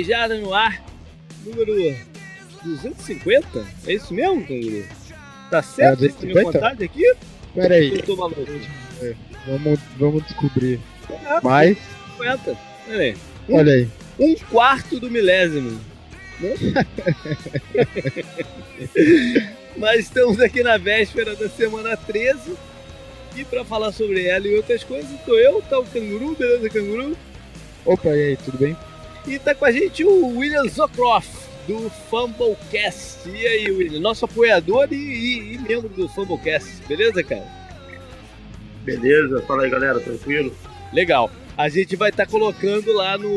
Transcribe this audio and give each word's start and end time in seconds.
um 0.00 0.02
10 0.02 0.06
Jardas 0.06 0.40
no 0.40 0.54
ar. 0.54 0.82
Número 1.44 1.74
250? 2.64 3.66
É 3.86 3.92
isso 3.94 4.12
mesmo, 4.14 4.46
Canguru? 4.46 4.84
Tá 5.50 5.62
certo? 5.62 6.04
É, 6.04 6.08
Você 6.08 6.26
minha 6.26 6.44
250? 6.44 6.52
contagem 6.52 6.84
aqui? 6.84 7.14
Pera 7.54 7.74
aí, 7.74 7.94
Eu 7.96 8.02
tô 8.02 8.16
maluco. 8.16 8.46
vamos, 9.46 9.80
vamos 9.98 10.22
descobrir. 10.24 10.80
É, 11.10 11.40
Mas, 11.42 11.78
50. 12.18 12.56
Pera 12.86 13.02
aí. 13.02 13.16
olha 13.48 13.72
aí. 13.72 13.88
Um 14.18 14.34
quarto 14.50 15.00
do 15.00 15.10
milésimo. 15.10 15.80
Né? 16.40 16.54
Mas 19.76 20.00
estamos 20.00 20.40
aqui 20.40 20.62
na 20.62 20.76
véspera 20.76 21.34
da 21.34 21.48
semana 21.48 21.96
13. 21.96 22.54
E 23.36 23.44
para 23.44 23.64
falar 23.64 23.92
sobre 23.92 24.26
ela 24.26 24.46
e 24.46 24.56
outras 24.56 24.82
coisas, 24.82 25.08
tô 25.24 25.38
eu, 25.38 25.62
tá 25.62 25.78
o 25.78 25.86
Canguru, 25.86 26.34
beleza, 26.34 26.68
Canguru? 26.68 27.16
Opa, 27.84 28.08
e 28.08 28.30
aí, 28.30 28.36
tudo 28.36 28.58
bem? 28.58 28.76
E 29.26 29.38
tá 29.38 29.54
com 29.54 29.64
a 29.64 29.72
gente 29.72 30.04
o 30.04 30.38
William 30.38 30.66
Zocroft, 30.68 31.30
do 31.68 31.90
Fumblecast. 32.10 33.28
E 33.28 33.46
aí, 33.46 33.70
William? 33.70 34.00
Nosso 34.00 34.24
apoiador 34.24 34.88
e, 34.90 34.94
e- 34.96 35.54
e 35.54 35.58
membro 35.58 35.88
do 35.88 36.08
Fumblecast, 36.08 36.68
beleza, 36.88 37.22
cara? 37.22 37.46
Beleza, 38.84 39.42
fala 39.46 39.64
aí 39.64 39.70
galera, 39.70 40.00
tranquilo? 40.00 40.54
Legal. 40.92 41.30
A 41.56 41.68
gente 41.68 41.94
vai 41.96 42.08
estar 42.10 42.26
colocando 42.26 42.92
lá 42.94 43.18
no, 43.18 43.28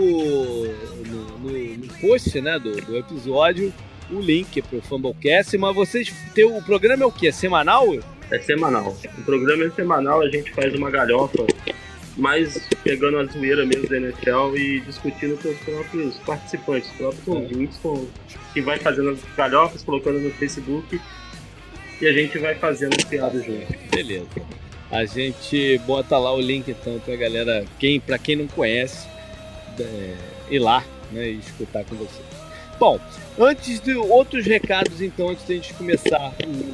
no, 0.65 1.39
no- 1.39 1.77
no 1.77 1.87
post 1.99 2.39
né, 2.39 2.57
do, 2.57 2.71
do 2.81 2.97
episódio 2.97 3.73
o 4.11 4.19
link 4.19 4.61
pro 4.61 4.81
Fumblecast, 4.81 5.57
mas 5.57 5.75
vocês 5.75 6.13
tem 6.33 6.45
o 6.45 6.61
programa 6.61 7.03
é 7.03 7.05
o 7.05 7.11
quê? 7.11 7.31
Semanal? 7.31 7.85
É 8.31 8.39
semanal. 8.39 8.95
O 9.17 9.21
programa 9.23 9.65
é 9.65 9.69
semanal, 9.71 10.21
a 10.21 10.29
gente 10.29 10.51
faz 10.53 10.73
uma 10.73 10.89
galhofa, 10.89 11.45
mais 12.15 12.67
pegando 12.83 13.17
a 13.17 13.25
zoeira 13.25 13.65
mesmo 13.65 13.87
da 13.87 13.97
NFL 13.97 14.55
e 14.55 14.81
discutindo 14.81 15.41
com 15.41 15.49
os 15.49 15.57
próprios 15.59 16.15
participantes, 16.17 16.89
os 16.91 16.97
próprios 16.97 17.27
ouvintes, 17.27 17.77
com, 17.77 18.07
que 18.53 18.61
vai 18.61 18.77
fazendo 18.77 19.09
as 19.09 19.19
galhofas, 19.35 19.83
colocando 19.83 20.19
no 20.19 20.31
Facebook 20.31 20.99
e 22.01 22.07
a 22.07 22.13
gente 22.13 22.37
vai 22.37 22.55
fazendo 22.55 22.95
as 22.95 23.03
piadas 23.03 23.45
junto. 23.45 23.65
Beleza. 23.89 24.27
A 24.91 25.05
gente 25.05 25.79
bota 25.87 26.17
lá 26.17 26.33
o 26.33 26.39
link 26.39 26.69
então 26.69 26.99
pra 26.99 27.15
galera, 27.15 27.65
quem, 27.79 27.99
pra 27.99 28.17
quem 28.17 28.35
não 28.35 28.47
conhece, 28.47 29.07
é, 29.79 30.15
ir 30.51 30.59
lá 30.59 30.83
né, 31.11 31.29
e 31.29 31.39
escutar 31.39 31.83
com 31.83 31.95
vocês. 31.95 32.43
Bom, 32.79 32.99
antes 33.39 33.79
de 33.79 33.95
outros 33.95 34.45
recados, 34.45 35.01
então, 35.01 35.29
antes 35.29 35.45
de 35.45 35.53
a 35.53 35.55
gente 35.55 35.73
começar 35.73 36.33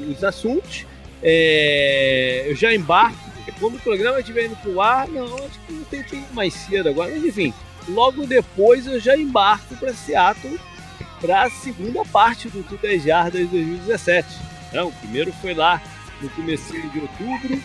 os 0.09 0.23
assuntos, 0.23 0.85
é, 1.21 2.45
eu 2.47 2.55
já 2.55 2.73
embarco. 2.73 3.28
Quando 3.59 3.75
o 3.75 3.79
programa 3.79 4.19
estiver 4.19 4.45
indo 4.45 4.55
pro 4.57 4.79
ar, 4.81 5.07
não, 5.07 5.25
acho 5.37 5.59
que 5.65 5.73
não 5.73 5.83
tem 5.85 6.03
tempo 6.03 6.33
mais 6.33 6.53
cedo 6.53 6.89
agora, 6.89 7.11
mas 7.11 7.23
enfim, 7.25 7.53
logo 7.87 8.25
depois 8.25 8.85
eu 8.87 8.99
já 8.99 9.15
embarco 9.17 9.75
para 9.77 9.93
Seattle 9.93 10.59
para 11.21 11.43
a 11.43 11.49
segunda 11.49 12.03
parte 12.05 12.49
do 12.49 12.63
Tudo 12.63 12.81
10 12.81 13.03
Jardas 13.03 13.49
2017. 13.49 14.27
Não, 14.73 14.87
o 14.89 14.91
primeiro 14.93 15.33
foi 15.33 15.53
lá 15.53 15.81
no 16.21 16.29
começo 16.29 16.71
de 16.73 16.99
outubro, 16.99 17.61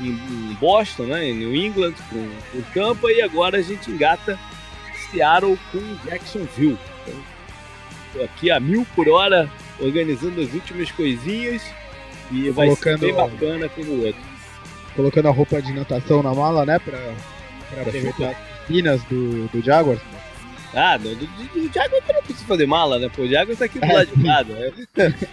em, 0.00 0.08
em 0.10 0.54
Boston, 0.60 1.04
né, 1.04 1.28
em 1.28 1.34
New 1.34 1.54
England, 1.54 1.94
com, 2.10 2.28
com 2.52 2.62
Tampa, 2.74 3.10
e 3.10 3.20
agora 3.22 3.58
a 3.58 3.62
gente 3.62 3.90
engata 3.90 4.38
Seattle 5.10 5.58
com 5.72 5.78
Jacksonville. 6.04 6.78
Então, 7.02 7.20
tô 8.12 8.22
aqui 8.24 8.50
a 8.50 8.58
mil 8.60 8.86
por 8.94 9.08
hora, 9.08 9.50
organizando 9.80 10.40
as 10.40 10.52
últimas 10.52 10.90
coisinhas, 10.90 11.62
e 12.30 12.50
vai 12.50 12.66
Colocando- 12.66 12.98
ser 13.00 13.06
bem 13.06 13.14
bacana 13.14 13.68
como 13.68 13.90
o 13.92 14.06
outro. 14.06 14.20
Colocando 14.96 15.28
a 15.28 15.30
roupa 15.30 15.60
de 15.60 15.72
natação 15.72 16.22
na 16.22 16.34
mala, 16.34 16.64
né? 16.64 16.78
Pra, 16.78 16.98
pra 17.70 17.82
aproveitar 17.82 18.30
as 18.30 18.36
piscinas 18.66 19.02
do, 19.04 19.46
do 19.48 19.62
Jaguars. 19.62 20.00
Ah, 20.74 20.96
do, 20.96 21.14
do, 21.14 21.26
do 21.26 21.72
Jaguar 21.72 22.02
não 22.12 22.22
precisa 22.22 22.44
fazer 22.46 22.66
mala, 22.66 22.98
né? 22.98 23.08
Pô, 23.14 23.22
o 23.22 23.28
Jaguar 23.28 23.56
tá 23.56 23.64
aqui 23.64 23.78
do 23.78 23.86
lado 23.86 24.10
de 24.14 24.22
cá. 24.22 24.44
né? 24.44 24.72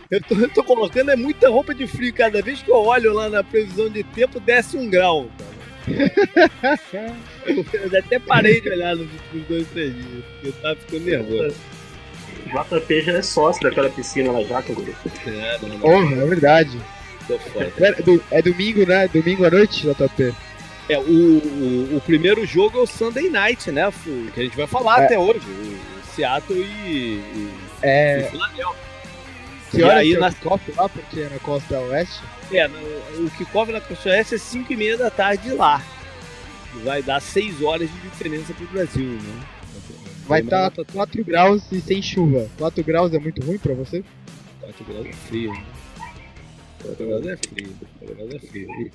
Eu 0.09 0.21
tô, 0.21 0.35
eu 0.35 0.49
tô 0.49 0.63
colocando 0.63 1.11
é 1.11 1.15
muita 1.15 1.49
roupa 1.49 1.73
de 1.73 1.87
frio. 1.87 2.13
Cada 2.13 2.41
vez 2.41 2.61
que 2.61 2.71
eu 2.71 2.77
olho 2.77 3.13
lá 3.13 3.29
na 3.29 3.43
previsão 3.43 3.89
de 3.89 4.03
tempo, 4.03 4.39
desce 4.39 4.77
um 4.77 4.89
grau. 4.89 5.27
cara. 5.37 7.13
Eu, 7.45 7.99
até 7.99 8.19
parei 8.19 8.61
de 8.61 8.69
olhar 8.69 8.95
nos 8.95 9.11
últimos 9.11 9.47
dois, 9.47 9.67
três 9.67 9.93
dias. 9.93 10.23
porque 10.25 10.47
Eu 10.47 10.53
tava 10.53 10.75
ficando 10.75 11.05
nervoso. 11.05 11.55
O 12.45 12.79
JP 12.79 13.01
já 13.01 13.13
é 13.13 13.21
sócio 13.21 13.63
daquela 13.63 13.89
piscina 13.89 14.31
lá 14.31 14.43
já, 14.43 14.61
cara. 14.61 14.79
É, 15.27 15.57
não, 15.61 15.69
não, 15.69 15.79
Porra, 15.79 16.15
é 16.21 16.25
verdade. 16.25 16.79
Tô 17.27 17.37
fora. 17.39 17.71
É, 18.31 18.37
é 18.39 18.41
domingo, 18.41 18.85
né? 18.85 19.07
Domingo 19.07 19.45
à 19.45 19.49
noite, 19.51 19.87
JP. 19.87 20.33
É, 20.89 20.97
o, 20.97 21.01
o, 21.01 21.97
o 21.97 22.01
primeiro 22.05 22.45
jogo 22.45 22.79
é 22.79 22.81
o 22.81 22.85
Sunday 22.87 23.29
Night, 23.29 23.71
né? 23.71 23.91
Que 24.33 24.41
a 24.41 24.43
gente 24.43 24.57
vai 24.57 24.67
falar 24.67 25.01
É. 25.01 25.05
até 25.05 25.19
hoje. 25.19 25.39
O 25.47 26.15
Seattle 26.15 26.59
e, 26.59 27.21
e, 27.35 27.49
É. 27.81 28.29
e. 28.33 28.37
Que 29.71 29.79
E 29.79 29.83
hora 29.83 29.99
aí 29.99 30.09
que 30.11 30.15
é 30.17 30.19
na- 30.19 30.31
kickoff 30.31 30.71
lá? 30.77 30.89
Porque 30.89 31.19
é 31.21 31.29
na 31.29 31.39
costa 31.39 31.79
oeste. 31.79 32.21
É, 32.51 32.67
no- 32.67 33.25
o 33.25 33.29
kickoff 33.31 33.71
na 33.71 33.81
Costa 33.81 34.09
Oeste 34.09 34.35
é 34.35 34.37
5 34.37 34.71
e 34.73 34.75
meia 34.75 34.97
da 34.97 35.09
tarde 35.09 35.49
lá. 35.53 35.81
Vai 36.83 37.01
dar 37.01 37.19
6 37.21 37.61
horas 37.63 37.89
de 37.89 37.97
diferença 38.01 38.53
pro 38.53 38.67
Brasil, 38.67 39.03
né? 39.09 39.43
Vai 40.27 40.41
estar 40.41 40.69
tá 40.71 40.83
4 40.93 41.23
graus 41.23 41.63
e 41.71 41.81
sem 41.81 42.01
chuva. 42.01 42.47
4 42.57 42.83
graus 42.83 43.13
é 43.13 43.19
muito 43.19 43.43
ruim 43.43 43.57
pra 43.57 43.73
você? 43.73 44.03
4 44.61 44.85
graus 44.85 45.05
é 45.07 45.13
frio. 45.27 45.51
né? 45.51 45.63
4 46.83 47.05
graus 47.05 47.27
é 47.27 47.37
frio. 47.37 47.73
4 47.99 48.15
graus 48.15 48.33
é 48.35 48.39
frio. 48.39 48.91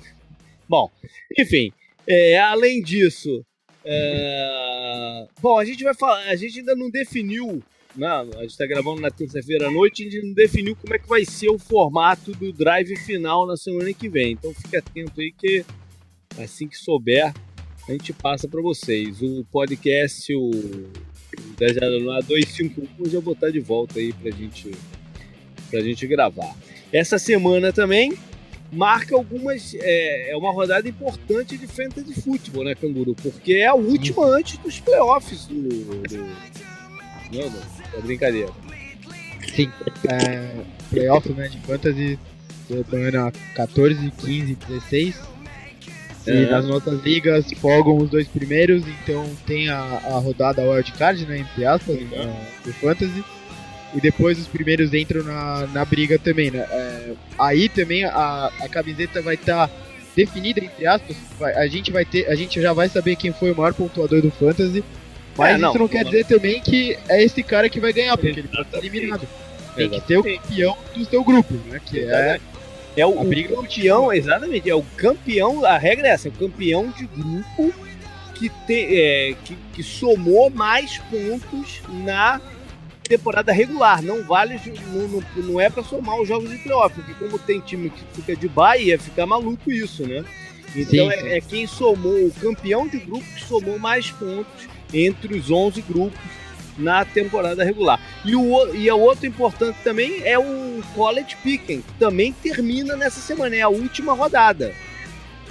Bom, 0.67 0.91
enfim, 1.37 1.73
é, 2.07 2.39
além 2.39 2.81
disso, 2.81 3.43
é, 3.83 5.27
bom, 5.41 5.57
a 5.57 5.65
gente 5.65 5.83
vai 5.83 5.93
falar, 5.93 6.19
a 6.27 6.35
gente 6.35 6.59
ainda 6.59 6.75
não 6.75 6.89
definiu, 6.89 7.63
né? 7.95 8.07
A 8.07 8.41
gente 8.43 8.57
tá 8.57 8.67
gravando 8.67 9.01
na 9.01 9.09
terça-feira 9.09 9.67
à 9.67 9.71
noite, 9.71 10.03
a 10.03 10.09
gente 10.09 10.25
não 10.25 10.33
definiu 10.33 10.75
como 10.75 10.93
é 10.93 10.99
que 10.99 11.07
vai 11.07 11.25
ser 11.25 11.49
o 11.49 11.57
formato 11.57 12.31
do 12.33 12.53
drive 12.53 12.95
final 12.97 13.47
na 13.47 13.57
semana 13.57 13.91
que 13.93 14.07
vem. 14.07 14.33
Então 14.33 14.53
fique 14.53 14.77
atento 14.77 15.19
aí 15.19 15.31
que 15.31 15.65
assim 16.37 16.67
que 16.67 16.77
souber, 16.77 17.33
a 17.87 17.91
gente 17.91 18.13
passa 18.13 18.47
para 18.47 18.61
vocês. 18.61 19.21
O 19.21 19.43
podcast, 19.45 20.33
o, 20.35 20.49
o 20.51 20.91
10 21.57 21.75
no 22.03 22.11
ar 22.11 22.21
251, 22.21 22.87
eu 22.99 23.09
já 23.09 23.19
botar 23.19 23.49
de 23.49 23.59
volta 23.59 23.97
aí 23.97 24.13
pra 24.13 24.29
gente, 24.29 24.71
pra 25.71 25.81
gente 25.81 26.05
gravar. 26.05 26.55
Essa 26.91 27.17
semana 27.19 27.71
também 27.71 28.13
marca 28.71 29.15
algumas. 29.15 29.75
É, 29.75 30.31
é 30.31 30.37
uma 30.37 30.51
rodada 30.51 30.87
importante 30.87 31.57
de 31.57 31.67
fantasy 31.67 32.19
futebol, 32.21 32.63
né, 32.63 32.75
Canguru? 32.75 33.15
Porque 33.15 33.53
é 33.53 33.67
a 33.67 33.73
última 33.73 34.25
antes 34.25 34.57
dos 34.57 34.79
playoffs 34.79 35.45
do. 35.47 35.61
do 35.69 36.17
não, 37.31 37.49
não, 37.49 37.61
é 37.97 38.01
brincadeira. 38.01 38.49
Sim. 39.55 39.71
É, 40.09 40.51
playoff, 40.89 41.29
né? 41.33 41.47
De 41.47 41.59
fantasy. 41.61 42.19
Semana 42.67 43.31
14, 43.55 44.11
15, 44.11 44.55
16. 44.55 45.15
E 46.27 46.31
É. 46.31 46.45
nas 46.51 46.67
nossas 46.67 47.01
ligas 47.01 47.45
folgam 47.59 47.97
os 47.97 48.09
dois 48.11 48.27
primeiros, 48.27 48.83
então 48.87 49.27
tem 49.47 49.69
a, 49.69 49.79
a 49.79 50.19
rodada 50.19 50.61
wildcard, 50.61 51.25
né? 51.25 51.39
Entre 51.39 51.65
aspas, 51.65 51.95
Uhum. 51.95 52.09
na- 52.11 52.45
do 52.63 52.73
fantasy. 52.73 53.23
E 53.95 53.99
depois 53.99 54.37
os 54.39 54.47
primeiros 54.47 54.93
entram 54.93 55.23
na, 55.23 55.65
na 55.67 55.85
briga 55.85 56.19
também, 56.19 56.51
né? 56.51 56.59
É, 56.69 57.11
aí 57.39 57.67
também 57.67 58.03
a, 58.05 58.51
a 58.61 58.69
camiseta 58.69 59.21
vai 59.21 59.33
estar 59.35 59.69
definida, 60.15 60.59
entre 60.63 60.85
aspas. 60.85 61.15
Vai- 61.39 61.53
a, 61.55 61.67
gente 61.67 61.91
vai 61.91 62.05
ter, 62.05 62.27
a 62.27 62.35
gente 62.35 62.61
já 62.61 62.71
vai 62.73 62.87
saber 62.87 63.15
quem 63.15 63.31
foi 63.33 63.51
o 63.51 63.55
maior 63.55 63.73
pontuador 63.73 64.21
do 64.21 64.29
fantasy. 64.31 64.83
Mas 65.37 65.55
É, 65.55 65.57
não, 65.57 65.69
isso 65.69 65.79
não 65.79 65.87
quer 65.87 66.03
não. 66.03 66.11
dizer 66.11 66.25
também 66.25 66.61
que 66.61 66.97
é 67.07 67.23
esse 67.23 67.41
cara 67.41 67.67
que 67.69 67.79
vai 67.79 67.91
ganhar, 67.93 68.15
porque 68.17 68.39
ele 68.39 68.47
pode 68.47 68.61
estar 68.61 68.77
Exatamente. 68.77 68.95
eliminado. 68.97 69.27
Tem 69.75 69.89
que 69.89 70.01
ter 70.01 70.17
o 70.17 70.23
campeão 70.23 70.77
do 70.95 71.05
seu 71.05 71.23
grupo, 71.23 71.53
né? 71.67 71.79
Que 71.85 71.99
é 72.01 72.39
É 72.97 73.05
o, 73.05 73.17
A 73.17 73.21
o 73.21 73.25
briga 73.25 73.55
campeão, 73.55 74.11
exatamente, 74.13 74.69
é 74.69 74.75
o 74.75 74.83
campeão, 74.97 75.63
a 75.65 75.77
regra 75.77 76.07
é 76.09 76.11
essa, 76.11 76.27
é 76.27 76.31
o 76.31 76.33
campeão 76.33 76.89
de 76.89 77.05
grupo 77.07 77.73
que, 78.35 78.49
tem, 78.67 78.85
é, 78.97 79.35
que, 79.45 79.55
que 79.73 79.81
somou 79.83 80.49
mais 80.49 80.97
pontos 81.09 81.81
na 82.03 82.41
temporada 83.09 83.51
regular. 83.51 84.01
Não 84.03 84.23
vale, 84.23 84.61
não, 84.93 85.07
não, 85.07 85.23
não 85.35 85.59
é 85.59 85.69
pra 85.69 85.83
somar 85.83 86.21
os 86.21 86.27
jogos 86.27 86.49
de 86.49 86.57
playoff, 86.59 86.95
porque 86.95 87.13
como 87.15 87.39
tem 87.39 87.59
time 87.59 87.89
que 87.89 88.01
fica 88.13 88.35
de 88.35 88.47
bye, 88.47 88.81
ia 88.81 88.99
ficar 88.99 89.25
maluco 89.25 89.71
isso, 89.71 90.07
né? 90.07 90.23
Então 90.75 91.09
Sim, 91.09 91.11
é, 91.11 91.17
sim. 91.17 91.27
é 91.29 91.41
quem 91.41 91.65
somou, 91.67 92.27
o 92.27 92.31
campeão 92.39 92.87
de 92.87 92.99
grupo 92.99 93.25
que 93.25 93.43
somou 93.43 93.79
mais 93.79 94.11
pontos 94.11 94.67
entre 94.93 95.35
os 95.35 95.49
11 95.49 95.81
grupos 95.81 96.19
na 96.77 97.03
temporada 97.03 97.63
regular. 97.63 97.99
E 98.23 98.35
o, 98.35 98.75
e 98.75 98.89
o 98.89 98.99
outro 98.99 99.25
importante 99.25 99.77
também 99.83 100.21
é 100.23 100.37
o 100.37 100.81
College 100.93 101.35
Pick'em, 101.43 101.81
que 101.81 101.93
também 101.93 102.31
termina 102.31 102.95
nessa 102.95 103.19
semana, 103.19 103.55
é 103.55 103.61
a 103.61 103.69
última 103.69 104.13
rodada. 104.13 104.73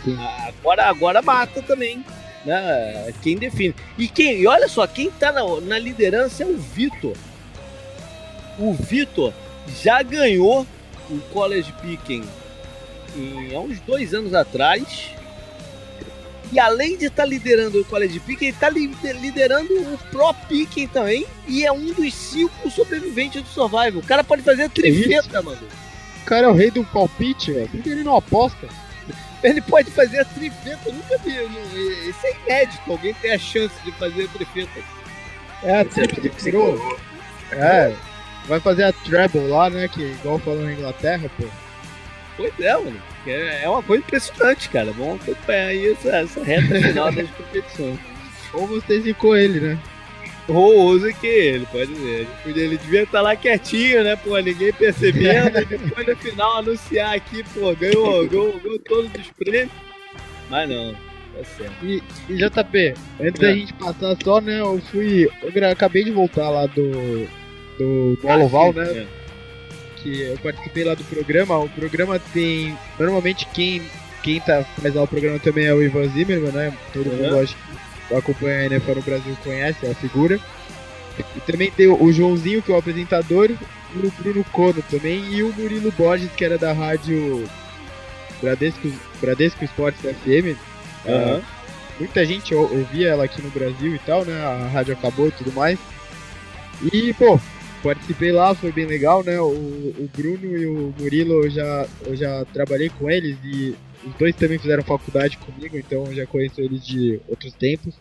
Sim. 0.05 0.16
Agora, 0.46 0.87
agora 0.87 1.20
mata 1.20 1.60
também, 1.60 2.05
né? 2.46 3.12
Quem 3.20 3.37
define. 3.37 3.75
E 3.99 4.08
quem, 4.08 4.40
e 4.40 4.46
olha 4.46 4.69
só, 4.69 4.87
quem 4.87 5.10
tá 5.10 5.32
na, 5.32 5.43
na 5.60 5.78
liderança 5.78 6.44
é 6.44 6.46
o 6.46 6.56
Vitor. 6.56 7.16
O 8.58 8.75
Vitor 8.75 9.32
já 9.82 10.02
ganhou 10.02 10.66
o 11.10 11.19
College 11.32 11.72
Pick'em 11.81 12.25
em, 13.16 13.55
há 13.55 13.60
uns 13.60 13.81
dois 13.81 14.14
anos 14.14 14.34
atrás. 14.34 15.10
E 16.50 16.58
além 16.58 16.96
de 16.96 17.06
estar 17.06 17.25
tá 17.25 17.28
liderando 17.28 17.81
o 17.81 17.84
College 17.84 18.20
Pick, 18.20 18.40
ele 18.40 18.50
está 18.50 18.70
liderando 18.70 19.75
o 19.75 19.99
Pro 20.10 20.32
Picking 20.49 20.87
também. 20.87 21.26
E 21.46 21.64
é 21.64 21.70
um 21.70 21.93
dos 21.93 22.14
cinco 22.14 22.70
sobreviventes 22.70 23.43
do 23.43 23.49
Survival. 23.49 24.00
O 24.00 24.06
cara 24.06 24.25
pode 24.25 24.43
fazer 24.43 24.70
trifeta, 24.70 25.43
mano. 25.43 25.60
O 26.22 26.25
cara 26.25 26.46
é 26.46 26.49
o 26.49 26.55
rei 26.55 26.70
do 26.70 26.84
palpite, 26.84 27.52
velho. 27.52 27.69
Por 27.69 27.82
que 27.82 27.88
ele 27.90 28.02
não 28.02 28.16
aposta? 28.16 28.69
Ele 29.43 29.60
pode 29.60 29.90
fazer 29.90 30.20
a 30.20 30.25
trifeta. 30.25 30.81
Eu 30.87 30.94
nunca 30.94 31.19
vi. 31.19 31.31
Isso 32.08 32.26
é 32.26 32.37
inédito. 32.46 32.90
Alguém 32.90 33.14
ter 33.14 33.32
a 33.32 33.38
chance 33.38 33.75
de 33.84 33.93
fazer 33.93 34.25
a 34.25 34.28
trifeta. 34.28 34.81
É, 35.62 35.81
a 35.81 35.84
trifeta. 35.84 36.28
É. 37.52 37.94
Vai 38.49 38.61
fazer 38.61 38.85
a 38.85 38.93
treble 38.93 39.47
lá, 39.47 39.69
né? 39.69 39.87
Que 39.89 40.03
igual 40.03 40.39
falou 40.39 40.62
na 40.62 40.73
Inglaterra, 40.73 41.31
pô. 41.37 41.45
Pois 42.37 42.53
é, 42.61 42.73
mano. 42.73 43.03
É, 43.27 43.65
é 43.65 43.69
uma 43.69 43.83
coisa 43.83 44.03
impressionante, 44.03 44.69
cara. 44.71 44.91
Vamos 44.93 45.21
acompanhar 45.21 45.67
aí 45.67 45.91
essa, 45.91 46.09
essa 46.17 46.43
reta 46.43 46.81
final 46.81 47.12
das 47.12 47.29
competições. 47.31 47.99
Ou 48.55 48.67
você 48.67 49.00
zicou 49.00 49.37
ele, 49.37 49.61
né? 49.61 49.79
Ou 50.49 50.87
use 50.87 51.12
que 51.12 51.27
ele, 51.27 51.67
pode 51.67 51.93
ver. 51.93 52.27
Ele 52.47 52.79
devia 52.79 53.03
estar 53.03 53.21
lá 53.21 53.37
quietinho, 53.37 54.03
né, 54.03 54.17
pô? 54.17 54.39
Ninguém 54.39 54.73
percebendo. 54.73 55.59
e 55.61 55.65
depois 55.67 56.06
no 56.06 56.17
final 56.17 56.56
anunciar 56.56 57.15
aqui, 57.15 57.44
pô, 57.53 57.75
ganhou, 57.75 58.27
ganhou, 58.27 58.59
ganhou 58.59 58.79
todos 58.79 59.11
os 59.15 59.31
prêmios. 59.33 59.71
Mas 60.49 60.71
não, 60.71 60.94
tá 60.94 61.44
certo. 61.44 61.85
E, 61.85 62.03
e 62.31 62.37
JP, 62.37 62.94
antes 63.21 63.43
é. 63.43 63.47
da 63.47 63.53
gente 63.53 63.75
passar 63.75 64.17
só, 64.25 64.41
né, 64.41 64.61
eu 64.61 64.81
fui. 64.91 65.29
Eu 65.43 65.71
acabei 65.71 66.03
de 66.03 66.11
voltar 66.11 66.49
lá 66.49 66.65
do. 66.65 67.29
Do, 67.79 68.17
do 68.17 68.29
ah, 68.29 68.73
sim, 68.73 68.79
né? 68.79 69.07
É 69.15 69.19
que 70.03 70.23
eu 70.23 70.39
participei 70.39 70.85
lá 70.85 70.95
do 70.95 71.05
programa. 71.05 71.59
O 71.59 71.69
programa 71.69 72.19
tem. 72.19 72.77
Normalmente 72.99 73.47
quem, 73.53 73.83
quem 74.23 74.41
tá, 74.41 74.65
faz 74.81 74.95
lá 74.95 75.03
o 75.03 75.09
programa 75.09 75.39
também 75.39 75.67
é 75.67 75.75
o 75.75 75.83
Ivan 75.83 76.09
Zimmerman, 76.09 76.53
né? 76.53 76.73
Todo 76.93 77.11
mundo 77.11 77.35
uhum. 77.35 77.43
acho 77.43 77.57
que 78.09 78.15
acompanha 78.15 78.59
a 78.61 78.67
NFL 78.67 78.95
no 78.95 79.03
Brasil 79.03 79.37
conhece 79.45 79.87
a 79.87 79.95
figura. 79.95 80.41
E 81.37 81.41
também 81.41 81.71
tem 81.71 81.89
o 81.89 82.13
Joãozinho, 82.13 82.63
que 82.63 82.71
é 82.71 82.75
o 82.75 82.79
apresentador, 82.79 83.51
e 83.51 84.07
o 84.07 84.13
Bruno 84.19 84.45
Cono 84.53 84.81
também, 84.89 85.25
e 85.33 85.43
o 85.43 85.53
Murilo 85.53 85.91
Borges, 85.91 86.31
que 86.31 86.45
era 86.45 86.57
da 86.57 86.73
rádio 86.73 87.45
Bradesco, 88.41 88.89
Bradesco 89.21 89.65
Esportes 89.65 90.01
FM. 90.01 90.57
Uhum. 91.05 91.39
Uh, 91.39 91.43
muita 91.99 92.25
gente 92.25 92.55
ouvia 92.55 93.09
ela 93.09 93.25
aqui 93.25 93.43
no 93.43 93.51
Brasil 93.51 93.97
e 93.97 93.99
tal, 93.99 94.25
né? 94.25 94.41
A 94.41 94.69
rádio 94.69 94.95
acabou 94.95 95.27
e 95.27 95.33
tudo 95.33 95.53
mais. 95.53 95.77
E, 96.93 97.13
pô, 97.15 97.41
participei 97.83 98.33
lá, 98.33 98.55
foi 98.55 98.73
bem 98.73 98.87
legal, 98.87 99.23
né? 99.25 99.41
O, 99.41 99.49
o 99.49 100.11
Bruno 100.17 100.57
e 100.57 100.67
o 100.67 100.95
Murilo 100.99 101.45
eu 101.45 101.51
já, 101.51 101.89
eu 102.07 102.17
já 102.17 102.45
trabalhei 102.47 102.89
com 102.89 103.11
eles 103.11 103.37
e 103.45 103.75
os 104.05 104.15
dois 104.15 104.35
também 104.37 104.59
fizeram 104.59 104.83
faculdade 104.83 105.37
comigo, 105.39 105.77
então 105.77 106.07
eu 106.07 106.15
já 106.15 106.27
conheço 106.27 106.61
eles 106.61 106.87
de 106.87 107.21
outros 107.29 107.53
tempos. 107.55 107.95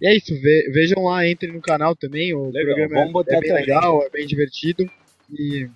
E 0.00 0.06
é 0.06 0.16
isso, 0.16 0.34
ve, 0.40 0.70
vejam 0.72 1.04
lá, 1.04 1.28
entrem 1.28 1.52
no 1.52 1.60
canal 1.60 1.96
também, 1.96 2.34
o 2.34 2.50
legal, 2.50 2.74
programa 2.74 3.24
é, 3.28 3.34
é 3.34 3.40
bem 3.40 3.52
legal, 3.52 4.02
é 4.02 4.10
bem 4.10 4.26
divertido. 4.26 4.90
E 5.32 5.68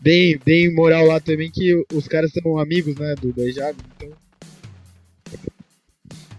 bem, 0.00 0.38
bem 0.44 0.74
moral 0.74 1.06
lá 1.06 1.20
também 1.20 1.50
que 1.50 1.72
os 1.92 2.08
caras 2.08 2.32
são 2.32 2.58
amigos, 2.58 2.96
né, 2.96 3.14
do 3.20 3.32
Beijado, 3.32 3.76
então... 3.96 4.12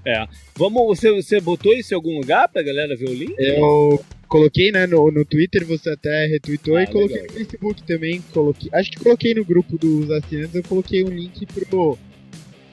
É. 0.05 0.25
Vamos, 0.55 0.85
você, 0.87 1.11
você 1.11 1.39
botou 1.39 1.73
isso 1.73 1.93
em 1.93 1.95
algum 1.95 2.17
lugar 2.17 2.47
pra 2.49 2.63
galera 2.63 2.95
ver 2.95 3.09
o 3.09 3.13
link? 3.13 3.35
Eu 3.37 4.03
coloquei 4.29 4.71
né, 4.71 4.87
no, 4.87 5.11
no 5.11 5.25
Twitter, 5.25 5.65
você 5.65 5.89
até 5.89 6.27
retweetou 6.27 6.77
ah, 6.77 6.83
e 6.83 6.87
coloquei 6.87 7.17
legal. 7.17 7.31
no 7.31 7.33
Facebook 7.33 7.83
também. 7.83 8.21
Coloquei, 8.31 8.69
acho 8.71 8.91
que 8.91 8.99
coloquei 8.99 9.33
no 9.33 9.43
grupo 9.43 9.77
dos 9.77 10.09
assinantes, 10.11 10.55
eu 10.55 10.63
coloquei 10.63 11.03
um 11.03 11.09
link 11.09 11.45
pro, 11.47 11.97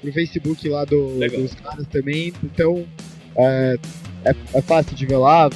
pro 0.01 0.13
Facebook 0.13 0.69
lá 0.69 0.85
do, 0.85 1.19
dos 1.19 1.55
caras 1.55 1.87
também. 1.89 2.33
Então 2.45 2.87
é, 3.37 3.77
é, 4.25 4.35
é, 4.55 4.63
fácil 4.63 4.95
de 4.95 5.07
ver 5.07 5.17
lá. 5.17 5.51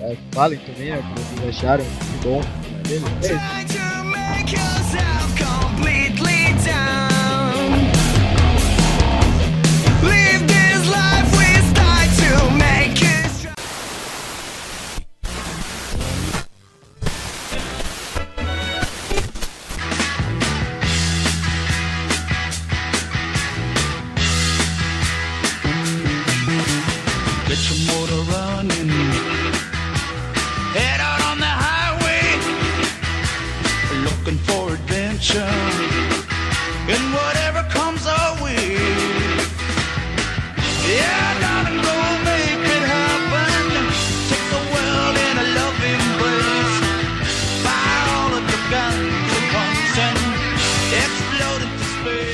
É, 0.00 0.16
falem 0.32 0.58
também 0.58 0.90
né, 0.90 0.98
o 0.98 1.02
que 1.02 1.20
vocês 1.20 1.48
acharam. 1.56 1.84
Que 1.84 2.26
bom. 2.26 2.40
Beleza. 2.88 3.40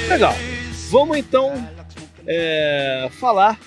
É 0.09 0.13
Legal. 0.15 0.35
Vamos 0.89 1.19
então 1.19 1.53
é, 2.27 3.11
falar 3.21 3.61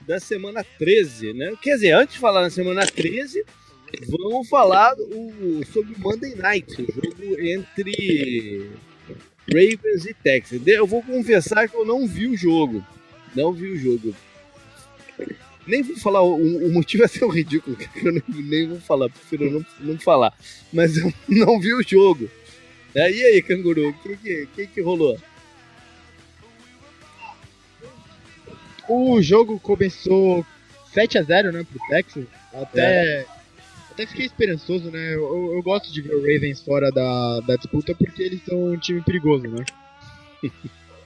da 0.00 0.18
semana 0.18 0.64
13, 0.76 1.32
né? 1.34 1.52
Quer 1.62 1.74
dizer, 1.76 1.92
antes 1.92 2.14
de 2.16 2.20
falar 2.20 2.42
da 2.42 2.50
semana 2.50 2.84
13, 2.84 3.44
vamos 4.08 4.48
falar 4.48 4.94
o, 4.98 5.64
sobre 5.72 5.94
o 5.94 6.00
Monday 6.00 6.34
Night, 6.34 6.82
o 6.82 6.86
jogo 6.92 7.40
entre 7.40 8.70
Ravens 9.48 10.04
e 10.06 10.14
Texas. 10.14 10.60
Eu 10.66 10.86
vou 10.86 11.02
confessar 11.02 11.68
que 11.68 11.76
eu 11.76 11.84
não 11.84 12.06
vi 12.06 12.26
o 12.26 12.36
jogo. 12.36 12.84
Não 13.34 13.52
vi 13.52 13.68
o 13.68 13.76
jogo. 13.76 14.14
Nem 15.66 15.82
vou 15.82 15.96
falar, 15.96 16.22
o, 16.22 16.36
o 16.36 16.72
motivo 16.72 17.04
é 17.04 17.08
ser 17.08 17.28
ridículo, 17.28 17.76
que 17.76 18.06
eu 18.06 18.12
nem, 18.12 18.22
nem 18.28 18.68
vou 18.68 18.80
falar, 18.80 19.08
prefiro 19.08 19.50
não, 19.50 19.66
não 19.80 19.98
falar. 19.98 20.32
Mas 20.72 20.96
eu 20.96 21.12
não 21.28 21.58
vi 21.58 21.74
o 21.74 21.82
jogo. 21.82 22.30
É, 22.94 23.10
e 23.10 23.22
aí, 23.24 23.42
canguru, 23.42 23.88
o 23.88 23.92
que, 23.94 24.16
que, 24.16 24.48
que, 24.54 24.66
que 24.68 24.80
rolou? 24.80 25.18
O 28.88 29.20
jogo 29.20 29.58
começou 29.58 30.46
7 30.94 31.18
a 31.18 31.22
0 31.22 31.52
né, 31.52 31.66
pro 31.68 31.88
Texas. 31.88 32.24
Até, 32.54 33.20
é. 33.20 33.26
Até 33.96 34.06
fiquei 34.06 34.26
esperançoso, 34.26 34.90
né? 34.90 35.14
Eu, 35.14 35.54
eu, 35.54 35.62
gosto 35.62 35.90
de 35.90 36.02
ver 36.02 36.14
o 36.14 36.20
Ravens 36.20 36.60
fora 36.60 36.90
da, 36.92 37.40
da 37.40 37.56
disputa 37.56 37.94
porque 37.94 38.22
eles 38.22 38.42
são 38.44 38.72
um 38.72 38.76
time 38.76 39.00
perigoso, 39.00 39.48
né? 39.48 39.64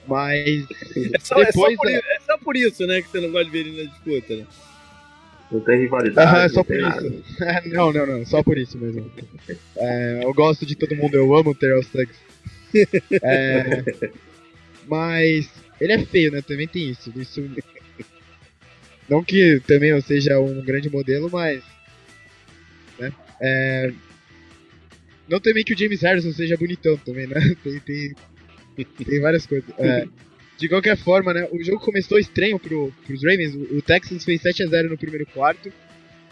Mas 0.05 0.65
é 1.13 1.19
só, 1.19 1.35
depois. 1.35 1.47
É 1.47 1.51
só, 1.51 1.75
por, 1.75 1.89
é 1.89 2.19
só, 2.25 2.37
por, 2.37 2.55
isso, 2.57 2.87
né, 2.87 3.01
que 3.01 3.07
você 3.07 3.21
não 3.21 3.31
gosta 3.31 3.45
de 3.45 3.51
ver 3.51 3.59
ele 3.59 3.83
na 3.83 3.89
disputa, 3.89 4.35
né? 4.35 4.45
Não 5.49 5.59
tem 5.61 5.79
rivalidade. 5.79 6.35
Ah, 6.35 6.43
é 6.43 6.49
só 6.49 6.63
por 6.63 6.75
isso. 6.75 7.23
não, 7.71 7.93
não, 7.93 8.05
não, 8.05 8.25
só 8.25 8.43
por 8.43 8.57
isso 8.57 8.77
mesmo. 8.77 9.09
É, 9.77 10.21
eu 10.23 10.33
gosto 10.33 10.65
de 10.65 10.75
todo 10.75 10.95
mundo, 10.95 11.15
eu 11.15 11.33
amo 11.35 11.51
o 11.51 11.55
Terrell 11.55 11.83
Suggs. 11.83 12.19
É, 13.21 13.83
mas 14.87 15.49
ele 15.79 15.91
é 15.91 16.05
feio, 16.05 16.31
né? 16.31 16.41
Também 16.41 16.67
tem 16.67 16.89
isso. 16.89 17.11
Isso. 17.17 17.43
Não 19.09 19.21
que 19.21 19.61
também 19.67 19.89
eu 19.89 20.01
seja 20.01 20.39
um 20.39 20.61
grande 20.61 20.89
modelo, 20.89 21.29
mas. 21.29 21.61
É... 23.41 23.91
Não 25.27 25.39
também 25.39 25.63
que 25.63 25.73
o 25.73 25.77
James 25.77 26.01
Harrison 26.01 26.31
seja 26.31 26.57
bonitão 26.57 26.95
também, 26.97 27.27
né? 27.27 27.35
Tem, 27.63 28.85
tem, 28.85 29.05
tem 29.05 29.19
várias 29.19 29.45
coisas. 29.45 29.69
É... 29.77 30.05
De 30.57 30.69
qualquer 30.69 30.95
forma, 30.95 31.33
né? 31.33 31.47
O 31.51 31.61
jogo 31.63 31.79
começou 31.79 32.19
estranho 32.19 32.59
pro, 32.59 32.93
pros 33.05 33.23
Ravens. 33.23 33.55
O 33.55 33.81
Texans 33.81 34.23
fez 34.23 34.41
7 34.41 34.63
a 34.63 34.67
0 34.67 34.89
no 34.89 34.97
primeiro 34.97 35.25
quarto. 35.25 35.73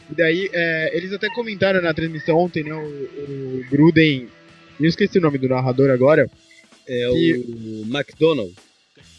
E 0.10 0.16
daí, 0.16 0.50
é, 0.54 0.96
eles 0.96 1.12
até 1.12 1.28
comentaram 1.30 1.82
na 1.82 1.94
transmissão 1.94 2.38
ontem, 2.38 2.64
né? 2.64 2.74
O, 2.74 3.60
o 3.60 3.66
Gruden. 3.70 4.28
Eu 4.80 4.86
esqueci 4.88 5.18
o 5.18 5.22
nome 5.22 5.38
do 5.38 5.50
narrador 5.50 5.90
agora. 5.90 6.30
É 6.88 7.10
que... 7.12 7.34
o 7.36 7.86
McDonald. 7.94 8.54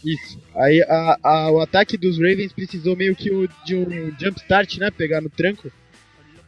Isso. 0.05 0.41
Aí 0.55 0.81
a, 0.83 1.19
a, 1.23 1.51
o 1.51 1.61
ataque 1.61 1.97
dos 1.97 2.17
Ravens 2.17 2.53
precisou 2.53 2.97
meio 2.97 3.15
que 3.15 3.31
o, 3.31 3.49
de 3.65 3.77
um 3.77 4.11
jump 4.19 4.41
start, 4.41 4.79
né? 4.79 4.91
Pegar 4.91 5.21
no 5.21 5.29
tranco. 5.29 5.71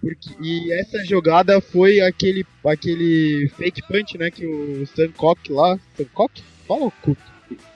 Porque, 0.03 0.31
e 0.43 0.73
essa 0.73 1.05
jogada 1.05 1.61
foi 1.61 2.01
aquele, 2.01 2.45
aquele 2.65 3.49
fake 3.57 3.83
punch, 3.87 4.19
né? 4.19 4.33
Que 4.33 4.45
o 4.45 4.85
Sancock 4.89 5.53
lá. 5.53 5.79
Sancock? 5.97 6.43
Fala 6.67 6.87
o 6.87 6.91
Cook. 6.91 7.19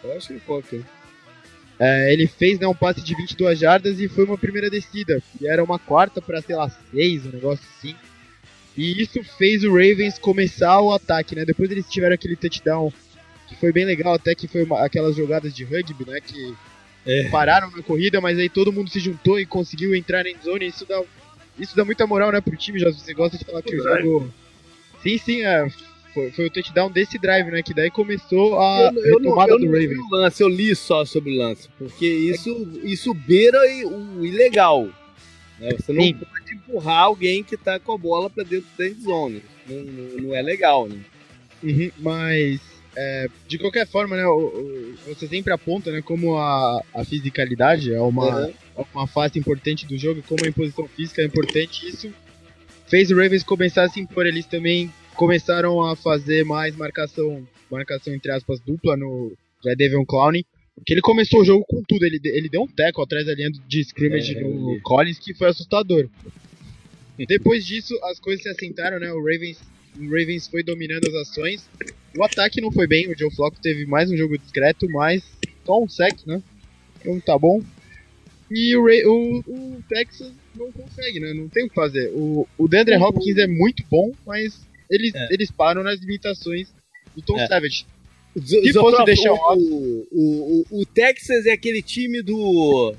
Eu 0.03 0.17
acho 0.17 0.29
que 0.29 0.35
é 0.35 0.39
Cook. 0.41 0.85
É, 1.79 2.13
ele 2.13 2.27
fez 2.27 2.59
né, 2.59 2.67
um 2.67 2.75
passe 2.75 3.01
de 3.01 3.15
22 3.15 3.59
jardas 3.59 4.01
e 4.01 4.09
foi 4.09 4.25
uma 4.25 4.37
primeira 4.37 4.69
descida. 4.69 5.23
E 5.41 5.47
era 5.47 5.63
uma 5.63 5.79
quarta 5.79 6.21
para, 6.21 6.43
sei 6.43 6.57
lá, 6.57 6.69
6, 6.91 7.27
um 7.27 7.31
negócio 7.31 7.65
assim. 7.79 7.95
E 8.77 9.01
isso 9.01 9.23
fez 9.39 9.63
o 9.63 9.71
Ravens 9.71 10.19
começar 10.19 10.81
o 10.81 10.93
ataque, 10.93 11.37
né? 11.37 11.45
Depois 11.45 11.71
eles 11.71 11.89
tiveram 11.89 12.15
aquele 12.15 12.35
touchdown 12.35 12.93
que 13.47 13.55
foi 13.55 13.73
bem 13.73 13.85
legal, 13.85 14.15
até 14.15 14.35
que 14.35 14.49
foi 14.49 14.65
uma, 14.65 14.85
aquelas 14.85 15.15
jogadas 15.15 15.55
de 15.55 15.65
rugby, 15.65 16.05
né? 16.07 16.21
Que 16.21 16.55
É. 17.07 17.29
Pararam 17.29 17.71
na 17.71 17.83
corrida, 17.85 18.21
mas 18.21 18.37
aí 18.37 18.49
todo 18.49 18.73
mundo 18.73 18.91
se 18.91 18.99
juntou 18.99 19.39
e 19.39 19.47
conseguiu 19.47 19.95
entrar 19.95 20.25
na 20.25 20.31
endzone. 20.31 20.67
Isso 20.67 20.85
dá, 20.85 21.01
isso 21.59 21.77
dá 21.77 21.85
muita 21.85 22.07
moral, 22.07 22.33
né, 22.33 22.41
pro 22.41 22.57
time. 22.57 22.79
Já 22.79 22.91
você 22.91 23.15
gosta 23.15 23.39
de 23.39 23.45
falar 23.45 23.63
que 23.63 23.77
o 23.77 23.83
jogo. 23.83 24.33
Sim, 25.03 25.19
sim, 25.19 25.43
é, 25.43 25.69
foi, 26.13 26.31
foi 26.33 26.47
o 26.47 26.51
touchdown 26.51 26.91
desse 26.91 27.19
drive, 27.19 27.51
né? 27.51 27.63
Que 27.63 27.75
daí 27.75 27.91
começou 27.91 28.59
a 28.59 28.91
eu, 28.95 29.05
eu 29.05 29.19
retomada 29.19 29.53
não, 29.53 29.61
eu 29.61 29.67
do 29.67 29.73
Ravens. 29.73 29.99
O 29.99 30.17
lance, 30.17 30.43
eu 30.43 30.49
li 30.49 30.75
só 30.75 31.05
sobre 31.05 31.33
o 31.33 31.39
lance, 31.39 31.69
porque 31.79 32.07
isso, 32.07 32.81
isso 32.83 33.13
beira 33.13 33.59
o 33.87 34.25
ilegal. 34.25 34.89
Né? 35.59 35.71
Você 35.79 35.93
não 35.93 36.03
Sim. 36.03 36.15
pode 36.15 36.55
empurrar 36.55 37.05
alguém 37.05 37.45
que 37.45 37.57
tá 37.57 37.79
com 37.79 37.93
a 37.93 37.99
bola 37.99 38.31
para 38.31 38.45
dentro 38.45 38.69
da 38.79 38.87
endzone. 38.87 39.43
Não, 39.69 39.77
não, 39.77 40.23
não 40.23 40.35
é 40.35 40.43
legal, 40.43 40.89
né? 40.89 40.99
Uhum, 41.63 41.91
mas 41.99 42.61
é, 42.97 43.29
de 43.47 43.59
qualquer 43.59 43.87
forma, 43.87 44.17
né, 44.17 44.27
o, 44.27 44.39
o, 44.39 44.95
você 45.07 45.27
sempre 45.27 45.53
aponta 45.53 45.91
né, 45.91 46.01
como 46.01 46.37
a, 46.39 46.83
a 46.95 47.05
fisicalidade 47.05 47.93
é 47.93 48.01
uma, 48.01 48.47
uhum. 48.47 48.55
Uma 48.95 49.07
fase 49.07 49.39
importante 49.39 49.87
do 49.87 49.97
jogo, 49.97 50.23
como 50.23 50.45
a 50.45 50.49
imposição 50.49 50.87
física 50.89 51.23
é 51.23 51.25
importante. 51.27 51.87
Isso 51.87 52.13
fez 52.87 53.11
o 53.11 53.17
Ravens 53.17 53.43
começar 53.43 53.85
a 53.85 53.89
se 53.89 54.01
impor. 54.01 54.27
Eles 54.27 54.47
também 54.47 54.93
começaram 55.15 55.83
a 55.83 55.97
fazer 55.97 56.45
mais 56.45 56.77
marcação, 56.77 57.47
marcação 57.71 58.15
entre 58.15 58.31
aspas, 58.31 58.61
dupla 58.61 58.97
no 58.97 59.33
Devon 59.77 60.05
Clowney. 60.05 60.45
Porque 60.75 60.93
ele 60.93 61.01
começou 61.01 61.41
o 61.41 61.45
jogo 61.45 61.65
com 61.67 61.83
tudo. 61.83 62.05
Ele, 62.05 62.21
ele 62.25 62.49
deu 62.49 62.63
um 62.63 62.69
teco 62.69 63.03
atrás 63.03 63.27
da 63.27 63.35
linha 63.35 63.51
de 63.51 63.81
scrimmage 63.81 64.37
é, 64.37 64.41
no 64.41 64.79
Collins 64.83 65.19
que 65.19 65.35
foi 65.35 65.49
assustador. 65.49 66.09
Depois 67.17 67.65
disso, 67.65 67.99
as 68.05 68.21
coisas 68.21 68.43
se 68.43 68.49
assentaram, 68.51 68.99
né? 68.99 69.11
O 69.11 69.25
Ravens 69.25 69.59
o 69.99 70.05
Ravens 70.05 70.47
foi 70.47 70.63
dominando 70.63 71.07
as 71.09 71.15
ações. 71.15 71.69
O 72.17 72.25
ataque 72.25 72.61
não 72.61 72.71
foi 72.71 72.87
bem, 72.87 73.09
o 73.11 73.19
Joe 73.19 73.35
Flacco 73.35 73.61
teve 73.61 73.87
mais 73.87 74.11
um 74.11 74.17
jogo 74.17 74.39
discreto, 74.39 74.89
mas 74.91 75.23
só 75.65 75.83
um 75.83 75.89
sec, 75.89 76.27
né? 76.27 76.43
Então 77.01 77.19
tá 77.21 77.39
bom. 77.39 77.63
E 78.51 78.77
o, 78.77 78.85
o, 78.85 79.39
o, 79.47 79.83
Texas 79.89 80.33
não 80.55 80.71
consegue, 80.71 81.21
né? 81.21 81.35
Não 81.35 81.49
tem 81.49 81.65
o 81.65 81.69
que 81.69 81.75
fazer. 81.75 82.11
O, 82.15 82.47
o 82.57 82.69
DeAndre 82.69 82.97
Hopkins 82.97 83.37
é 83.39 83.47
muito 83.47 83.85
bom, 83.91 84.13
mas 84.25 84.61
eles, 84.91 85.15
é. 85.15 85.29
eles 85.33 85.51
param 85.51 85.83
nas 85.83 86.01
limitações 86.01 86.69
do 87.15 87.23
Tom 87.23 87.39
é. 87.39 87.47
Savage. 87.47 87.87
Se 88.45 88.73
fosse 88.75 89.05
deixar 89.05 89.33
o, 89.33 90.07
o, 90.13 90.65
o, 90.71 90.81
o 90.83 90.87
Texas 90.87 91.47
é 91.47 91.53
aquele 91.53 91.81
time 91.81 92.23
do 92.23 92.95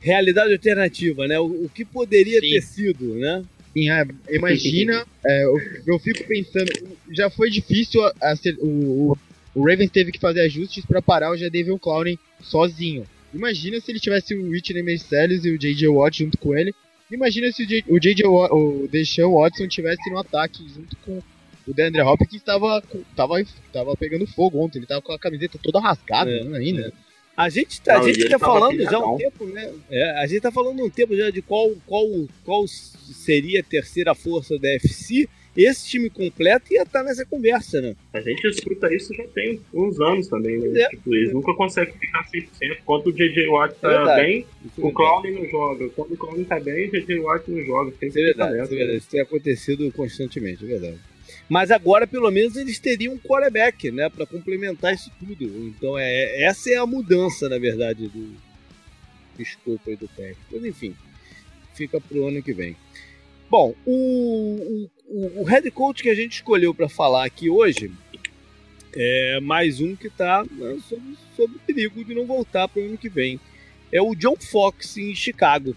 realidade 0.00 0.52
alternativa, 0.52 1.26
né? 1.26 1.38
O, 1.38 1.64
o 1.64 1.70
que 1.74 1.84
poderia 1.84 2.40
Sim. 2.40 2.50
ter 2.50 2.62
sido, 2.62 3.14
né? 3.16 3.42
Sim, 3.72 3.90
é, 3.90 4.06
imagina, 4.30 5.06
é, 5.24 5.44
eu, 5.44 5.60
eu, 5.86 5.98
fico 5.98 6.24
pensando, 6.26 6.70
já 7.10 7.28
foi 7.28 7.50
difícil, 7.50 8.02
a, 8.02 8.12
a, 8.22 8.34
o, 8.60 9.16
o, 9.54 9.60
Ravens 9.68 9.90
teve 9.90 10.10
que 10.10 10.18
fazer 10.18 10.40
ajustes 10.40 10.84
para 10.86 11.02
parar 11.02 11.30
o 11.30 11.36
Jadavion 11.36 11.78
Clowney 11.78 12.18
sozinho. 12.40 13.04
Imagina 13.34 13.80
se 13.80 13.90
ele 13.90 14.00
tivesse 14.00 14.34
o 14.34 14.50
Whitney 14.50 14.82
Mercedes 14.82 15.44
e 15.44 15.50
o 15.50 15.58
J.J. 15.58 15.88
Watt 15.88 16.18
junto 16.24 16.38
com 16.38 16.56
ele. 16.56 16.74
Imagina 17.10 17.50
se 17.52 17.62
o 17.88 18.00
J.J. 18.00 18.26
o 18.26 18.88
Deshaun 18.90 19.40
Watson 19.40 19.68
tivesse 19.68 20.10
no 20.10 20.18
ataque 20.18 20.66
junto 20.68 20.96
com 20.98 21.22
o 21.66 21.74
DeAndre 21.74 22.00
Hopkins 22.00 22.40
estava 22.40 22.82
tava, 23.14 23.34
tava 23.72 23.96
pegando 23.96 24.26
fogo 24.26 24.58
ontem. 24.58 24.78
Ele 24.78 24.86
tava 24.86 25.02
com 25.02 25.12
a 25.12 25.18
camiseta 25.18 25.58
toda 25.62 25.80
rasgada 25.80 26.30
é, 26.30 26.56
ainda. 26.56 26.88
É. 26.88 27.08
A 27.36 27.48
gente 27.48 27.80
tá, 27.80 27.94
não, 27.94 28.00
a 28.00 28.12
gente 28.12 28.28
tá 28.28 28.38
falando 28.38 28.82
já 28.82 28.96
há 28.96 29.12
um 29.12 29.16
tempo, 29.16 29.46
né? 29.46 29.72
É, 29.90 30.10
a 30.22 30.26
gente 30.26 30.40
tá 30.40 30.50
falando 30.50 30.82
um 30.82 30.90
tempo 30.90 31.16
já 31.16 31.30
de 31.30 31.40
qual, 31.40 31.70
qual, 31.86 32.04
qual 32.44 32.66
seria 32.66 33.60
a 33.60 33.62
terceira 33.62 34.14
força 34.14 34.58
da 34.58 34.68
FC. 34.70 35.28
Esse 35.58 35.88
time 35.88 36.08
completo 36.08 36.72
ia 36.72 36.82
estar 36.82 37.02
nessa 37.02 37.26
conversa, 37.26 37.80
né? 37.80 37.96
A 38.12 38.20
gente 38.20 38.46
escuta 38.46 38.94
isso 38.94 39.12
já 39.12 39.26
tem 39.26 39.60
uns 39.74 40.00
anos 40.00 40.28
também, 40.28 40.56
né? 40.56 40.82
É. 40.82 40.88
Tipo, 40.90 41.12
eles 41.12 41.32
nunca 41.32 41.52
conseguem 41.54 41.92
ficar 41.94 42.24
100%. 42.30 42.78
Quando 42.84 43.08
o 43.08 43.12
JJ 43.12 43.48
Watt 43.48 43.74
tá 43.80 43.90
é 43.90 44.22
bem, 44.22 44.46
o 44.76 44.92
Clown 44.92 45.22
não 45.24 45.44
joga. 45.50 45.88
Quando 45.88 46.12
o 46.12 46.16
Clown 46.16 46.44
tá 46.44 46.60
bem, 46.60 46.88
o 46.88 46.92
JJ 46.92 47.18
Watt 47.18 47.50
não 47.50 47.60
joga. 47.64 47.90
Tem 47.98 48.08
isso 48.08 48.20
é 48.20 48.22
verdade, 48.22 48.62
isso 48.62 48.72
é 48.72 48.76
verdade. 48.76 48.98
Isso 48.98 49.10
tem 49.10 49.20
acontecido 49.20 49.90
constantemente, 49.90 50.64
é 50.64 50.68
verdade. 50.68 50.98
Mas 51.48 51.72
agora, 51.72 52.06
pelo 52.06 52.30
menos, 52.30 52.56
eles 52.56 52.78
teriam 52.78 53.14
um 53.14 53.18
quarterback, 53.18 53.90
né? 53.90 54.08
para 54.08 54.26
complementar 54.26 54.94
isso 54.94 55.10
tudo. 55.18 55.44
Então, 55.44 55.98
é, 55.98 56.44
essa 56.44 56.70
é 56.70 56.76
a 56.76 56.86
mudança, 56.86 57.48
na 57.48 57.58
verdade, 57.58 58.06
do, 58.06 58.28
do 59.36 59.42
escopo 59.42 59.90
aí 59.90 59.96
do 59.96 60.06
técnico. 60.06 60.40
Mas, 60.52 60.64
enfim, 60.64 60.94
fica 61.74 62.00
pro 62.00 62.28
ano 62.28 62.40
que 62.40 62.52
vem. 62.52 62.76
Bom, 63.50 63.74
o, 63.86 64.88
o, 65.08 65.40
o 65.40 65.44
head 65.44 65.70
coach 65.70 66.02
que 66.02 66.10
a 66.10 66.14
gente 66.14 66.34
escolheu 66.34 66.74
para 66.74 66.88
falar 66.88 67.24
aqui 67.24 67.48
hoje 67.48 67.90
é 68.94 69.40
mais 69.40 69.80
um 69.80 69.96
que 69.96 70.08
está 70.08 70.44
né, 70.44 70.78
sob, 70.86 71.02
sob 71.34 71.54
perigo 71.66 72.04
de 72.04 72.14
não 72.14 72.26
voltar 72.26 72.68
para 72.68 72.82
o 72.82 72.84
ano 72.84 72.98
que 72.98 73.08
vem. 73.08 73.40
É 73.90 74.02
o 74.02 74.14
John 74.14 74.36
Fox 74.36 74.98
em 74.98 75.14
Chicago. 75.14 75.74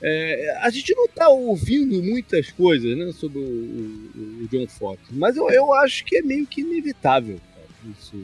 É, 0.00 0.58
a 0.60 0.70
gente 0.70 0.94
não 0.94 1.04
está 1.04 1.28
ouvindo 1.28 2.02
muitas 2.02 2.50
coisas 2.50 2.96
né, 2.96 3.12
sobre 3.12 3.38
o, 3.38 3.42
o, 3.42 4.42
o, 4.42 4.48
John 4.48 4.66
Fox, 4.66 5.00
mas 5.10 5.36
eu, 5.36 5.48
eu 5.50 5.72
acho 5.74 6.04
que 6.04 6.16
é 6.16 6.22
meio 6.22 6.46
que 6.46 6.60
inevitável 6.60 7.40
cara, 7.54 7.66
isso, 7.98 8.16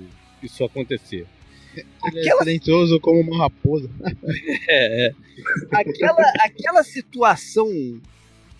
isso 0.43 0.65
acontecer. 0.65 1.27
Ele 1.75 1.87
é 2.19 2.21
aquela... 2.21 2.41
é 2.41 2.45
silencioso 2.45 3.01
como 3.01 3.21
uma 3.21 3.45
raposa. 3.45 3.89
é, 4.69 5.07
é. 5.07 5.15
Aquela, 5.71 6.33
aquela 6.45 6.83
situação 6.83 8.01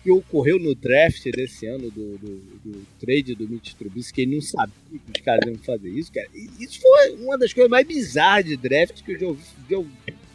que 0.03 0.09
ocorreu 0.09 0.57
no 0.57 0.73
draft 0.73 1.23
desse 1.31 1.67
ano 1.67 1.91
do, 1.91 2.17
do, 2.17 2.37
do 2.65 2.87
trade 2.99 3.35
do 3.35 3.47
Mitch 3.47 3.73
Trubisky, 3.73 4.21
ele 4.21 4.35
não 4.35 4.41
sabia 4.41 4.73
que 4.89 5.11
os 5.19 5.23
caras 5.23 5.47
iam 5.47 5.57
fazer 5.59 5.89
isso, 5.89 6.11
cara. 6.11 6.27
Isso 6.59 6.81
foi 6.81 7.11
uma 7.17 7.37
das 7.37 7.53
coisas 7.53 7.69
mais 7.69 7.85
bizarras 7.85 8.45
de 8.45 8.57
draft 8.57 9.03
que 9.03 9.11
eu 9.11 9.19
já 9.19 9.77
ouvi, 9.77 9.91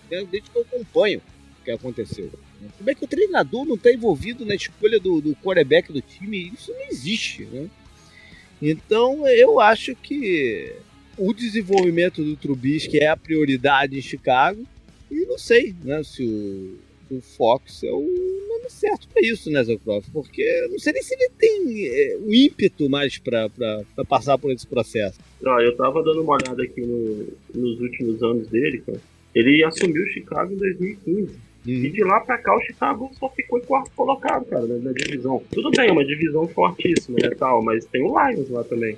desde 0.08 0.50
que 0.50 0.56
eu 0.56 0.62
acompanho 0.62 1.20
o 1.60 1.64
que 1.64 1.70
aconteceu. 1.72 2.30
Como 2.78 2.88
é 2.88 2.94
que 2.94 3.04
o 3.04 3.08
treinador 3.08 3.64
não 3.64 3.74
está 3.74 3.92
envolvido 3.92 4.46
na 4.46 4.54
escolha 4.54 5.00
do, 5.00 5.20
do 5.20 5.34
quarterback 5.36 5.92
do 5.92 6.00
time? 6.00 6.52
Isso 6.54 6.72
não 6.72 6.88
existe, 6.88 7.44
né? 7.44 7.68
Então 8.62 9.26
eu 9.26 9.60
acho 9.60 9.94
que 9.96 10.74
o 11.18 11.32
desenvolvimento 11.34 12.22
do 12.22 12.36
Trubisky 12.36 12.98
é 12.98 13.08
a 13.08 13.16
prioridade 13.16 13.98
em 13.98 14.02
Chicago 14.02 14.64
e 15.10 15.26
não 15.26 15.38
sei 15.38 15.74
né, 15.82 16.02
se 16.02 16.24
o, 16.24 16.78
o 17.16 17.20
Fox 17.20 17.82
é 17.82 17.90
o 17.90 18.35
nome 18.56 18.70
certo 18.70 19.08
para 19.08 19.22
isso, 19.22 19.50
né, 19.50 19.62
Zocroft? 19.62 20.08
Porque 20.12 20.68
não 20.70 20.78
sei 20.78 20.92
nem 20.92 21.02
se 21.02 21.14
ele 21.14 21.30
tem 21.38 21.86
é, 21.86 22.16
o 22.20 22.34
ímpeto 22.34 22.88
mais 22.88 23.18
para 23.18 23.48
passar 24.08 24.38
por 24.38 24.50
esse 24.50 24.66
processo. 24.66 25.18
Ah, 25.44 25.62
eu 25.62 25.76
tava 25.76 26.02
dando 26.02 26.22
uma 26.22 26.34
olhada 26.34 26.62
aqui 26.62 26.80
no, 26.80 27.28
nos 27.54 27.80
últimos 27.80 28.22
anos 28.22 28.48
dele, 28.48 28.82
cara. 28.84 29.00
Ele 29.34 29.62
assumiu 29.64 30.02
o 30.02 30.08
Chicago 30.08 30.52
em 30.52 30.56
2015. 30.56 31.46
Uhum. 31.66 31.72
E 31.72 31.90
de 31.90 32.04
lá 32.04 32.20
pra 32.20 32.38
cá 32.38 32.56
o 32.56 32.60
Chicago 32.60 33.10
só 33.18 33.28
ficou 33.30 33.58
em 33.58 33.62
quarto 33.62 33.90
colocado, 33.96 34.44
cara, 34.46 34.66
na, 34.66 34.76
na 34.76 34.92
divisão. 34.92 35.42
Tudo 35.50 35.70
bem, 35.72 35.88
é 35.88 35.92
uma 35.92 36.04
divisão 36.04 36.46
fortíssima, 36.46 37.18
né, 37.20 37.30
tal, 37.30 37.62
mas 37.62 37.84
tem 37.86 38.02
o 38.02 38.14
Lions 38.16 38.48
lá 38.50 38.62
também. 38.64 38.96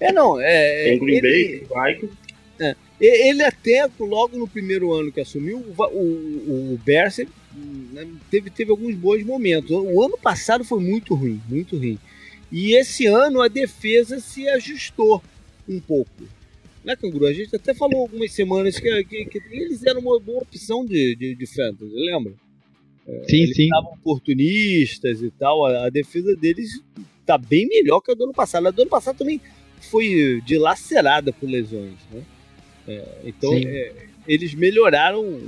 É, 0.00 0.12
não, 0.12 0.38
é... 0.40 0.84
Tem 0.84 0.98
Green 0.98 1.16
ele, 1.16 1.66
Bay, 1.70 1.94
Vikings. 1.94 2.18
É, 2.60 2.76
ele 3.00 3.42
até, 3.42 3.88
logo 3.98 4.36
no 4.36 4.46
primeiro 4.46 4.92
ano 4.92 5.10
que 5.10 5.20
assumiu, 5.20 5.58
o, 5.58 5.82
o, 5.82 6.74
o 6.74 6.80
Bears 6.84 7.20
né, 7.54 8.06
teve, 8.30 8.50
teve 8.50 8.70
alguns 8.70 8.94
bons 8.94 9.24
momentos. 9.24 9.70
O 9.70 10.02
ano 10.02 10.18
passado 10.18 10.64
foi 10.64 10.80
muito 10.80 11.14
ruim, 11.14 11.40
muito 11.48 11.76
ruim. 11.76 11.98
E 12.50 12.74
esse 12.74 13.06
ano 13.06 13.40
a 13.40 13.48
defesa 13.48 14.20
se 14.20 14.48
ajustou 14.48 15.22
um 15.68 15.80
pouco 15.80 16.24
né, 16.84 16.94
Canguru? 16.94 17.26
A 17.26 17.32
gente 17.32 17.56
até 17.56 17.72
falou 17.72 18.02
algumas 18.02 18.30
semanas 18.30 18.78
que, 18.78 19.04
que, 19.04 19.24
que 19.24 19.42
eles 19.50 19.84
eram 19.84 20.00
uma 20.00 20.20
boa 20.20 20.42
opção 20.42 20.84
de, 20.84 21.16
de, 21.16 21.34
de 21.34 21.46
fantasy, 21.46 21.90
lembra? 21.94 22.34
É, 23.08 23.24
sim, 23.28 23.36
eles 23.38 23.56
sim. 23.56 23.64
estavam 23.64 23.92
oportunistas 23.94 25.22
e 25.22 25.30
tal. 25.30 25.64
A, 25.66 25.86
a, 25.86 25.90
defesa 25.90 26.36
deles 26.36 26.82
tá 27.24 27.38
bem 27.38 27.66
melhor 27.66 28.00
que 28.00 28.12
a 28.12 28.14
do 28.14 28.24
ano 28.24 28.34
passado. 28.34 28.68
A 28.68 28.70
do 28.70 28.82
ano 28.82 28.90
passado 28.90 29.16
também 29.16 29.40
foi 29.90 30.42
dilacerada 30.44 31.32
por 31.32 31.48
lesões, 31.48 31.98
né? 32.12 32.22
É, 32.86 33.18
então 33.24 33.52
é, 33.54 33.92
eles 34.28 34.54
melhoraram 34.54 35.40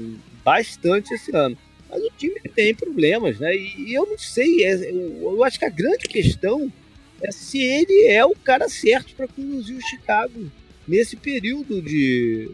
bastante 0.43 1.15
esse 1.15 1.35
ano. 1.37 1.57
Mas 1.89 2.03
o 2.03 2.11
time 2.17 2.41
tem 2.55 2.75
problemas, 2.75 3.39
né? 3.39 3.55
E, 3.55 3.91
e 3.91 3.95
eu 3.95 4.07
não 4.07 4.19
sei, 4.19 4.65
é, 4.65 4.91
eu, 4.91 5.21
eu, 5.23 5.45
acho 5.45 5.59
que 5.59 5.65
a 5.65 5.71
grande 5.71 6.09
questão 6.09 6.73
é 7.23 7.31
se 7.31 7.63
ele 7.63 8.07
é 8.09 8.25
o 8.25 8.35
cara 8.35 8.69
certo 8.69 9.15
para 9.15 9.29
conduzir 9.29 9.77
o 9.77 9.89
Chicago 9.89 10.51
nesse 10.87 11.17
período 11.17 11.81
de, 11.81 12.51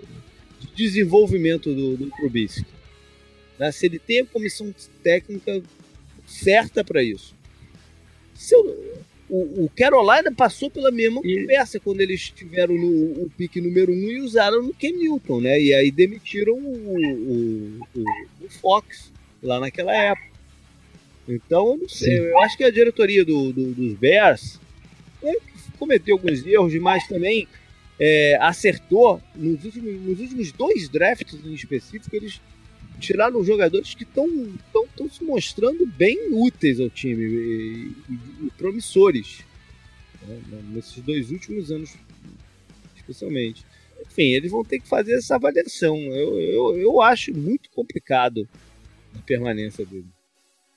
de 0.60 0.68
desenvolvimento 0.74 1.74
do, 1.74 1.96
do 1.96 2.10
Trubisky. 2.10 2.66
Né? 3.58 3.72
Se 3.72 3.86
ele 3.86 3.98
tem 3.98 4.20
a 4.20 4.26
comissão 4.26 4.74
técnica 5.02 5.62
certa 6.26 6.84
para 6.84 7.02
isso. 7.02 7.34
Se 8.34 8.54
eu, 8.54 9.04
o, 9.28 9.64
o, 9.64 9.70
Carolina 9.74 10.32
passou 10.32 10.70
pela 10.70 10.90
mesma 10.90 11.20
e... 11.24 11.40
conversa 11.40 11.78
quando 11.78 12.00
eles 12.00 12.30
tiveram 12.30 12.74
no, 12.74 13.24
o 13.24 13.30
pique 13.36 13.60
número 13.60 13.92
um 13.92 14.10
e 14.10 14.20
usaram 14.20 14.62
no 14.62 14.74
Ken 14.74 14.92
Newton, 14.92 15.40
né? 15.40 15.60
E 15.60 15.74
aí 15.74 15.90
demitiram 15.90 16.54
o, 16.54 17.78
o, 17.78 17.80
o, 17.94 18.44
o 18.44 18.48
Fox 18.48 19.11
lá 19.42 19.60
naquela 19.60 19.94
época. 19.94 20.32
Então, 21.28 21.68
eu 21.68 21.78
não 21.78 21.88
sei. 21.88 22.18
Sim. 22.18 22.24
Eu 22.24 22.38
acho 22.40 22.56
que 22.56 22.64
a 22.64 22.70
diretoria 22.70 23.24
do, 23.24 23.52
do, 23.52 23.72
dos 23.72 23.94
Bears 23.94 24.60
cometeu 25.78 26.14
alguns 26.14 26.46
erros, 26.46 26.74
mas 26.74 27.06
também 27.08 27.48
é, 27.98 28.38
acertou 28.40 29.20
nos 29.34 29.64
últimos, 29.64 30.00
nos 30.02 30.20
últimos 30.20 30.52
dois 30.52 30.88
drafts 30.88 31.44
em 31.44 31.54
específico, 31.54 32.14
eles 32.14 32.40
tiraram 33.00 33.44
jogadores 33.44 33.94
que 33.94 34.04
estão 34.04 34.28
se 35.10 35.24
mostrando 35.24 35.84
bem 35.86 36.28
úteis 36.30 36.78
ao 36.78 36.88
time 36.88 37.24
e, 37.24 37.92
e, 38.08 38.46
e 38.46 38.50
promissores 38.56 39.40
né, 40.26 40.40
nesses 40.72 41.02
dois 41.02 41.30
últimos 41.30 41.72
anos, 41.72 41.96
especialmente. 42.96 43.64
Enfim, 44.06 44.34
eles 44.34 44.50
vão 44.50 44.64
ter 44.64 44.78
que 44.78 44.88
fazer 44.88 45.14
essa 45.14 45.34
avaliação. 45.34 45.96
Eu, 45.98 46.40
eu, 46.40 46.78
eu 46.78 47.02
acho 47.02 47.36
muito 47.36 47.70
complicado 47.70 48.48
a 49.14 49.22
permanência 49.26 49.84
dele. 49.84 50.06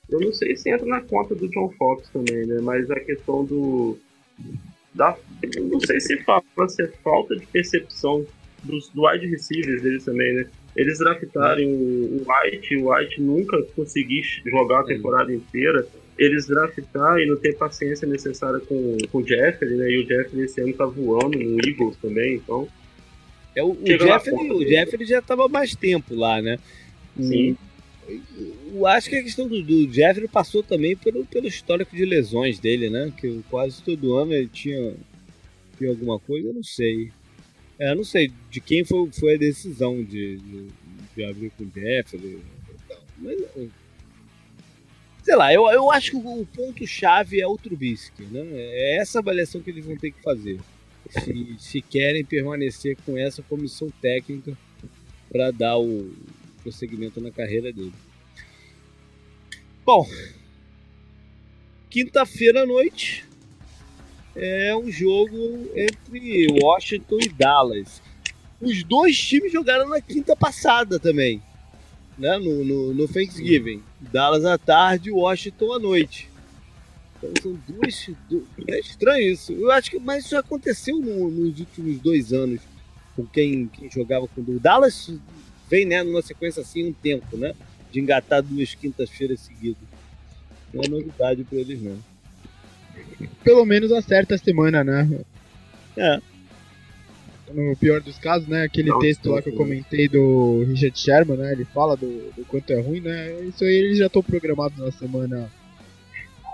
Eu 0.08 0.20
não 0.20 0.32
sei 0.32 0.56
se 0.56 0.70
entra 0.70 0.86
na 0.86 1.00
conta 1.00 1.34
do 1.34 1.48
John 1.48 1.70
Fox 1.76 2.08
também, 2.10 2.46
né? 2.46 2.60
Mas 2.62 2.90
a 2.90 3.00
questão 3.00 3.44
do. 3.44 3.98
Da, 4.94 5.16
não 5.70 5.80
sei 5.80 6.00
se 6.00 6.16
fala 6.22 6.42
se 6.68 6.82
é 6.82 6.88
falta 7.02 7.36
de 7.36 7.46
percepção 7.46 8.24
dos 8.62 8.88
do 8.90 9.06
wide 9.06 9.26
receivers 9.26 9.82
deles 9.82 10.04
também, 10.04 10.34
né? 10.34 10.46
Eles 10.76 10.98
draftarem 10.98 11.68
o, 11.68 12.22
White, 12.26 12.76
o 12.76 12.92
White 12.92 13.20
nunca 13.20 13.62
conseguir 13.74 14.22
jogar 14.44 14.80
a 14.80 14.84
temporada 14.84 15.32
inteira. 15.32 15.86
Eles 16.18 16.46
draftar 16.46 17.18
e 17.18 17.26
não 17.26 17.36
ter 17.36 17.56
paciência 17.56 18.06
necessária 18.06 18.60
com, 18.60 18.96
com 19.10 19.18
o 19.18 19.26
Jeffrey, 19.26 19.76
né? 19.76 19.90
E 19.90 19.98
o 19.98 20.06
Jeffrey 20.06 20.44
esse 20.44 20.60
ano 20.60 20.72
tá 20.72 20.86
voando 20.86 21.38
no 21.38 21.58
Eagles 21.66 21.96
também, 21.96 22.36
então. 22.36 22.68
É, 23.54 23.62
o, 23.62 23.72
o 23.72 23.86
Jeffrey, 23.86 24.34
o 24.34 24.66
Jeffrey 24.66 25.06
já 25.06 25.20
tava 25.20 25.48
mais 25.48 25.74
tempo 25.74 26.14
lá, 26.14 26.40
né? 26.40 26.58
Sim. 27.18 27.56
Eu 28.08 28.86
acho 28.86 29.08
que 29.08 29.16
a 29.16 29.22
questão 29.22 29.48
do, 29.48 29.62
do 29.62 29.92
Jeffrey 29.92 30.28
passou 30.28 30.62
também 30.62 30.96
pelo, 30.96 31.24
pelo 31.26 31.46
histórico 31.46 31.94
de 31.94 32.04
lesões 32.04 32.58
dele, 32.58 32.88
né? 32.88 33.12
Que 33.16 33.42
quase 33.50 33.82
todo 33.82 34.14
ano 34.14 34.32
ele 34.32 34.48
tinha, 34.48 34.94
tinha 35.76 35.90
alguma 35.90 36.18
coisa, 36.18 36.48
eu 36.48 36.54
não 36.54 36.62
sei. 36.62 37.10
É, 37.78 37.94
não 37.94 38.04
sei 38.04 38.32
de 38.50 38.60
quem 38.60 38.84
foi, 38.84 39.10
foi 39.12 39.34
a 39.34 39.38
decisão 39.38 40.02
de, 40.02 40.36
de, 40.36 40.66
de 41.14 41.24
abrir 41.24 41.50
com 41.50 41.64
o 41.64 41.70
Jeffrey. 41.74 42.38
Mas, 43.18 43.38
sei 45.22 45.36
lá, 45.36 45.52
eu, 45.52 45.68
eu 45.70 45.90
acho 45.90 46.12
que 46.12 46.16
o 46.16 46.46
ponto-chave 46.54 47.40
é 47.40 47.46
o 47.46 47.58
Trubisky, 47.58 48.22
né? 48.24 48.42
É 48.52 48.96
essa 48.98 49.18
avaliação 49.18 49.60
que 49.60 49.70
eles 49.70 49.84
vão 49.84 49.96
ter 49.96 50.12
que 50.12 50.22
fazer. 50.22 50.60
Se, 51.10 51.56
se 51.58 51.80
querem 51.80 52.24
permanecer 52.24 52.96
com 53.04 53.16
essa 53.16 53.42
comissão 53.42 53.90
técnica 54.00 54.56
para 55.30 55.50
dar 55.50 55.78
o 55.78 56.12
prosseguimento 56.66 57.20
na 57.20 57.30
carreira 57.30 57.72
dele. 57.72 57.92
Bom, 59.84 60.04
quinta-feira 61.88 62.64
à 62.64 62.66
noite 62.66 63.24
é 64.34 64.74
um 64.74 64.90
jogo 64.90 65.70
entre 65.76 66.48
Washington 66.60 67.18
e 67.22 67.28
Dallas. 67.28 68.02
Os 68.60 68.82
dois 68.82 69.16
times 69.16 69.52
jogaram 69.52 69.88
na 69.88 70.00
quinta 70.00 70.34
passada 70.34 70.98
também, 70.98 71.40
né? 72.18 72.36
no, 72.36 72.64
no, 72.64 72.94
no 72.94 73.06
Thanksgiving. 73.06 73.80
Dallas 74.00 74.44
à 74.44 74.58
tarde 74.58 75.10
e 75.10 75.12
Washington 75.12 75.72
à 75.72 75.78
noite. 75.78 76.28
Então 77.16 77.30
são 77.40 77.60
duas. 77.68 78.10
É 78.66 78.80
estranho 78.80 79.32
isso. 79.32 79.52
Eu 79.52 79.70
acho 79.70 79.90
que. 79.90 79.98
Mas 80.00 80.24
isso 80.24 80.36
aconteceu 80.36 80.98
no, 80.98 81.30
nos 81.30 81.60
últimos 81.60 81.98
dois 82.00 82.32
anos 82.32 82.60
com 83.14 83.24
quem, 83.24 83.68
quem 83.68 83.90
jogava 83.90 84.26
com 84.28 84.40
o 84.40 84.60
Dallas 84.60 85.10
vem 85.68 85.84
né, 85.84 86.02
numa 86.02 86.22
sequência 86.22 86.62
assim 86.62 86.88
um 86.88 86.92
tempo, 86.92 87.36
né? 87.36 87.54
De 87.90 88.00
engatar 88.00 88.42
duas 88.42 88.74
quintas-feiras 88.74 89.40
seguidas. 89.40 89.82
Não 90.72 90.82
é 90.82 90.88
novidade 90.88 91.44
para 91.44 91.58
eles, 91.58 91.80
não. 91.82 91.98
Pelo 93.42 93.64
menos 93.64 93.92
acerta 93.92 94.34
a 94.34 94.38
semana, 94.38 94.82
né? 94.82 95.08
É. 95.96 96.20
No 97.52 97.76
pior 97.76 98.00
dos 98.00 98.18
casos, 98.18 98.48
né? 98.48 98.64
Aquele 98.64 98.90
não, 98.90 98.98
texto 98.98 99.30
lá 99.30 99.40
que 99.40 99.48
eu 99.48 99.54
comentei 99.54 100.08
do 100.08 100.64
Richard 100.68 100.98
Sherman, 100.98 101.38
né? 101.38 101.52
Ele 101.52 101.64
fala 101.64 101.96
do, 101.96 102.32
do 102.36 102.44
quanto 102.44 102.72
é 102.72 102.80
ruim, 102.80 103.00
né? 103.00 103.40
Isso 103.42 103.64
aí 103.64 103.74
eles 103.74 103.98
já 103.98 104.06
estão 104.06 104.22
programados 104.22 104.78
na 104.78 104.90
semana. 104.90 105.50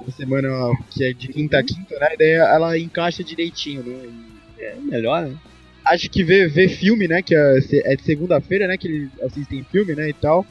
Na 0.07 0.12
semana 0.12 0.48
que 0.90 1.05
é 1.05 1.12
de 1.12 1.29
quinta 1.29 1.59
a 1.59 1.62
quinta, 1.62 1.98
né? 1.98 2.14
Daí 2.18 2.33
ela 2.33 2.79
encaixa 2.79 3.25
direitinho, 3.25 3.83
né? 3.83 4.11
E, 4.59 4.62
é 4.62 4.77
melhor, 4.77 5.27
né? 5.27 5.37
Acho 5.85 6.09
que 6.09 6.23
ver, 6.25 6.49
ver 6.49 6.68
filme, 6.68 7.09
né? 7.09 7.23
Que 7.23 7.35
é, 7.35 7.59
é 7.85 7.97
de 7.97 8.03
segunda-feira, 8.03 8.66
né? 8.66 8.77
Que 8.77 8.88
eles 8.88 9.11
assistem 9.23 9.64
filme, 9.64 9.95
né? 9.95 10.09
E 10.09 10.12
tal. 10.12 10.47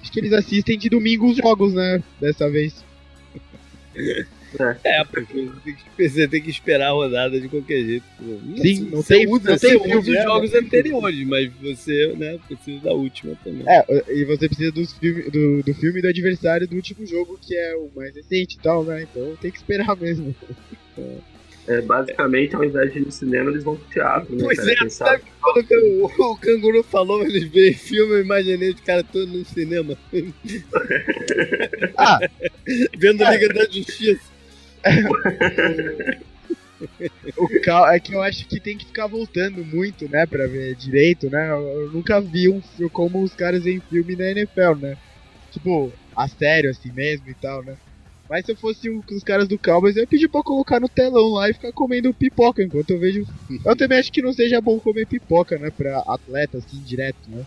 Acho 0.00 0.10
que 0.10 0.20
eles 0.20 0.32
assistem 0.32 0.78
de 0.78 0.88
domingo 0.88 1.28
os 1.30 1.36
jogos, 1.36 1.72
né? 1.72 2.02
Dessa 2.20 2.50
vez. 2.50 2.84
É, 4.84 5.04
porque 5.10 5.48
você 5.98 6.28
tem 6.28 6.42
que 6.42 6.50
esperar 6.50 6.88
a 6.88 6.92
rodada 6.92 7.40
de 7.40 7.48
qualquer 7.48 7.84
jeito. 7.84 8.04
Sim, 8.60 8.88
não 8.90 9.02
você 9.02 9.18
tem, 9.18 9.28
usa, 9.28 9.50
não 9.50 9.58
você 9.58 9.78
tem 9.78 9.96
usa 9.96 9.98
os 9.98 10.16
né? 10.16 10.22
jogos 10.22 10.54
anteriores, 10.54 11.26
mas 11.26 11.52
você 11.60 12.14
né, 12.16 12.38
precisa 12.48 12.80
da 12.80 12.92
última 12.92 13.36
também. 13.42 13.62
É, 13.66 13.84
e 14.08 14.24
você 14.24 14.48
precisa 14.48 14.72
dos 14.72 14.92
filme, 14.94 15.22
do, 15.30 15.62
do 15.62 15.74
filme 15.74 16.02
do 16.02 16.08
adversário 16.08 16.66
do 16.66 16.76
último 16.76 17.06
jogo, 17.06 17.38
que 17.40 17.56
é 17.56 17.74
o 17.76 17.90
mais 17.94 18.14
recente 18.14 18.56
e 18.56 18.60
tal, 18.60 18.84
né? 18.84 19.02
Então 19.02 19.36
tem 19.36 19.50
que 19.50 19.58
esperar 19.58 19.96
mesmo. 19.96 20.34
É. 20.98 21.31
É, 21.68 21.80
basicamente, 21.80 22.56
ao 22.56 22.64
invés 22.64 22.92
de 22.92 22.98
ir 22.98 23.04
no 23.04 23.12
cinema, 23.12 23.50
eles 23.50 23.62
vão 23.62 23.76
pro 23.76 23.88
teatro, 23.88 24.34
né? 24.34 24.42
Pois 24.42 24.58
cara? 24.58 24.84
é, 24.84 24.88
sabe 24.88 25.22
quando 25.40 25.64
o, 25.70 26.06
o 26.32 26.36
canguru 26.36 26.82
falou, 26.82 27.22
eles 27.22 27.44
veem 27.44 27.72
filme, 27.72 28.14
eu 28.14 28.20
imaginei 28.20 28.70
os 28.70 28.80
caras 28.80 29.04
todos 29.12 29.32
no 29.32 29.44
cinema. 29.44 29.96
ah! 31.96 32.18
Vendo 32.98 33.24
Liga 33.30 33.48
da 33.48 33.64
Justiça. 33.64 34.32
o 37.36 37.60
cal 37.60 37.88
é 37.88 38.00
que 38.00 38.12
eu 38.12 38.22
acho 38.22 38.44
que 38.48 38.58
tem 38.58 38.76
que 38.76 38.86
ficar 38.86 39.06
voltando 39.06 39.64
muito, 39.64 40.08
né, 40.10 40.26
pra 40.26 40.48
ver 40.48 40.74
direito, 40.74 41.30
né? 41.30 41.48
Eu 41.50 41.90
nunca 41.92 42.20
vi 42.20 42.48
um 42.48 42.60
filme 42.60 42.90
como 42.90 43.22
os 43.22 43.34
caras 43.34 43.64
em 43.66 43.78
filme 43.78 44.16
na 44.16 44.30
NFL, 44.30 44.74
né? 44.80 44.96
Tipo, 45.52 45.92
a 46.16 46.26
sério 46.26 46.70
assim 46.70 46.90
mesmo 46.90 47.28
e 47.28 47.34
tal, 47.34 47.62
né? 47.62 47.76
Mas 48.32 48.46
se 48.46 48.52
eu 48.52 48.56
fosse 48.56 48.88
um, 48.88 49.02
os 49.10 49.22
caras 49.22 49.46
do 49.46 49.58
Cowboys, 49.58 49.94
eu 49.94 50.04
ia 50.04 50.06
pedir 50.06 50.26
pra 50.26 50.42
colocar 50.42 50.80
no 50.80 50.88
telão 50.88 51.32
lá 51.32 51.50
e 51.50 51.52
ficar 51.52 51.70
comendo 51.70 52.14
pipoca 52.14 52.62
enquanto 52.62 52.88
eu 52.88 52.98
vejo. 52.98 53.26
Eu 53.62 53.76
também 53.76 53.98
acho 53.98 54.10
que 54.10 54.22
não 54.22 54.32
seja 54.32 54.58
bom 54.58 54.80
comer 54.80 55.06
pipoca, 55.06 55.58
né? 55.58 55.68
Pra 55.68 55.98
atleta, 56.06 56.56
assim, 56.56 56.78
direto, 56.78 57.18
né? 57.28 57.44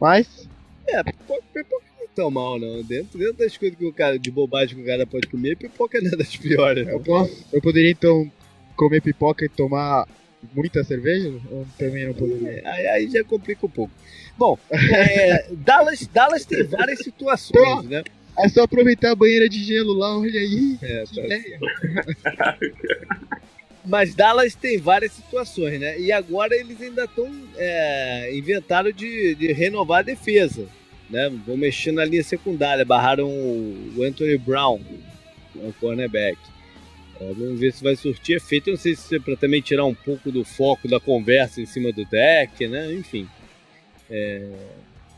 Mas. 0.00 0.48
É, 0.86 1.02
pipoca, 1.02 1.42
pipoca 1.52 1.84
não 1.98 2.04
é 2.04 2.08
tão 2.14 2.30
mal, 2.30 2.60
não. 2.60 2.80
Dentro, 2.84 3.18
dentro 3.18 3.38
das 3.38 3.56
coisas 3.56 3.76
que 3.76 3.84
o 3.84 3.92
cara, 3.92 4.20
de 4.20 4.30
bobagem 4.30 4.76
que 4.76 4.82
o 4.82 4.86
cara 4.86 5.04
pode 5.04 5.26
comer, 5.26 5.56
pipoca 5.56 6.00
não 6.00 6.12
é 6.12 6.16
das 6.16 6.36
piores. 6.36 6.86
Eu, 6.86 7.00
posso, 7.00 7.44
eu 7.52 7.60
poderia 7.60 7.90
então 7.90 8.30
comer 8.76 9.02
pipoca 9.02 9.44
e 9.46 9.48
tomar 9.48 10.06
muita 10.54 10.84
cerveja? 10.84 11.28
Ou 11.50 11.66
também 11.76 12.06
não 12.06 12.14
poderia? 12.14 12.60
É, 12.60 12.68
aí, 12.68 12.86
aí, 12.86 13.10
já 13.10 13.24
complica 13.24 13.66
um 13.66 13.70
pouco. 13.70 13.92
Bom, 14.38 14.56
é, 14.70 15.48
Dallas, 15.50 16.06
Dallas 16.06 16.44
tem 16.44 16.62
várias 16.62 17.00
situações, 17.00 17.82
né? 17.90 18.04
É 18.38 18.48
só 18.48 18.62
aproveitar 18.62 19.12
a 19.12 19.16
banheira 19.16 19.48
de 19.48 19.62
gelo 19.64 19.92
lá, 19.94 20.16
olha 20.16 20.40
aí. 20.40 20.78
É, 20.80 21.04
que 21.04 21.14
tá... 21.14 21.24
ideia. 21.24 21.58
Mas 23.84 24.14
Dallas 24.14 24.54
tem 24.54 24.76
várias 24.76 25.12
situações, 25.12 25.80
né? 25.80 25.98
E 25.98 26.12
agora 26.12 26.54
eles 26.54 26.80
ainda 26.80 27.04
estão 27.04 27.30
é, 27.56 28.30
inventaram 28.36 28.92
de, 28.92 29.34
de, 29.34 29.50
renovar 29.52 30.00
a 30.00 30.02
defesa, 30.02 30.66
né? 31.08 31.32
Vão 31.46 31.56
mexer 31.56 31.92
na 31.92 32.04
linha 32.04 32.22
secundária, 32.22 32.84
barraram 32.84 33.28
o 33.28 34.02
Anthony 34.02 34.36
Brown, 34.36 34.80
o 35.54 35.72
cornerback. 35.80 36.38
É, 37.20 37.32
vamos 37.32 37.58
ver 37.58 37.72
se 37.72 37.82
vai 37.82 37.96
surtir 37.96 38.36
efeito. 38.36 38.68
Eu 38.68 38.74
não 38.74 38.80
sei 38.80 38.94
se 38.94 39.16
é 39.16 39.18
para 39.18 39.36
também 39.36 39.62
tirar 39.62 39.86
um 39.86 39.94
pouco 39.94 40.30
do 40.30 40.44
foco 40.44 40.86
da 40.86 41.00
conversa 41.00 41.60
em 41.60 41.66
cima 41.66 41.90
do 41.90 42.04
deck, 42.04 42.68
né? 42.68 42.92
Enfim. 42.92 43.26
É, 44.10 44.48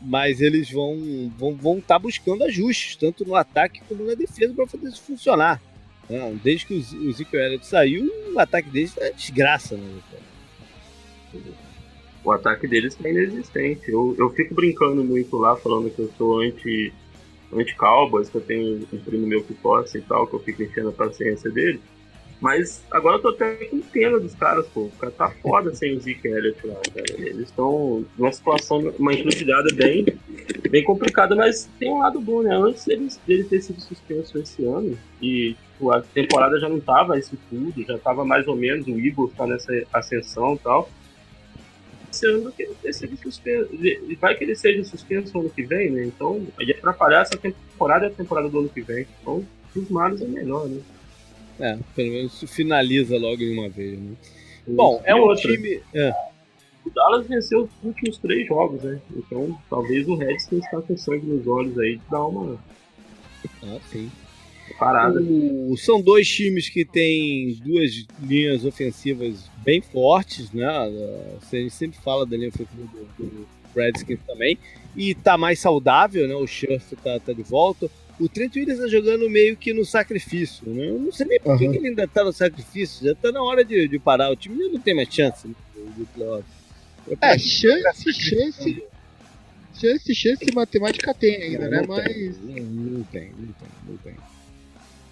mas 0.01 0.41
eles 0.41 0.71
vão 0.71 1.31
vão 1.37 1.55
vão 1.55 1.77
estar 1.77 1.95
tá 1.95 1.99
buscando 1.99 2.43
ajustes 2.43 2.95
tanto 2.95 3.25
no 3.25 3.35
ataque 3.35 3.81
como 3.87 4.03
na 4.03 4.15
defesa 4.15 4.53
para 4.53 4.67
fazer 4.67 4.89
isso 4.89 5.01
funcionar. 5.01 5.61
Né? 6.09 6.39
Desde 6.43 6.65
que 6.65 6.73
o 6.73 7.13
Zico 7.13 7.35
Elliott 7.35 7.65
saiu, 7.65 8.11
o 8.33 8.39
ataque 8.39 8.69
deles 8.69 8.97
é 8.97 9.11
desgraça, 9.11 9.77
né? 9.77 10.01
O 12.23 12.31
ataque 12.31 12.67
deles 12.67 12.97
é 13.03 13.09
inexistente. 13.09 13.89
Eu, 13.89 14.15
eu 14.17 14.29
fico 14.31 14.53
brincando 14.53 15.03
muito 15.03 15.37
lá, 15.37 15.55
falando 15.55 15.89
que 15.89 15.99
eu 15.99 16.11
sou 16.17 16.41
anti, 16.41 16.93
anti-Cowboys, 17.53 18.29
que 18.29 18.35
eu 18.35 18.41
tenho 18.41 18.87
um 18.91 18.97
primo 18.97 19.25
meu 19.25 19.43
que 19.43 19.53
torce 19.55 19.97
e 19.97 20.01
tal, 20.01 20.27
que 20.27 20.35
eu 20.35 20.39
fico 20.39 20.61
enchendo 20.61 20.89
a 20.89 20.93
paciência 20.93 21.49
dele. 21.49 21.79
Mas 22.41 22.83
agora 22.89 23.17
eu 23.17 23.21
tô 23.21 23.27
até 23.29 23.53
com 23.65 23.79
pena 23.79 24.19
dos 24.19 24.33
caras, 24.33 24.65
pô. 24.73 24.85
O 24.85 24.91
cara 24.99 25.11
tá 25.11 25.29
foda 25.29 25.75
sem 25.75 25.95
o 25.95 25.99
Zeke 25.99 26.27
Elliott 26.27 26.65
lá, 26.65 26.81
cara. 26.93 27.05
Eles 27.19 27.49
estão 27.49 28.03
numa 28.17 28.31
situação, 28.31 28.79
uma 28.97 29.13
encruzilhada 29.13 29.71
bem, 29.75 30.05
bem 30.67 30.83
complicada, 30.83 31.35
mas 31.35 31.69
tem 31.77 31.91
um 31.91 31.99
lado 31.99 32.19
bom, 32.19 32.41
né? 32.41 32.55
Antes 32.55 32.85
deles, 32.85 33.21
dele 33.27 33.43
ter 33.43 33.61
sido 33.61 33.79
suspenso 33.79 34.39
esse 34.39 34.65
ano, 34.65 34.97
e 35.21 35.55
tipo, 35.81 35.91
a 35.91 36.01
temporada 36.01 36.59
já 36.59 36.67
não 36.67 36.79
tava 36.79 37.19
isso 37.19 37.37
tudo, 37.47 37.83
já 37.83 37.99
tava 37.99 38.25
mais 38.25 38.47
ou 38.47 38.55
menos, 38.55 38.87
o 38.87 38.99
Eagles 38.99 39.33
tá 39.37 39.45
nessa 39.45 39.71
ascensão 39.93 40.55
e 40.55 40.59
tal. 40.59 40.89
Esse 42.11 42.25
ano 42.25 42.51
que 42.51 42.63
ele 42.63 42.75
ter 42.81 42.91
sido 42.91 43.15
suspenso. 43.17 43.69
Vai 44.19 44.35
que 44.35 44.43
ele 44.43 44.55
seja 44.55 44.83
suspenso 44.83 45.39
ano 45.39 45.49
que 45.49 45.61
vem, 45.61 45.91
né? 45.91 46.05
Então, 46.05 46.45
ia 46.59 46.75
atrapalhar 46.75 47.21
essa 47.21 47.37
temporada 47.37 48.05
e 48.05 48.07
a 48.09 48.11
temporada 48.11 48.49
do 48.49 48.59
ano 48.59 48.69
que 48.69 48.81
vem. 48.81 49.05
Então, 49.21 49.45
os 49.75 49.89
males 49.89 50.21
é 50.21 50.27
melhor, 50.27 50.67
né? 50.67 50.81
É, 51.61 51.77
pelo 51.95 52.11
menos 52.11 52.41
finaliza 52.47 53.17
logo 53.17 53.37
de 53.37 53.51
uma 53.51 53.69
vez, 53.69 53.97
né? 53.99 54.11
Bom, 54.67 55.01
é 55.05 55.11
E 55.11 55.15
um 55.15 55.21
outra, 55.21 55.41
time. 55.51 55.81
É. 55.93 56.11
O 56.85 56.89
Dallas 56.89 57.27
venceu 57.27 57.63
os 57.63 57.69
últimos 57.83 58.17
três 58.17 58.47
jogos, 58.47 58.81
né? 58.81 58.99
Então 59.15 59.57
talvez 59.69 60.07
o 60.07 60.15
Redskins 60.15 60.63
está 60.65 60.81
com 60.81 60.97
sangue 60.97 61.25
nos 61.27 61.45
olhos 61.47 61.77
aí 61.77 61.97
de 61.97 62.01
dar 62.09 62.25
uma 62.25 62.57
Ah, 63.63 63.77
sim. 63.91 64.09
parada. 64.79 65.21
O- 65.21 65.75
são 65.77 66.01
dois 66.01 66.27
times 66.27 66.69
que 66.69 66.83
têm 66.83 67.53
duas 67.63 68.05
linhas 68.21 68.65
ofensivas 68.65 69.49
bem 69.63 69.81
fortes, 69.81 70.51
né? 70.51 70.65
A 70.65 71.55
gente 71.55 71.69
sempre 71.71 71.99
fala 71.99 72.25
da 72.25 72.35
linha 72.35 72.49
ofensiva 72.49 72.83
do, 73.17 73.23
do 73.25 73.47
Redskins 73.75 74.19
também. 74.25 74.57
E 74.95 75.13
tá 75.15 75.37
mais 75.37 75.59
saudável, 75.59 76.27
né? 76.27 76.33
O 76.35 76.47
Scherf 76.47 76.95
tá, 76.97 77.19
tá 77.19 77.31
de 77.31 77.43
volta. 77.43 77.89
O 78.19 78.29
Trent 78.29 78.55
Williams 78.55 78.79
tá 78.79 78.87
jogando 78.87 79.29
meio 79.29 79.57
que 79.57 79.73
no 79.73 79.83
sacrifício, 79.85 80.69
né? 80.69 80.89
Eu 80.89 80.99
não 80.99 81.11
sei 81.11 81.25
nem 81.25 81.39
por 81.39 81.57
que 81.57 81.65
Aham. 81.65 81.71
que 81.71 81.77
ele 81.79 81.87
ainda 81.89 82.07
tá 82.07 82.23
no 82.23 82.31
sacrifício. 82.31 83.05
Já 83.07 83.15
tá 83.15 83.31
na 83.31 83.41
hora 83.41 83.63
de, 83.63 83.87
de 83.87 83.97
parar. 83.99 84.29
O 84.29 84.35
time 84.35 84.69
não 84.69 84.79
tem 84.79 84.95
mais 84.95 85.11
chance 85.13 85.47
né, 85.47 85.55
de 85.97 86.05
playoff. 86.05 86.45
É, 87.19 87.37
chance, 87.37 88.13
chance. 88.13 88.83
Chance, 89.73 90.13
chance 90.13 90.51
matemática 90.53 91.13
tem 91.13 91.35
ainda, 91.41 91.67
né? 91.67 91.81
Não 91.81 91.87
Mas. 91.87 92.03
tem, 92.05 92.29
Não, 92.29 93.03
tem, 93.03 93.31
não 93.31 93.53
tem, 93.53 93.69
não 93.87 93.97
tem. 93.97 94.15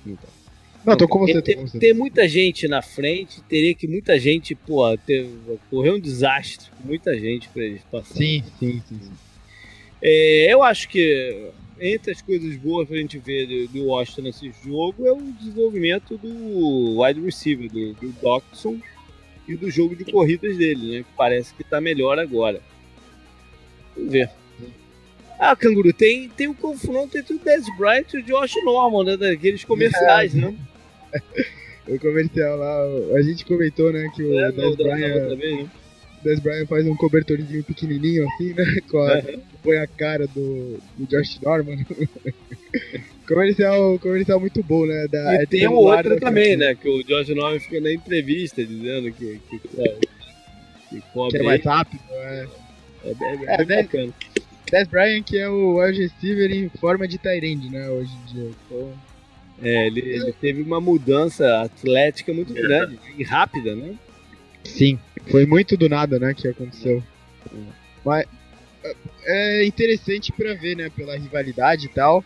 Não 0.05 0.15
tem. 0.15 0.29
Não, 0.85 0.95
tô 0.95 1.07
com 1.07 1.19
você, 1.19 1.33
tô 1.33 1.41
tem, 1.41 1.55
com 1.55 1.67
você. 1.67 1.79
tem 1.79 1.93
muita 1.93 2.27
gente 2.27 2.67
na 2.67 2.81
frente, 2.81 3.41
teria 3.43 3.73
que 3.73 3.87
muita 3.87 4.17
gente, 4.19 4.55
pô, 4.55 4.95
ter, 4.97 5.29
correr 5.69 5.91
um 5.91 5.99
desastre 5.99 6.69
com 6.77 6.87
muita 6.87 7.17
gente 7.19 7.49
pra 7.49 7.63
eles 7.63 7.81
passarem. 7.91 8.43
Sim, 8.43 8.51
sim, 8.59 8.83
sim. 8.87 8.99
sim. 9.01 9.11
É, 10.01 10.53
eu 10.53 10.63
acho 10.63 10.87
que 10.87 11.49
entre 11.79 12.11
as 12.11 12.21
coisas 12.21 12.55
boas 12.57 12.87
pra 12.87 12.97
gente 12.97 13.17
ver 13.17 13.47
do, 13.47 13.67
do 13.67 13.85
Washington 13.85 14.23
nesse 14.23 14.51
jogo 14.63 15.05
é 15.07 15.11
o 15.11 15.21
desenvolvimento 15.21 16.17
do 16.17 17.01
wide 17.01 17.21
receiver, 17.21 17.71
do, 17.71 17.93
do 17.93 18.13
e 19.47 19.55
do 19.55 19.71
jogo 19.71 19.95
de 19.95 20.05
corridas 20.05 20.57
dele, 20.57 20.99
né? 20.99 21.05
Parece 21.17 21.53
que 21.53 21.63
tá 21.63 21.81
melhor 21.81 22.19
agora. 22.19 22.61
Vamos 23.95 24.11
ver. 24.11 24.29
Ah, 25.39 25.55
Canguru, 25.55 25.93
tem, 25.93 26.29
tem 26.29 26.47
um 26.47 26.53
confronto 26.53 27.17
entre 27.17 27.33
o 27.33 27.39
Dez 27.39 27.65
Bryant 27.77 28.13
e 28.13 28.17
o 28.17 28.23
Josh 28.23 28.55
Norman, 28.63 29.05
né? 29.05 29.17
Daqueles 29.17 29.63
comerciais, 29.63 30.33
né? 30.33 30.55
O 31.87 31.97
comercial 31.97 32.55
lá, 32.55 32.83
a 33.17 33.21
gente 33.23 33.43
comentou, 33.43 33.91
né, 33.91 34.11
que 34.15 34.21
o 34.21 34.39
É, 34.39 34.51
Dez 34.51 34.75
Bryant, 34.75 35.35
vez, 35.35 35.63
né? 35.63 35.69
Dez 36.23 36.39
Bryant 36.39 36.67
faz 36.67 36.85
um 36.85 36.95
cobertorzinho 36.95 37.63
pequenininho 37.63 38.27
assim, 38.27 38.53
né, 38.53 38.65
com 38.89 38.99
a, 38.99 39.21
põe 39.63 39.77
a 39.77 39.87
cara 39.87 40.27
do, 40.27 40.79
do 40.97 41.05
Josh 41.05 41.39
Norman. 41.41 41.77
comercial, 43.27 43.99
comercial 43.99 44.39
muito 44.39 44.63
bom, 44.63 44.85
né, 44.85 45.07
da, 45.07 45.35
E 45.35 45.43
é 45.43 45.45
tem 45.45 45.59
celular 45.61 45.97
outro 45.97 46.19
da 46.19 46.27
também, 46.27 46.57
né? 46.57 46.75
Que 46.75 46.89
o 46.89 47.03
Josh 47.03 47.29
Norman 47.29 47.59
fica 47.59 47.79
na 47.79 47.93
entrevista 47.93 48.65
dizendo 48.65 49.11
que, 49.11 49.39
que, 49.49 49.59
que, 49.59 49.99
que 50.89 51.01
cobre 51.13 51.31
Que 51.31 51.37
era 51.37 51.45
mais 51.45 51.63
rápido, 51.63 52.01
é. 52.11 52.47
É, 53.05 53.09
é, 53.09 53.11
é, 53.11 53.61
É, 53.61 53.65
bem 53.65 53.77
né? 53.77 53.83
bacana. 53.83 54.13
Dez 54.71 54.87
Bryant 54.87 55.23
que 55.23 55.37
é 55.37 55.49
o 55.49 55.79
wide 55.79 56.01
receiver 56.01 56.51
em 56.51 56.69
forma 56.69 57.07
de 57.07 57.17
Tyrande, 57.17 57.69
né, 57.69 57.89
hoje 57.89 58.11
em 58.11 58.33
dia. 58.33 58.51
Então, 58.65 58.93
É, 59.61 59.87
ele, 59.87 60.01
ele 60.01 60.33
teve 60.33 60.61
uma 60.61 60.79
mudança 60.79 61.61
atlética 61.61 62.33
muito 62.33 62.53
grande 62.53 62.99
e 63.17 63.23
rápida, 63.23 63.75
né? 63.75 63.95
Sim, 64.63 64.99
foi 65.31 65.45
muito 65.45 65.77
do 65.77 65.87
nada, 65.89 66.19
né, 66.19 66.33
que 66.33 66.47
aconteceu. 66.47 67.03
Mas 68.05 68.25
é 69.25 69.65
interessante 69.65 70.31
pra 70.31 70.53
ver, 70.53 70.75
né, 70.75 70.89
pela 70.89 71.17
rivalidade 71.17 71.85
e 71.85 71.89
tal. 71.89 72.23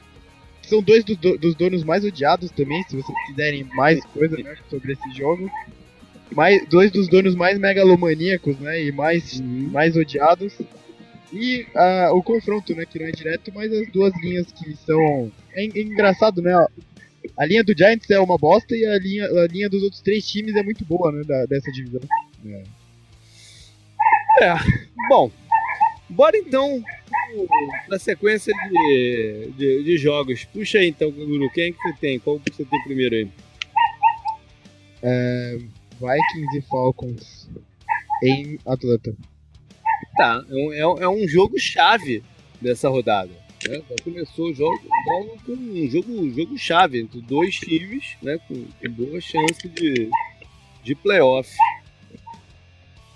São 0.61 0.81
dois 0.81 1.03
do- 1.03 1.15
do- 1.17 1.37
dos 1.37 1.55
donos 1.55 1.83
mais 1.83 2.05
odiados 2.05 2.49
também, 2.51 2.83
se 2.83 2.95
vocês 2.95 3.17
quiserem 3.27 3.63
mais 3.75 4.03
coisa 4.05 4.37
né, 4.37 4.55
sobre 4.69 4.93
esse 4.93 5.11
jogo. 5.17 5.49
Mais, 6.31 6.65
dois 6.67 6.89
dos 6.91 7.07
donos 7.09 7.35
mais 7.35 7.59
megalomaníacos, 7.59 8.57
né, 8.59 8.83
e 8.85 8.91
mais, 8.91 9.39
mais 9.41 9.95
odiados. 9.97 10.53
E 11.31 11.65
ah, 11.75 12.11
o 12.13 12.23
confronto, 12.23 12.73
né, 12.75 12.85
que 12.85 12.97
não 12.99 13.07
é 13.07 13.11
direto, 13.11 13.51
mas 13.53 13.71
as 13.73 13.87
duas 13.91 14.13
linhas 14.21 14.47
que 14.51 14.75
são... 14.85 15.31
É, 15.53 15.65
en- 15.65 15.71
é 15.75 15.81
engraçado, 15.81 16.41
né, 16.41 16.53
a 17.37 17.45
linha 17.45 17.63
do 17.63 17.75
Giants 17.77 18.09
é 18.09 18.19
uma 18.19 18.37
bosta 18.37 18.75
e 18.75 18.85
a 18.85 18.97
linha, 18.99 19.25
a 19.25 19.47
linha 19.47 19.69
dos 19.69 19.81
outros 19.83 20.01
três 20.01 20.25
times 20.27 20.55
é 20.55 20.63
muito 20.63 20.85
boa, 20.85 21.11
né, 21.11 21.23
da- 21.23 21.45
dessa 21.45 21.71
divisão. 21.71 22.01
Bom, 25.09 25.31
bora 26.09 26.37
então 26.37 26.83
na 27.89 27.97
sequência 27.99 28.53
de, 28.69 29.51
de, 29.57 29.83
de 29.83 29.97
jogos. 29.97 30.43
Puxa 30.45 30.79
aí 30.79 30.87
então, 30.89 31.11
Guru, 31.11 31.49
quem 31.51 31.65
é 31.65 31.71
que 31.71 31.77
você 31.81 31.93
tem? 31.99 32.19
Qual 32.19 32.39
que 32.39 32.51
você 32.53 32.65
tem 32.65 32.83
primeiro 32.83 33.15
aí? 33.15 33.27
Vikings 35.99 36.57
e 36.57 36.61
Falcons 36.61 37.49
em 38.23 38.59
Atlanta. 38.65 39.15
Tá, 40.17 40.43
é 40.49 40.53
um, 40.53 40.73
é 40.73 40.87
um- 40.87 40.97
é 41.03 41.09
um 41.09 41.27
jogo 41.27 41.57
chave 41.59 42.23
dessa 42.61 42.89
rodada. 42.89 43.31
Né? 43.67 43.81
Já 43.89 43.95
começou 44.03 44.49
o 44.49 44.53
jogo, 44.53 44.81
logo 45.07 45.37
com 45.45 45.53
um 45.53 45.89
jogo, 45.89 46.29
jogo 46.31 46.57
chave 46.57 46.99
entre 46.99 47.21
dois 47.21 47.55
times, 47.55 48.15
né? 48.21 48.37
Com, 48.47 48.55
com 48.65 48.89
boa 48.91 49.21
chance 49.21 49.67
de, 49.69 50.09
de 50.83 50.95
playoff. 50.95 51.49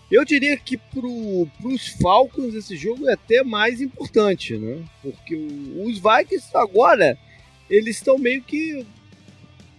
Eu 0.10 0.24
diria 0.24 0.56
que 0.58 0.78
pro, 0.78 1.48
pros 1.62 1.88
Falcons 2.02 2.54
esse 2.56 2.78
jogo 2.78 3.10
é 3.10 3.14
até 3.14 3.44
mais 3.44 3.82
importante, 3.82 4.56
né? 4.58 4.84
Porque 5.02 5.36
o- 5.36 5.84
os 5.86 6.00
Vikings 6.00 6.48
agora 6.54 7.18
eles 7.70 7.98
estão 7.98 8.18
meio 8.18 8.42
que 8.42 8.86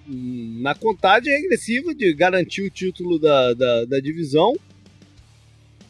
hum, 0.06 0.58
na 0.60 0.74
contagem 0.74 1.32
regressiva 1.32 1.94
de 1.94 2.12
garantir 2.12 2.60
o 2.62 2.70
título 2.70 3.18
da, 3.18 3.54
da, 3.54 3.84
da 3.86 4.00
divisão 4.00 4.54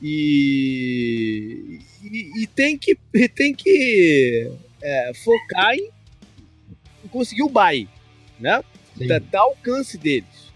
e, 0.00 1.80
e, 2.04 2.42
e 2.42 2.46
tem 2.46 2.78
que, 2.78 2.96
tem 3.34 3.52
que 3.54 4.50
é, 4.80 5.12
focar 5.14 5.74
em 5.74 5.90
conseguir 7.10 7.42
o 7.42 7.48
bye, 7.48 7.88
né? 8.38 8.62
Sim. 8.96 9.06
Alcance 9.36 9.96
deles. 9.98 10.47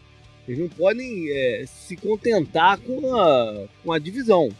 Eles 0.46 0.58
não 0.60 0.68
podem 0.68 1.30
é, 1.30 1.64
se 1.66 1.96
contentar 1.96 2.78
com 2.80 3.14
a, 3.14 3.66
com 3.84 3.92
a 3.92 3.98
divisão. 3.98 4.50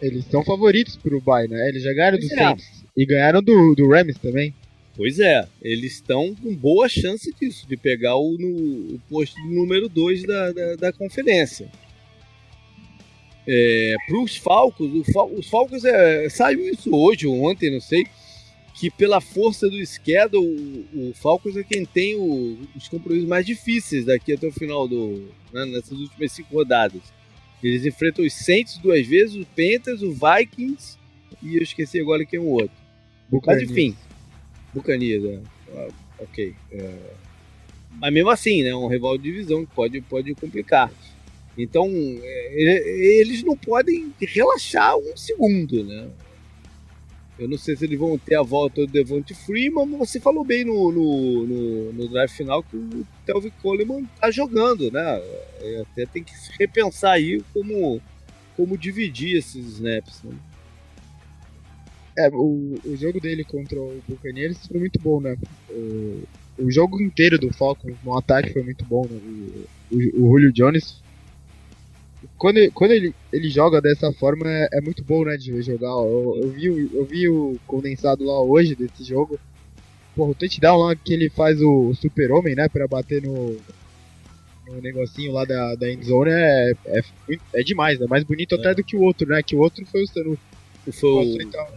Eles 0.00 0.24
são 0.26 0.44
favoritos 0.44 0.96
pro 0.96 1.20
bye, 1.20 1.48
né? 1.48 1.68
Eles 1.68 1.82
já 1.82 1.92
ganharam 1.92 2.18
do 2.18 2.28
Pois 2.28 2.32
é. 2.32 2.44
Saints 2.44 2.84
e 2.96 3.04
ganharam 3.06 3.42
do, 3.42 3.74
do 3.74 3.88
Rams 3.88 4.16
também. 4.18 4.54
Pois 4.96 5.18
é, 5.18 5.48
eles 5.62 5.94
estão 5.94 6.34
com 6.34 6.54
boa 6.54 6.88
chance 6.88 7.32
disso, 7.40 7.66
de 7.66 7.76
pegar 7.76 8.14
o, 8.16 8.36
no- 8.38 8.94
o 8.94 9.00
posto 9.08 9.40
número 9.48 9.88
2 9.88 10.22
da, 10.24 10.52
da, 10.52 10.76
da 10.76 10.92
conferência. 10.92 11.68
É, 13.48 13.94
Para 14.06 14.20
os 14.22 14.36
Falcons, 14.36 14.92
o 14.94 15.12
Fal- 15.12 15.30
os 15.34 15.48
Falcons 15.48 15.84
é, 15.84 16.28
saiu 16.28 16.68
isso 16.68 16.94
hoje 16.94 17.26
ou 17.26 17.42
ontem, 17.50 17.70
não 17.72 17.80
sei, 17.80 18.06
que 18.74 18.90
pela 18.90 19.20
força 19.20 19.68
do 19.68 19.84
schedule, 19.86 20.86
o, 20.94 21.10
o 21.10 21.14
Falcons 21.14 21.56
é 21.56 21.62
quem 21.62 21.84
tem 21.84 22.14
o- 22.16 22.58
os 22.74 22.88
compromissos 22.88 23.28
mais 23.28 23.44
difíceis 23.46 24.04
daqui 24.06 24.32
até 24.32 24.46
o 24.46 24.52
final 24.52 24.88
do. 24.88 25.28
né, 25.52 25.64
nessas 25.66 25.98
últimas 25.98 26.32
cinco 26.32 26.54
rodadas. 26.54 27.02
Eles 27.62 27.84
enfrentam 27.86 28.24
os 28.24 28.32
Saints 28.32 28.78
duas 28.78 29.06
vezes, 29.06 29.36
o 29.36 29.46
Panthers, 29.46 30.02
o 30.02 30.12
Vikings 30.12 30.96
e 31.42 31.56
eu 31.56 31.62
esqueci 31.62 32.00
agora 32.00 32.24
quem 32.24 32.38
é 32.38 32.42
o 32.42 32.46
outro. 32.46 32.70
Mas 32.74 33.30
Buccaneers. 33.30 33.70
enfim, 33.70 33.96
Bucanias, 34.74 35.24
é. 35.24 35.40
Ah, 35.74 35.88
ok. 36.18 36.54
é. 36.72 36.94
Mas 38.00 38.12
mesmo 38.12 38.30
assim, 38.30 38.62
né? 38.62 38.74
Um 38.74 38.86
rival 38.88 39.16
de 39.18 39.24
divisão 39.24 39.64
que 39.66 39.74
pode, 39.74 40.00
pode 40.00 40.34
complicar. 40.34 40.90
Então, 41.56 41.86
é, 41.86 42.54
e- 42.56 43.20
eles 43.20 43.42
não 43.42 43.56
podem 43.56 44.12
relaxar 44.18 44.96
um 44.96 45.14
segundo, 45.16 45.84
né? 45.84 46.08
Eu 47.42 47.48
não 47.48 47.58
sei 47.58 47.76
se 47.76 47.84
eles 47.84 47.98
vão 47.98 48.16
ter 48.16 48.36
a 48.36 48.42
volta 48.42 48.86
do 48.86 48.92
Devonte 48.92 49.34
Freeman, 49.34 49.84
mas 49.86 50.10
você 50.10 50.20
falou 50.20 50.44
bem 50.44 50.64
no, 50.64 50.92
no, 50.92 51.46
no, 51.46 51.92
no 51.92 52.08
drive 52.08 52.30
final 52.30 52.62
que 52.62 52.76
o 52.76 53.06
Telvin 53.26 53.50
Coleman 53.60 54.04
tá 54.20 54.30
jogando, 54.30 54.90
né? 54.92 55.20
É, 55.60 55.82
até 55.82 56.06
tem 56.06 56.22
que 56.22 56.32
repensar 56.58 57.12
aí 57.12 57.42
como, 57.52 58.00
como 58.56 58.78
dividir 58.78 59.36
esses 59.36 59.66
snaps. 59.74 60.22
Né? 60.22 60.36
É, 62.16 62.28
o, 62.28 62.78
o 62.84 62.96
jogo 62.96 63.20
dele 63.20 63.42
contra 63.42 63.80
o 63.80 64.00
Buccaneers 64.06 64.64
foi 64.66 64.78
muito 64.78 65.00
bom, 65.00 65.20
né? 65.20 65.36
O, 65.68 66.22
o 66.58 66.70
jogo 66.70 67.02
inteiro 67.02 67.38
do 67.38 67.52
Falcons 67.52 67.96
no 68.04 68.16
ataque 68.16 68.52
foi 68.52 68.62
muito 68.62 68.84
bom, 68.84 69.04
né? 69.10 69.18
O, 69.90 69.96
o, 69.96 69.98
o 69.98 70.30
Julio 70.30 70.52
Jones. 70.52 71.02
Quando, 72.42 72.56
ele, 72.56 72.70
quando 72.72 72.90
ele, 72.90 73.14
ele 73.32 73.48
joga 73.48 73.80
dessa 73.80 74.12
forma 74.14 74.42
é, 74.48 74.68
é 74.72 74.80
muito 74.80 75.04
bom, 75.04 75.24
né? 75.24 75.36
De 75.36 75.62
jogar. 75.62 75.86
Eu, 75.90 76.40
eu, 76.42 76.50
vi, 76.50 76.68
o- 76.70 76.90
eu 76.92 77.04
vi 77.04 77.28
o 77.28 77.56
condensado 77.68 78.24
lá 78.24 78.42
hoje 78.42 78.74
desse 78.74 79.04
jogo. 79.04 79.38
Porra, 80.16 80.32
o 80.32 80.34
touchdown 80.34 80.76
lá 80.78 80.96
que 80.96 81.12
ele 81.14 81.30
faz 81.30 81.60
o 81.62 81.94
super-homem, 81.94 82.56
né? 82.56 82.68
Pra 82.68 82.88
bater 82.88 83.22
no, 83.22 83.56
no 84.66 84.80
negocinho 84.82 85.30
lá 85.32 85.44
da, 85.44 85.76
da 85.76 85.88
endzone 85.92 86.32
é, 86.32 86.72
é, 86.86 87.00
é 87.54 87.62
demais, 87.62 88.00
né? 88.00 88.06
Mais 88.10 88.24
bonito 88.24 88.56
até 88.56 88.74
do 88.74 88.82
que 88.82 88.96
o 88.96 89.02
outro, 89.02 89.28
né? 89.28 89.40
Que 89.40 89.54
o 89.54 89.60
outro 89.60 89.86
foi 89.86 90.02
o 90.02 90.06
Sanu. 90.08 90.36
Foi 90.92 91.10
o, 91.10 91.16
Passou 91.18 91.42
e 91.42 91.46
tal. 91.46 91.72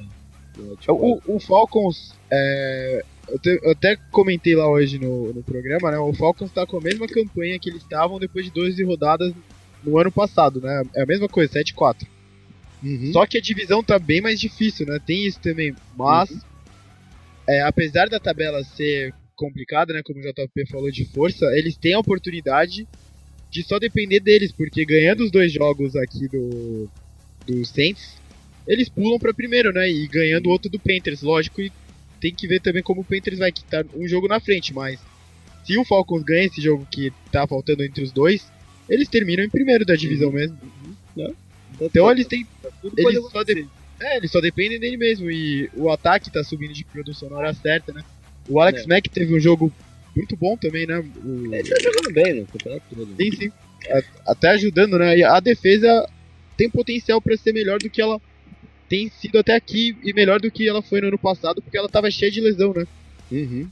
o- 0.95 1.21
O, 1.27 1.35
o 1.35 1.39
Falcons, 1.39 2.15
é, 2.31 3.03
eu, 3.29 3.37
te- 3.37 3.59
eu 3.61 3.69
até 3.71 3.97
comentei 4.11 4.55
lá 4.55 4.67
hoje 4.67 4.97
no, 4.97 5.31
no 5.31 5.43
programa, 5.43 5.91
né? 5.91 5.99
O 5.99 6.11
Falcons 6.11 6.51
tá 6.51 6.65
com 6.65 6.77
a 6.77 6.81
mesma 6.81 7.05
campanha 7.07 7.59
que 7.59 7.69
eles 7.69 7.83
estavam 7.83 8.17
depois 8.17 8.45
de 8.45 8.51
12 8.51 8.83
rodadas 8.83 9.31
no 9.85 9.97
ano 9.97 10.11
passado, 10.11 10.59
né? 10.61 10.83
É 10.95 11.03
a 11.03 11.05
mesma 11.05 11.27
coisa, 11.27 11.59
7-4. 11.59 12.07
Uhum. 12.83 13.11
Só 13.13 13.25
que 13.25 13.37
a 13.37 13.41
divisão 13.41 13.83
tá 13.83 13.97
bem 13.97 14.21
mais 14.21 14.39
difícil, 14.39 14.85
né? 14.85 14.99
Tem 15.05 15.25
isso 15.25 15.39
também. 15.39 15.75
Mas, 15.97 16.29
é, 17.47 17.61
apesar 17.61 18.09
da 18.09 18.19
tabela 18.19 18.63
ser 18.63 19.13
complicada, 19.35 19.93
né? 19.93 20.01
Como 20.03 20.19
o 20.19 20.23
JP 20.23 20.65
falou 20.69 20.91
de 20.91 21.05
força, 21.05 21.45
eles 21.57 21.75
têm 21.77 21.93
a 21.93 21.99
oportunidade 21.99 22.87
de 23.49 23.63
só 23.63 23.79
depender 23.79 24.19
deles, 24.19 24.51
porque 24.51 24.85
ganhando 24.85 25.23
os 25.23 25.31
dois 25.31 25.51
jogos 25.51 25.95
aqui 25.95 26.27
do, 26.27 26.89
do 27.45 27.65
Saints, 27.65 28.17
eles 28.67 28.89
pulam 28.89 29.19
pra 29.19 29.33
primeiro, 29.33 29.71
né? 29.71 29.89
E 29.89 30.07
ganhando 30.07 30.47
o 30.47 30.49
outro 30.49 30.69
do 30.69 30.79
Panthers, 30.79 31.21
lógico, 31.21 31.61
e 31.61 31.71
tem 32.19 32.33
que 32.33 32.47
ver 32.47 32.59
também 32.59 32.83
como 32.83 33.01
o 33.01 33.05
Panthers 33.05 33.39
vai 33.39 33.51
estar 33.51 33.85
um 33.95 34.07
jogo 34.07 34.27
na 34.27 34.39
frente, 34.39 34.73
mas 34.73 34.99
se 35.63 35.77
o 35.77 35.85
Falcons 35.85 36.23
ganha 36.23 36.45
esse 36.45 36.61
jogo 36.61 36.87
que 36.91 37.11
tá 37.31 37.47
faltando 37.47 37.83
entre 37.83 38.03
os 38.03 38.11
dois, 38.11 38.51
eles 38.89 39.07
terminam 39.07 39.43
em 39.43 39.49
primeiro 39.49 39.85
da 39.85 39.95
divisão 39.95 40.31
mesmo. 40.31 40.57
Então 41.81 42.09
eles 42.11 42.27
têm. 42.27 42.45
Eles 42.97 43.21
só 43.21 43.27
acontecer. 43.39 43.67
É, 43.99 44.17
eles 44.17 44.31
só 44.31 44.41
dependem 44.41 44.79
dele 44.79 44.97
mesmo. 44.97 45.29
E 45.31 45.69
o 45.73 45.89
ataque 45.89 46.31
tá 46.31 46.43
subindo 46.43 46.73
de 46.73 46.83
produção 46.85 47.29
na 47.29 47.37
hora 47.37 47.53
certa, 47.53 47.91
né? 47.93 48.03
O 48.47 48.59
Alex 48.61 48.83
É. 48.83 48.87
Mack 48.87 49.09
teve 49.09 49.35
um 49.35 49.39
jogo 49.39 49.71
muito 50.15 50.35
bom 50.35 50.55
também, 50.57 50.85
né? 50.85 50.99
O... 51.23 51.53
Ele 51.53 51.63
tá 51.69 51.75
jogando 51.81 52.13
bem 52.13 52.33
no 52.41 52.45
campeonato 52.45 52.83
todo. 52.93 53.15
Sim, 53.17 53.31
sim. 53.31 53.51
A- 53.89 54.31
Até 54.31 54.49
ajudando, 54.49 54.97
né? 54.97 55.17
E 55.17 55.23
a 55.23 55.39
defesa 55.39 56.07
tem 56.57 56.69
potencial 56.69 57.21
pra 57.21 57.35
ser 57.37 57.53
melhor 57.53 57.79
do 57.79 57.89
que 57.89 58.01
ela 58.01 58.19
tem 58.87 59.09
sido 59.09 59.39
até 59.39 59.55
aqui 59.55 59.97
e 60.03 60.13
melhor 60.13 60.39
do 60.39 60.51
que 60.51 60.67
ela 60.67 60.81
foi 60.81 61.01
no 61.01 61.07
ano 61.07 61.17
passado, 61.17 61.61
porque 61.61 61.77
ela 61.77 61.89
tava 61.89 62.09
cheia 62.11 62.31
de 62.31 62.39
lesão, 62.39 62.71
né? 62.73 62.85
Uhum. 63.31 63.67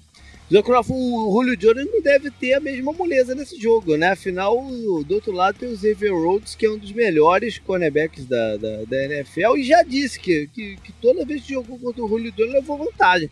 Zokrov, 0.53 0.87
o 0.91 1.31
Julio 1.33 1.57
Jones 1.57 1.87
não 1.91 2.01
deve 2.01 2.29
ter 2.29 2.53
a 2.53 2.59
mesma 2.59 2.93
moleza 2.93 3.33
nesse 3.33 3.59
jogo, 3.59 3.97
né? 3.97 4.11
Afinal, 4.11 4.55
o- 4.57 5.03
do 5.03 5.15
outro 5.15 5.31
lado 5.31 5.57
tem 5.57 5.67
o 5.69 5.75
Xavier 5.75 6.13
Rhodes, 6.13 6.53
que 6.53 6.65
é 6.65 6.69
um 6.71 6.77
dos 6.77 6.91
melhores 6.91 7.57
cornerbacks 7.57 8.25
da, 8.25 8.57
da, 8.57 8.83
da 8.85 9.03
NFL, 9.05 9.57
e 9.57 9.63
já 9.63 9.81
disse 9.81 10.19
que, 10.19 10.47
que, 10.53 10.75
que 10.77 10.91
toda 11.01 11.25
vez 11.25 11.41
que 11.43 11.53
jogou 11.53 11.79
contra 11.79 12.03
o 12.03 12.07
Julio 12.07 12.31
Jones 12.33 12.53
levou 12.53 12.77
vantagem. 12.77 13.29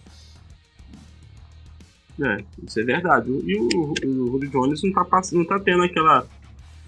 É, 2.24 2.44
isso 2.66 2.80
é 2.80 2.84
verdade. 2.84 3.30
E 3.30 3.56
o, 3.56 3.68
o 3.94 3.94
Julio 4.32 4.50
Jones 4.50 4.82
não 4.84 4.92
tá, 4.92 5.22
não 5.32 5.46
tá 5.46 5.60
tendo 5.60 5.84
aquela 5.84 6.28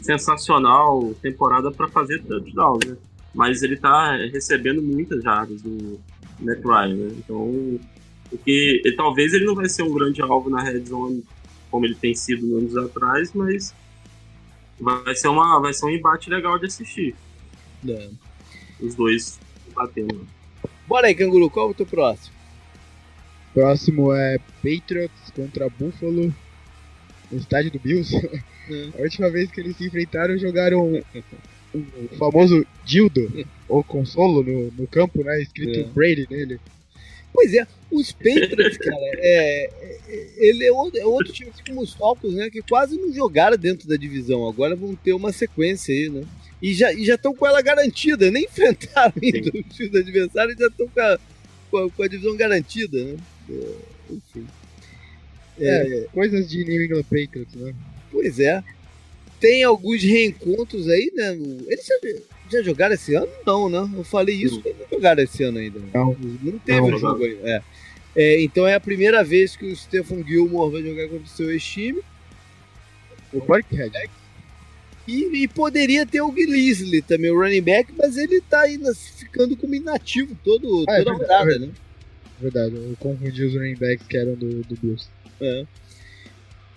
sensacional 0.01 1.13
temporada 1.21 1.71
pra 1.71 1.87
fazer 1.89 2.21
touchdown, 2.23 2.79
né? 2.87 2.97
Mas 3.33 3.63
ele 3.63 3.77
tá 3.77 4.15
recebendo 4.31 4.81
muitas 4.81 5.23
jardas 5.23 5.61
do 5.61 5.99
Matt 6.39 6.59
Ryan, 6.63 6.95
né? 6.95 7.15
Então, 7.17 7.79
porque 8.37 8.81
ele- 8.83 8.95
talvez 8.95 9.33
ele 9.33 9.45
não 9.45 9.55
vai 9.55 9.69
ser 9.69 9.83
um 9.83 9.93
grande 9.93 10.21
alvo 10.21 10.49
na 10.49 10.61
red 10.63 10.83
zone 10.85 11.23
como 11.69 11.85
ele 11.85 11.95
tem 11.95 12.13
sido 12.15 12.57
anos 12.57 12.75
atrás, 12.77 13.31
mas 13.33 13.73
vai 14.79 15.15
ser, 15.15 15.27
uma, 15.27 15.59
vai 15.59 15.73
ser 15.73 15.85
um 15.85 15.89
embate 15.89 16.29
legal 16.29 16.57
de 16.59 16.65
assistir. 16.65 17.15
É. 17.87 18.09
Os 18.79 18.95
dois 18.95 19.39
batendo. 19.73 20.27
Bora 20.87 21.07
aí, 21.07 21.15
Canguru, 21.15 21.49
qual 21.49 21.67
é 21.69 21.71
o 21.71 21.73
teu 21.73 21.85
próximo? 21.85 22.33
Próximo 23.53 24.13
é 24.13 24.37
Patriots 24.61 25.31
contra 25.35 25.69
Buffalo 25.69 26.33
no 27.31 27.37
estádio 27.37 27.71
do 27.71 27.79
Bills. 27.79 28.13
A 28.97 29.01
última 29.01 29.29
vez 29.29 29.51
que 29.51 29.59
eles 29.59 29.75
se 29.75 29.85
enfrentaram, 29.85 30.37
jogaram 30.37 30.93
o 31.73 32.17
famoso 32.17 32.65
dildo, 32.85 33.29
ou 33.67 33.83
consolo 33.83 34.41
no, 34.43 34.71
no 34.71 34.87
campo, 34.87 35.23
né? 35.23 35.41
Escrito 35.41 35.79
É. 35.79 35.83
Brady 35.83 36.27
nele. 36.29 36.59
Pois 37.33 37.53
é, 37.53 37.65
os 37.91 38.11
Patriots, 38.11 38.77
cara, 38.77 38.97
é, 39.15 39.65
é- 40.07 40.29
ele 40.37 40.65
é 40.65 40.71
outro, 40.71 40.99
é 40.99 41.05
outro 41.05 41.33
time 41.33 41.49
assim 41.49 41.63
como 41.65 41.81
os 41.81 41.93
Falcons, 41.93 42.33
né? 42.35 42.49
Que 42.49 42.61
quase 42.61 42.95
não 42.97 43.11
jogaram 43.11 43.57
dentro 43.57 43.87
da 43.87 43.95
divisão. 43.95 44.47
Agora 44.47 44.75
vão 44.75 44.95
ter 44.95 45.13
uma 45.13 45.31
sequência 45.33 45.93
aí, 45.93 46.09
né? 46.09 46.23
E 46.61 46.73
já 46.73 46.93
já 46.93 47.15
estão 47.15 47.35
com 47.35 47.45
ela 47.47 47.61
garantida, 47.61 48.29
nem 48.31 48.43
enfrentaram 48.45 49.13
ainda 49.21 49.49
os 49.49 49.75
times 49.75 49.95
adversários, 49.95 50.57
já 50.57 50.67
estão 50.67 50.87
com 50.87 50.99
a, 51.01 51.19
com, 51.71 51.77
a, 51.77 51.89
com 51.89 52.03
a 52.03 52.07
divisão 52.07 52.35
garantida, 52.37 53.03
né? 53.03 53.17
É, 53.49 54.13
enfim. 54.13 54.47
É, 55.59 56.07
coisas 56.13 56.49
de 56.49 56.63
New 56.65 56.83
England 56.83 57.03
Patriots, 57.03 57.55
né? 57.55 57.73
Pois 58.11 58.39
é. 58.39 58.63
Tem 59.39 59.63
alguns 59.63 60.01
reencontros 60.01 60.87
aí, 60.87 61.11
né? 61.13 61.33
Eles 61.67 61.85
já, 62.53 62.61
jogaram 62.63 62.93
esse 62.95 63.13
ano? 63.15 63.29
Não, 63.45 63.69
né? 63.69 63.89
Eu 63.95 64.03
falei 64.03 64.35
isso, 64.35 64.61
não 64.65 64.87
jogaram 64.89 65.23
esse 65.23 65.43
ano 65.43 65.59
ainda. 65.59 65.79
Não. 65.93 66.17
Não 66.41 66.59
teve 66.59 66.81
Não, 66.81 66.95
o 66.95 66.97
jogo 66.97 67.23
ainda. 67.23 67.49
É. 67.49 67.61
É, 68.15 68.41
então 68.43 68.67
é 68.67 68.75
a 68.75 68.79
primeira 68.79 69.23
vez 69.23 69.55
que 69.55 69.65
o 69.65 69.75
Stephen 69.75 70.23
Gilmore 70.25 70.71
vai 70.71 70.83
jogar 70.83 71.07
contra 71.07 71.25
o 71.25 71.27
seu 71.27 71.51
ex-time. 71.51 72.01
O 73.31 73.41
Parkhead. 73.41 73.91
E, 75.07 75.43
e 75.43 75.47
poderia 75.47 76.05
ter 76.05 76.21
o 76.21 76.31
Gillisley 76.33 77.01
também, 77.01 77.31
o 77.31 77.39
running 77.39 77.61
back, 77.61 77.91
mas 77.97 78.15
ele 78.15 78.39
tá 78.39 78.61
ainda 78.61 78.93
ficando 78.95 79.57
como 79.57 79.75
inativo 79.75 80.37
todo, 80.43 80.85
Ah, 80.87 80.99
é 80.99 81.03
toda 81.03 81.11
a 81.11 81.17
verdade, 81.17 81.43
rodada, 81.43 81.55
é 81.55 81.59
né? 81.59 81.73
Verdade, 82.39 82.75
eu 82.75 82.95
confundi 82.99 83.43
os 83.43 83.53
running 83.53 83.75
backs 83.75 84.07
que 84.07 84.17
eram 84.17 84.35
do, 84.35 84.61
do 84.63 84.75
Bills. 84.75 85.07
É. 85.41 85.65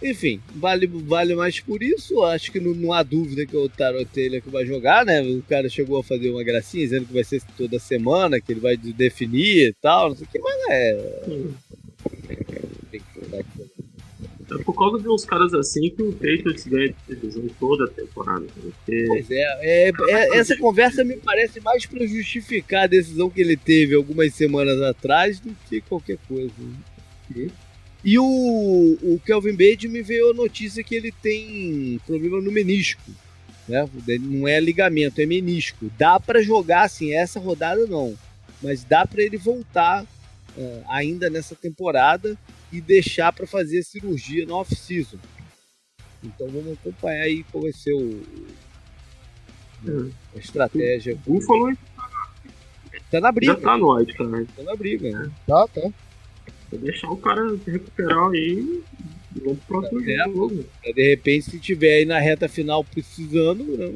Enfim, 0.03 0.41
vale, 0.55 0.87
vale 0.87 1.35
mais 1.35 1.61
por 1.61 1.83
isso. 1.83 2.23
Acho 2.23 2.53
que 2.53 2.61
não, 2.61 2.75
não 2.75 2.93
há 2.93 3.03
dúvida 3.03 3.47
que 3.47 3.57
é 3.57 3.59
o 3.59 3.69
Tarot 3.69 4.05
Taylor 4.07 4.43
que 4.43 4.51
vai 4.51 4.67
jogar, 4.67 5.05
né? 5.07 5.23
O 5.23 5.43
cara 5.43 5.69
chegou 5.69 5.99
a 5.99 6.05
fazer 6.05 6.31
uma 6.31 6.45
gracinha 6.45 6.85
dizendo 6.85 7.07
que 7.07 7.15
vai 7.15 7.25
ser 7.25 7.43
toda 7.57 7.79
semana, 7.79 8.41
que 8.41 8.53
ele 8.53 8.61
vai 8.61 8.77
definir 8.77 9.69
e 9.69 9.75
tal, 9.81 10.11
não 10.11 10.17
sei 10.17 10.27
o 10.27 10.31
que, 10.31 10.39
mas 10.39 10.57
é. 10.71 11.23
Tem 12.91 13.01
que 13.01 13.21
jogar 13.21 13.41
aqui. 13.41 13.67
É 14.49 14.63
por 14.63 14.75
causa 14.75 15.03
de 15.03 15.09
uns 15.09 15.25
caras 15.25 15.53
assim 15.55 15.91
que 15.91 16.03
o 16.03 16.13
Patriots 16.13 16.67
ganha 16.67 16.89
de 16.89 17.15
divisão 17.17 17.45
toda 17.59 17.85
a 17.85 17.89
temporada. 17.89 18.43
né? 18.43 18.71
Porque 18.85 19.05
Pois 19.09 19.31
é, 19.31 19.89
é, 19.89 19.93
é, 20.09 20.39
essa 20.39 20.57
conversa 20.57 21.03
me 21.03 21.17
parece 21.17 21.59
mais 21.61 21.85
para 21.85 22.07
justificar 22.07 22.85
a 22.85 22.87
decisão 22.87 23.29
que 23.29 23.41
ele 23.41 23.57
teve 23.57 23.95
algumas 23.95 24.33
semanas 24.35 24.81
atrás 24.83 25.41
do 25.41 25.57
que 25.69 25.81
qualquer 25.81 26.19
coisa. 26.29 26.53
né? 27.35 27.49
E 28.07 28.21
o, 28.21 28.25
o 29.03 29.21
Kelvin 29.27 29.57
Bade 29.57 29.89
me 29.89 30.01
veio 30.01 30.31
a 30.31 30.35
notícia 30.35 30.85
que 30.85 30.95
ele 30.95 31.11
tem 31.11 32.01
problema 32.07 32.41
no 32.41 32.53
menisco. 32.53 33.03
Né? 33.69 33.85
Não 34.21 34.47
é 34.47 34.61
ligamento, 34.61 35.21
é 35.21 35.27
menisco. 35.27 35.91
Dá 35.99 36.21
para 36.21 36.41
jogar 36.41 36.83
assim, 36.83 37.13
essa 37.13 37.41
rodada 37.41 37.85
não. 37.89 38.17
Mas 38.63 38.85
dá 38.85 39.05
para 39.05 39.23
ele 39.23 39.37
voltar 39.37 40.07
eh, 40.57 40.83
ainda 40.89 41.29
nessa 41.29 41.57
temporada 41.57 42.39
e 42.73 42.81
deixar 42.81 43.33
para 43.33 43.45
fazer 43.45 43.81
a 43.81 43.83
cirurgia 43.83 44.47
no 44.47 44.55
off-season. 44.55 45.19
Então 46.23 46.49
vamos 46.49 46.75
acompanhar 46.75 47.25
aí 47.25 47.43
qual 47.51 47.65
vai 47.65 47.73
ser 47.73 47.93
o, 47.93 48.23
a 50.33 50.39
estratégia. 50.39 51.19
o 51.27 51.33
Buffalo 51.33 51.77
Tá 53.11 53.21
na 53.21 53.29
já 53.29 53.33
briga, 53.33 53.57
tá 53.57 53.79
no 53.79 53.95
White, 53.97 54.15
cara. 54.15 54.47
tá 54.57 54.63
na 54.63 54.77
briga, 54.77 55.11
né? 55.11 55.31
Tá, 55.47 55.67
tá. 55.69 55.91
Deixar 56.73 57.11
o 57.11 57.17
cara 57.17 57.57
se 57.59 57.71
recuperar 57.71 58.31
aí 58.31 58.83
e 59.35 59.41
vamos 59.41 59.59
pro 59.67 59.81
próximo 59.81 60.05
Tá 60.05 60.25
jogo. 60.27 60.65
Pra, 60.83 60.93
de 60.93 61.11
repente, 61.11 61.51
se 61.51 61.59
tiver 61.59 61.95
aí 61.99 62.05
na 62.05 62.19
reta 62.19 62.49
final 62.49 62.83
precisando, 62.85 63.65
né, 63.65 63.87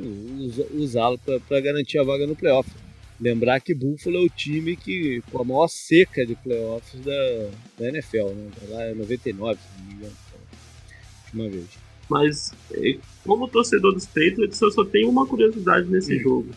usá-lo 0.74 1.18
para 1.18 1.60
garantir 1.60 1.98
a 1.98 2.04
vaga 2.04 2.26
no 2.26 2.36
playoff. 2.36 2.70
Lembrar 3.20 3.60
que 3.60 3.74
Buffalo 3.74 4.16
é 4.16 4.20
o 4.20 4.30
time 4.30 4.76
que 4.76 5.22
com 5.30 5.42
a 5.42 5.44
maior 5.44 5.68
seca 5.68 6.24
de 6.24 6.34
playoffs 6.36 6.98
da, 7.04 7.48
da 7.78 7.88
NFL, 7.88 8.28
né? 8.30 8.50
Tá 8.58 8.66
Lá 8.74 8.82
é 8.84 8.94
99, 8.94 9.58
se 9.60 9.78
não 9.78 9.86
me 9.88 9.94
engano. 9.94 10.12
Última 11.26 11.48
vez. 11.50 11.66
Mas, 12.08 12.52
eh, 12.72 12.98
como 13.24 13.46
torcedor 13.46 13.92
dos 13.92 14.06
Patriots, 14.06 14.60
eu 14.60 14.70
só 14.72 14.84
tenho 14.84 15.10
uma 15.10 15.26
curiosidade 15.26 15.88
nesse 15.90 16.16
Hum. 16.16 16.20
jogo. 16.20 16.48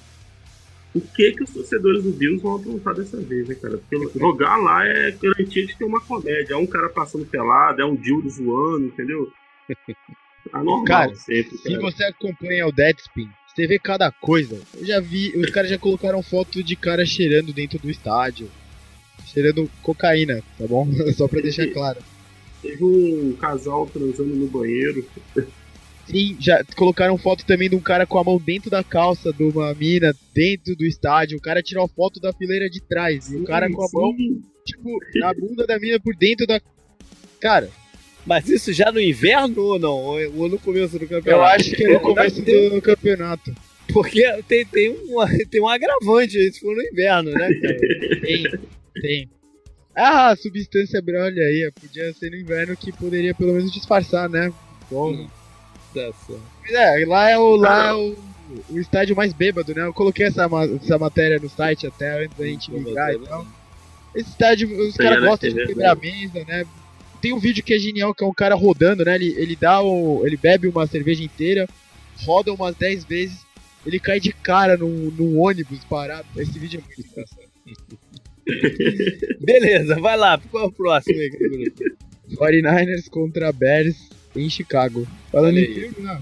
O 0.95 1.01
que 1.01 1.31
que 1.31 1.43
os 1.43 1.49
torcedores 1.49 2.03
do 2.03 2.11
Bills 2.11 2.41
vão 2.41 2.55
aprontar 2.55 2.93
dessa 2.93 3.17
vez, 3.19 3.47
né, 3.47 3.55
cara? 3.55 3.77
Porque 3.77 4.19
jogar 4.19 4.57
lá 4.57 4.85
é 4.85 5.11
garantia 5.11 5.65
de 5.65 5.75
ter 5.75 5.85
uma 5.85 5.99
comédia. 5.99 6.53
É 6.53 6.57
um 6.57 6.67
cara 6.67 6.87
passando 6.89 7.25
pelado, 7.25 7.81
é 7.81 7.85
um 7.85 7.95
dildo 7.95 8.29
zoando, 8.29 8.85
entendeu? 8.85 9.31
Tá 10.51 10.63
normal 10.63 10.85
Cara, 10.85 11.15
sempre, 11.15 11.57
Se 11.57 11.69
cara. 11.69 11.81
você 11.81 12.03
acompanha 12.03 12.67
o 12.67 12.71
Deadspin, 12.71 13.27
você 13.47 13.65
vê 13.65 13.79
cada 13.79 14.11
coisa. 14.11 14.59
Eu 14.75 14.85
já 14.85 14.99
vi, 14.99 15.35
os 15.37 15.49
caras 15.49 15.69
já 15.69 15.79
colocaram 15.79 16.21
foto 16.21 16.63
de 16.63 16.75
cara 16.75 17.05
cheirando 17.05 17.51
dentro 17.51 17.79
do 17.79 17.89
estádio. 17.89 18.49
Cheirando 19.25 19.69
cocaína, 19.81 20.43
tá 20.59 20.67
bom? 20.67 20.87
Só 21.17 21.27
pra 21.27 21.41
deixar 21.41 21.67
claro. 21.67 21.99
Teve 22.61 22.83
um 22.83 23.33
casal 23.33 23.87
transando 23.87 24.35
no 24.35 24.47
banheiro. 24.47 25.03
Sim, 26.05 26.35
já 26.39 26.63
colocaram 26.75 27.17
foto 27.17 27.45
também 27.45 27.69
de 27.69 27.75
um 27.75 27.79
cara 27.79 28.05
com 28.05 28.17
a 28.19 28.23
mão 28.23 28.37
dentro 28.37 28.69
da 28.69 28.83
calça 28.83 29.31
de 29.31 29.43
uma 29.43 29.73
mina 29.73 30.13
dentro 30.33 30.75
do 30.75 30.85
estádio. 30.85 31.37
O 31.37 31.41
cara 31.41 31.63
tirou 31.63 31.85
a 31.85 31.87
foto 31.87 32.19
da 32.19 32.33
fileira 32.33 32.69
de 32.69 32.81
trás. 32.81 33.31
E 33.31 33.37
o 33.37 33.43
cara 33.43 33.69
com 33.71 33.83
a 33.83 33.87
mão, 33.93 34.13
Sim, 34.15 34.43
tipo, 34.65 34.89
na 35.15 35.33
bunda 35.33 35.65
da 35.65 35.79
mina 35.79 35.99
por 35.99 36.15
dentro 36.15 36.45
da. 36.45 36.61
Cara, 37.39 37.69
Mas 38.25 38.47
isso 38.49 38.71
já 38.73 38.91
no 38.91 39.01
inverno 39.01 39.61
ou 39.61 39.79
não? 39.79 39.95
Ou 39.95 40.37
ou 40.37 40.49
no 40.49 40.59
começo 40.59 40.99
do 40.99 41.07
campeonato? 41.07 41.29
eu 41.29 41.43
acho 41.43 41.71
que 41.71 41.83
é 41.85 41.93
no 41.93 41.99
começo 41.99 42.41
do 42.41 42.81
campeonato. 42.81 43.53
Porque 43.91 44.23
tem, 44.47 44.65
tem, 44.65 44.89
uma, 44.89 45.27
tem 45.49 45.61
um 45.61 45.67
agravante 45.67 46.37
aí, 46.37 46.51
se 46.51 46.59
for 46.59 46.75
no 46.75 46.81
inverno, 46.81 47.31
né, 47.31 47.49
cara? 47.61 47.77
Tem, 48.21 48.43
tem. 49.01 49.29
Ah, 49.95 50.29
a 50.29 50.35
substância, 50.35 51.03
olha 51.05 51.43
aí, 51.43 51.71
podia 51.79 52.11
ser 52.13 52.31
no 52.31 52.37
inverno 52.37 52.75
que 52.75 52.91
poderia 52.91 53.35
pelo 53.35 53.53
menos 53.53 53.71
disfarçar, 53.71 54.27
né? 54.29 54.51
Bom, 54.89 55.27
Mas 56.61 56.71
é, 56.71 57.05
lá 57.05 57.29
é 57.29 57.37
o, 57.37 57.55
lá 57.55 57.87
é 57.89 57.93
o 57.93 58.15
o 58.69 58.77
estádio 58.79 59.15
mais 59.15 59.33
bêbado, 59.33 59.73
né? 59.73 59.83
Eu 59.85 59.93
coloquei 59.93 60.27
essa, 60.27 60.47
ma- 60.47 60.65
essa 60.65 60.97
matéria 60.99 61.39
no 61.39 61.49
site 61.49 61.87
até 61.87 62.23
antes 62.23 62.37
da 62.37 62.45
gente 62.45 62.69
ligar 62.71 63.13
e 63.13 63.17
matéria. 63.17 63.27
tal. 63.27 63.47
Esse 64.13 64.29
estádio, 64.29 64.87
os 64.87 64.95
caras 64.95 65.23
é 65.23 65.27
gostam 65.27 65.49
de 65.49 65.65
quebrar 65.65 65.91
a 65.93 65.95
mesa, 65.95 66.43
né? 66.45 66.65
Tem 67.19 67.33
um 67.33 67.39
vídeo 67.39 67.63
que 67.63 67.73
é 67.73 67.79
genial, 67.79 68.13
que 68.13 68.23
é 68.23 68.27
um 68.27 68.33
cara 68.33 68.53
rodando, 68.53 69.03
né? 69.05 69.15
Ele, 69.15 69.33
ele 69.37 69.55
dá 69.55 69.81
o. 69.81 70.21
ele 70.25 70.37
bebe 70.37 70.67
uma 70.67 70.85
cerveja 70.85 71.23
inteira, 71.23 71.67
roda 72.25 72.53
umas 72.53 72.75
10 72.75 73.05
vezes, 73.05 73.39
ele 73.85 73.99
cai 73.99 74.19
de 74.19 74.31
cara 74.33 74.77
num, 74.77 75.09
num 75.17 75.39
ônibus 75.39 75.83
parado. 75.85 76.27
Esse 76.37 76.59
vídeo 76.59 76.79
é 76.79 76.83
muito 76.85 77.09
engraçado. 77.09 77.53
Beleza, 79.39 79.99
vai 79.99 80.17
lá. 80.17 80.39
Qual 80.51 80.63
é 80.63 80.67
o 80.67 80.71
próximo 80.71 81.19
aí, 81.19 81.29
Canguru? 81.31 81.73
49ers 82.35 83.09
contra 83.09 83.51
Bears 83.51 83.95
em 84.35 84.49
Chicago. 84.49 85.07
Falando 85.31 85.57
em 85.57 85.73
filme, 85.73 85.95
né? 85.99 86.21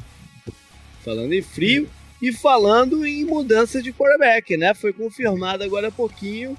Falando 1.03 1.33
em 1.33 1.41
frio 1.41 1.89
e 2.21 2.31
falando 2.31 3.05
em 3.05 3.25
mudança 3.25 3.81
de 3.81 3.91
quarterback, 3.91 4.55
né? 4.57 4.73
Foi 4.73 4.93
confirmado 4.93 5.63
agora 5.63 5.87
há 5.87 5.91
pouquinho 5.91 6.55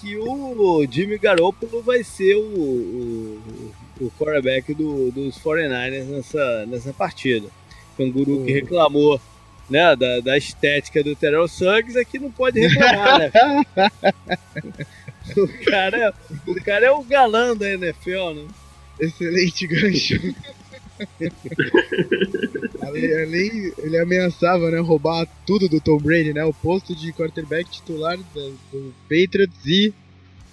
que 0.00 0.16
o 0.16 0.84
Jimmy 0.90 1.16
Garoppolo 1.16 1.80
vai 1.82 2.02
ser 2.02 2.34
o, 2.34 2.40
o, 2.40 3.72
o 4.00 4.10
quarterback 4.18 4.74
do, 4.74 5.10
dos 5.12 5.38
49ers 5.38 6.04
nessa, 6.06 6.66
nessa 6.66 6.92
partida. 6.92 7.48
Canguru 7.96 8.44
que 8.44 8.52
Uhum. 8.52 8.58
reclamou 8.58 9.20
né, 9.70 9.94
da, 9.96 10.20
da 10.20 10.36
estética 10.36 11.02
do 11.04 11.14
Terrell 11.14 11.46
Suggs 11.48 11.96
aqui 11.96 12.18
não 12.18 12.30
pode 12.30 12.60
reclamar, 12.60 13.18
né? 13.20 13.30
o, 15.36 15.64
cara, 15.64 16.14
o 16.46 16.54
cara 16.56 16.86
é 16.86 16.90
o 16.90 17.02
galã 17.02 17.56
da 17.56 17.70
NFL, 17.70 18.34
né? 18.34 18.48
Excelente 19.00 19.66
gancho. 19.66 20.34
além, 22.80 23.14
além- 23.22 23.72
ele 23.78 23.98
ameaçava, 23.98 24.70
né, 24.70 24.80
roubar 24.80 25.26
tudo 25.46 25.68
do 25.68 25.80
Tom 25.80 25.98
Brady, 25.98 26.32
né? 26.32 26.44
O 26.44 26.52
posto 26.52 26.94
de 26.94 27.12
quarterback 27.12 27.70
titular 27.70 28.16
do, 28.16 28.50
do 28.72 28.94
Patriots 29.08 29.66
e 29.66 29.92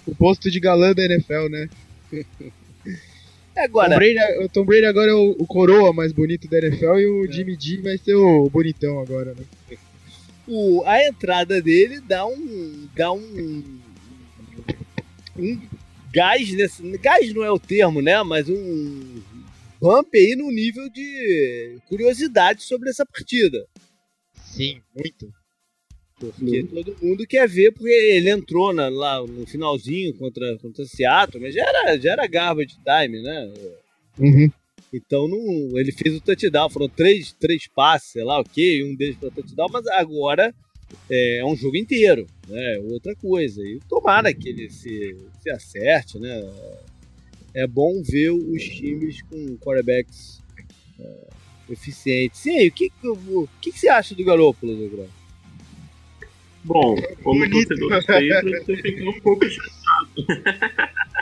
o 0.06 0.14
posto 0.14 0.50
de 0.50 0.60
galã 0.60 0.92
da 0.92 1.04
NFL, 1.04 1.48
né? 1.50 1.68
Tom 3.54 3.62
Agora, 3.62 3.96
Brady, 3.96 4.44
o 4.44 4.48
Tom 4.48 4.64
Brady 4.64 4.86
agora 4.86 5.10
é 5.10 5.14
o, 5.14 5.36
o 5.38 5.46
coroa 5.46 5.92
mais 5.92 6.12
bonito 6.12 6.48
da 6.48 6.58
NFL 6.58 6.98
e 6.98 7.06
o 7.06 7.30
Jimmy 7.30 7.56
G 7.60 7.78
vai 7.82 7.98
ser 7.98 8.14
o 8.14 8.48
bonitão 8.48 9.00
agora, 9.00 9.34
né? 9.34 9.44
o, 10.50 10.82
a 10.84 11.06
entrada 11.06 11.62
dele 11.62 12.00
dá 12.00 12.26
um. 12.26 12.88
dá 12.94 13.12
um. 13.12 13.62
um 15.38 15.60
gás 16.12 16.50
nesse. 16.52 16.82
Gás 16.98 17.32
não 17.32 17.44
é 17.44 17.50
o 17.50 17.58
termo, 17.58 18.02
né? 18.02 18.20
Mas 18.24 18.48
um 18.48 19.20
bump 19.80 20.14
aí 20.14 20.34
no 20.36 20.50
nível 20.50 20.88
de 20.90 21.78
curiosidade 21.88 22.62
sobre 22.62 22.90
essa 22.90 23.04
partida. 23.06 23.66
Sim, 24.34 24.80
muito. 24.94 25.32
Porque 26.18 26.64
todo 26.64 26.96
mundo 27.00 27.26
quer 27.26 27.48
ver, 27.48 27.72
porque 27.72 27.88
ele 27.88 28.28
entrou 28.28 28.74
na- 28.74 28.90
lá 28.90 29.26
no 29.26 29.46
finalzinho 29.46 30.14
contra, 30.18 30.58
contra 30.58 30.84
Seattle, 30.84 31.40
mas 31.42 31.54
já 31.54 31.62
era, 31.66 31.98
já 31.98 32.12
era 32.12 32.26
garbage 32.26 32.76
time, 32.84 33.22
né? 33.22 33.52
Uhum. 34.18 34.50
Então 34.92 35.26
não, 35.26 35.78
ele 35.78 35.92
fez 35.92 36.14
o 36.16 36.20
touchdown, 36.20 36.68
foram 36.68 36.88
três, 36.88 37.32
três 37.32 37.66
passes, 37.68 38.10
sei 38.12 38.24
lá, 38.24 38.38
ok, 38.40 38.84
um 38.84 38.94
deles 38.96 39.16
para 39.16 39.30
touchdown, 39.30 39.68
mas 39.72 39.86
agora 39.86 40.54
é, 41.08 41.36
é 41.38 41.44
um 41.44 41.56
jogo 41.56 41.76
inteiro, 41.78 42.26
né? 42.48 42.78
Outra 42.90 43.14
coisa. 43.16 43.62
E 43.62 43.78
tomara 43.88 44.34
que 44.34 44.48
ele 44.48 44.68
se, 44.68 45.16
se 45.42 45.48
acerte, 45.50 46.18
né? 46.18 46.38
É 47.54 47.66
bom 47.66 48.02
ver 48.02 48.30
os 48.30 48.62
times 48.64 49.22
com 49.22 49.56
quarterbacks 49.58 50.42
é, 50.98 51.28
eficientes. 51.70 52.44
E 52.46 52.50
aí, 52.50 52.68
o 52.68 52.72
que, 52.72 52.90
que, 52.90 53.06
eu 53.06 53.14
vou- 53.14 53.44
o 53.44 53.48
que, 53.60 53.72
que 53.72 53.78
você 53.78 53.88
acha 53.88 54.14
do 54.14 54.24
Garoppolo, 54.24 54.76
Negrão? 54.76 55.08
Bom, 56.62 56.94
como 57.22 57.48
torcedor 57.50 57.88
dos 57.90 58.06
Patriots, 58.06 58.68
eu 58.68 58.76
fiquei 58.76 59.08
um 59.08 59.20
pouco 59.20 59.44
chateado. 59.48 60.26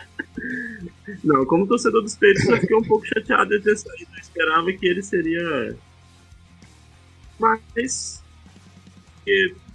Não, 1.25 1.47
como 1.47 1.67
torcedor 1.67 2.03
dos 2.03 2.15
Patriots, 2.15 2.49
eu 2.49 2.57
fiquei 2.61 2.77
um 2.77 2.83
pouco 2.83 3.07
chateado 3.07 3.51
de 3.51 3.61
ter 3.65 3.77
saído. 3.77 4.11
Eu 4.15 4.21
esperava 4.21 4.73
que 4.73 4.87
ele 4.87 5.03
seria. 5.03 5.77
Mas. 7.39 8.23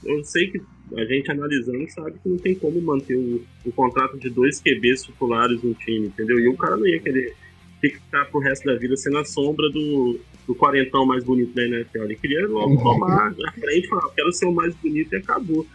Eu 0.04 0.24
sei 0.26 0.52
que 0.52 0.62
a 0.96 1.06
gente 1.06 1.32
analisando 1.32 1.90
sabe 1.90 2.20
que 2.22 2.30
não 2.30 2.38
tem 2.38 2.56
como 2.56 2.82
manter 2.82 3.16
o, 3.16 3.44
o 3.66 3.72
contrato 3.72 4.18
de 4.18 4.30
dois 4.30 4.62
QBs 4.62 5.04
titulares 5.04 5.62
no 5.64 5.74
time, 5.74 6.08
entendeu? 6.08 6.40
E 6.40 6.48
o 6.48 6.58
cara 6.58 6.76
não 6.76 6.86
ia 6.86 7.00
querer 7.00 7.36
ficar 7.80 8.26
pro 8.26 8.40
resto 8.40 8.66
da 8.66 8.76
vida 8.76 8.96
sendo 8.96 9.18
a 9.18 9.26
sombra 9.26 9.70
do, 9.70 10.20
do 10.48 10.56
quarentão 10.56 11.06
mais 11.06 11.24
bonito 11.24 11.54
da 11.54 11.64
NFL. 11.64 12.04
Ele 12.04 12.16
queria 12.16 12.48
logo 12.48 12.78
tomar 12.78 13.34
na 13.36 13.52
frente 13.52 13.86
e 13.86 13.88
falar, 13.88 14.10
quero 14.16 14.32
ser 14.32 14.46
o 14.46 14.54
mais 14.54 14.76
bonito 14.76 15.14
e 15.14 15.18
acabou. 15.18 15.66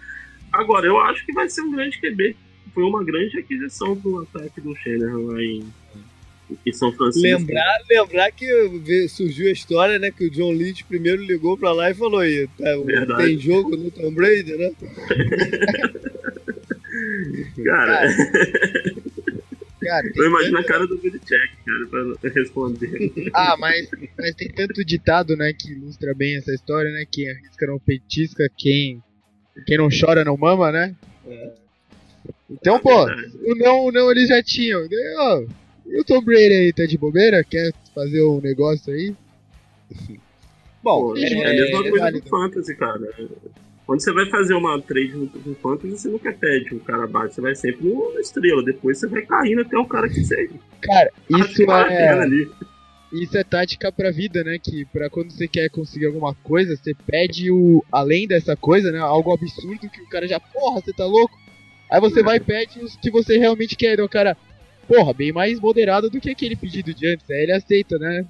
Agora, 0.52 0.86
eu 0.86 0.98
acho 0.98 1.24
que 1.26 1.32
vai 1.32 1.48
ser 1.48 1.62
um 1.62 1.70
grande 1.70 2.00
QB. 2.00 2.36
Foi 2.72 2.84
uma 2.84 3.02
grande 3.02 3.38
aquisição 3.38 3.96
pro 3.96 4.20
ataque 4.22 4.60
do 4.60 4.74
Shanahan 4.76 5.32
lá 5.32 5.42
em, 5.42 5.64
São 6.72 6.92
Francisco. 6.92 7.26
Lembrar, 7.26 7.78
lembrar 7.88 8.30
que 8.32 9.08
surgiu 9.08 9.48
a 9.48 9.52
história, 9.52 9.98
né? 9.98 10.10
Que 10.10 10.26
o 10.26 10.30
John 10.30 10.52
Lynch 10.52 10.84
primeiro 10.84 11.22
ligou 11.22 11.56
pra 11.56 11.72
lá 11.72 11.90
e 11.90 11.94
falou 11.94 12.20
aí, 12.20 12.48
tá, 12.58 12.76
Verdade. 12.84 13.24
tem 13.24 13.38
jogo 13.38 13.76
no 13.76 13.90
Tom 13.90 14.12
Brady, 14.12 14.56
né? 14.56 14.70
Cara, 17.64 18.08
Cara, 19.80 20.10
eu 20.14 20.26
imagino 20.26 20.58
a 20.58 20.64
cara 20.64 20.86
do 20.86 20.98
Belichick, 20.98 21.50
cara, 21.64 22.16
pra 22.20 22.30
responder. 22.30 23.12
Ah, 23.32 23.56
mas, 23.58 23.88
mas 24.18 24.34
tem 24.34 24.50
tanto 24.50 24.84
ditado, 24.84 25.36
né, 25.36 25.52
que 25.52 25.72
ilustra 25.72 26.14
bem 26.14 26.36
essa 26.36 26.52
história, 26.52 26.90
né? 26.90 27.04
Quem 27.10 27.30
arrisca 27.30 27.66
não 27.66 27.78
petisca, 27.78 28.50
quem, 28.56 29.02
quem 29.66 29.78
não 29.78 29.88
chora 29.88 30.24
não 30.24 30.36
mama, 30.36 30.72
né? 30.72 30.94
Então, 32.50 32.78
pô, 32.80 33.04
o 33.04 33.54
não, 33.54 33.86
o 33.86 33.92
não 33.92 34.10
eles 34.10 34.28
já 34.28 34.42
tinham. 34.42 34.86
E 35.88 36.00
o 36.00 36.04
Tom 36.04 36.22
Brady 36.22 36.52
aí, 36.52 36.72
tá 36.72 36.84
de 36.84 36.98
bobeira? 36.98 37.42
Quer 37.42 37.72
fazer 37.94 38.22
um 38.22 38.40
negócio 38.40 38.92
aí? 38.92 39.14
Bom, 40.82 41.12
Pô, 41.12 41.16
é- 41.16 41.22
é, 41.22 41.46
a 41.46 41.52
mesma 41.52 41.86
é 41.86 41.90
coisa 41.90 42.04
válido. 42.04 42.24
do 42.24 42.28
Fantasy, 42.28 42.76
cara. 42.76 43.00
Quando 43.86 44.00
você 44.00 44.12
vai 44.12 44.28
fazer 44.28 44.52
uma 44.54 44.80
trade 44.82 45.12
no, 45.12 45.30
no 45.46 45.54
Fantasy, 45.56 45.96
você 45.98 46.08
nunca 46.08 46.30
pede 46.32 46.74
o 46.74 46.80
cara 46.80 47.06
bate, 47.06 47.34
você 47.34 47.40
vai 47.40 47.54
sempre 47.54 47.86
no 47.86 48.20
estrela. 48.20 48.62
Depois 48.62 48.98
você 48.98 49.06
vai 49.06 49.22
caindo 49.22 49.62
até 49.62 49.78
o 49.78 49.86
cara 49.86 50.08
que 50.08 50.22
você 50.22 50.50
Cara, 50.82 51.10
isso 51.28 51.62
é, 51.62 52.26
isso 53.10 53.38
é 53.38 53.44
tática 53.44 53.90
pra 53.90 54.10
vida, 54.10 54.44
né? 54.44 54.58
Que 54.62 54.84
pra 54.84 55.08
quando 55.08 55.30
você 55.30 55.48
quer 55.48 55.70
conseguir 55.70 56.06
alguma 56.06 56.34
coisa, 56.34 56.76
você 56.76 56.94
pede 57.06 57.50
o 57.50 57.82
além 57.90 58.28
dessa 58.28 58.54
coisa, 58.54 58.92
né? 58.92 58.98
Algo 58.98 59.32
absurdo 59.32 59.88
que 59.88 60.02
o 60.02 60.08
cara 60.10 60.28
já, 60.28 60.38
porra, 60.38 60.82
você 60.82 60.92
tá 60.92 61.06
louco? 61.06 61.36
Aí 61.90 61.98
você 61.98 62.22
vai 62.22 62.36
e 62.36 62.40
pede 62.40 62.80
os 62.80 62.94
que 62.96 63.10
você 63.10 63.38
realmente 63.38 63.74
quer. 63.74 63.98
O 64.00 64.08
cara, 64.08 64.36
porra, 64.88 65.12
bem 65.12 65.30
mais 65.30 65.60
moderado 65.60 66.08
do 66.08 66.20
que 66.20 66.30
aquele 66.30 66.56
pedido 66.56 66.94
de 66.94 67.06
antes. 67.06 67.30
Aí 67.30 67.42
ele 67.42 67.52
aceita, 67.52 67.98
né? 67.98 68.26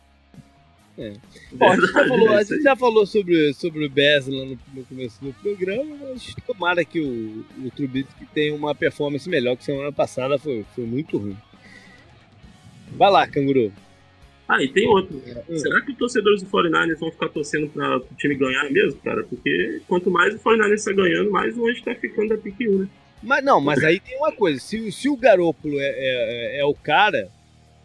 Bom, 1.52 1.70
a 1.70 1.76
gente 1.76 1.92
já 1.92 2.08
falou, 2.08 2.28
a 2.28 2.38
é 2.38 2.42
isso 2.42 2.54
gente 2.54 2.64
já 2.64 2.76
falou 2.76 3.06
sobre, 3.06 3.54
sobre 3.54 3.86
o 3.86 3.90
Bears 3.90 4.26
lá 4.26 4.44
no, 4.44 4.58
no 4.74 4.84
começo 4.84 5.24
do 5.24 5.32
programa, 5.34 5.96
mas 6.00 6.34
tomara 6.44 6.84
que 6.84 7.00
o, 7.00 7.44
o 7.64 7.70
Trubisky 7.70 8.26
tenha 8.34 8.52
uma 8.52 8.74
performance 8.74 9.28
melhor 9.28 9.56
que 9.56 9.64
semana 9.64 9.92
passada, 9.92 10.36
foi, 10.38 10.66
foi 10.74 10.84
muito 10.84 11.16
ruim. 11.16 11.36
Vai 12.96 13.10
lá, 13.12 13.28
canguru. 13.28 13.72
Ah, 14.48 14.60
e 14.60 14.68
tem 14.68 14.88
outro. 14.88 15.22
Hum. 15.48 15.56
Será 15.56 15.80
que 15.82 15.92
os 15.92 15.98
torcedores 15.98 16.42
do 16.42 16.48
49ers 16.48 16.98
vão 16.98 17.12
ficar 17.12 17.28
torcendo 17.28 17.68
pra 17.68 17.98
o 17.98 18.14
time 18.16 18.34
ganhar 18.34 18.68
mesmo, 18.70 18.98
cara? 19.02 19.22
Porque 19.22 19.80
quanto 19.86 20.10
mais 20.10 20.34
o 20.34 20.38
49ers 20.38 20.84
tá 20.84 20.92
ganhando, 20.92 21.30
mais 21.30 21.56
longe 21.56 21.82
tá 21.82 21.94
ficando 21.94 22.30
da 22.30 22.38
pique 22.38 22.68
1, 22.68 22.78
né? 22.78 22.88
Mas 23.22 23.44
não, 23.44 23.60
mas 23.60 23.82
aí 23.82 23.98
tem 24.00 24.16
uma 24.16 24.32
coisa, 24.32 24.60
se, 24.60 24.92
se 24.92 25.08
o 25.08 25.16
Garópolo 25.16 25.78
é, 25.80 25.88
é, 25.88 26.60
é 26.60 26.64
o 26.64 26.74
cara, 26.74 27.28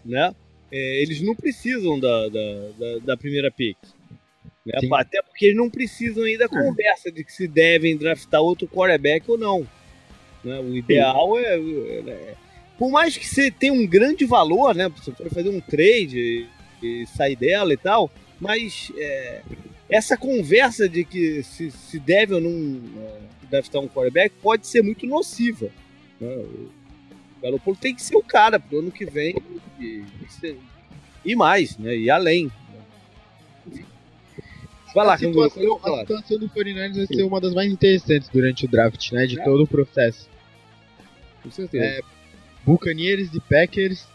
né? 0.06 0.34
é, 0.74 1.02
eles 1.04 1.22
não 1.22 1.36
precisam 1.36 2.00
da, 2.00 2.30
da, 2.30 2.70
da, 2.80 3.00
da 3.06 3.18
primeira 3.18 3.52
pick. 3.52 3.78
Né? 4.66 4.74
Até 4.94 5.22
porque 5.22 5.46
eles 5.46 5.58
não 5.58 5.70
precisam 5.70 6.24
ainda 6.24 6.48
da 6.48 6.50
conversa 6.50 7.12
de 7.12 7.24
que 7.24 7.32
se 7.32 7.48
devem 7.48 7.96
draftar 7.96 8.42
outro 8.42 8.68
quarterback 8.68 9.30
ou 9.30 9.38
não. 9.38 9.68
né? 10.44 10.60
O 10.60 10.76
ideal 10.76 11.38
é, 11.38 11.60
é- 11.60 12.34
Por 12.78 12.90
mais 12.90 13.16
que 13.16 13.28
você 13.28 13.52
tenha 13.52 13.72
um 13.72 13.86
grande 13.86 14.26
valor, 14.26 14.74
né? 14.74 14.90
Você 14.90 15.12
pode 15.12 15.30
fazer 15.30 15.50
um 15.50 15.62
trade 15.62 16.48
e, 16.82 17.04
e 17.04 17.08
sair 17.08 17.36
dela 17.36 17.72
e 17.72 17.78
tal, 17.78 18.10
mas 18.40 18.92
é, 18.98 19.42
essa 19.88 20.18
conversa 20.18 20.90
de 20.90 21.04
que 21.06 21.44
se, 21.44 21.70
se 21.70 22.00
deve 22.00 22.34
ou 22.34 22.42
não 22.42 22.82
é, 23.00 23.20
draftar 23.54 23.82
um 23.82 23.88
quarterback 23.88 24.34
pode 24.42 24.66
ser 24.68 24.82
muito 24.82 25.06
nociva. 25.06 25.70
né? 26.20 26.28
O 26.36 26.70
Garoppolo 27.42 27.76
tem 27.78 27.94
que 27.94 28.02
ser 28.02 28.16
o 28.16 28.24
cara 28.24 28.60
pro 28.60 28.80
ano 28.80 28.92
que 28.92 29.06
vem 29.06 29.36
e, 29.80 30.04
e 31.26 31.36
mais, 31.36 31.78
né? 31.78 31.96
E 31.96 32.10
além. 32.10 32.46
né? 32.46 33.84
Vai 34.96 35.06
lá, 35.06 35.14
a 35.16 35.18
situação, 35.18 35.80
a 35.84 36.04
do 36.38 36.50
49ers 36.50 36.96
vai 36.96 37.06
ser 37.08 37.24
uma 37.24 37.42
das 37.42 37.54
mais 37.54 37.72
interessantes 37.72 38.30
durante 38.30 38.66
o 38.66 38.68
draft, 38.68 39.12
né? 39.12 39.26
De 39.26 39.40
É. 39.40 39.44
todo 39.44 39.64
o 39.64 39.68
processo. 39.68 40.30
Com 41.42 41.52
certeza. 41.52 41.84
É, 41.84 42.02
Buccaneers 42.66 43.34
e 43.34 43.40
Packers 43.42 44.08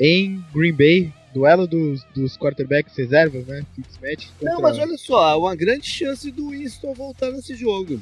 em 0.00 0.42
Green 0.54 0.72
Bay, 0.72 1.12
duelo 1.34 1.66
dos, 1.66 2.02
dos 2.14 2.36
quarterbacks 2.38 2.96
reservas, 2.96 3.44
né? 3.46 3.64
Fitzmatch. 3.74 4.28
Não, 4.40 4.62
mas 4.62 4.78
olha 4.78 4.96
só, 4.96 5.38
uma 5.38 5.54
grande 5.54 5.86
chance 5.86 6.30
do 6.30 6.50
Winston 6.50 6.94
voltar 6.94 7.30
nesse 7.32 7.54
jogo. 7.54 8.00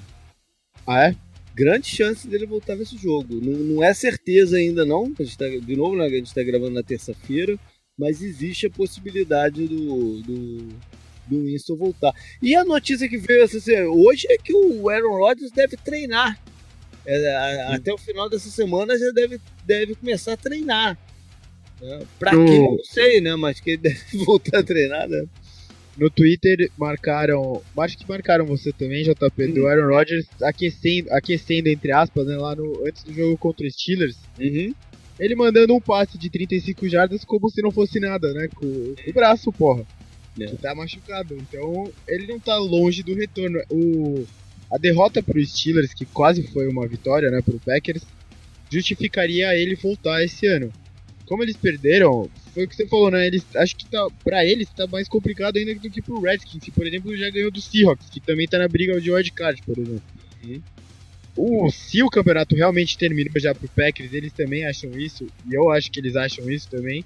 Ah, 0.87 1.09
é? 1.09 1.17
Grande 1.55 1.87
chance 1.87 2.29
dele 2.29 2.47
voltar 2.47 2.77
nesse 2.77 2.97
jogo. 2.97 3.41
Não, 3.41 3.53
não 3.53 3.83
é 3.83 3.93
certeza 3.95 4.57
ainda 4.57 4.85
não. 4.85 5.13
A 5.19 5.23
gente 5.23 5.39
tá, 5.39 5.49
de 5.49 5.77
novo, 5.77 5.97
né, 5.97 6.05
a 6.05 6.11
gente 6.11 6.27
está 6.27 6.43
gravando 6.43 6.73
na 6.73 6.83
terça-feira, 6.83 7.59
mas 7.99 8.23
existe 8.23 8.67
a 8.67 8.71
possibilidade 8.71 9.67
do, 9.67 10.23
do, 10.23 10.69
do 11.27 11.45
Winston 11.45 11.77
voltar. 11.77 12.13
E 12.43 12.55
a 12.55 12.65
notícia 12.65 13.09
que 13.09 13.17
veio 13.17 13.43
essa 13.43 13.59
hoje 13.89 14.27
é 14.31 14.37
que 14.37 14.53
o 14.55 14.89
Aaron 14.89 15.17
Rodgers 15.17 15.51
deve 15.51 15.77
treinar. 15.77 16.39
É, 17.07 17.75
até 17.75 17.93
o 17.93 17.99
final 17.99 18.29
dessa 18.29 18.51
semana 18.51 18.99
já 18.99 19.11
deve, 19.13 19.41
deve 19.65 19.95
começar 19.95 20.33
a 20.33 20.37
treinar. 20.37 20.99
Né? 21.81 22.07
Pra? 22.19 22.35
Eu 22.35 22.45
não 22.45 22.85
sei, 22.85 23.21
né? 23.21 23.37
Mas 23.37 23.61
que 23.61 23.71
ele 23.71 23.79
deve 23.83 24.25
voltar 24.25 24.59
a 24.59 24.63
treinar, 24.63 25.09
né? 25.09 25.25
No 25.97 26.11
Twitter 26.11 26.71
marcaram. 26.77 27.63
Acho 27.79 27.97
que 27.97 28.09
marcaram 28.09 28.45
você 28.45 28.73
também, 28.73 29.03
JP, 29.03 29.47
do 29.49 29.67
Aaron 29.67 29.89
Rodgers 29.89 30.27
aquecendo, 30.43 31.13
aquecendo 31.13 31.69
entre 31.69 31.91
aspas, 31.93 32.27
né? 32.27 32.37
Lá 32.37 32.55
no, 32.55 32.87
antes 32.87 33.03
do 33.03 33.15
jogo 33.15 33.39
contra 33.39 33.67
os 33.67 33.73
Steelers. 33.73 34.17
Uhum. 34.39 34.75
Ele 35.19 35.35
mandando 35.35 35.75
um 35.75 35.81
passe 35.81 36.19
de 36.19 36.29
35 36.29 36.89
jardas 36.89 37.25
como 37.25 37.49
se 37.49 37.63
não 37.63 37.71
fosse 37.71 37.99
nada, 37.99 38.33
né? 38.35 38.49
Com, 38.55 38.67
com 38.67 39.11
o 39.11 39.15
braço, 39.15 39.51
porra. 39.51 39.85
É. 40.39 40.47
Que 40.47 40.57
tá 40.57 40.75
machucado. 40.75 41.35
Então, 41.35 41.91
ele 42.07 42.27
não 42.27 42.39
tá 42.39 42.57
longe 42.59 43.03
do 43.03 43.15
retorno. 43.15 43.59
O, 43.71 44.27
a 44.71 44.77
derrota 44.77 45.23
pro 45.23 45.45
Steelers, 45.45 45.95
que 45.95 46.05
quase 46.05 46.43
foi 46.43 46.69
uma 46.69 46.87
vitória, 46.87 47.31
né? 47.31 47.41
Pro 47.41 47.59
Packers, 47.61 48.03
justificaria 48.71 49.57
ele 49.57 49.75
voltar 49.75 50.23
esse 50.23 50.47
ano. 50.47 50.71
Como 51.25 51.43
eles 51.43 51.57
perderam, 51.57 52.31
foi 52.57 52.65
o 52.65 52.69
que 52.69 52.75
você 52.75 52.87
falou, 52.87 53.11
né? 53.11 53.27
Eles, 53.27 53.45
acho 53.55 53.77
que 53.77 53.85
tá, 53.85 54.09
pra 54.25 54.43
eles 54.43 54.67
tá 54.71 54.87
mais 54.87 55.07
complicado 55.07 55.59
ainda 55.59 55.75
do 55.75 55.91
que 55.91 56.01
pro 56.01 56.23
Redskins, 56.23 56.65
que, 56.65 56.71
por 56.71 56.87
exemplo, 56.87 57.15
já 57.15 57.29
ganhou 57.29 57.51
do 57.51 57.61
Seahawks, 57.61 58.09
que 58.09 58.19
também 58.19 58.49
tá 58.49 58.57
na 58.59 58.67
briga 58.67 58.99
de 58.99 59.11
wildcard, 59.11 59.63
por 59.63 59.79
exemplo. 59.79 60.03
Uhum. 60.43 60.63
O, 61.37 61.71
se 61.71 62.03
o 62.03 62.09
campeonato 62.09 62.57
realmente 62.57 62.97
terminou 62.97 63.31
já 63.37 63.55
pro 63.55 63.69
Packers, 63.69 64.15
eles 64.15 64.33
também 64.33 64.65
acham 64.65 64.91
isso, 64.99 65.27
e 65.47 65.55
eu 65.55 65.71
acho 65.71 65.91
que 65.91 66.01
eles 66.01 66.17
acham 66.17 66.51
isso 66.51 66.67
também. 66.71 67.05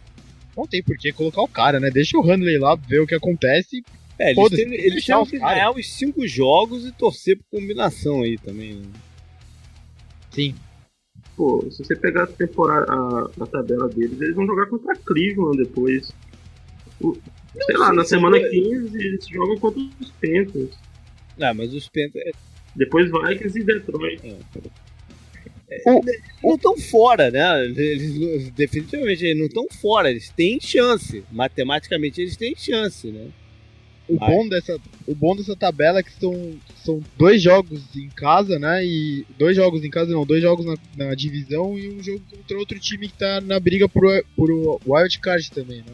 Não 0.57 0.69
tem 0.69 0.85
por 0.85 0.97
que 0.97 1.13
colocar 1.13 1.43
o 1.43 1.49
cara, 1.49 1.81
né? 1.81 1.91
Deixa 1.91 2.17
o 2.17 2.23
Handley 2.23 2.57
lá 2.57 2.77
ver 2.77 3.01
o 3.01 3.07
que 3.07 3.15
acontece. 3.17 3.83
É, 4.17 4.31
eles 4.31 4.51
têm, 4.51 4.73
eles 4.73 5.05
que 5.05 5.39
ganhar 5.39 5.73
os 5.73 5.93
cinco 5.93 6.29
jogos 6.29 6.87
e 6.87 6.93
torcer 6.93 7.37
por 7.39 7.59
combinação 7.59 8.23
aí 8.23 8.39
também. 8.39 8.75
Né? 8.75 8.87
Sim. 10.31 10.55
Pô, 11.41 11.67
se 11.71 11.83
você 11.83 11.97
pegar 11.97 12.25
a 12.25 12.27
temporada, 12.27 12.85
a, 12.93 13.31
a 13.43 13.47
tabela 13.47 13.89
deles, 13.89 14.21
eles 14.21 14.35
vão 14.35 14.45
jogar 14.45 14.67
contra 14.67 14.95
Cleveland 14.95 15.57
depois. 15.57 16.13
O- 17.01 17.17
sei 17.65 17.77
lá, 17.79 17.87
sei 17.87 17.97
na 17.97 18.03
se 18.03 18.11
semana 18.11 18.39
foi- 18.39 18.51
15 18.51 18.99
eles 18.99 19.27
jogam 19.27 19.59
contra 19.59 19.81
os 19.81 20.11
Panthers. 20.11 20.79
Ah, 21.41 21.55
mas 21.55 21.73
os 21.73 21.89
Panthers 21.89 22.35
Depois 22.77 23.11
Vikings 23.11 23.59
e 23.59 23.63
Detroit. 23.65 24.21
não 26.43 26.55
estão 26.57 26.77
fora, 26.77 27.31
né? 27.31 27.65
Eles, 27.65 28.51
definitivamente 28.51 29.25
eles 29.25 29.39
não 29.39 29.47
estão 29.47 29.67
fora, 29.81 30.11
eles 30.11 30.29
têm 30.29 30.61
chance. 30.61 31.25
Matematicamente 31.33 32.21
eles 32.21 32.37
têm 32.37 32.55
chance, 32.55 33.11
né? 33.11 33.29
O 34.11 34.19
Vai. 34.19 34.29
bom, 34.29 34.49
dessa, 34.49 34.77
o 35.07 35.15
bom 35.15 35.37
dessa 35.37 35.55
tabela 35.55 36.01
é 36.01 36.03
que 36.03 36.13
são, 36.13 36.55
são 36.85 37.01
dois 37.17 37.41
jogos 37.41 37.95
em 37.95 38.09
casa, 38.09 38.59
né? 38.59 38.85
E. 38.85 39.25
Dois 39.39 39.55
jogos 39.55 39.85
em 39.85 39.91
casa, 39.91 40.11
não, 40.13 40.27
dois 40.27 40.43
jogos 40.43 40.67
na, 40.67 40.77
na 40.97 41.15
divisão 41.15 41.79
e 41.79 41.89
um 41.89 42.03
jogo 42.03 42.21
contra 42.29 42.59
outro 42.59 42.79
time 42.81 43.07
que 43.07 43.17
tá 43.17 43.41
na 43.41 43.61
briga 43.61 43.89
por, 43.89 44.03
por 44.35 44.51
wildcard 44.85 45.49
também, 45.53 45.79
né? 45.79 45.93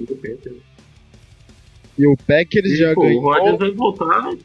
e. 0.00 0.04
E 1.96 2.06
o 2.06 2.16
Packers 2.16 2.70
E, 2.70 2.76
já 2.76 2.94
pô, 2.94 3.02
ganhou. 3.02 3.22
o 3.22 3.24
Rodgers 3.24 3.58
vai 3.58 3.70
voltar. 3.72 4.36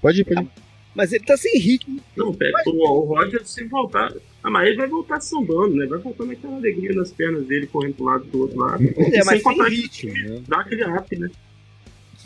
Pode 0.00 0.20
ir, 0.20 0.24
pode 0.24 0.42
ir. 0.42 0.48
Mas 0.94 1.12
ele 1.12 1.24
tá 1.24 1.36
sem 1.36 1.58
ritmo. 1.58 2.00
Não, 2.16 2.34
pega, 2.34 2.56
o, 2.66 2.72
o 2.82 3.04
Rodgers 3.04 3.48
se 3.48 3.64
voltar. 3.64 4.12
Ah, 4.42 4.50
mas 4.50 4.66
ele 4.66 4.76
vai 4.76 4.88
voltar 4.88 5.20
sambando, 5.20 5.76
né? 5.76 5.86
Vai 5.86 5.98
voltar 6.00 6.24
naquela 6.24 6.56
alegria 6.56 6.92
nas 6.94 7.12
pernas 7.12 7.46
dele, 7.46 7.66
correndo 7.66 7.94
pro 7.94 8.04
lado 8.04 8.24
do 8.24 8.40
outro 8.40 8.58
lado. 8.58 8.82
É, 9.12 9.24
mas 9.24 9.42
sem 9.42 9.68
ritmo, 9.68 10.12
né? 10.12 10.42
Dá 10.48 10.60
aquele 10.60 10.84
up, 10.84 11.16
né? 11.16 11.30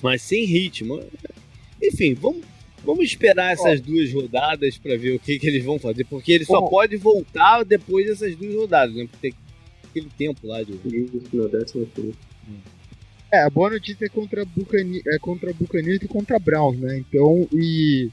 Mas 0.03 0.23
sem 0.23 0.45
ritmo. 0.45 1.03
Enfim, 1.83 2.15
vamos, 2.15 2.43
vamos 2.85 3.05
esperar 3.05 3.53
essas 3.53 3.81
duas 3.81 4.11
rodadas 4.13 4.79
pra 4.79 4.97
ver 4.97 5.15
o 5.15 5.19
que, 5.19 5.39
que 5.39 5.47
eles 5.47 5.65
vão 5.65 5.79
fazer. 5.79 6.05
Porque 6.05 6.33
ele 6.33 6.45
só 6.47 6.59
Ó. 6.59 6.69
pode 6.69 6.97
voltar 6.97 7.65
depois 7.65 8.07
dessas 8.07 8.35
duas 8.35 8.55
rodadas, 8.55 8.95
né? 8.95 9.07
Porque 9.11 9.31
tem 9.31 9.35
aquele 9.91 10.11
tempo 10.17 10.47
lá 10.47 10.63
de. 10.63 10.73
Isso, 10.73 11.37
na 11.37 11.49
décima 11.49 11.87
segunda. 11.95 12.17
É, 13.33 13.43
a 13.43 13.51
boa 13.51 13.71
notícia 13.71 14.07
é 14.07 14.09
contra 14.09 14.45
Bucani 14.45 15.03
é 15.07 15.19
contra 15.19 15.53
Buccaneers 15.53 16.01
e 16.03 16.09
contra 16.09 16.39
Browns, 16.39 16.79
né? 16.79 16.99
Então, 16.99 17.47
e 17.53 18.09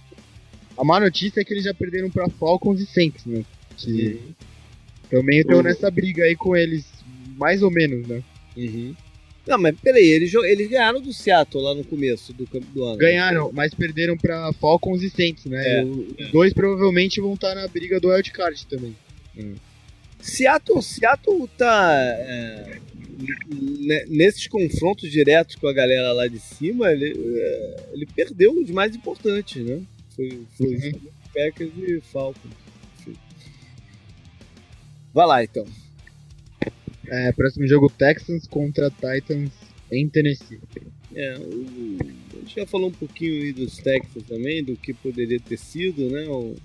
a 0.78 0.84
má 0.84 1.00
notícia 1.00 1.40
é 1.40 1.44
que 1.44 1.54
eles 1.54 1.64
já 1.64 1.74
perderam 1.74 2.10
pra 2.10 2.28
Falcons 2.30 2.82
e 2.82 2.86
Saints, 2.86 3.26
né? 3.26 3.46
Que 3.78 4.20
também 5.10 5.40
estão 5.40 5.58
Uhum. 5.58 5.64
nessa 5.64 5.90
briga 5.92 6.24
aí 6.24 6.36
com 6.36 6.56
eles, 6.56 6.86
mais 7.38 7.62
ou 7.64 7.70
menos, 7.72 8.08
né? 8.08 8.24
Uhum. 8.58 8.96
Não, 9.46 9.58
mas 9.58 9.76
peraí, 9.80 10.08
eles, 10.08 10.34
eles 10.34 10.70
ganharam 10.70 11.02
do 11.02 11.12
Seattle 11.12 11.62
lá 11.64 11.76
no 11.76 11.84
começo 11.84 12.32
do, 12.34 12.46
do 12.46 12.84
ano. 12.86 12.98
Ganharam, 12.98 13.52
mas 13.54 13.74
perderam 13.74 14.18
pra 14.18 14.54
Falcons 14.54 15.04
e 15.04 15.10
Saints, 15.10 15.46
né? 15.46 15.80
É, 15.80 15.84
O- 15.84 16.08
Os 16.18 16.32
dois 16.32 16.54
provavelmente 16.54 17.20
vão 17.20 17.34
estar 17.34 17.54
na 17.54 17.68
briga 17.68 18.00
do 18.00 18.08
wildcard 18.08 18.66
também. 18.68 18.96
Seattle, 20.22 20.82
Seattle 20.82 21.50
tá. 21.58 21.92
é, 21.94 22.78
ne- 23.52 24.06
nesses 24.08 24.48
confrontos 24.48 25.12
diretos 25.12 25.56
com 25.58 25.68
a 25.68 25.74
galera 25.74 26.14
lá 26.14 26.28
de 26.28 26.40
cima, 26.40 26.92
ele, 26.92 27.14
é, 27.38 27.84
ele 27.94 28.06
perdeu 28.16 28.54
os 28.58 28.70
mais 28.70 28.96
importantes, 28.96 29.64
né? 29.66 29.82
Foi, 30.16 30.42
foi 30.58 30.68
Uhum. 30.68 30.92
Packers 31.34 31.72
e 31.78 32.00
Falcons. 32.00 32.52
Vai 35.14 35.28
lá 35.28 35.44
então. 35.44 35.66
É, 37.08 37.32
próximo 37.34 37.68
jogo 37.68 37.90
Texans 37.90 38.48
contra 38.48 38.90
Titans 38.90 39.52
em 39.92 40.08
Tennessee. 40.10 40.60
É, 41.16 41.38
o, 41.38 41.98
a 42.34 42.40
gente 42.40 42.56
já 42.56 42.66
falou 42.66 42.90
um 42.90 42.94
pouquinho 42.94 43.44
aí 43.44 43.54
dos 43.54 43.78
Texans 43.78 44.24
também, 44.28 44.64
do 44.64 44.76
que 44.76 44.94
poderia 44.94 45.40
ter 45.40 45.58
sido, 45.58 46.10
né? 46.10 46.28
O- 46.28 46.56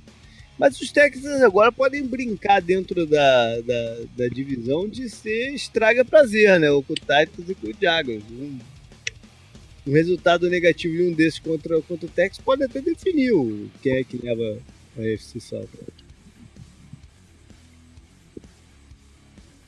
mas 0.59 0.81
os 0.81 0.91
Texans 0.91 1.43
agora 1.43 1.71
podem 1.71 2.05
brincar 2.05 2.61
dentro 2.61 3.07
da, 3.07 3.61
da, 3.61 4.01
da 4.17 4.29
divisão 4.29 4.89
de 4.89 5.09
ser 5.09 5.55
estraga 5.55 6.05
prazer, 6.05 6.59
né? 6.59 6.71
O 6.71 6.83
com 6.83 6.95
o 6.95 6.97
Titans 6.97 7.49
e 7.49 7.55
com 7.55 7.69
o 7.69 7.75
Jaguars. 7.81 8.25
Um, 8.31 8.59
um 9.87 9.93
resultado 9.93 10.49
negativo 10.49 10.97
de 10.97 11.03
um 11.03 11.13
desses 11.13 11.39
contra, 11.39 11.81
contra 11.83 12.07
o 12.07 12.11
Texas 12.11 12.43
pode 12.45 12.63
até 12.65 12.81
definir 12.81 13.33
o 13.33 13.71
quem 13.83 13.97
é 13.99 14.05
que 14.05 14.17
leva 14.19 14.59
a 14.97 15.03
FC 15.03 15.39
South. 15.41 15.69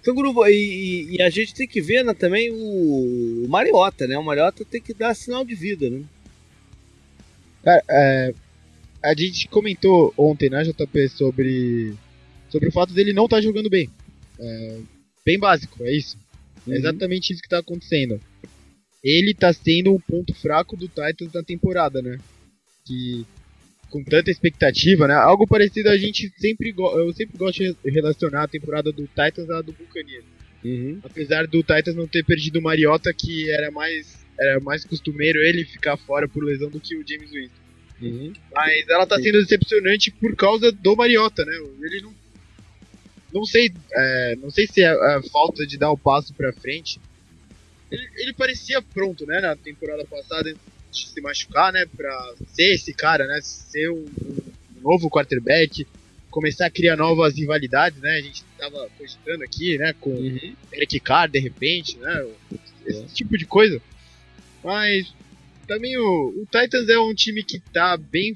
Então, 0.00 0.14
grupo, 0.14 0.46
e, 0.46 1.16
e- 1.16 1.22
a 1.22 1.28
gente 1.28 1.54
tem 1.54 1.68
que 1.68 1.80
ver 1.80 2.02
né, 2.04 2.14
também 2.14 2.50
o, 2.50 3.44
o 3.44 3.48
Mariota, 3.48 4.06
né? 4.06 4.16
O 4.18 4.24
Mariota 4.24 4.64
tem 4.64 4.80
que 4.80 4.94
dar 4.94 5.14
sinal 5.14 5.44
de 5.44 5.54
vida, 5.54 5.90
né? 5.90 6.02
Cara, 7.62 7.84
é, 7.90 8.34
a 9.02 9.14
gente 9.14 9.46
comentou 9.48 10.14
ontem, 10.16 10.48
né, 10.48 10.64
JP, 10.64 11.08
sobre, 11.10 11.94
sobre 12.48 12.68
o 12.68 12.72
fato 12.72 12.94
dele 12.94 13.12
não 13.12 13.26
estar 13.26 13.40
jogando 13.42 13.68
bem. 13.68 13.90
É, 14.38 14.80
bem 15.24 15.38
básico, 15.38 15.84
é 15.84 15.94
isso. 15.94 16.16
É 16.66 16.72
exatamente 16.76 17.32
isso 17.32 17.42
que 17.42 17.48
tá 17.48 17.58
acontecendo. 17.58 18.20
Ele 19.04 19.34
tá 19.34 19.52
sendo 19.52 19.92
um 19.94 20.00
ponto 20.00 20.34
fraco 20.34 20.76
do 20.76 20.88
Titans 20.88 21.32
na 21.34 21.42
temporada, 21.42 22.00
né? 22.00 22.18
Que 22.86 23.26
com 23.90 24.02
tanta 24.02 24.30
expectativa, 24.30 25.06
né? 25.06 25.14
Algo 25.14 25.46
parecido 25.46 25.90
a 25.90 25.96
gente 25.96 26.32
sempre 26.38 26.72
eu 26.76 27.12
sempre 27.12 27.36
gosto 27.36 27.58
de 27.58 27.76
relacionar 27.90 28.44
a 28.44 28.48
temporada 28.48 28.92
do 28.92 29.06
Titans 29.06 29.50
à 29.50 29.60
do 29.60 29.72
Buccaneers. 29.72 30.24
Uhum. 30.64 31.00
Apesar 31.02 31.46
do 31.46 31.62
Titans 31.62 31.96
não 31.96 32.06
ter 32.06 32.24
perdido 32.24 32.58
o 32.58 32.62
Mariota, 32.62 33.12
que 33.12 33.50
era 33.50 33.70
mais 33.70 34.20
era 34.38 34.58
mais 34.60 34.84
costumeiro 34.84 35.40
ele 35.40 35.64
ficar 35.64 35.96
fora 35.98 36.26
por 36.26 36.42
lesão 36.42 36.70
do 36.70 36.80
que 36.80 36.96
o 36.96 37.06
James 37.06 37.30
Winston. 37.30 37.60
Uhum. 38.00 38.32
Mas 38.54 38.88
ela 38.88 39.06
tá 39.06 39.16
sendo 39.16 39.38
decepcionante 39.38 40.10
por 40.10 40.34
causa 40.34 40.72
do 40.72 40.96
Mariota, 40.96 41.44
né? 41.44 41.52
Ele 41.82 42.00
não. 42.00 42.20
Não 43.32 43.44
sei, 43.44 43.72
é, 43.92 44.36
não 44.36 44.50
sei 44.50 44.66
se 44.66 44.82
é 44.82 44.88
a 44.88 45.22
falta 45.30 45.64
de 45.64 45.78
dar 45.78 45.92
o 45.92 45.98
passo 45.98 46.34
pra 46.34 46.52
frente. 46.52 46.98
Ele, 47.88 48.08
ele 48.16 48.32
parecia 48.32 48.82
pronto, 48.82 49.24
né, 49.24 49.40
na 49.40 49.54
temporada 49.54 50.04
passada, 50.04 50.52
se 50.92 51.20
machucar, 51.20 51.72
né, 51.72 51.84
pra 51.96 52.34
ser 52.52 52.74
esse 52.74 52.92
cara, 52.92 53.26
né, 53.26 53.40
ser 53.42 53.90
um, 53.90 54.04
um 54.04 54.80
novo 54.82 55.08
quarterback, 55.10 55.86
começar 56.30 56.66
a 56.66 56.70
criar 56.70 56.96
novas 56.96 57.34
rivalidades, 57.36 58.00
né, 58.00 58.10
a 58.16 58.20
gente 58.20 58.42
tava 58.58 58.88
cogitando 58.98 59.42
aqui, 59.44 59.76
né, 59.78 59.92
com 60.00 60.10
Uhum. 60.10 60.54
Eric 60.72 61.00
Carr, 61.00 61.28
de 61.30 61.38
repente, 61.38 61.96
né? 61.98 62.26
Esse 62.86 63.06
tipo 63.14 63.36
de 63.38 63.44
coisa. 63.46 63.80
Mas 64.64 65.12
também 65.66 65.96
o, 65.98 66.28
o 66.42 66.46
Titans 66.50 66.88
é 66.88 66.98
um 66.98 67.14
time 67.14 67.42
que 67.44 67.58
tá 67.72 67.96
bem. 67.96 68.34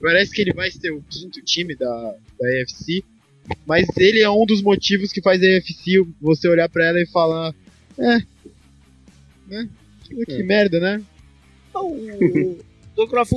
Parece 0.00 0.32
que 0.32 0.40
ele 0.42 0.52
vai 0.52 0.70
ser 0.70 0.90
o 0.90 1.02
quinto 1.08 1.40
time 1.42 1.74
da, 1.74 1.86
da 1.86 2.48
AFC. 2.62 3.02
mas 3.66 3.86
ele 3.96 4.20
é 4.20 4.30
um 4.30 4.44
dos 4.46 4.62
motivos 4.62 5.12
que 5.12 5.22
faz 5.22 5.42
a 5.42 5.46
AFC 5.58 6.04
você 6.20 6.48
olhar 6.48 6.68
pra 6.68 6.86
ela 6.86 7.00
e 7.00 7.06
falar, 7.06 7.54
é, 7.98 8.18
né? 9.46 9.68
Que 10.26 10.34
É. 10.34 10.42
merda, 10.42 10.78
né? 10.80 11.02
O, 11.82 12.58
o, 12.96 13.08
Croft, 13.08 13.32
o, 13.32 13.36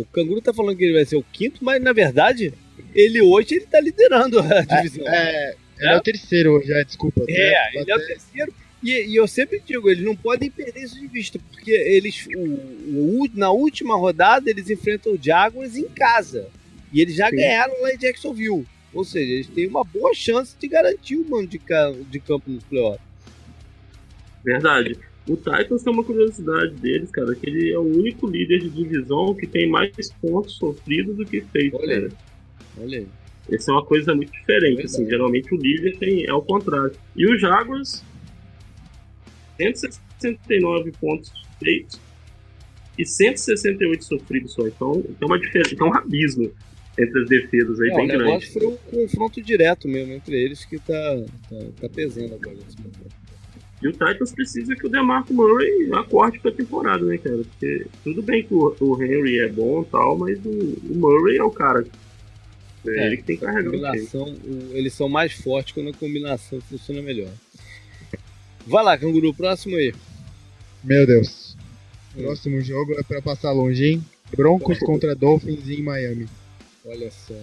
o 0.00 0.06
Canguru 0.12 0.40
tá 0.40 0.52
falando 0.52 0.76
que 0.76 0.84
ele 0.84 0.92
vai 0.94 1.04
ser 1.04 1.16
o 1.16 1.22
quinto, 1.32 1.64
mas 1.64 1.80
na 1.82 1.92
verdade, 1.92 2.52
ele 2.94 3.20
hoje 3.22 3.54
ele 3.56 3.66
tá 3.66 3.80
liderando 3.80 4.38
a 4.40 4.60
divisão. 4.62 5.06
É, 5.08 5.54
ele 5.78 5.88
é 5.92 5.96
o 5.96 6.00
terceiro 6.02 6.52
hoje, 6.52 6.72
é, 6.72 6.84
desculpa. 6.84 7.24
É, 7.28 7.50
né? 7.50 7.80
ele 7.80 7.90
é 7.90 7.96
o 7.96 8.06
terceiro. 8.06 8.54
E, 8.82 8.90
e 9.06 9.16
eu 9.16 9.26
sempre 9.26 9.62
digo, 9.66 9.88
eles 9.88 10.04
não 10.04 10.14
podem 10.14 10.50
perder 10.50 10.82
isso 10.82 11.00
de 11.00 11.06
vista, 11.06 11.38
porque 11.50 11.70
eles, 11.70 12.26
o, 12.36 13.22
o- 13.22 13.30
na 13.34 13.50
última 13.50 13.96
rodada, 13.96 14.50
eles 14.50 14.68
enfrentam 14.68 15.14
o 15.14 15.18
Jaguars 15.20 15.74
em 15.76 15.88
casa. 15.88 16.48
E 16.92 17.00
eles 17.00 17.14
já 17.14 17.30
Sim. 17.30 17.36
ganharam 17.36 17.80
lá 17.80 17.94
em 17.94 17.98
Jacksonville. 17.98 18.66
Ou 18.92 19.02
seja, 19.04 19.32
eles 19.32 19.46
têm 19.48 19.66
uma 19.66 19.82
boa 19.84 20.12
chance 20.14 20.54
de 20.60 20.68
garantir 20.68 21.16
o 21.16 21.28
mando 21.28 21.46
de, 21.48 21.58
ca- 21.58 21.94
de 22.10 22.20
campo 22.20 22.50
nos 22.50 22.62
playoffs. 22.64 23.00
Verdade. 24.44 24.98
O 25.26 25.36
Titans 25.36 25.82
tem 25.82 25.92
uma 25.92 26.04
curiosidade 26.04 26.74
deles, 26.74 27.10
cara, 27.10 27.34
que 27.34 27.48
ele 27.48 27.72
é 27.72 27.78
o 27.78 27.82
único 27.82 28.26
líder 28.26 28.58
de 28.60 28.68
divisão 28.68 29.34
que 29.34 29.46
tem 29.46 29.68
mais 29.68 29.90
pontos 30.20 30.56
sofridos 30.56 31.16
do 31.16 31.24
que 31.24 31.40
feitos, 31.40 31.80
Olha 31.80 32.02
cara. 32.02 32.12
Olha 32.78 32.98
aí. 32.98 33.06
Essa 33.50 33.70
é 33.70 33.74
uma 33.74 33.84
coisa 33.84 34.14
muito 34.14 34.32
diferente, 34.32 34.76
Verdade. 34.76 34.86
assim. 34.86 35.06
Geralmente 35.08 35.54
o 35.54 35.58
líder 35.58 35.96
tem, 35.98 36.26
é 36.26 36.32
o 36.34 36.42
contrário. 36.42 36.92
E 37.16 37.26
o 37.26 37.38
Jaguars, 37.38 38.02
169 39.56 40.92
pontos 41.00 41.32
feitos 41.58 42.00
e 42.98 43.04
168 43.04 44.04
sofridos 44.04 44.52
só. 44.52 44.66
Então 44.66 45.02
tem 45.02 45.28
uma 45.28 45.38
diferença, 45.38 45.74
tem 45.76 45.86
um 45.86 45.94
abismo 45.94 46.50
entre 46.98 47.22
as 47.22 47.28
defesas 47.28 47.80
aí 47.80 47.88
É, 47.90 47.92
o 47.92 47.96
bem 47.96 48.06
grande. 48.08 48.24
negócio 48.24 48.52
foi 48.52 48.66
o 48.66 48.76
confronto 48.76 49.42
direto 49.42 49.88
mesmo 49.88 50.12
entre 50.12 50.40
eles 50.40 50.64
que 50.64 50.78
tá, 50.78 51.22
tá, 51.48 51.56
tá 51.80 51.88
pesando 51.88 52.34
agora 52.34 52.56
nesse 52.56 52.76
momento. 52.78 53.23
E 53.84 53.88
o 53.88 53.92
Titans 53.92 54.32
precisa 54.32 54.74
que 54.74 54.86
o 54.86 54.88
DeMarco 54.88 55.34
Murray 55.34 55.90
acorde 55.92 56.38
pra 56.40 56.50
temporada, 56.50 57.04
né, 57.04 57.18
cara? 57.18 57.36
Porque 57.36 57.86
tudo 58.02 58.22
bem 58.22 58.42
que 58.42 58.54
o, 58.54 58.74
o 58.80 59.02
Henry 59.02 59.40
é 59.40 59.48
bom 59.48 59.82
e 59.82 59.84
tal, 59.84 60.16
mas 60.16 60.38
o, 60.42 60.48
o 60.48 60.94
Murray 60.96 61.36
é 61.36 61.44
o 61.44 61.50
cara. 61.50 61.86
É, 62.86 62.90
É, 62.90 63.06
ele 63.06 63.16
que 63.18 63.22
tem 63.24 63.36
que 63.36 63.44
carregar 63.44 63.70
combinação, 63.70 64.24
o- 64.44 64.70
eles 64.72 64.92
são 64.94 65.08
mais 65.08 65.32
fortes 65.34 65.72
quando 65.74 65.90
a 65.90 65.94
combinação 65.94 66.60
funciona 66.62 67.02
melhor. 67.02 67.30
Vai 68.66 68.82
lá, 68.82 68.96
canguru, 68.96 69.34
próximo 69.34 69.76
aí. 69.76 69.92
Meu 70.82 71.06
Deus. 71.06 71.54
Hum. 72.16 72.22
Próximo 72.22 72.60
jogo 72.62 72.94
é 72.94 73.02
pra 73.02 73.20
passar 73.20 73.52
longe, 73.52 73.84
hein? 73.84 74.04
Broncos 74.34 74.78
contra 74.78 75.14
Dolphins 75.14 75.68
em 75.68 75.82
Miami. 75.82 76.26
Olha 76.86 77.10
só. 77.10 77.34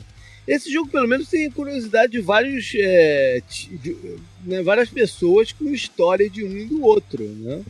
Esse 0.52 0.70
jogo, 0.70 0.90
pelo 0.90 1.08
menos, 1.08 1.30
tem 1.30 1.50
curiosidade 1.50 2.12
de 2.12 2.20
vários. 2.20 2.74
é, 2.76 3.42
de- 3.82 4.18
né, 4.44 4.62
várias 4.62 4.90
pessoas 4.90 5.54
com 5.54 5.70
história 5.74 6.30
de 6.30 6.44
um 6.44 6.58
e 6.58 6.66
do 6.66 6.84
outro, 6.84 7.24
né? 7.24 7.64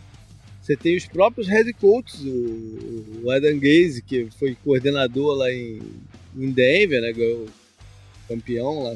Você 0.62 0.76
tem 0.76 0.96
os 0.96 1.06
próprios 1.06 1.48
head 1.48 1.72
coaches, 1.74 2.22
o, 2.22 3.22
o 3.24 3.30
Adam 3.32 3.60
Gaze, 3.60 4.02
que 4.02 4.28
foi 4.40 4.56
coordenador 4.64 5.36
lá 5.36 5.52
em, 5.54 5.80
em 6.36 6.50
Denver, 6.52 7.02
né? 7.02 7.14
Ganhou 7.14 7.46
campeão 8.28 8.84
lá. 8.84 8.96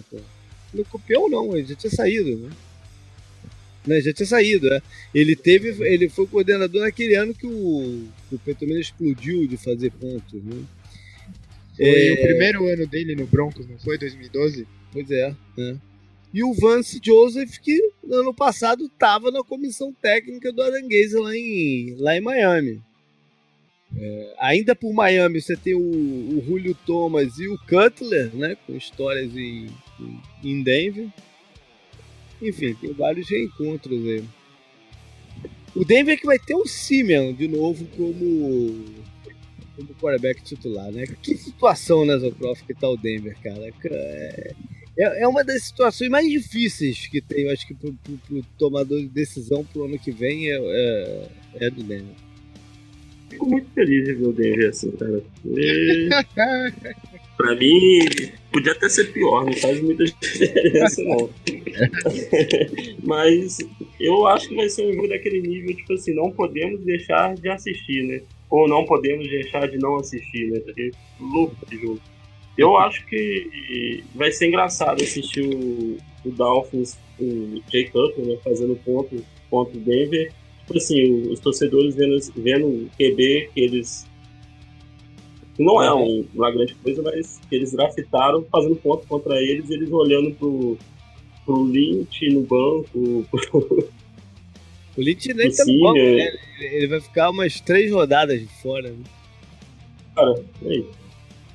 Não 0.73 0.83
campeão 0.85 1.29
não, 1.29 1.55
ele 1.55 1.67
já 1.67 1.75
tinha 1.75 1.91
saído, 1.91 2.37
né? 2.37 2.49
Né, 3.85 4.01
já 4.01 4.11
tinha 4.11 4.25
saído, 4.25 4.67
né? 4.67 4.81
Ele 5.13 5.35
teve, 5.35 5.69
ele 5.87 6.09
foi 6.09 6.25
coordenador 6.25 6.81
naquele 6.81 7.13
ano 7.13 7.35
que 7.35 7.45
o, 7.45 8.07
o 8.31 8.79
explodiu 8.79 9.47
de 9.47 9.57
fazer 9.57 9.91
pontos, 9.91 10.43
né? 10.43 10.63
Foi 11.75 11.85
É. 12.07 12.13
o 12.13 12.21
primeiro 12.21 12.67
ano 12.67 12.87
dele 12.87 13.15
no 13.15 13.25
Broncos, 13.25 13.67
não 13.67 13.77
foi? 13.79 13.97
2012? 13.97 14.67
Pois 14.91 15.09
é, 15.11 15.35
né? 15.57 15.77
E 16.33 16.43
o 16.43 16.53
Vance 16.53 16.99
Joseph, 17.03 17.57
que 17.59 17.79
no 18.03 18.15
ano 18.17 18.33
passado 18.33 18.85
estava 18.85 19.31
na 19.31 19.43
comissão 19.43 19.93
técnica 19.93 20.51
do 20.51 20.61
Aranguese 20.61 21.15
lá 21.17 21.35
em, 21.35 21.95
lá 21.97 22.17
em 22.17 22.21
Miami. 22.21 22.81
É, 23.97 24.33
ainda 24.39 24.75
por 24.75 24.93
Miami, 24.93 25.39
você 25.41 25.55
tem 25.55 25.73
o, 25.75 25.79
o 25.79 26.43
Julio 26.45 26.75
Thomas 26.85 27.37
e 27.39 27.47
o 27.47 27.57
Cutler, 27.59 28.35
né? 28.35 28.57
Com 28.67 28.75
histórias 28.75 29.35
em, 29.35 29.67
em- 29.99 30.21
em 30.43 30.61
Denver. 30.63 31.07
Enfim, 32.41 32.73
tem 32.73 32.91
vários 32.91 33.29
reencontros 33.29 34.05
aí. 34.05 34.23
O 35.73 35.85
Denver 35.85 36.19
que 36.19 36.25
vai 36.25 36.37
ter 36.39 36.55
o 36.55 36.65
Simeon 36.65 37.33
de 37.33 37.47
novo 37.47 37.85
como, 37.95 38.83
como 39.75 39.89
quarterback 39.95 40.43
titular, 40.43 40.91
né? 40.91 41.05
Que 41.21 41.35
situação, 41.35 42.05
né, 42.05 42.17
Zocroft, 42.17 42.65
que 42.65 42.73
tá 42.73 42.89
o 42.89 42.97
Denver, 42.97 43.35
cara? 43.43 43.71
É, 43.85 44.53
é 44.97 45.23
é 45.23 45.27
uma 45.27 45.43
das 45.43 45.63
situações 45.63 46.09
mais 46.09 46.25
difíceis 46.29 47.07
que 47.07 47.21
tem, 47.21 47.43
eu 47.43 47.51
acho 47.51 47.67
que 47.67 47.73
pro, 47.73 47.93
pro- 47.93 48.17
pro 48.27 48.43
tomador 48.57 48.99
de 48.99 49.07
decisão 49.07 49.63
pro 49.65 49.83
ano 49.83 49.99
que 49.99 50.09
vem 50.11 50.49
é, 50.49 50.57
é, 50.57 51.29
é 51.65 51.69
do 51.69 51.83
Denver. 51.83 52.15
Fico 53.29 53.45
muito 53.49 53.67
feliz 53.73 54.05
de 54.05 54.13
ver 54.13 54.27
o 54.27 54.31
Denver 54.31 54.69
assim, 54.69 54.91
cara. 54.91 55.21
E... 55.45 56.09
pra 57.35 57.55
mim, 57.55 57.99
podia 58.53 58.71
até 58.71 58.87
ser 58.87 59.11
pior, 59.11 59.43
não 59.45 59.53
faz 59.53 59.81
muita 59.81 60.05
diferença, 60.05 61.03
não. 61.03 61.29
Mas 63.03 63.57
eu 63.99 64.25
acho 64.27 64.47
que 64.47 64.55
vai 64.55 64.69
ser 64.69 64.87
um 64.89 64.93
jogo 64.93 65.09
daquele 65.09 65.41
nível, 65.41 65.75
tipo 65.75 65.93
assim, 65.93 66.13
não 66.15 66.31
podemos 66.31 66.79
deixar 66.85 67.35
de 67.35 67.49
assistir, 67.49 68.03
né? 68.03 68.21
Ou 68.55 68.67
não 68.69 68.85
podemos 68.85 69.27
deixar 69.27 69.67
de 69.67 69.77
não 69.77 69.95
assistir, 69.97 70.49
né? 70.49 70.59
Porque 70.59 70.91
louco 71.19 71.65
de 71.69 71.77
jogo. 71.77 71.99
Eu 72.57 72.77
acho 72.77 73.05
que 73.07 74.01
vai 74.15 74.31
ser 74.31 74.47
engraçado 74.47 75.03
assistir 75.03 75.41
o, 75.41 75.97
o 76.25 76.31
Dolphins, 76.31 76.97
o 77.19 77.61
Jay 77.69 77.85
Cutler, 77.89 78.25
né, 78.25 78.37
fazendo 78.43 78.75
ponto 78.77 79.21
contra 79.49 79.77
o 79.77 79.81
Denver. 79.81 80.31
Tipo 80.61 80.77
assim, 80.77 81.21
os 81.31 81.39
torcedores 81.41 81.95
vendo, 81.95 82.17
vendo 82.37 82.65
o 82.67 82.89
QB 82.97 83.49
que 83.53 83.59
eles. 83.59 84.07
não 85.59 85.81
é 85.81 85.93
um- 85.93 86.25
uma 86.33 86.49
grande 86.51 86.75
coisa, 86.75 87.01
mas 87.01 87.39
que 87.49 87.55
eles 87.55 87.71
draftaram 87.73 88.45
fazendo 88.51 88.75
ponto 88.77 89.05
contra 89.07 89.41
eles, 89.41 89.69
eles 89.69 89.91
olhando 89.91 90.31
pro, 90.35 90.77
pro 91.45 91.63
Lynch 91.63 92.29
no 92.29 92.41
banco, 92.41 93.25
pro, 93.29 93.89
O 94.97 95.01
Lynch 95.01 95.33
nem 95.33 95.51
tá 95.51 95.65
no 95.65 95.79
banco, 95.79 95.99
Singer. 95.99 96.33
né? 96.33 96.39
Ele 96.59 96.87
vai 96.87 97.01
ficar 97.01 97.29
umas 97.29 97.59
três 97.59 97.91
rodadas 97.91 98.39
de 98.39 98.47
fora. 98.61 98.89
Né? 98.89 99.03
Cara, 100.15 100.43
é 100.63 100.75
isso. 100.75 101.05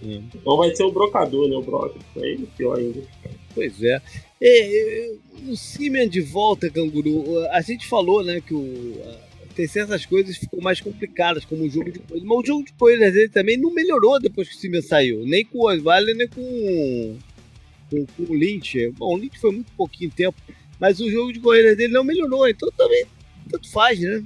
É. 0.02 0.20
Então 0.34 0.56
vai 0.56 0.74
ser 0.74 0.84
o 0.84 0.92
brocador, 0.92 1.48
né? 1.48 1.56
O 1.56 1.62
Brock. 1.62 1.96
Aí 2.16 2.38
pior 2.56 2.78
ainda. 2.78 3.02
Pois 3.54 3.82
é. 3.82 4.00
É, 4.40 5.08
é, 5.08 5.12
o 5.48 5.56
Simeon 5.56 6.08
de 6.08 6.20
volta, 6.20 6.70
Canguru. 6.70 7.46
A 7.50 7.60
gente 7.60 7.86
falou, 7.86 8.22
né, 8.22 8.40
que 8.40 8.54
o, 8.54 8.96
tem 9.54 9.66
certas 9.66 10.06
coisas 10.06 10.36
que 10.36 10.46
ficam 10.46 10.60
mais 10.60 10.80
complicadas, 10.80 11.44
como 11.44 11.64
o 11.64 11.68
jogo 11.68 11.90
de 11.90 11.98
coelhos. 11.98 12.26
Mas 12.26 12.38
o 12.38 12.46
jogo 12.46 12.64
de 12.64 12.72
coelhos 12.72 13.12
dele 13.12 13.28
também 13.28 13.58
não 13.58 13.72
melhorou 13.72 14.18
depois 14.20 14.48
que 14.48 14.54
o 14.54 14.58
Simeon 14.58 14.82
saiu. 14.82 15.24
Nem 15.26 15.44
com 15.44 15.58
o 15.58 15.70
Osvaldo, 15.70 16.14
nem 16.14 16.28
com, 16.28 17.18
com, 17.90 18.06
com 18.06 18.32
o 18.32 18.34
Lynch. 18.34 18.90
Bom, 18.92 19.14
o 19.14 19.18
Lynch 19.18 19.38
foi 19.38 19.52
muito 19.52 19.70
pouquinho 19.72 20.10
tempo, 20.10 20.40
mas 20.78 21.00
o 21.00 21.10
jogo 21.10 21.32
de 21.32 21.40
coelhos 21.40 21.76
dele 21.76 21.92
não 21.92 22.04
melhorou. 22.04 22.48
Então 22.48 22.70
também 22.76 23.04
tanto 23.50 23.70
faz, 23.70 24.00
né? 24.00 24.22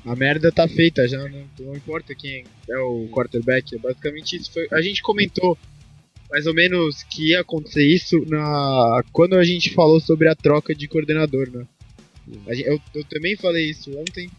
a 0.06 0.16
merda 0.16 0.52
tá 0.52 0.68
feita 0.68 1.08
já, 1.08 1.24
né? 1.24 1.46
Então 1.54 1.68
não 1.68 1.76
importa 1.76 2.16
quem 2.16 2.46
é 2.70 2.78
o 2.80 3.08
quarterback. 3.10 3.76
É 3.76 3.80
basicamente 3.80 4.36
isso. 4.38 4.52
Foi, 4.52 4.68
a 4.72 4.82
gente 4.82 5.02
comentou 5.02 5.58
mais 6.30 6.46
ou 6.46 6.54
menos 6.54 7.04
que 7.04 7.30
ia 7.30 7.42
acontecer 7.42 7.86
isso 7.86 8.24
na 8.28 9.02
quando 9.12 9.36
a 9.36 9.44
gente 9.44 9.74
falou 9.74 10.00
sobre 10.00 10.28
a 10.30 10.36
troca 10.36 10.76
de 10.76 10.88
coordenador, 10.88 11.50
né? 11.50 11.66
A 12.48 12.54
gen- 12.54 12.66
eu, 12.66 12.80
eu 12.94 13.04
também 13.06 13.36
falei 13.36 13.70
isso 13.70 13.92
ontem. 13.98 14.30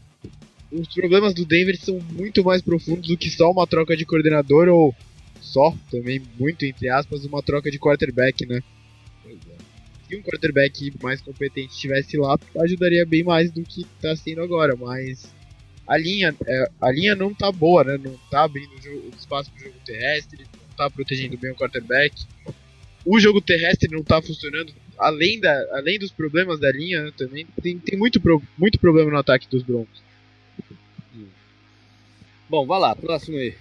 Os 0.70 0.86
problemas 0.88 1.32
do 1.32 1.46
Denver 1.46 1.78
são 1.78 1.98
muito 2.12 2.44
mais 2.44 2.60
profundos 2.60 3.08
do 3.08 3.16
que 3.16 3.30
só 3.30 3.50
uma 3.50 3.66
troca 3.66 3.96
de 3.96 4.04
coordenador 4.04 4.68
ou 4.68 4.94
só, 5.40 5.74
também 5.90 6.20
muito 6.38 6.66
entre 6.66 6.90
aspas, 6.90 7.24
uma 7.24 7.42
troca 7.42 7.70
de 7.70 7.78
quarterback, 7.78 8.44
né? 8.46 8.60
Se 10.08 10.16
um 10.16 10.22
quarterback 10.22 10.92
mais 11.02 11.20
competente 11.20 11.74
estivesse 11.74 12.16
lá, 12.16 12.38
ajudaria 12.62 13.04
bem 13.04 13.22
mais 13.22 13.50
do 13.50 13.62
que 13.62 13.84
tá 14.00 14.16
sendo 14.16 14.42
agora, 14.42 14.74
mas 14.74 15.32
a 15.86 15.98
linha, 15.98 16.34
é, 16.46 16.70
a 16.80 16.90
linha 16.90 17.14
não 17.14 17.34
tá 17.34 17.52
boa, 17.52 17.84
né? 17.84 17.98
Não 17.98 18.16
tá 18.30 18.44
abrindo 18.44 18.70
o, 18.70 19.08
o 19.08 19.12
espaço 19.18 19.50
pro 19.52 19.64
jogo 19.64 19.76
terrestre, 19.84 20.46
não 20.54 20.76
tá 20.76 20.90
protegendo 20.90 21.36
bem 21.36 21.50
o 21.50 21.54
quarterback. 21.54 22.14
O 23.04 23.20
jogo 23.20 23.40
terrestre 23.40 23.90
não 23.90 24.02
tá 24.02 24.20
funcionando, 24.20 24.72
além, 24.98 25.40
da, 25.40 25.52
além 25.76 25.98
dos 25.98 26.10
problemas 26.10 26.58
da 26.58 26.70
linha, 26.72 27.02
né, 27.04 27.12
também 27.16 27.46
tem, 27.62 27.78
tem 27.78 27.98
muito, 27.98 28.20
pro- 28.20 28.42
muito 28.56 28.78
problema 28.78 29.10
no 29.10 29.18
ataque 29.18 29.48
dos 29.48 29.62
Broncos. 29.62 30.02
Bom, 32.48 32.66
vai 32.66 32.80
lá, 32.80 32.96
próximo 32.96 33.36
aí. 33.36 33.54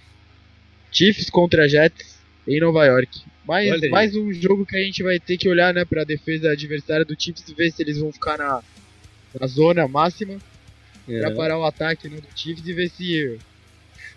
Chiefs 0.90 1.28
contra 1.28 1.68
Jets 1.68 2.17
em 2.48 2.60
Nova 2.60 2.84
York. 2.86 3.20
Mais, 3.46 3.80
mais 3.90 4.16
um 4.16 4.32
jogo 4.32 4.66
que 4.66 4.76
a 4.76 4.82
gente 4.82 5.02
vai 5.02 5.20
ter 5.20 5.36
que 5.36 5.48
olhar 5.48 5.72
né, 5.72 5.84
para 5.84 6.02
a 6.02 6.04
defesa 6.04 6.50
adversária 6.50 7.04
do 7.04 7.14
Chiefs 7.18 7.48
e 7.48 7.54
ver 7.54 7.70
se 7.70 7.82
eles 7.82 7.98
vão 7.98 8.12
ficar 8.12 8.36
na, 8.38 8.62
na 9.38 9.46
zona 9.46 9.86
máxima 9.86 10.38
É. 11.08 11.20
para 11.20 11.30
parar 11.34 11.58
o 11.58 11.64
ataque 11.64 12.08
né, 12.08 12.16
do 12.16 12.28
Chiefs 12.38 12.66
e 12.66 12.72
ver 12.72 12.90
se 12.90 13.38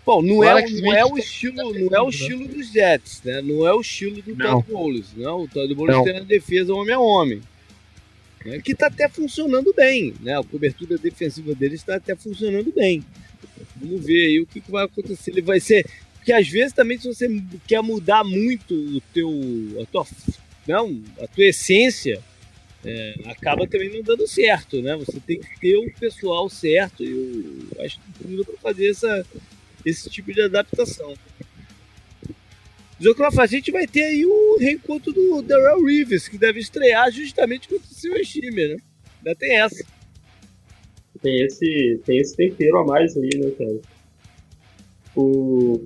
Bom, 0.04 0.20
não, 0.20 0.42
é, 0.42 0.68
não 0.68 0.92
é 0.92 1.04
o 1.04 1.16
estilo, 1.16 1.72
não 1.72 1.96
é 1.96 2.02
o 2.02 2.08
estilo 2.08 2.48
dos 2.48 2.72
Jets, 2.72 3.22
né? 3.24 3.40
Não 3.40 3.64
é 3.64 3.72
o 3.72 3.80
estilo 3.80 4.20
do 4.20 4.34
Todd 4.34 4.66
Bowles, 4.68 5.06
não. 5.16 5.42
O 5.42 5.48
Todd 5.48 5.72
Bowles 5.76 6.02
tem 6.02 6.16
a 6.16 6.20
defesa 6.20 6.74
homem 6.74 6.92
a 6.92 6.98
homem. 6.98 7.40
Né? 8.44 8.60
Que 8.60 8.72
está 8.72 8.88
até 8.88 9.08
funcionando 9.08 9.72
bem, 9.72 10.12
né? 10.20 10.36
A 10.36 10.42
cobertura 10.42 10.98
defensiva 10.98 11.54
dele 11.54 11.76
está 11.76 11.96
até 11.96 12.16
funcionando 12.16 12.72
bem. 12.74 13.04
Vamos 13.76 14.04
ver 14.04 14.26
aí 14.26 14.40
o 14.40 14.46
que, 14.46 14.60
que 14.60 14.70
vai 14.72 14.84
acontecer. 14.84 15.30
Ele 15.30 15.42
vai 15.42 15.60
ser. 15.60 15.86
Porque 16.22 16.32
às 16.32 16.48
vezes 16.48 16.72
também, 16.72 16.96
se 16.96 17.08
você 17.08 17.28
quer 17.66 17.82
mudar 17.82 18.22
muito 18.22 18.72
o 18.72 19.00
teu. 19.12 19.28
a 19.82 19.86
tua, 19.86 20.06
não, 20.68 21.02
a 21.20 21.26
tua 21.26 21.46
essência, 21.46 22.22
é, 22.84 23.14
acaba 23.26 23.66
também 23.66 23.92
não 23.92 24.02
dando 24.02 24.24
certo, 24.28 24.80
né? 24.80 24.94
Você 24.98 25.18
tem 25.18 25.40
que 25.40 25.58
ter 25.58 25.76
o 25.76 25.92
pessoal 25.98 26.48
certo 26.48 27.02
e 27.02 27.12
o, 27.12 27.68
a 27.80 27.86
estrutura 27.86 28.44
para 28.44 28.56
fazer 28.58 28.90
essa, 28.90 29.26
esse 29.84 30.08
tipo 30.08 30.32
de 30.32 30.42
adaptação. 30.42 31.12
Zocrof, 33.02 33.40
a 33.40 33.46
gente 33.46 33.72
vai 33.72 33.88
ter 33.88 34.04
aí 34.04 34.24
o 34.24 34.58
reencontro 34.60 35.12
do 35.12 35.42
Darrell 35.42 35.84
Reeves, 35.84 36.28
que 36.28 36.38
deve 36.38 36.60
estrear 36.60 37.10
justamente 37.10 37.68
contra 37.68 37.90
o 37.90 37.94
seu 37.94 38.22
time, 38.22 38.68
né? 38.68 38.76
Ainda 39.18 39.34
tem 39.34 39.58
essa. 39.58 39.84
Tem 41.20 41.42
esse, 41.42 42.00
tem 42.06 42.18
esse 42.18 42.36
tempero 42.36 42.78
a 42.78 42.86
mais 42.86 43.16
aí, 43.16 43.30
né, 43.38 43.50
cara? 43.58 43.91
O... 45.16 45.84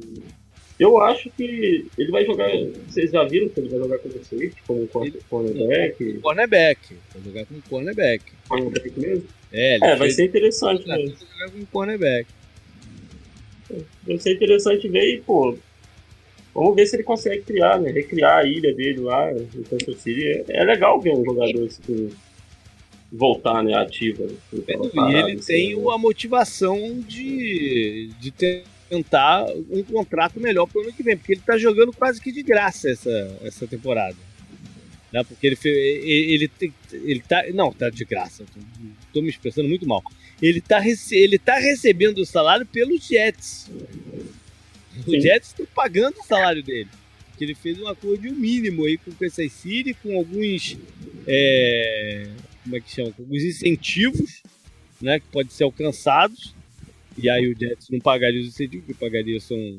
Eu 0.78 1.00
acho 1.00 1.30
que 1.30 1.86
ele 1.96 2.10
vai 2.10 2.24
jogar. 2.26 2.50
Vocês 2.86 3.10
já 3.10 3.24
viram 3.24 3.48
que 3.48 3.60
ele 3.60 3.68
vai 3.70 3.78
jogar 3.78 3.98
com 3.98 4.10
vocês? 4.10 4.52
Como 4.66 4.86
cornerback? 5.28 6.18
Cornerback. 6.18 6.94
Vai 7.14 7.22
jogar 7.24 7.46
com 7.46 7.60
cornerback. 7.62 8.24
Cornerback 8.46 9.00
mesmo? 9.00 9.24
É, 9.52 9.92
é 9.92 9.96
vai 9.96 10.10
ser 10.10 10.24
interessante 10.24 10.86
mesmo. 10.86 11.16
Vai 11.16 11.28
jogar 11.38 11.50
com 11.50 11.66
cornerback. 11.66 12.28
Vai 14.06 14.18
ser 14.18 14.34
interessante 14.34 14.86
ver 14.86 15.14
e, 15.14 15.20
pô, 15.22 15.56
vamos 16.54 16.76
ver 16.76 16.86
se 16.86 16.96
ele 16.96 17.02
consegue 17.02 17.42
criar, 17.42 17.80
né? 17.80 17.90
Recriar 17.90 18.40
a 18.40 18.46
ilha 18.46 18.74
dele 18.74 19.00
lá 19.00 19.32
em 19.32 19.62
Kansas 19.62 20.02
City. 20.02 20.26
É, 20.26 20.44
é 20.48 20.64
legal 20.64 21.00
ver 21.00 21.12
um 21.14 21.24
jogador 21.24 21.64
assim, 21.64 22.10
voltar, 23.10 23.62
né, 23.62 23.74
ativa. 23.74 24.26
e 24.52 25.14
ele 25.14 25.36
tem 25.40 25.72
a 25.72 25.98
motivação 25.98 27.00
de, 27.00 28.10
de 28.20 28.30
tentar 28.88 29.44
um 29.70 29.82
contrato 29.82 30.40
melhor 30.40 30.66
pro 30.66 30.82
ano 30.82 30.92
que 30.92 31.02
vem, 31.02 31.16
porque 31.16 31.32
ele 31.32 31.42
tá 31.44 31.58
jogando 31.58 31.92
quase 31.92 32.20
que 32.20 32.32
de 32.32 32.42
graça 32.42 32.90
essa, 32.90 33.38
essa 33.42 33.66
temporada. 33.66 34.16
Né? 35.12 35.22
Porque 35.24 35.46
ele, 35.46 35.58
ele, 35.64 36.50
ele, 36.60 36.72
ele 36.92 37.20
tá. 37.20 37.44
Não, 37.54 37.72
tá 37.72 37.90
de 37.90 38.04
graça. 38.04 38.44
Tô 39.12 39.22
me 39.22 39.28
expressando 39.28 39.68
muito 39.68 39.86
mal 39.86 40.02
ele 40.40 40.60
tá, 40.60 40.82
ele 41.10 41.38
tá 41.38 41.58
recebendo 41.58 42.18
o 42.18 42.26
salário 42.26 42.66
pelos 42.66 43.06
Jets. 43.06 43.70
Os 45.06 45.22
Jets 45.22 45.48
estão 45.48 45.66
pagando 45.74 46.18
o 46.18 46.24
salário 46.24 46.62
dele. 46.62 46.88
Que 47.36 47.44
ele 47.44 47.54
fez 47.54 47.78
um 47.78 47.86
acordo 47.86 48.30
mínimo 48.32 48.84
aí 48.84 48.96
com 48.98 49.10
o 49.10 49.14
Kansas 49.14 49.52
City, 49.52 49.94
com 49.94 50.16
alguns. 50.16 50.76
É, 51.26 52.28
como 52.62 52.76
é 52.76 52.80
que 52.80 52.90
chama? 52.90 53.12
Com 53.12 53.22
alguns 53.22 53.42
incentivos 53.42 54.42
né, 55.00 55.20
que 55.20 55.26
podem 55.26 55.50
ser 55.50 55.64
alcançados. 55.64 56.54
E 57.18 57.30
aí 57.30 57.48
o 57.48 57.58
Jets 57.58 57.88
não 57.90 57.98
pagaria 57.98 58.40
os 58.40 58.48
incentivos, 58.48 58.86
que 58.86 58.94
pagaria 58.94 59.40
são 59.40 59.76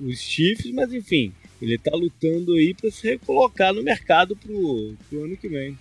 os 0.00 0.20
Chiefs, 0.20 0.70
mas 0.72 0.92
enfim, 0.92 1.32
ele 1.60 1.74
está 1.74 1.94
lutando 1.94 2.54
aí 2.54 2.74
para 2.74 2.90
se 2.90 3.08
recolocar 3.08 3.72
no 3.72 3.82
mercado 3.82 4.36
pro, 4.36 4.94
pro 5.08 5.24
ano 5.24 5.36
que 5.36 5.48
vem. 5.48 5.76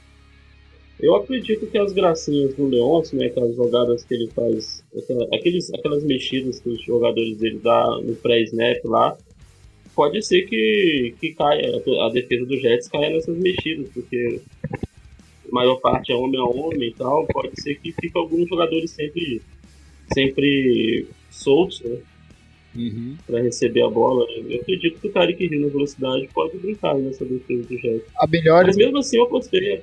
Eu 0.99 1.15
acredito 1.15 1.67
que 1.67 1.77
as 1.77 1.93
gracinhas 1.93 2.55
do 2.55 2.67
Leôncio, 2.67 3.17
né, 3.17 3.27
aquelas 3.27 3.55
jogadas 3.55 4.03
que 4.03 4.15
ele 4.15 4.27
faz, 4.31 4.83
aqueles, 5.31 5.71
aquelas 5.71 6.03
mexidas 6.03 6.59
que 6.59 6.69
os 6.69 6.81
jogadores 6.81 7.37
dele 7.37 7.59
dá 7.63 8.01
no 8.01 8.15
pré-snap 8.15 8.83
lá, 8.83 9.15
pode 9.93 10.23
ser 10.23 10.43
que, 10.47 11.13
que 11.19 11.33
caia, 11.33 11.81
a 12.01 12.09
defesa 12.09 12.45
do 12.45 12.57
Jets 12.57 12.87
caia 12.87 13.11
nessas 13.11 13.37
mexidas, 13.37 13.89
porque 13.93 14.41
a 15.49 15.55
maior 15.55 15.75
parte 15.77 16.11
é 16.11 16.15
homem 16.15 16.39
a 16.39 16.45
homem 16.45 16.89
e 16.89 16.93
tal, 16.93 17.25
pode 17.27 17.59
ser 17.61 17.75
que 17.75 17.91
fique 17.91 18.17
alguns 18.17 18.47
jogadores 18.47 18.91
sempre, 18.91 19.41
sempre 20.13 21.07
soltos, 21.29 21.81
né? 21.81 21.97
uhum. 22.77 23.17
para 23.25 23.41
receber 23.41 23.81
a 23.81 23.89
bola. 23.89 24.25
Eu 24.47 24.61
acredito 24.61 24.99
que 24.99 25.07
o 25.07 25.11
Tarek 25.11 25.43
Hill 25.43 25.61
na 25.61 25.67
velocidade 25.67 26.29
pode 26.33 26.57
brincar 26.57 26.95
nessa 26.95 27.25
defesa 27.25 27.63
do 27.67 27.77
Jets. 27.77 28.07
A 28.17 28.27
melhor... 28.27 28.65
Mas 28.65 28.77
mesmo 28.77 28.97
assim 28.99 29.17
eu 29.17 29.23
apostei 29.23 29.81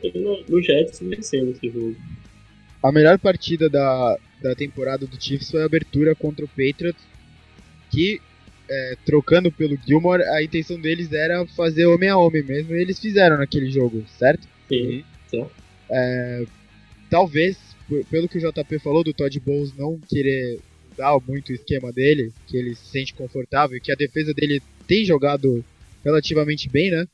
no 0.49 0.62
Jets 0.62 1.01
vencendo 1.01 1.51
esse 1.51 1.69
jogo. 1.69 1.97
A 2.83 2.93
melhor 2.93 3.19
partida 3.19 3.69
da, 3.69 4.19
da 4.43 4.55
temporada 4.55 5.07
do 5.07 5.23
Chiefs 5.23 5.51
foi 5.51 5.62
a 5.62 5.67
abertura 5.67 6.15
contra 6.15 6.45
o 6.45 6.49
Patriots, 6.49 7.03
que 7.91 8.21
é, 8.69 8.97
trocando 9.05 9.51
pelo 9.51 9.77
Gilmore, 9.87 10.23
a 10.23 10.43
intenção 10.43 10.79
deles 10.79 11.12
era 11.12 11.47
fazer 11.49 11.87
homem 11.87 12.09
a 12.09 12.19
homem 12.19 12.43
mesmo, 12.43 12.75
e 12.75 12.81
eles 12.81 12.99
fizeram 12.99 13.39
naquele 13.39 13.71
jogo, 13.71 14.05
certo? 14.19 14.47
Sim, 14.69 15.05
certo. 15.37 15.64
É, 15.91 16.45
talvez, 17.11 17.57
pelo 18.11 18.28
que 18.28 18.39
o 18.39 18.41
JP 18.41 18.78
falou 18.78 19.05
do 19.05 19.12
Todd 19.12 19.39
Bowles 19.41 19.76
não 19.76 19.99
querer 19.99 20.61
mudar 20.91 21.18
muito 21.26 21.51
o 21.51 21.55
esquema 21.55 21.93
dele, 21.93 22.32
que 22.47 22.57
ele 22.57 22.74
se 22.74 22.87
sente 22.87 23.14
confortável 23.14 23.80
que 23.80 23.93
a 23.93 23.97
defesa 23.97 24.32
dele 24.32 24.62
tem 24.87 25.05
jogado 25.05 25.64
relativamente 26.05 26.68
bem, 26.68 26.91
né? 26.91 27.07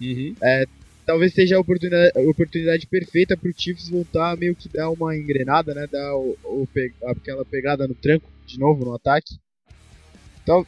Uhum. 0.00 0.34
É, 0.42 0.66
talvez 1.04 1.32
seja 1.32 1.56
a 1.56 1.60
oportunidade, 1.60 2.12
a 2.16 2.20
oportunidade 2.20 2.86
perfeita 2.86 3.36
para 3.36 3.50
o 3.50 3.54
Chiefs 3.56 3.88
voltar 3.88 4.36
meio 4.36 4.54
que 4.54 4.68
dar 4.68 4.90
uma 4.90 5.16
engrenada, 5.16 5.74
né? 5.74 5.86
Dar 5.90 6.14
o, 6.16 6.36
o, 6.44 6.68
aquela 7.04 7.44
pegada 7.44 7.86
no 7.86 7.94
tranco 7.94 8.28
de 8.46 8.58
novo 8.58 8.84
no 8.84 8.94
ataque. 8.94 9.36
Então, 10.42 10.66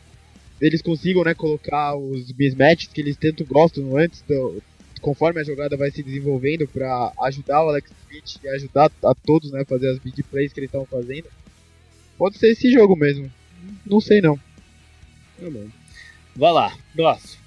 eles 0.61 0.83
consigam 0.83 1.25
né, 1.25 1.35
colocar 1.35 1.97
os 1.97 2.33
mismatches 2.33 2.93
que 2.93 3.01
eles 3.01 3.17
tanto 3.17 3.45
gostam 3.47 3.97
antes, 3.97 4.21
do, 4.23 4.63
conforme 5.01 5.41
a 5.41 5.45
jogada 5.45 5.77
vai 5.77 5.91
se 5.91 6.03
desenvolvendo, 6.03 6.67
para 6.69 7.13
ajudar 7.23 7.65
o 7.65 7.69
Alex 7.69 7.91
Smith 8.03 8.45
e 8.45 8.49
ajudar 8.49 8.91
a 9.03 9.15
todos 9.15 9.51
né, 9.51 9.65
fazer 9.65 9.89
as 9.89 9.99
big 9.99 10.23
plays 10.25 10.53
que 10.53 10.61
eles 10.61 10.69
estão 10.69 10.85
fazendo. 10.85 11.29
Pode 12.19 12.39
ser 12.39 12.51
esse 12.51 12.71
jogo 12.71 12.97
mesmo. 12.97 13.33
Não 13.87 14.01
sei 14.01 14.21
não. 14.21 14.37
Tá 14.37 15.51
bom. 15.51 15.69
Vai 16.37 16.53
lá, 16.53 16.79
próximo. 16.95 17.41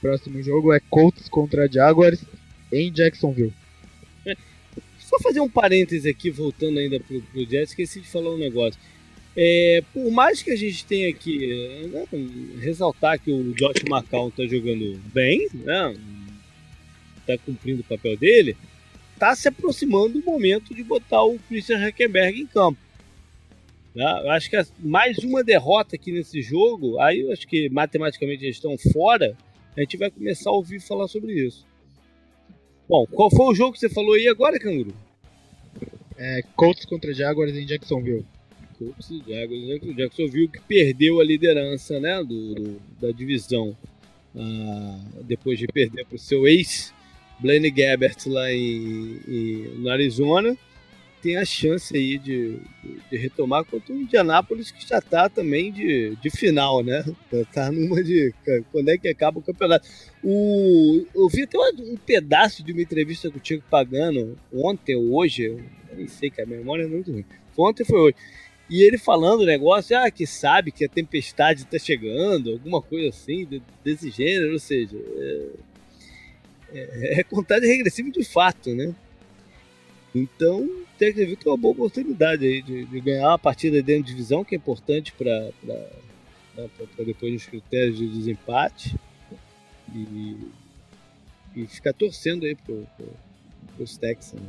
Próximo 0.00 0.42
jogo 0.42 0.72
é 0.72 0.80
Colts 0.90 1.28
contra 1.28 1.70
Jaguars 1.70 2.22
em 2.72 2.92
Jacksonville. 2.92 3.54
Só 4.98 5.18
fazer 5.20 5.40
um 5.40 5.48
parêntese 5.48 6.08
aqui, 6.08 6.30
voltando 6.30 6.78
ainda 6.78 6.98
pro, 7.00 7.22
pro 7.22 7.44
Jets, 7.44 7.70
esqueci 7.70 8.00
de 8.00 8.08
falar 8.08 8.34
um 8.34 8.38
negócio. 8.38 8.80
É, 9.38 9.82
por 9.92 10.10
mais 10.10 10.42
que 10.42 10.50
a 10.50 10.56
gente 10.56 10.86
tenha 10.86 11.12
que 11.12 11.90
né, 11.92 12.06
ressaltar 12.58 13.20
que 13.20 13.30
o 13.30 13.52
Josh 13.52 13.84
McCown 13.86 14.30
tá 14.30 14.46
jogando 14.46 14.98
bem, 15.12 15.46
né, 15.52 15.94
tá 17.26 17.36
cumprindo 17.36 17.82
o 17.82 17.84
papel 17.84 18.16
dele, 18.16 18.56
tá 19.18 19.36
se 19.36 19.46
aproximando 19.46 20.18
o 20.18 20.24
momento 20.24 20.74
de 20.74 20.82
botar 20.82 21.22
o 21.22 21.38
Christian 21.38 21.78
Hackenberg 21.78 22.40
em 22.40 22.46
campo. 22.46 22.78
Né? 23.94 24.04
Eu 24.24 24.30
acho 24.30 24.48
que 24.48 24.56
mais 24.78 25.18
uma 25.18 25.44
derrota 25.44 25.96
aqui 25.96 26.12
nesse 26.12 26.40
jogo, 26.40 26.98
aí 26.98 27.20
eu 27.20 27.32
acho 27.32 27.46
que 27.46 27.68
matematicamente 27.68 28.42
eles 28.42 28.56
estão 28.56 28.76
fora, 28.92 29.36
a 29.76 29.80
gente 29.80 29.98
vai 29.98 30.10
começar 30.10 30.48
a 30.48 30.54
ouvir 30.54 30.80
falar 30.80 31.08
sobre 31.08 31.34
isso. 31.34 31.66
Bom, 32.88 33.04
qual 33.06 33.30
foi 33.30 33.46
o 33.46 33.54
jogo 33.54 33.72
que 33.72 33.80
você 33.80 33.90
falou 33.90 34.14
aí 34.14 34.28
agora, 34.28 34.58
Canguru? 34.58 34.94
É, 36.16 36.40
Colts 36.54 36.86
contra 36.86 37.12
Jaguars 37.12 37.54
em 37.54 37.66
Jacksonville. 37.66 38.24
Colts 38.78 39.10
e 39.10 39.22
Jaguars. 39.26 39.96
Jacksonville 39.96 40.48
que 40.48 40.60
perdeu 40.60 41.20
a 41.20 41.24
liderança 41.24 41.98
né, 42.00 42.22
do, 42.22 42.54
do 42.54 42.80
da 43.00 43.10
divisão 43.10 43.76
ah, 44.36 45.00
depois 45.22 45.58
de 45.58 45.66
perder 45.66 46.04
para 46.04 46.16
o 46.16 46.18
seu 46.18 46.46
ex, 46.46 46.92
Blaine 47.38 47.70
Gabbert, 47.70 48.16
lá 48.26 48.50
em, 48.52 49.20
em, 49.26 49.78
no 49.78 49.90
Arizona 49.90 50.56
tem 51.26 51.36
a 51.36 51.44
chance 51.44 51.96
aí 51.96 52.18
de, 52.18 52.56
de, 53.10 53.16
retomar 53.16 53.64
contra 53.64 53.92
o 53.92 54.00
Indianápolis, 54.00 54.70
que 54.70 54.86
já 54.86 54.98
está 54.98 55.28
também 55.28 55.72
de, 55.72 56.14
de 56.22 56.30
final, 56.30 56.84
né? 56.84 57.04
Tá, 57.52 57.72
numa 57.72 58.00
de 58.00 58.32
quando 58.70 58.90
é 58.90 58.96
que 58.96 59.08
acaba 59.08 59.40
o 59.40 59.42
campeonato. 59.42 59.88
O, 60.22 61.04
eu 61.12 61.28
vi 61.28 61.42
até 61.42 61.58
um 61.58 61.96
pedaço 61.96 62.62
de 62.62 62.72
uma 62.72 62.80
entrevista 62.80 63.28
com 63.28 63.38
o 63.38 63.40
Tiago 63.40 63.64
Pagano 63.68 64.36
ontem 64.52 64.94
ou 64.94 65.16
hoje, 65.16 65.56
nem 65.96 66.06
sei 66.06 66.30
que 66.30 66.40
a 66.40 66.46
memória 66.46 66.84
é 66.84 66.86
muito 66.86 67.10
ruim. 67.10 67.24
Ontem 67.58 67.84
foi 67.84 67.98
hoje. 67.98 68.16
E 68.68 68.82
ele 68.82 68.98
falando 68.98 69.42
o 69.42 69.46
negócio, 69.46 69.96
ah, 69.96 70.10
que 70.10 70.26
sabe 70.26 70.72
que 70.72 70.84
a 70.84 70.88
tempestade 70.88 71.62
está 71.62 71.78
chegando, 71.78 72.52
alguma 72.52 72.82
coisa 72.82 73.10
assim, 73.10 73.48
desse 73.84 74.10
gênero, 74.10 74.52
ou 74.52 74.58
seja, 74.58 74.96
é, 74.96 75.46
é, 76.72 77.20
é 77.20 77.22
contagem 77.22 77.68
regressiva 77.68 78.10
de 78.10 78.24
fato, 78.24 78.74
né? 78.74 78.94
Então, 80.14 80.68
tem 80.98 81.12
que 81.12 81.24
ver 81.24 81.36
que 81.36 81.46
é 81.46 81.50
uma 81.50 81.58
boa 81.58 81.72
oportunidade 81.72 82.44
aí 82.44 82.62
de, 82.62 82.86
de 82.86 83.00
ganhar 83.00 83.28
uma 83.28 83.38
partida 83.38 83.82
dentro 83.82 84.04
de 84.04 84.12
divisão, 84.12 84.44
que 84.44 84.54
é 84.54 84.58
importante 84.58 85.12
para 85.12 85.50
né, 85.62 86.68
depois 87.04 87.32
nos 87.32 87.46
critérios 87.46 87.98
de 87.98 88.08
desempate. 88.08 88.96
E, 89.94 90.36
e 91.54 91.66
ficar 91.66 91.92
torcendo 91.92 92.44
aí 92.44 92.54
pro, 92.54 92.86
pros 93.76 93.96
Texans. 93.96 94.40
Né? 94.40 94.48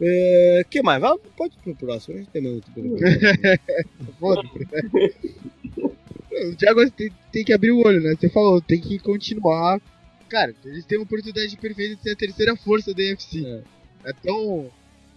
É, 0.00 0.64
que 0.70 0.82
mais? 0.82 1.00
Vai, 1.00 1.18
pode 1.36 1.54
ir 1.54 1.58
pro 1.62 1.74
próximo, 1.74 2.16
a 2.16 2.18
gente 2.18 2.30
tem 2.30 2.40
muito 2.40 2.70
O 6.30 6.54
Jaguars 6.58 6.90
tem, 6.92 7.10
tem, 7.30 7.44
que 7.44 7.52
abrir 7.52 7.72
o 7.72 7.84
olho, 7.84 8.00
né? 8.00 8.14
Você 8.18 8.30
falou, 8.30 8.62
tem 8.62 8.80
que 8.80 8.98
continuar. 8.98 9.80
Cara, 10.28 10.54
eles 10.64 10.86
têm 10.86 10.96
uma 10.96 11.04
oportunidade 11.04 11.54
perfeita 11.56 11.96
de 11.96 12.02
ser 12.02 12.12
a 12.12 12.16
terceira 12.16 12.56
força 12.56 12.94
da 12.94 13.02
UFC. 13.02 13.44
É, 13.44 13.62
é 14.10 14.12
tão, 14.12 14.70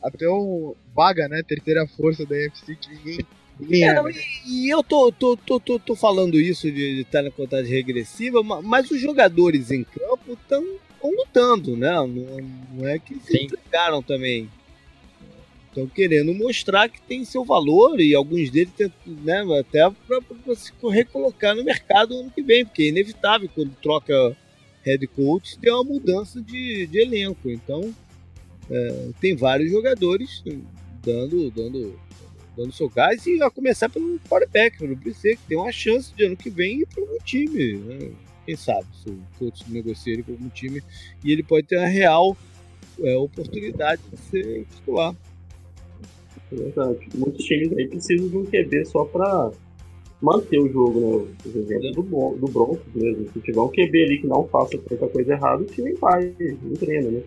é 0.03 0.09
tão 0.09 0.75
vaga, 0.93 1.29
né? 1.29 1.41
Terceira 1.43 1.87
força 1.87 2.25
da 2.25 2.35
UFC 2.35 2.75
que 2.75 2.89
ninguém. 2.89 3.25
ninguém 3.59 3.83
é, 3.87 3.93
não, 3.93 4.09
e, 4.09 4.15
e, 4.47 4.69
eu 4.69 4.83
tô, 4.83 5.11
tô, 5.11 5.37
tô, 5.37 5.59
tô, 5.59 5.79
tô 5.79 5.95
falando 5.95 6.37
isso 6.39 6.69
de 6.69 7.01
estar 7.01 7.21
na 7.21 7.31
contagem 7.31 7.71
regressiva, 7.71 8.43
mas 8.43 8.91
os 8.91 8.99
jogadores 8.99 9.71
em 9.71 9.83
campo 9.83 10.33
estão 10.33 10.65
lutando, 11.01 11.77
né? 11.77 11.91
Não, 11.91 12.07
não 12.07 12.87
é 12.87 12.97
que 12.99 13.15
se 13.19 13.43
entregaram 13.43 14.01
também 14.01 14.49
estão 15.73 15.87
querendo 15.87 16.33
mostrar 16.33 16.87
que 16.87 17.01
tem 17.01 17.25
seu 17.25 17.43
valor 17.43 17.99
e 17.99 18.13
alguns 18.13 18.49
deles 18.51 18.71
né, 19.05 19.43
até 19.59 19.89
para 19.89 20.55
se 20.55 20.71
recolocar 20.89 21.55
no 21.55 21.63
mercado 21.63 22.15
ano 22.15 22.31
que 22.31 22.41
vem, 22.41 22.63
porque 22.63 22.83
é 22.83 22.87
inevitável 22.87 23.49
quando 23.53 23.75
troca 23.81 24.37
head 24.83 25.07
coach 25.07 25.57
ter 25.57 25.71
uma 25.71 25.83
mudança 25.83 26.39
de, 26.41 26.85
de 26.87 26.99
elenco. 26.99 27.49
Então 27.49 27.93
é, 28.69 29.09
tem 29.19 29.35
vários 29.35 29.71
jogadores 29.71 30.43
dando, 31.03 31.49
dando, 31.51 31.99
dando 32.55 32.71
seu 32.71 32.89
gás 32.89 33.25
e 33.25 33.41
a 33.41 33.49
começar 33.49 33.89
pelo 33.89 34.19
quarterback, 34.29 34.77
pelo 34.77 34.95
BC, 34.95 35.35
que 35.35 35.47
tem 35.47 35.57
uma 35.57 35.71
chance 35.71 36.13
de 36.13 36.23
ano 36.25 36.37
que 36.37 36.49
vem 36.49 36.81
ir 36.81 36.87
para 36.87 37.01
algum 37.01 37.17
time. 37.25 37.73
Né? 37.77 38.11
Quem 38.45 38.55
sabe 38.55 38.85
se 39.01 39.09
o 39.09 39.19
coach 39.39 39.63
negocia 39.69 40.13
ele 40.13 40.23
com 40.23 40.33
algum 40.33 40.49
time 40.49 40.83
e 41.23 41.31
ele 41.31 41.43
pode 41.43 41.65
ter 41.65 41.77
a 41.77 41.87
real 41.87 42.37
é, 43.01 43.15
oportunidade 43.15 44.01
de 44.11 44.17
ser 44.17 44.65
titular. 44.75 45.15
É 46.53 46.63
verdade. 46.63 46.99
Muitos 47.15 47.43
times 47.45 47.77
aí 47.77 47.87
precisam 47.87 48.27
de 48.27 48.37
um 48.37 48.45
QB 48.45 48.85
só 48.85 49.05
pra 49.05 49.51
manter 50.21 50.59
o 50.59 50.71
jogo, 50.71 51.27
né? 51.45 51.91
Do, 51.91 52.01
do 52.03 52.47
Broncos 52.47 52.79
mesmo. 52.95 53.29
Se 53.33 53.39
tiver 53.41 53.59
um 53.59 53.69
QB 53.69 54.03
ali 54.03 54.17
que 54.19 54.27
não 54.27 54.47
faça 54.47 54.77
tanta 54.77 55.07
coisa 55.07 55.33
errada, 55.33 55.63
o 55.63 55.65
time 55.65 55.93
vai, 55.93 56.33
não 56.61 56.73
treina, 56.75 57.09
né? 57.09 57.21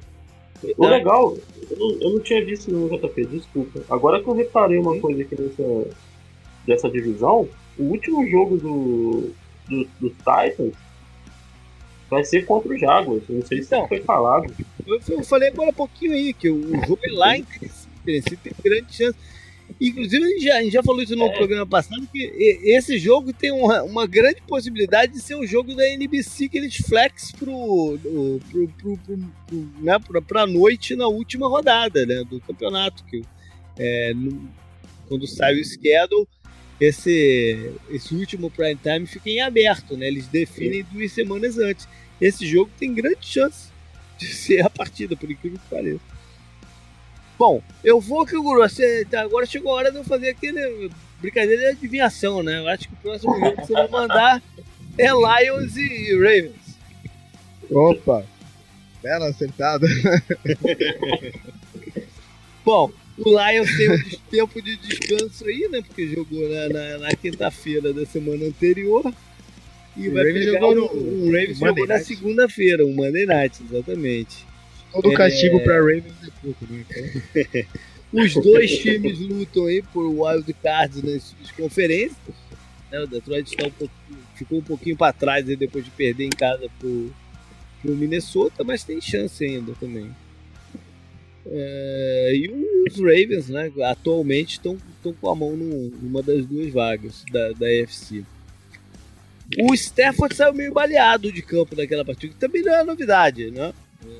O 0.78 0.86
legal, 0.86 1.36
eu 1.70 1.76
não, 1.76 1.90
eu 2.00 2.10
não 2.14 2.20
tinha 2.20 2.42
visto 2.42 2.72
no 2.72 2.88
JP, 2.88 3.26
desculpa. 3.26 3.82
Agora 3.90 4.22
que 4.22 4.28
eu 4.28 4.32
reparei 4.32 4.78
uma 4.78 4.98
coisa 4.98 5.20
aqui 5.20 5.40
nessa 5.40 5.86
dessa 6.66 6.90
divisão, 6.90 7.48
o 7.78 7.84
último 7.84 8.28
jogo 8.28 8.56
do, 8.56 9.30
do, 9.68 9.88
dos 10.00 10.12
Titans 10.12 10.74
vai 12.10 12.24
ser 12.24 12.44
contra 12.44 12.72
o 12.72 12.78
Jaguars. 12.78 13.22
Não 13.28 13.42
sei 13.42 13.62
se 13.62 13.66
então, 13.66 13.86
foi 13.86 14.00
falado. 14.00 14.52
Eu, 14.86 15.00
eu 15.08 15.24
falei 15.24 15.48
agora 15.48 15.70
há 15.70 15.72
pouquinho 15.72 16.12
aí, 16.12 16.32
que 16.32 16.50
o 16.50 16.62
jogo 16.86 17.00
é 17.04 17.12
lá 17.12 17.36
em 17.36 17.44
Tem 18.42 18.52
grande 18.62 18.94
chance. 18.94 19.18
Inclusive, 19.80 20.24
a 20.24 20.28
gente 20.28 20.44
já, 20.44 20.56
a 20.56 20.62
gente 20.62 20.72
já 20.72 20.82
falou 20.82 21.02
isso 21.02 21.16
no 21.16 21.26
é. 21.26 21.36
programa 21.36 21.66
passado, 21.66 22.06
que 22.12 22.18
esse 22.64 22.98
jogo 22.98 23.32
tem 23.32 23.50
uma, 23.50 23.82
uma, 23.82 24.06
grande 24.06 24.40
possibilidade 24.46 25.12
de 25.14 25.20
ser 25.20 25.34
o 25.34 25.40
um 25.40 25.46
jogo 25.46 25.74
da 25.74 25.84
NBC 25.88 26.48
que 26.48 26.56
eles 26.56 26.76
flex 26.76 27.32
pro, 27.32 27.98
pro, 28.48 28.68
pro, 28.68 28.98
pro, 28.98 29.18
né, 29.80 29.98
pra, 29.98 30.22
pra 30.22 30.46
noite 30.46 30.94
na 30.94 31.08
última 31.08 31.48
rodada 31.48 32.06
né, 32.06 32.22
do 32.30 32.40
campeonato. 32.40 33.04
Que, 33.04 33.22
é, 33.76 34.14
no, 34.14 34.48
quando 35.08 35.26
sai 35.26 35.60
o 35.60 35.64
schedule, 35.64 36.26
esse, 36.80 37.72
esse 37.90 38.14
último 38.14 38.50
prime 38.50 38.76
time 38.76 39.06
fica 39.06 39.30
em 39.30 39.40
aberto, 39.40 39.96
né? 39.96 40.06
Eles 40.06 40.26
definem 40.26 40.84
duas 40.92 41.10
semanas 41.12 41.58
antes. 41.58 41.88
Esse 42.20 42.46
jogo 42.46 42.70
tem 42.78 42.94
grande 42.94 43.26
chance 43.26 43.68
de 44.18 44.26
ser 44.26 44.64
a 44.64 44.70
partida, 44.70 45.16
por 45.16 45.30
incrível 45.30 45.58
que 45.58 45.74
pareça. 45.74 46.15
Bom, 47.38 47.62
eu 47.84 48.00
vou 48.00 48.24
que 48.24 48.34
o 48.36 48.42
você, 48.42 49.04
tá, 49.04 49.20
agora 49.20 49.44
chegou 49.44 49.72
a 49.72 49.76
hora 49.76 49.90
de 49.90 49.98
eu 49.98 50.04
fazer 50.04 50.30
aquele 50.30 50.90
brincadeira 51.20 51.62
de 51.62 51.68
adivinhação, 51.78 52.42
né? 52.42 52.58
Eu 52.58 52.68
acho 52.68 52.88
que 52.88 52.94
o 52.94 52.96
próximo 52.96 53.38
jogo 53.38 53.56
que 53.56 53.66
você 53.66 53.74
vai 53.74 53.88
mandar 53.88 54.42
é 54.96 55.08
Lions 55.08 55.76
e 55.76 56.14
Ravens. 56.14 56.78
Opa, 57.70 58.24
bela 59.02 59.28
acertada. 59.28 59.86
Bom, 62.64 62.90
o 63.18 63.28
Lions 63.28 63.76
tem 63.76 63.90
um 63.90 63.98
tempo 64.30 64.62
de 64.62 64.76
descanso 64.76 65.46
aí, 65.46 65.68
né? 65.70 65.82
Porque 65.82 66.08
jogou 66.08 66.48
na, 66.48 66.68
na, 66.68 66.98
na 66.98 67.14
quinta-feira 67.14 67.92
da 67.92 68.06
semana 68.06 68.46
anterior. 68.46 69.12
E 69.94 70.08
o 70.08 70.14
vai 70.14 70.24
Ravens 70.24 70.46
pegar 70.46 70.60
jogou 70.60 70.74
no, 70.74 70.86
o, 70.86 71.22
o 71.22 71.26
Ravens 71.26 71.58
jogou 71.58 71.86
na 71.86 72.00
segunda-feira, 72.00 72.86
o 72.86 72.94
Monday 72.94 73.26
Night, 73.26 73.62
exatamente. 73.62 74.45
Todo 75.02 75.14
castigo 75.14 75.56
é... 75.58 75.60
pra 75.60 75.76
Ravens 75.76 76.14
é 76.26 76.30
pouco, 76.42 76.66
né? 76.70 76.84
Então... 76.88 77.86
Os 78.12 78.34
dois 78.34 78.78
times 78.78 79.18
lutam 79.18 79.66
aí 79.66 79.82
por 79.82 80.06
wild 80.06 80.52
cards 80.54 81.02
nas 81.02 81.34
conferências. 81.56 82.34
Né? 82.90 83.00
O 83.00 83.06
Detroit 83.06 83.46
está 83.46 83.66
um 83.66 83.70
pouquinho, 83.70 84.18
ficou 84.34 84.58
um 84.58 84.62
pouquinho 84.62 84.96
para 84.96 85.12
trás 85.12 85.44
depois 85.44 85.84
de 85.84 85.90
perder 85.90 86.24
em 86.24 86.30
casa 86.30 86.68
pro, 86.78 87.12
pro 87.82 87.96
Minnesota, 87.96 88.64
mas 88.64 88.84
tem 88.84 89.00
chance 89.00 89.44
ainda 89.44 89.74
também. 89.78 90.10
É, 91.48 92.32
e 92.34 92.48
os 92.88 92.96
Ravens, 92.96 93.48
né, 93.48 93.70
atualmente 93.84 94.52
estão 94.52 94.78
com 95.20 95.30
a 95.30 95.34
mão 95.34 95.56
numa 95.56 96.22
das 96.22 96.44
duas 96.46 96.72
vagas 96.72 97.24
da, 97.30 97.52
da 97.52 97.66
AFC. 97.66 98.24
O 99.60 99.72
Stafford 99.74 100.34
saiu 100.34 100.54
meio 100.54 100.72
baleado 100.72 101.30
de 101.30 101.40
campo 101.40 101.76
naquela 101.76 102.04
partida, 102.04 102.32
que 102.32 102.40
também 102.40 102.62
não 102.62 102.74
é 102.74 102.82
novidade, 102.82 103.50
né? 103.50 103.72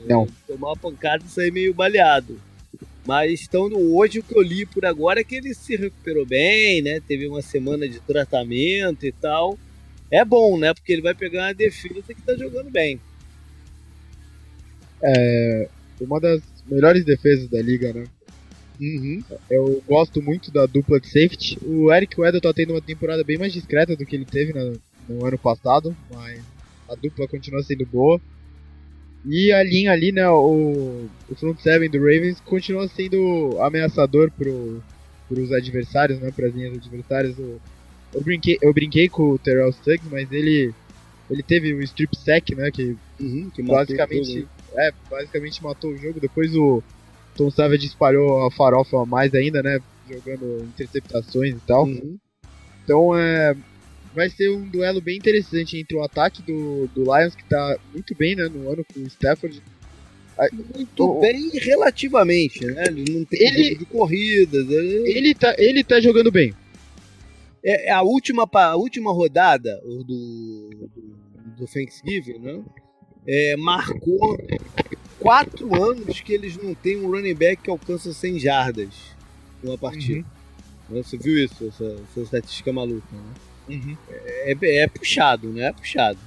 Não. 0.07 0.26
Tomar 0.47 0.68
uma 0.68 0.76
pancada 0.76 1.24
e 1.26 1.30
sair 1.30 1.51
meio 1.51 1.74
baleado. 1.74 2.41
Mas 3.07 3.45
então, 3.47 3.70
hoje 3.72 4.18
o 4.18 4.22
que 4.22 4.37
eu 4.37 4.43
li 4.43 4.66
por 4.66 4.84
agora 4.84 5.20
é 5.20 5.24
que 5.24 5.37
ele 5.37 5.55
se 5.55 5.76
recuperou 5.76 6.26
bem, 6.26 6.82
né? 6.82 7.01
Teve 7.01 7.28
uma 7.28 7.41
semana 7.41 7.89
de 7.89 8.01
tratamento 8.01 9.07
e 9.07 9.12
tal. 9.12 9.57
É 10.11 10.24
bom, 10.24 10.59
né? 10.59 10.74
Porque 10.74 10.93
ele 10.93 11.03
vai 11.03 11.14
pegar 11.14 11.45
uma 11.45 11.55
defesa 11.55 12.14
que 12.14 12.22
tá 12.22 12.34
jogando 12.37 12.70
bem. 12.70 13.01
É 15.03 15.68
uma 16.01 16.20
das 16.20 16.43
melhores 16.66 17.05
defesas 17.05 17.49
da 17.49 17.62
liga, 17.62 17.93
né? 17.93 18.05
Uhum. 18.80 19.22
Eu 19.49 19.82
gosto 19.87 20.20
muito 20.20 20.51
da 20.51 20.66
dupla 20.66 21.01
de 21.01 21.07
safety. 21.07 21.59
O 21.62 21.93
Eric 21.93 22.20
Weddle 22.20 22.41
tá 22.41 22.53
tendo 22.53 22.74
uma 22.74 22.82
temporada 22.82 23.24
bem 23.24 23.39
mais 23.39 23.53
discreta 23.53 23.97
do 23.97 24.05
que 24.05 24.16
ele 24.16 24.24
teve 24.24 24.53
no, 24.53 24.78
no 25.09 25.24
ano 25.24 25.39
passado, 25.39 25.97
mas 26.12 26.43
a 26.89 26.95
dupla 26.95 27.26
continua 27.26 27.62
sendo 27.62 27.87
boa. 27.87 28.20
E 29.29 29.53
a 29.53 29.62
linha 29.62 29.91
ali, 29.91 30.12
né, 30.12 30.29
o, 30.29 31.09
o 31.29 31.35
front 31.35 31.59
seven 31.59 31.91
do 31.91 31.99
Ravens 31.99 32.41
continua 32.41 32.87
sendo 32.87 33.57
ameaçador 33.61 34.31
pro, 34.31 34.81
pros 35.29 35.53
adversários, 35.53 36.20
né, 36.20 36.31
pras 36.31 36.55
linhas 36.55 36.77
adversárias. 36.77 37.37
Eu, 37.37 37.61
eu, 38.14 38.20
brinquei, 38.20 38.57
eu 38.62 38.72
brinquei 38.72 39.09
com 39.09 39.31
o 39.31 39.39
Terrell 39.39 39.72
Suggs, 39.72 40.09
mas 40.09 40.31
ele, 40.31 40.72
ele 41.29 41.43
teve 41.43 41.74
o 41.74 41.79
um 41.79 41.81
strip 41.81 42.16
sack, 42.16 42.55
né, 42.55 42.70
que, 42.70 42.97
uhum, 43.18 43.51
que 43.53 43.62
basicamente, 43.64 44.47
é, 44.77 44.93
basicamente 45.11 45.62
matou 45.62 45.91
o 45.91 45.99
jogo. 45.99 46.20
Depois 46.20 46.55
o 46.55 46.81
Tom 47.35 47.51
Savage 47.51 47.87
espalhou 47.87 48.47
a 48.47 48.51
farofa 48.53 49.05
mais 49.05 49.35
ainda, 49.35 49.61
né, 49.61 49.81
jogando 50.09 50.62
interceptações 50.62 51.57
e 51.57 51.61
tal. 51.66 51.85
Uhum. 51.85 52.16
Então, 52.85 53.18
é, 53.18 53.57
vai 54.16 54.30
ser 54.30 54.48
um 54.48 54.66
duelo 54.66 54.98
bem 55.02 55.18
interessante 55.18 55.78
entre 55.78 55.94
o 55.94 56.02
ataque 56.02 56.40
do, 56.40 56.88
do 56.94 57.02
Lions, 57.02 57.34
que 57.34 57.44
tá 57.44 57.78
muito 57.92 58.14
bem 58.14 58.34
né, 58.34 58.48
no 58.48 58.72
ano 58.72 58.82
com 58.82 59.00
o 59.00 59.06
Stafford. 59.06 59.62
Muito 60.74 61.04
o, 61.04 61.20
bem 61.20 61.50
relativamente, 61.52 62.64
né? 62.64 62.84
Ele 62.86 63.12
não 63.12 63.24
tem 63.26 63.46
ele, 63.46 63.74
de 63.74 63.84
corridas. 63.84 64.70
Ele... 64.70 65.10
ele, 65.10 65.34
tá, 65.34 65.54
ele 65.58 65.84
tá 65.84 66.00
jogando 66.00 66.32
bem. 66.32 66.54
É, 67.62 67.90
é 67.90 67.92
a 67.92 68.00
última, 68.00 68.48
a 68.50 68.76
última 68.76 69.12
rodada 69.12 69.78
do, 69.82 70.02
do, 70.04 70.90
do 71.58 71.66
Thanksgiving, 71.66 72.38
né? 72.38 72.64
É, 73.26 73.54
marcou 73.56 74.38
quatro 75.20 75.74
anos 75.74 76.20
que 76.20 76.32
eles 76.32 76.56
não 76.56 76.74
têm 76.74 76.96
um 76.96 77.10
running 77.10 77.34
back 77.34 77.62
que 77.62 77.70
alcança 77.70 78.14
100 78.14 78.38
jardas 78.38 78.94
numa 79.62 79.76
partida. 79.76 80.24
Uhum. 80.88 81.02
Você 81.02 81.18
viu 81.18 81.44
isso, 81.44 81.66
essa, 81.66 81.84
essa 81.84 82.20
estatística 82.20 82.72
maluca, 82.72 83.06
né? 83.12 83.45
Uhum. 83.68 83.96
É, 84.08 84.52
é, 84.52 84.76
é, 84.78 84.88
puxado, 84.88 85.48
né? 85.48 85.66
É 85.66 85.72
puxado. 85.72 86.18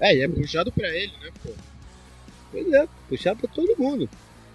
É, 0.00 0.16
e 0.16 0.20
é 0.22 0.28
puxado 0.28 0.72
pra 0.72 0.88
ele, 0.88 1.12
né, 1.22 1.30
pô? 1.42 1.50
Pois 2.50 2.72
é, 2.72 2.88
puxado 3.08 3.40
pra 3.40 3.48
todo 3.48 3.78
mundo. 3.78 4.08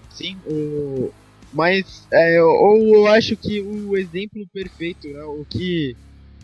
Sim, 0.10 0.38
o... 0.46 1.12
mas 1.54 2.08
é, 2.12 2.42
ou 2.42 2.96
eu 2.96 3.08
acho 3.08 3.36
que 3.38 3.62
o 3.62 3.96
exemplo 3.98 4.48
perfeito, 4.54 5.08
né, 5.08 5.24
o 5.24 5.46
que 5.50 5.96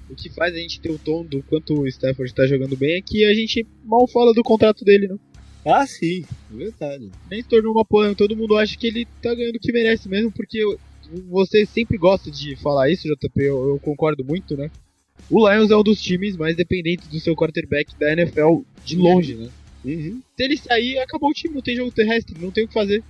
o 0.09 0.15
que 0.15 0.29
faz 0.29 0.53
a 0.53 0.57
gente 0.57 0.79
ter 0.79 0.91
o 0.91 0.99
tom 0.99 1.25
do 1.25 1.41
quanto 1.43 1.79
o 1.79 1.87
Stafford 1.87 2.33
tá 2.33 2.45
jogando 2.45 2.77
bem 2.77 2.97
é 2.97 3.01
que 3.01 3.25
a 3.25 3.33
gente 3.33 3.65
mal 3.83 4.07
fala 4.07 4.33
do 4.33 4.43
contrato 4.43 4.83
dele, 4.83 5.07
né? 5.07 5.17
Ah, 5.65 5.87
sim, 5.87 6.25
é 6.51 6.55
verdade. 6.55 7.09
Nem 7.31 7.41
se 7.41 7.47
tornou 7.47 7.71
uma 7.71 7.85
porra, 7.85 8.13
todo 8.13 8.35
mundo 8.35 8.57
acha 8.57 8.77
que 8.77 8.87
ele 8.87 9.07
tá 9.21 9.33
ganhando 9.33 9.55
o 9.55 9.59
que 9.59 9.71
merece 9.71 10.09
mesmo, 10.09 10.31
porque 10.31 10.59
você 11.29 11.65
sempre 11.65 11.97
gosta 11.97 12.29
de 12.29 12.55
falar 12.57 12.89
isso, 12.89 13.07
JP, 13.07 13.31
eu, 13.41 13.69
eu 13.69 13.79
concordo 13.79 14.23
muito, 14.25 14.57
né? 14.57 14.69
O 15.29 15.49
Lions 15.49 15.71
é 15.71 15.75
um 15.77 15.83
dos 15.83 16.01
times 16.01 16.35
mais 16.37 16.55
dependentes 16.55 17.07
do 17.07 17.19
seu 17.19 17.35
quarterback 17.35 17.95
da 17.97 18.11
NFL 18.11 18.61
de 18.85 18.95
longe, 18.97 19.35
né? 19.35 19.49
Uhum. 19.85 20.21
Se 20.37 20.43
ele 20.43 20.57
sair, 20.57 20.97
acabou 20.99 21.29
o 21.29 21.33
time, 21.33 21.55
não 21.55 21.61
tem 21.61 21.75
jogo 21.75 21.91
terrestre, 21.91 22.35
não 22.39 22.51
tem 22.51 22.65
o 22.65 22.67
que 22.67 22.73
fazer. 22.73 23.03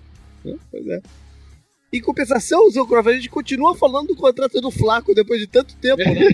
É, 0.46 0.54
pois 0.72 0.88
é. 0.88 1.02
Em 1.92 2.02
compensação, 2.02 2.68
o 2.68 2.96
a 2.96 3.14
gente 3.14 3.30
continua 3.30 3.76
falando 3.76 4.08
do 4.08 4.16
contrato 4.16 4.60
do 4.60 4.72
Flaco 4.72 5.14
depois 5.14 5.40
de 5.40 5.46
tanto 5.48 5.76
tempo, 5.78 6.02
né? 6.04 6.30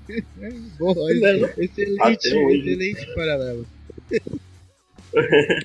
Boa, 0.78 0.94
Não, 0.94 1.10
excelente, 1.58 2.00
Até 2.00 2.34
hoje. 2.34 2.58
excelente 2.70 3.14
paralelo. 3.14 3.66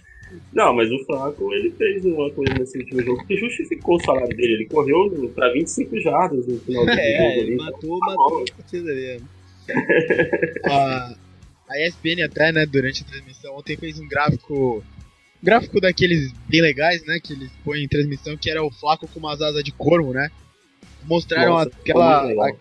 Não, 0.53 0.73
mas 0.73 0.91
o 0.91 1.05
Flaco, 1.05 1.53
ele 1.53 1.71
fez 1.71 2.03
uma 2.03 2.29
coisa 2.31 2.53
nesse 2.55 2.77
último 2.77 3.01
jogo 3.01 3.25
que 3.25 3.37
justificou 3.37 3.95
o 3.95 4.03
salário 4.03 4.35
dele. 4.35 4.53
Ele 4.55 4.65
correu 4.65 5.09
no- 5.09 5.29
pra 5.29 5.51
25 5.53 5.99
jardas 6.01 6.45
no 6.45 6.59
final 6.59 6.85
do 6.85 6.91
É, 6.99 7.17
jogo 7.17 7.31
ele 7.31 7.41
ali. 7.41 7.55
matou, 7.55 7.99
Tá 7.99 8.05
matou 8.07 8.43
a 8.43 8.55
partida 8.57 8.91
ali. 8.91 9.21
a, 10.65 11.15
a 11.70 11.80
ESPN 11.88 12.24
até, 12.24 12.51
né, 12.51 12.65
durante 12.65 13.03
a 13.03 13.05
transmissão 13.05 13.55
ontem 13.55 13.78
fez 13.78 13.99
um 13.99 14.07
gráfico 14.07 14.84
gráfico 15.41 15.80
daqueles 15.80 16.32
bem 16.49 16.61
legais, 16.61 17.05
né, 17.05 17.20
que 17.24 17.34
eles 17.34 17.51
põem 17.63 17.84
em 17.84 17.88
transmissão, 17.88 18.36
que 18.38 18.49
era 18.49 18.63
o 18.63 18.72
Flaco 18.72 19.07
com 19.07 19.20
umas 19.20 19.41
asas 19.41 19.63
de 19.63 19.72
corvo, 19.72 20.11
né? 20.13 20.30
Mostraram 21.03 21.51
Nossa, 21.53 21.70
aquela 21.80 22.24
a- 22.26 22.51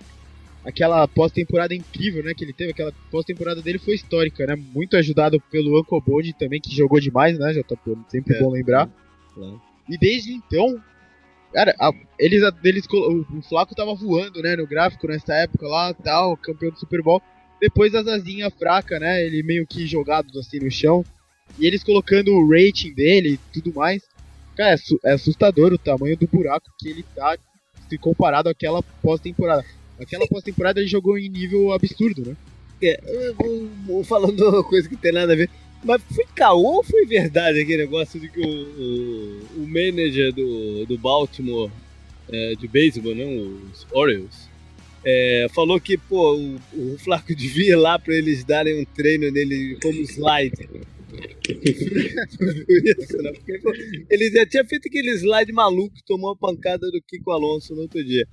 aquela 0.64 1.08
pós-temporada 1.08 1.74
incrível, 1.74 2.22
né, 2.22 2.34
que 2.34 2.44
ele 2.44 2.52
teve, 2.52 2.72
aquela 2.72 2.92
pós-temporada 3.10 3.62
dele 3.62 3.78
foi 3.78 3.94
histórica, 3.94 4.44
né? 4.46 4.56
Muito 4.56 4.96
ajudado 4.96 5.40
pelo 5.50 5.80
Uncle 5.80 6.00
Bode 6.06 6.32
também, 6.34 6.60
que 6.60 6.74
jogou 6.74 7.00
demais, 7.00 7.38
né? 7.38 7.54
Já 7.54 7.62
tá 7.62 7.76
sempre 8.08 8.36
É. 8.36 8.40
bom 8.40 8.50
lembrar. 8.50 8.88
Claro. 9.34 9.60
E 9.88 9.96
desde 9.96 10.32
então, 10.32 10.78
cara, 11.56 11.74
a- 11.80 11.90
eles, 12.18 12.42
eles 12.62 12.84
o, 12.92 13.24
o 13.38 13.42
Flaco 13.42 13.74
tava 13.74 13.94
voando, 13.94 14.42
né, 14.42 14.54
no 14.56 14.66
gráfico 14.66 15.08
nessa 15.08 15.32
época 15.34 15.66
lá, 15.66 15.94
tal, 15.94 16.36
campeão 16.36 16.70
do 16.70 16.78
Super 16.78 17.00
Bowl. 17.02 17.22
Depois 17.58 17.94
as 17.94 18.06
asinhas 18.06 18.52
fraca, 18.58 19.00
né, 19.00 19.24
ele 19.24 19.42
meio 19.42 19.66
que 19.66 19.86
jogado 19.86 20.38
assim 20.38 20.58
no 20.60 20.70
chão. 20.70 21.02
E 21.58 21.66
eles 21.66 21.82
colocando 21.82 22.30
o 22.34 22.46
rating 22.50 22.92
dele 22.92 23.30
e 23.34 23.38
tudo 23.60 23.72
mais. 23.74 24.02
Cara, 24.54 24.74
é, 24.74 25.08
é 25.10 25.12
assustador 25.14 25.72
o 25.72 25.78
tamanho 25.78 26.16
do 26.16 26.26
buraco 26.26 26.66
que 26.78 26.90
ele 26.90 27.02
tá 27.14 27.38
se 27.88 27.96
comparado 27.96 28.50
àquela 28.50 28.82
pós-temporada. 29.02 29.64
Aquela 29.98 30.26
pós-temporada 30.26 30.78
ele 30.80 30.88
jogou 30.88 31.16
em 31.16 31.30
nível 31.30 31.72
absurdo, 31.72 32.22
né? 32.26 32.36
É, 32.82 33.00
eu 33.28 33.34
vou- 33.34 33.68
vou 33.86 34.04
falando 34.04 34.62
coisa 34.64 34.86
que 34.88 34.96
tem 34.96 35.12
nada 35.12 35.32
a 35.32 35.36
ver. 35.36 35.48
Mas 35.86 36.02
foi 36.12 36.24
caô 36.34 36.78
ou 36.78 36.82
foi 36.82 37.06
verdade 37.06 37.60
aquele 37.60 37.84
negócio 37.84 38.18
de 38.18 38.28
que 38.28 38.40
o, 38.40 38.44
o, 38.44 39.62
o 39.62 39.66
manager 39.68 40.32
do, 40.32 40.84
do 40.84 40.98
Baltimore 40.98 41.70
é, 42.28 42.54
de 42.56 42.66
beisebol, 42.66 43.14
né, 43.14 43.24
os 43.24 43.86
Orioles, 43.92 44.48
é, 45.04 45.46
falou 45.54 45.80
que 45.80 45.96
pô, 45.96 46.34
o, 46.34 46.56
o 46.74 46.98
Flaco 46.98 47.32
devia 47.36 47.70
ir 47.72 47.76
lá 47.76 47.98
pra 47.98 48.14
eles 48.14 48.42
darem 48.42 48.80
um 48.80 48.84
treino 48.84 49.30
nele 49.30 49.78
como 49.80 50.00
slide. 50.02 50.68
Isso, 51.48 53.16
né? 53.22 53.32
Porque, 53.32 53.58
pô, 53.60 53.72
ele 54.10 54.30
já 54.30 54.44
tinha 54.44 54.64
feito 54.64 54.88
aquele 54.88 55.12
slide 55.12 55.52
maluco 55.52 55.94
que 55.94 56.04
tomou 56.04 56.32
a 56.32 56.36
pancada 56.36 56.90
do 56.90 57.00
Kiko 57.00 57.30
Alonso 57.30 57.76
no 57.76 57.82
outro 57.82 58.04
dia. 58.04 58.26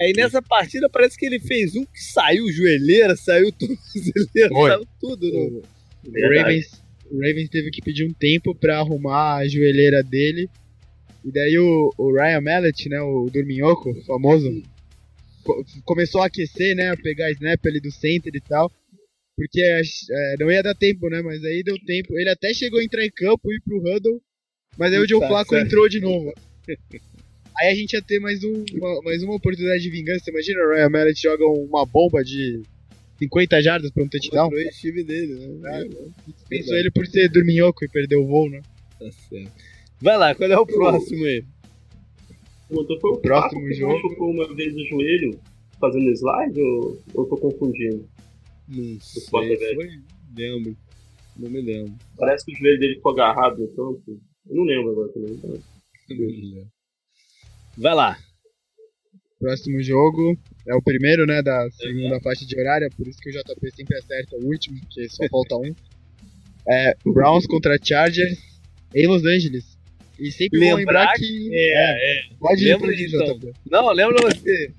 Aí 0.00 0.14
nessa 0.16 0.40
partida 0.40 0.88
parece 0.88 1.18
que 1.18 1.26
ele 1.26 1.38
fez 1.38 1.76
um 1.76 1.84
que 1.84 2.02
saiu 2.02 2.50
joelheira, 2.50 3.14
saiu 3.14 3.52
tornozeleira, 3.52 4.48
Foi. 4.56 4.70
saiu 4.70 4.86
tudo. 4.98 5.30
No... 5.30 5.38
O, 5.38 5.62
o 6.06 6.10
Verdade. 6.10 6.38
Ravens, 6.38 6.83
o 7.10 7.16
Ravens 7.20 7.48
teve 7.48 7.70
que 7.70 7.82
pedir 7.82 8.04
um 8.04 8.12
tempo 8.12 8.54
pra 8.54 8.78
arrumar 8.78 9.36
a 9.36 9.48
joelheira 9.48 10.02
dele. 10.02 10.48
E 11.24 11.32
daí 11.32 11.58
o, 11.58 11.92
o 11.96 12.12
Ryan 12.12 12.40
Mallet, 12.40 12.88
né, 12.88 13.00
o 13.00 13.30
Dorminhoco, 13.32 13.94
famoso, 14.04 14.62
co- 15.42 15.64
começou 15.84 16.20
a 16.22 16.26
aquecer, 16.26 16.76
né, 16.76 16.90
a 16.90 16.96
pegar 16.96 17.30
snap 17.32 17.64
ali 17.66 17.80
do 17.80 17.90
center 17.90 18.32
e 18.34 18.40
tal. 18.40 18.70
Porque 19.36 19.60
é, 19.62 19.80
não 20.38 20.50
ia 20.50 20.62
dar 20.62 20.74
tempo, 20.74 21.08
né, 21.08 21.20
mas 21.22 21.42
aí 21.44 21.62
deu 21.64 21.76
tempo. 21.84 22.18
Ele 22.18 22.28
até 22.30 22.52
chegou 22.54 22.78
a 22.78 22.84
entrar 22.84 23.04
em 23.04 23.10
campo 23.10 23.50
e 23.52 23.56
ir 23.56 23.60
pro 23.62 23.78
huddle, 23.78 24.20
mas 24.78 24.92
aí 24.92 24.98
o 24.98 25.08
Joe 25.08 25.20
Tá 25.20 25.28
Flacco 25.28 25.56
entrou 25.56 25.88
de 25.88 26.00
novo. 26.00 26.32
Aí 27.56 27.68
a 27.70 27.74
gente 27.76 27.92
ia 27.92 28.02
ter 28.02 28.18
mais, 28.18 28.42
um, 28.42 28.64
uma, 28.74 29.00
mais 29.02 29.22
uma 29.22 29.36
oportunidade 29.36 29.80
de 29.80 29.88
vingança. 29.88 30.28
Imagina 30.28 30.60
o 30.60 30.70
Ryan 30.74 30.88
Mallet 30.88 31.22
joga 31.22 31.46
uma 31.46 31.86
bomba 31.86 32.24
de 32.24 32.60
50 33.18 33.62
jardas 33.62 33.90
pra 33.90 34.02
um 34.02 34.08
touchdown. 34.08 34.44
Contra 34.50 34.58
o 34.58 34.62
ex-time 34.62 35.04
dele, 35.04 35.34
né? 35.58 35.88
Pensou 36.48 36.76
ele 36.76 36.90
por 36.90 37.06
ser 37.06 37.28
dorminhoco 37.28 37.84
e 37.84 37.88
perdeu 37.88 38.22
o 38.22 38.26
voo, 38.26 38.48
né? 38.50 38.60
Tá 38.98 39.10
certo. 39.12 39.52
Vai 40.00 40.16
lá, 40.18 40.34
qual 40.34 40.50
é 40.50 40.58
o 40.58 40.66
próximo 40.66 41.24
aí? 41.24 41.44
Puta, 42.68 42.94
foi 43.00 43.10
o 43.10 43.16
Próximo 43.18 43.60
Flaco 43.60 43.68
que 43.68 43.74
jogo. 43.74 43.92
machucou 43.94 44.30
uma 44.30 44.54
vez 44.54 44.74
o 44.74 44.86
joelho 44.88 45.38
fazendo 45.78 46.10
slide 46.10 46.60
ou 46.60 47.02
ou 47.14 47.24
eu 47.24 47.28
tô 47.28 47.36
confundindo? 47.36 48.08
Não 48.68 49.00
sei, 49.00 49.22
quarterback. 49.26 49.74
foi? 49.74 49.88
Lembro. 50.36 50.76
Não 51.36 51.50
me 51.50 51.60
lembro. 51.60 51.94
Parece 52.16 52.44
que 52.44 52.52
o 52.52 52.56
joelho 52.56 52.78
dele 52.80 52.94
ficou 52.96 53.12
agarrado 53.12 53.58
no 53.58 53.68
campo. 53.68 54.20
Eu 54.48 54.56
não 54.56 54.64
lembro 54.64 54.90
agora 54.92 55.12
também. 55.12 55.38
Não 55.42 56.26
lembro. 56.26 56.66
Vai 57.76 57.94
lá. 57.94 58.18
Próximo 59.44 59.82
jogo 59.82 60.38
é 60.66 60.74
o 60.74 60.80
primeiro, 60.80 61.26
né, 61.26 61.42
da 61.42 61.68
segunda 61.72 62.18
faixa 62.20 62.46
de 62.46 62.58
horária, 62.58 62.88
por 62.96 63.06
isso 63.06 63.18
que 63.20 63.28
o 63.28 63.32
JP 63.32 63.70
sempre 63.76 63.98
acerta 63.98 64.36
o 64.36 64.46
último, 64.46 64.80
porque 64.80 65.06
só 65.10 65.28
falta 65.28 65.56
um. 65.56 65.74
É 66.66 66.96
Browns 67.04 67.46
contra 67.46 67.76
Chargers 67.78 68.38
em 68.94 69.06
Los 69.06 69.22
Angeles. 69.26 69.76
E 70.18 70.32
sempre 70.32 70.60
Lembrar 70.60 70.78
lembrar 70.78 71.12
que. 71.12 71.50
É, 71.52 72.20
é. 72.20 72.22
Pode 72.40 72.64
lembra 72.64 72.90
ir 72.90 72.96
disso, 72.96 73.18
JP. 73.18 73.52
Não, 73.70 73.92
lembra 73.92 74.16
você. 74.22 74.72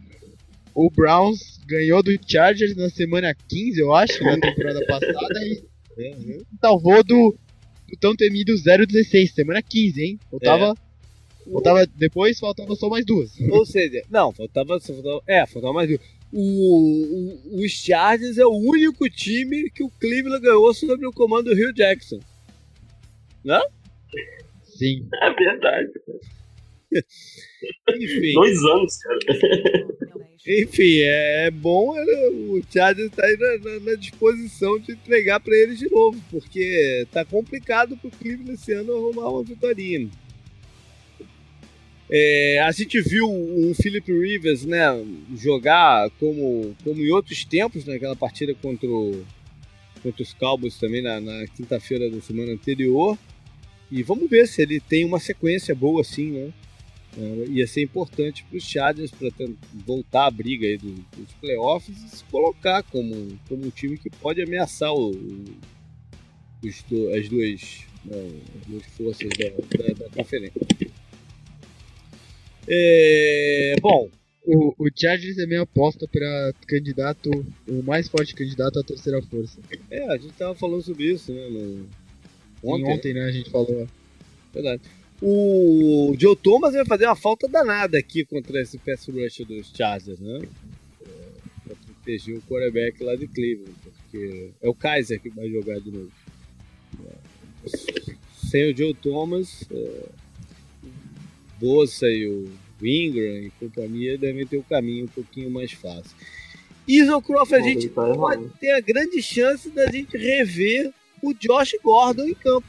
O 0.74 0.90
Browns 0.90 1.60
ganhou 1.68 2.02
do 2.02 2.12
Chargers 2.28 2.76
na 2.76 2.90
semana 2.90 3.36
15, 3.36 3.80
eu 3.80 3.94
acho, 3.94 4.24
na 4.24 4.40
temporada 4.40 4.84
passada, 4.88 5.40
e 5.46 5.64
salvou 6.60 7.04
do, 7.04 7.38
do 7.88 8.00
tão 8.00 8.16
temido 8.16 8.56
0-16, 8.56 9.28
semana 9.28 9.62
15, 9.62 10.02
hein? 10.02 10.20
Faltava, 10.32 10.74
faltava. 11.52 11.86
Depois 11.96 12.40
faltava 12.40 12.76
só 12.76 12.90
mais 12.90 13.06
duas. 13.06 13.32
Ou 13.52 13.66
seja, 13.66 14.02
não, 14.10 14.32
faltava, 14.32 14.80
só 14.80 14.94
faltava. 14.94 15.22
É, 15.28 15.46
faltava 15.46 15.74
mais 15.74 15.90
um. 15.92 15.98
O, 16.34 16.42
o, 17.54 17.64
os 17.64 17.72
Chargers 17.72 18.38
é 18.38 18.46
o 18.46 18.52
único 18.58 19.10
time 19.10 19.70
que 19.70 19.84
o 19.84 19.90
Cleveland 19.90 20.42
ganhou 20.44 20.74
sob 20.74 21.06
o 21.06 21.14
comando 21.14 21.46
do 21.50 21.56
Rio 21.56 21.72
Jackson. 21.74 22.20
Sim. 24.64 25.08
É 25.22 25.34
verdade. 25.34 25.90
Enfim, 27.96 28.34
Dois 28.34 28.58
anos, 28.64 28.98
cara. 28.98 29.20
enfim 30.48 31.00
é, 31.00 31.48
é 31.48 31.52
bom 31.52 31.94
é, 31.98 32.30
o 32.30 32.62
Chargers 32.72 33.12
tá 33.12 33.26
aí 33.26 33.36
na, 33.38 33.58
na- 33.72 33.80
na 33.92 33.96
disposição 33.96 34.78
de 34.80 34.92
entregar 34.94 35.40
pra 35.40 35.56
eles 35.56 35.80
de 35.80 35.90
novo, 35.90 36.22
porque 36.30 37.06
tá 37.12 37.26
complicado 37.26 37.98
pro 37.98 38.12
Cleveland 38.12 38.54
esse 38.54 38.72
ano 38.74 38.94
arrumar 38.94 39.30
uma 39.30 39.44
vitória. 39.44 40.08
É, 42.10 42.60
a 42.60 42.72
gente 42.72 43.02
viu 43.02 43.28
o 43.28 43.74
Philip 43.74 44.12
Rivers 44.12 44.64
né, 44.66 44.86
jogar 45.36 46.10
como, 46.20 46.76
como 46.84 47.02
em 47.02 47.10
outros 47.10 47.44
tempos, 47.46 47.86
naquela 47.86 48.16
partida 48.16 48.54
contra, 48.54 48.88
o- 48.88 49.26
contra 50.04 50.22
os 50.22 50.34
Cowboys 50.34 50.78
também 50.78 51.02
na, 51.02 51.20
na 51.20 51.48
quinta-feira 51.48 52.10
da 52.10 52.22
semana 52.22 52.52
anterior. 52.54 53.18
E 53.92 54.04
vamos 54.04 54.30
ver 54.30 54.48
se 54.48 54.62
ele 54.62 54.80
tem 54.80 55.04
uma 55.06 55.20
sequência 55.20 55.74
boa 55.74 56.02
assim, 56.02 56.32
né? 56.32 56.54
É, 57.18 57.46
ia 57.50 57.66
ser 57.66 57.82
importante 57.82 58.44
para 58.44 58.58
os 58.58 58.64
Chargers 58.64 59.10
para 59.10 59.30
voltar 59.86 60.26
à 60.28 60.32
briga 60.32 60.68
aí 60.68 60.78
do- 60.78 60.94
dos 61.18 61.32
playoffs 61.40 61.96
e 62.04 62.18
se 62.18 62.24
colocar 62.26 62.84
como, 62.84 63.40
como 63.48 63.66
um 63.66 63.70
time 63.70 63.98
que 63.98 64.10
pode 64.10 64.42
ameaçar 64.42 64.94
o, 64.94 65.12
os 66.64 66.84
do- 66.90 67.10
as, 67.16 67.30
duas, 67.30 67.80
né, 68.04 68.30
as 68.62 68.68
duas 68.68 68.86
forças 68.98 69.30
da, 69.30 69.50
da, 69.50 69.94
da 69.94 70.10
conferência. 70.10 70.62
É, 72.68 73.76
bom, 73.82 74.10
O, 74.48 74.76
o 74.78 74.90
Chargers 74.96 75.38
é 75.40 75.46
minha 75.46 75.62
aposta 75.64 76.08
pra 76.08 76.54
candidato, 76.68 77.30
o 77.68 77.82
mais 77.84 78.08
forte 78.08 78.36
candidato 78.36 78.80
à 78.80 78.84
terceira 78.84 79.22
força. 79.24 79.60
é, 79.90 80.04
a 80.12 80.18
gente 80.18 80.34
tava 80.34 80.54
falando 80.56 80.82
sobre 80.84 81.06
isso, 81.12 81.32
né? 81.34 81.48
no- 81.50 81.88
Ontem, 82.64 82.84
ontem, 82.84 82.94
ontem 82.94 83.14
né, 83.14 83.26
a 83.26 83.32
gente 83.32 83.50
falou. 83.50 83.88
verdade. 84.54 84.82
O 85.22 86.14
Joe 86.20 86.36
Thomas 86.36 86.74
vai 86.74 86.86
fazer 86.86 87.06
uma 87.06 87.16
falta 87.16 87.48
danada 87.48 87.98
aqui 87.98 88.26
contra 88.26 88.62
esse 88.62 88.78
pass 88.80 89.08
rush 89.08 89.46
dos 89.48 89.72
Chargers, 89.76 90.20
né? 90.20 90.42
É, 91.02 91.08
pra 91.68 91.76
proteger 91.76 92.36
o 92.38 92.42
quarterback 92.42 93.04
lá 93.04 93.16
de 93.16 93.28
Cleveland, 93.28 93.74
porque 93.84 94.50
é 94.62 94.68
o 94.70 94.74
Kaiser 94.74 95.20
que 95.22 95.30
vai 95.30 95.50
jogar 95.50 95.80
de 95.80 95.92
novo. 95.92 96.12
É, 97.06 97.14
Sem 98.48 98.72
o 98.72 98.76
Joe 98.78 98.94
Thomas, 98.96 99.64
é, 99.72 100.06
Bossa 101.60 102.08
e 102.08 102.26
o 102.28 102.50
Ingram 102.82 103.38
e 103.38 103.52
companhia 103.60 104.18
devem 104.18 104.46
ter 104.46 104.58
o 104.58 104.64
caminho 104.64 105.06
um 105.06 105.10
pouquinho 105.10 105.50
mais 105.50 105.72
fácil. 105.72 106.12
Isocroft, 106.88 107.54
a 107.54 107.62
gente 107.62 107.86
ele 107.86 107.90
tá 107.90 108.14
pode 108.14 108.48
ter 108.60 108.72
a 108.72 108.80
grande 108.80 109.22
chance 109.22 109.70
da 109.70 109.90
gente 109.90 110.16
rever 110.18 110.94
o 111.22 111.34
Josh 111.34 111.76
Gordon 111.84 112.26
em 112.26 112.36
campo. 112.36 112.68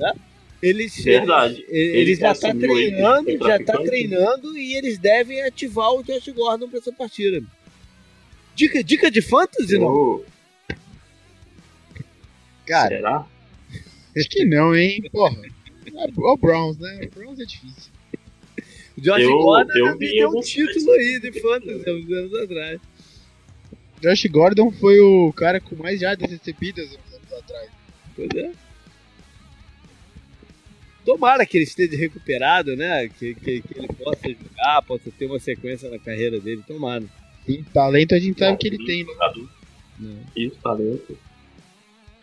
Né? 0.00 0.12
Eles, 0.62 0.96
Verdade. 0.96 1.64
eles, 1.68 1.94
eles 1.94 1.94
Ele 1.94 2.14
já 2.14 2.34
que 2.34 2.40
tá 2.40 2.48
assumiu 2.48 2.74
aí, 2.74 2.86
treinando, 2.90 3.24
foi 3.24 3.36
já 3.38 3.58
tá 3.58 3.64
traficante. 3.64 3.86
treinando 3.86 4.56
e 4.58 4.74
eles 4.74 4.98
devem 4.98 5.42
ativar 5.42 5.90
o 5.92 6.02
Josh 6.02 6.28
Gordon 6.28 6.68
para 6.68 6.78
essa 6.78 6.92
partida. 6.92 7.44
Dica, 8.54 8.82
dica 8.82 9.10
de 9.10 9.20
fantasy, 9.20 9.78
não? 9.78 10.22
Cara, 12.66 12.96
Será? 12.96 13.26
acho 14.16 14.28
que 14.30 14.44
não, 14.46 14.74
hein? 14.74 15.02
Porra. 15.12 15.36
É 15.96 16.06
o 16.16 16.36
Browns, 16.36 16.78
né? 16.78 17.08
O 17.10 17.18
Browns 17.18 17.40
é 17.40 17.44
difícil. 17.44 17.92
O 18.96 19.00
Josh 19.00 19.22
Eu- 19.22 19.38
Gordon 19.38 19.72
eu 19.74 19.98
vi 19.98 20.10
ter 20.10 20.26
um 20.26 20.40
título 20.40 20.90
aí 20.92 21.20
de 21.20 21.40
fantasy 21.40 21.88
há 21.88 21.92
uns 21.92 22.10
anos 22.10 22.34
atrás. 22.34 22.80
Josh 24.02 24.26
Gordon 24.26 24.70
foi 24.70 25.00
o 25.00 25.32
cara 25.32 25.60
com 25.60 25.74
mais 25.76 26.00
jardas 26.00 26.30
recebidas 26.30 26.86
uns 26.90 27.14
anos 27.14 27.32
atrás. 27.32 27.70
Pois 28.14 28.28
é. 28.36 28.52
Tomara 31.04 31.46
que 31.46 31.56
ele 31.56 31.64
esteja 31.64 31.96
recuperado, 31.96 32.74
né? 32.76 33.08
Que, 33.08 33.34
que, 33.34 33.60
que 33.62 33.78
ele 33.78 33.88
possa 33.88 34.28
jogar, 34.28 34.82
possa 34.82 35.10
ter 35.16 35.26
uma 35.26 35.38
sequência 35.38 35.88
na 35.88 35.98
carreira 35.98 36.40
dele. 36.40 36.62
Tomara. 36.66 37.04
Sim, 37.46 37.64
talento 37.72 38.14
a 38.14 38.18
gente 38.18 38.38
sabe 38.38 38.58
que 38.58 38.66
ele 38.66 38.84
tem, 38.84 39.04
né? 39.04 39.12
Né? 40.00 40.22
Isso, 40.34 40.56
talento. 40.62 41.16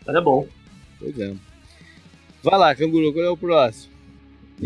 Mas 0.06 0.14
é 0.16 0.20
bom. 0.20 0.46
Pois 0.98 1.18
é. 1.18 1.34
Vai 2.44 2.58
lá, 2.58 2.74
Canguru, 2.74 3.10
qual 3.10 3.24
é 3.24 3.30
o 3.30 3.36
próximo? 3.38 3.94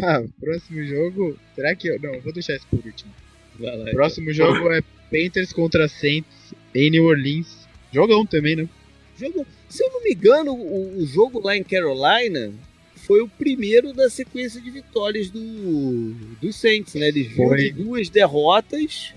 Ah, 0.03 0.25
próximo 0.41 0.83
jogo. 0.85 1.39
Será 1.55 1.77
que 1.77 1.89
eu. 1.89 2.01
Não, 2.01 2.21
vou 2.21 2.33
deixar 2.33 2.57
isso 2.57 2.67
por 2.69 2.85
último. 2.85 3.15
Vai 3.57 3.77
lá. 3.77 3.91
Próximo 3.93 4.33
jogo 4.33 4.69
é 4.73 4.83
Panthers 5.09 5.53
contra 5.53 5.87
Saints 5.87 6.53
em 6.75 6.91
New 6.91 7.05
Orleans. 7.05 7.69
Jogão 7.93 8.27
também, 8.27 8.57
né? 8.57 8.69
Jogo, 9.17 9.47
se 9.69 9.85
eu 9.85 9.91
não 9.93 10.03
me 10.03 10.11
engano, 10.11 10.55
o, 10.55 10.99
o 10.99 11.07
jogo 11.07 11.41
lá 11.41 11.57
em 11.57 11.63
Carolina 11.63 12.53
foi 12.97 13.21
o 13.23 13.29
primeiro 13.29 13.93
da 13.93 14.11
sequência 14.11 14.61
de 14.61 14.71
vitórias 14.71 15.31
do, 15.31 16.15
do 16.41 16.53
Saints, 16.53 16.95
né? 16.95 17.09
Eles 17.09 17.29
vinham 17.29 17.55
de 17.55 17.71
duas 17.71 18.11
derrotas 18.11 19.15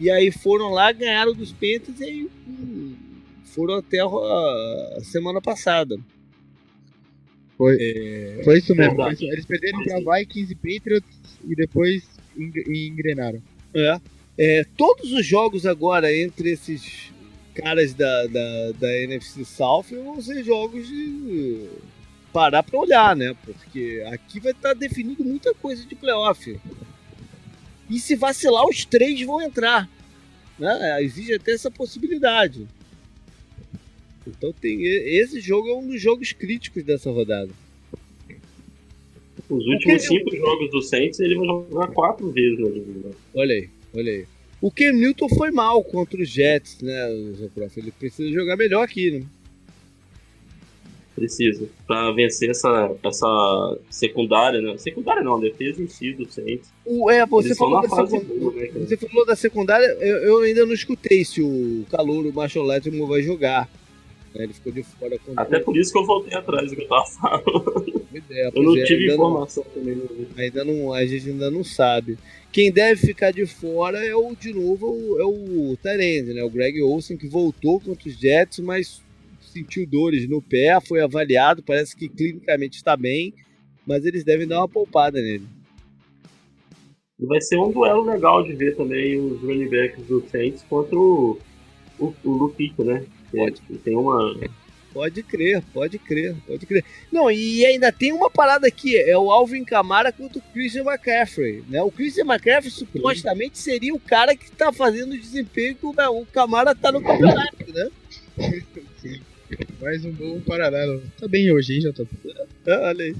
e 0.00 0.10
aí 0.10 0.30
foram 0.30 0.70
lá, 0.70 0.90
ganharam 0.90 1.34
dos 1.34 1.52
Panthers 1.52 2.00
e 2.00 2.04
aí 2.04 2.30
hum, 2.48 2.96
foram 3.44 3.74
até 3.74 4.00
a, 4.00 4.06
a 4.96 5.00
semana 5.04 5.42
passada. 5.42 5.98
Foi. 7.58 7.76
É, 7.78 8.40
Foi 8.44 8.58
isso 8.58 8.74
mesmo. 8.74 8.94
Foi 8.94 9.12
isso. 9.12 9.24
Eles 9.24 9.44
perderam 9.44 9.82
pra 9.82 10.18
Vikings 10.18 10.52
e 10.52 10.54
Patriots 10.54 11.18
e 11.46 11.54
depois 11.56 12.04
engre- 12.38 12.64
engrenaram. 12.88 13.42
é. 13.74 14.00
É, 14.40 14.64
todos 14.76 15.10
os 15.12 15.26
jogos 15.26 15.66
agora 15.66 16.14
entre 16.16 16.50
esses 16.52 17.10
caras 17.56 17.92
da, 17.92 18.26
da, 18.28 18.70
da 18.78 18.96
NFC 19.00 19.44
South 19.44 19.86
vão 19.90 20.22
ser 20.22 20.44
jogos 20.44 20.86
de 20.86 21.66
parar 22.32 22.62
pra 22.62 22.78
olhar, 22.78 23.16
né? 23.16 23.34
Porque 23.44 24.00
aqui 24.12 24.38
vai 24.38 24.52
estar 24.52 24.74
definido 24.74 25.24
muita 25.24 25.52
coisa 25.54 25.84
de 25.84 25.96
playoff. 25.96 26.56
E 27.90 27.98
se 27.98 28.14
vacilar, 28.14 28.64
os 28.68 28.84
três 28.84 29.20
vão 29.22 29.42
entrar. 29.42 29.90
Né? 30.56 31.02
Existe 31.02 31.32
até 31.34 31.50
essa 31.50 31.68
possibilidade. 31.68 32.64
Então 34.28 34.52
tem 34.52 34.82
esse 34.84 35.40
jogo 35.40 35.68
é 35.68 35.74
um 35.74 35.86
dos 35.86 36.00
jogos 36.00 36.32
críticos 36.32 36.82
dessa 36.82 37.10
rodada. 37.10 37.50
Os 39.48 39.66
últimos 39.66 39.82
que 40.06 40.14
eu- 40.14 40.18
cinco 40.18 40.36
jogos 40.36 40.70
do 40.70 40.82
Saints, 40.82 41.18
ele 41.20 41.34
vai 41.36 41.46
jogar 41.46 41.86
quatro 41.88 42.30
vezes 42.30 42.58
na 42.58 42.68
divisão. 42.68 43.10
Olha 43.34 43.54
aí, 43.54 43.68
olha 43.94 44.12
aí. 44.12 44.26
O 44.60 44.70
Cam 44.70 44.92
Newton 44.92 45.28
foi 45.28 45.50
mal 45.50 45.82
contra 45.84 46.20
os 46.20 46.28
Jets, 46.28 46.80
né, 46.82 47.08
Zé 47.38 47.48
Prof? 47.54 47.78
Ele 47.80 47.92
precisa 47.92 48.30
jogar 48.30 48.56
melhor 48.56 48.82
aqui, 48.82 49.10
né? 49.12 49.22
Precisa. 51.14 51.66
Pra 51.86 52.12
vencer 52.12 52.50
essa, 52.50 52.94
essa 53.02 53.78
secundária, 53.90 54.60
né? 54.60 54.76
Secundária 54.78 55.22
não, 55.22 55.40
defesa 55.40 55.82
em 55.82 55.88
si 55.88 56.12
do 56.12 56.30
Saints. 56.30 56.68
O, 56.84 57.10
é, 57.10 57.26
você 57.26 57.54
falou, 57.56 57.76
na 57.76 57.82
da 57.82 57.88
fase 57.88 58.12
secund- 58.18 58.38
boa, 58.38 58.52
né, 58.54 58.66
você 58.86 58.96
falou 58.96 59.26
da 59.26 59.34
secundária, 59.36 59.84
eu, 60.00 60.16
eu 60.18 60.38
ainda 60.42 60.64
não 60.64 60.72
escutei 60.72 61.24
se 61.24 61.40
o 61.42 61.84
Calor, 61.90 62.24
o 62.26 62.32
Marshall 62.32 62.64
Latimore 62.66 63.08
vai 63.10 63.22
jogar. 63.22 63.68
Né, 64.34 64.44
Ele 64.44 64.52
ficou 64.52 64.72
de 64.72 64.82
fora 64.82 65.18
Até 65.36 65.58
por 65.60 65.76
isso 65.76 65.92
que 65.92 65.98
eu 65.98 66.04
voltei 66.06 66.36
atrás 66.36 66.70
do 66.70 66.76
que 66.76 66.82
eu 66.82 66.88
tava 66.88 67.06
falando. 67.06 67.98
É, 68.30 68.48
Eu 68.48 68.62
não 68.62 68.76
é, 68.76 68.84
tive 68.84 69.02
ainda 69.04 69.16
não- 69.16 69.28
informação 69.30 69.64
também. 69.74 70.02
Ainda 70.36 70.64
não, 70.64 70.92
a 70.92 71.06
gente 71.06 71.28
ainda 71.30 71.50
não 71.50 71.62
sabe. 71.62 72.18
Quem 72.52 72.72
deve 72.72 73.06
ficar 73.06 73.30
de 73.30 73.46
fora 73.46 74.04
é 74.04 74.14
o, 74.14 74.34
de 74.34 74.52
novo, 74.52 75.18
é 75.20 75.24
o 75.24 75.76
Tyrande, 75.76 76.32
né? 76.34 76.42
O 76.42 76.50
Greg 76.50 76.80
Olsen, 76.82 77.16
que 77.16 77.28
voltou 77.28 77.78
contra 77.80 78.08
os 78.08 78.18
Jets, 78.18 78.58
mas 78.60 79.02
sentiu 79.40 79.86
dores 79.86 80.28
no 80.28 80.40
pé, 80.42 80.78
foi 80.80 81.00
avaliado, 81.00 81.62
parece 81.62 81.94
que 81.96 82.08
clinicamente 82.08 82.76
está 82.76 82.96
bem, 82.96 83.34
mas 83.86 84.04
eles 84.04 84.24
devem 84.24 84.46
dar 84.46 84.58
uma 84.60 84.68
poupada 84.68 85.20
nele. 85.20 85.44
Vai 87.20 87.40
ser 87.40 87.58
um 87.58 87.70
duelo 87.70 88.04
legal 88.04 88.44
de 88.44 88.52
ver 88.54 88.76
também 88.76 89.18
os 89.18 89.40
running 89.40 89.68
backs 89.68 90.04
do 90.06 90.22
Saints 90.30 90.64
contra 90.68 90.96
o, 90.96 91.38
o, 91.98 92.14
o 92.24 92.30
Lupito, 92.30 92.84
né? 92.84 93.04
Pode. 93.32 93.60
tem 93.84 93.96
uma. 93.96 94.36
Pode 94.92 95.22
crer, 95.22 95.62
pode 95.72 95.98
crer, 95.98 96.34
pode 96.46 96.66
crer. 96.66 96.84
Não, 97.12 97.30
e 97.30 97.64
ainda 97.64 97.92
tem 97.92 98.12
uma 98.12 98.30
parada 98.30 98.66
aqui, 98.66 98.96
é 98.96 99.16
o 99.16 99.30
Alvin 99.30 99.64
Kamara 99.64 100.10
contra 100.10 100.38
o 100.38 100.42
Christian 100.52 100.82
McCaffrey, 100.82 101.62
né? 101.68 101.82
O 101.82 101.90
Christian 101.90 102.24
McCaffrey 102.24 102.70
supostamente 102.70 103.58
seria 103.58 103.94
o 103.94 104.00
cara 104.00 104.34
que 104.34 104.50
tá 104.50 104.72
fazendo 104.72 105.12
o 105.12 105.18
desempenho 105.18 105.76
que 105.76 105.86
o, 105.86 106.26
Kamara 106.32 106.74
tá 106.74 106.90
no 106.90 107.02
campeonato, 107.02 107.72
né? 107.72 107.90
Sim. 109.00 109.20
Mais 109.80 110.04
um 110.04 110.12
bom 110.12 110.40
paralelo. 110.40 111.02
Tá 111.18 111.28
bem 111.28 111.50
hoje, 111.52 111.74
hein, 111.74 111.80
JP? 111.80 112.08
Ah, 112.66 112.88
Olha 112.88 113.04
aí. 113.04 113.16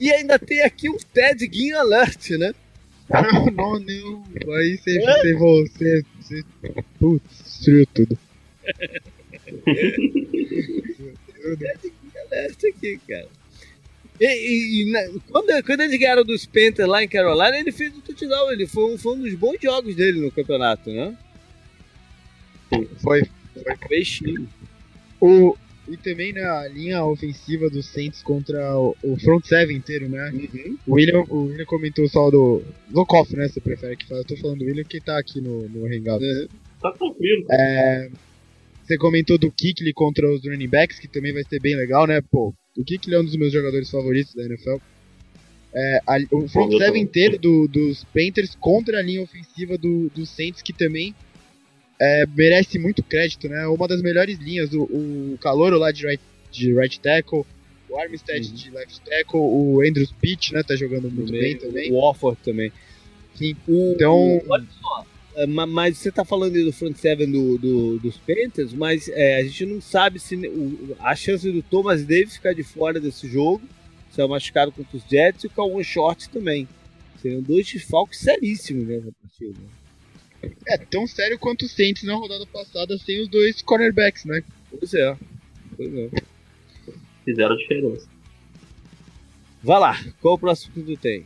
E 0.00 0.12
ainda 0.12 0.38
tem 0.38 0.62
aqui 0.62 0.88
um 0.88 0.96
Ted 1.12 1.48
Ginn 1.52 1.74
Alert, 1.76 2.30
né? 2.38 2.54
Não, 3.56 3.78
não. 3.80 4.24
Aí 4.56 4.76
você, 4.76 4.98
você, 5.00 5.34
você, 5.34 6.04
você. 6.20 6.44
Putz, 6.98 7.24
destruiu 7.44 7.86
tudo. 7.94 8.18
Alert 12.26 12.64
aqui, 12.66 13.00
cara. 13.08 13.28
E, 14.20 14.26
e- 14.26 14.82
e 14.82 14.90
na- 14.92 15.20
quando, 15.30 15.64
quando 15.64 15.80
eles 15.82 15.98
ganharam 15.98 16.24
dos 16.24 16.44
Panthers 16.44 16.88
lá 16.88 17.02
em 17.02 17.08
Carolina, 17.08 17.56
ele 17.58 17.72
fez 17.72 17.94
um 17.96 18.00
touchdown. 18.00 18.50
Ele 18.52 18.66
foi, 18.66 18.92
um- 18.92 18.98
foi 18.98 19.14
um 19.14 19.20
dos 19.22 19.34
bons 19.34 19.56
jogos 19.62 19.94
dele 19.94 20.20
no 20.20 20.30
campeonato, 20.32 20.90
né? 20.90 21.16
Foi. 23.02 23.22
Fez 23.88 24.20
O, 25.20 25.56
e 25.88 25.96
também 25.96 26.32
na 26.32 26.66
linha 26.68 27.04
ofensiva 27.04 27.68
do 27.70 27.82
Saints 27.82 28.22
contra 28.22 28.76
o, 28.78 28.94
o 29.02 29.16
front 29.18 29.44
seven 29.44 29.76
inteiro, 29.76 30.08
né? 30.08 30.30
Uhum. 30.32 30.76
O 30.86 30.94
William, 30.94 31.24
o 31.28 31.46
William 31.46 31.64
comentou 31.64 32.08
só 32.08 32.30
do. 32.30 32.62
Zokoff, 32.92 33.34
né? 33.36 33.48
Você 33.48 33.60
prefere 33.60 33.96
que 33.96 34.06
fale. 34.06 34.20
Eu 34.20 34.24
tô 34.24 34.36
falando 34.36 34.58
do 34.58 34.64
William 34.64 34.84
que 34.84 35.00
tá 35.00 35.18
aqui 35.18 35.40
no, 35.40 35.68
no 35.68 35.86
Hangout. 35.86 36.24
Tá 36.80 36.92
tranquilo. 36.92 37.44
É, 37.50 38.10
você 38.84 38.96
comentou 38.96 39.36
do 39.38 39.50
Kikli 39.50 39.92
contra 39.92 40.30
os 40.32 40.44
running 40.44 40.68
backs, 40.68 40.98
que 40.98 41.08
também 41.08 41.32
vai 41.32 41.42
ser 41.44 41.60
bem 41.60 41.74
legal, 41.76 42.06
né? 42.06 42.20
Pô, 42.30 42.54
o 42.76 42.84
Kikli 42.84 43.14
é 43.14 43.20
um 43.20 43.24
dos 43.24 43.36
meus 43.36 43.52
jogadores 43.52 43.90
favoritos 43.90 44.34
da 44.34 44.44
NFL. 44.44 44.76
É, 45.74 46.00
a- 46.06 46.18
o 46.32 46.48
front 46.48 46.72
seven 46.78 47.02
inteiro 47.02 47.38
do- 47.38 47.68
dos 47.68 48.02
Panthers 48.04 48.54
contra 48.58 48.98
a 48.98 49.02
linha 49.02 49.22
ofensiva 49.22 49.76
do, 49.76 50.08
do 50.14 50.24
Saints, 50.24 50.62
que 50.62 50.72
também 50.72 51.14
é, 52.00 52.24
merece 52.26 52.78
muito 52.78 53.02
crédito, 53.02 53.48
né? 53.48 53.66
Uma 53.66 53.88
das 53.88 54.00
melhores 54.02 54.38
linhas, 54.38 54.72
o, 54.72 54.82
o 54.82 55.38
Calouro 55.40 55.78
lá 55.78 55.90
de 55.90 56.06
right, 56.06 56.22
de 56.50 56.72
right 56.74 57.00
tackle, 57.00 57.44
o 57.88 57.98
Armstead 57.98 58.46
Uhum. 58.48 58.54
de 58.54 58.70
left 58.70 59.00
tackle, 59.00 59.40
o 59.40 59.80
Andrews 59.86 60.12
Pitt, 60.20 60.52
né? 60.52 60.62
Tá 60.62 60.76
jogando 60.76 61.10
muito 61.10 61.32
bem 61.32 61.56
também. 61.56 61.90
O 61.92 62.00
Warford 62.00 62.38
também. 62.44 62.70
Sim. 63.34 63.56
O- 63.66 63.92
Então- 63.94 64.42
olha 64.48 64.66
só, 64.80 65.06
é, 65.36 65.46
ma- 65.46 65.66
mas 65.66 65.96
você 65.98 66.10
tá 66.12 66.24
falando 66.24 66.54
aí 66.56 66.64
do 66.64 66.72
front 66.72 66.96
seven 66.96 67.30
do, 67.30 67.56
do- 67.58 67.98
dos 67.98 68.16
Panthers, 68.18 68.72
mas 68.72 69.08
é, 69.08 69.36
a 69.38 69.44
gente 69.44 69.64
não 69.66 69.80
sabe 69.80 70.18
se 70.18 70.36
o- 70.36 70.96
a 71.00 71.14
chance 71.16 71.50
do 71.50 71.62
Thomas 71.62 72.02
Davis 72.04 72.34
ficar 72.34 72.52
de 72.52 72.62
fora 72.62 73.00
desse 73.00 73.26
jogo, 73.28 73.62
se 74.10 74.20
é 74.20 74.26
machucado 74.26 74.70
contra 74.72 74.96
os 74.96 75.02
Jets 75.08 75.44
e 75.44 75.46
o 75.46 75.50
Calvin 75.50 75.82
Short 75.84 76.28
também. 76.30 76.68
Seriam 77.22 77.40
dois 77.42 77.66
desfalques 77.72 78.20
seríssimos 78.20 78.86
nessa 78.86 79.10
partida. 79.22 79.58
É 80.66 80.78
tão 80.78 81.06
sério 81.06 81.38
quanto 81.38 81.64
o 81.64 81.68
Saints 81.68 82.02
na 82.04 82.14
rodada 82.14 82.46
passada 82.46 82.96
sem 82.98 83.20
os 83.20 83.28
dois 83.28 83.60
cornerbacks, 83.62 84.24
né? 84.24 84.42
Pois 84.70 84.94
é. 84.94 85.16
Pois 85.76 85.94
é. 85.94 86.08
Fizeram 87.24 87.54
a 87.54 87.58
diferença. 87.58 88.08
Vai 89.62 89.80
lá, 89.80 90.00
qual 90.20 90.34
o 90.34 90.38
próximo 90.38 90.72
que 90.74 90.82
tu 90.82 90.96
tem? 90.96 91.24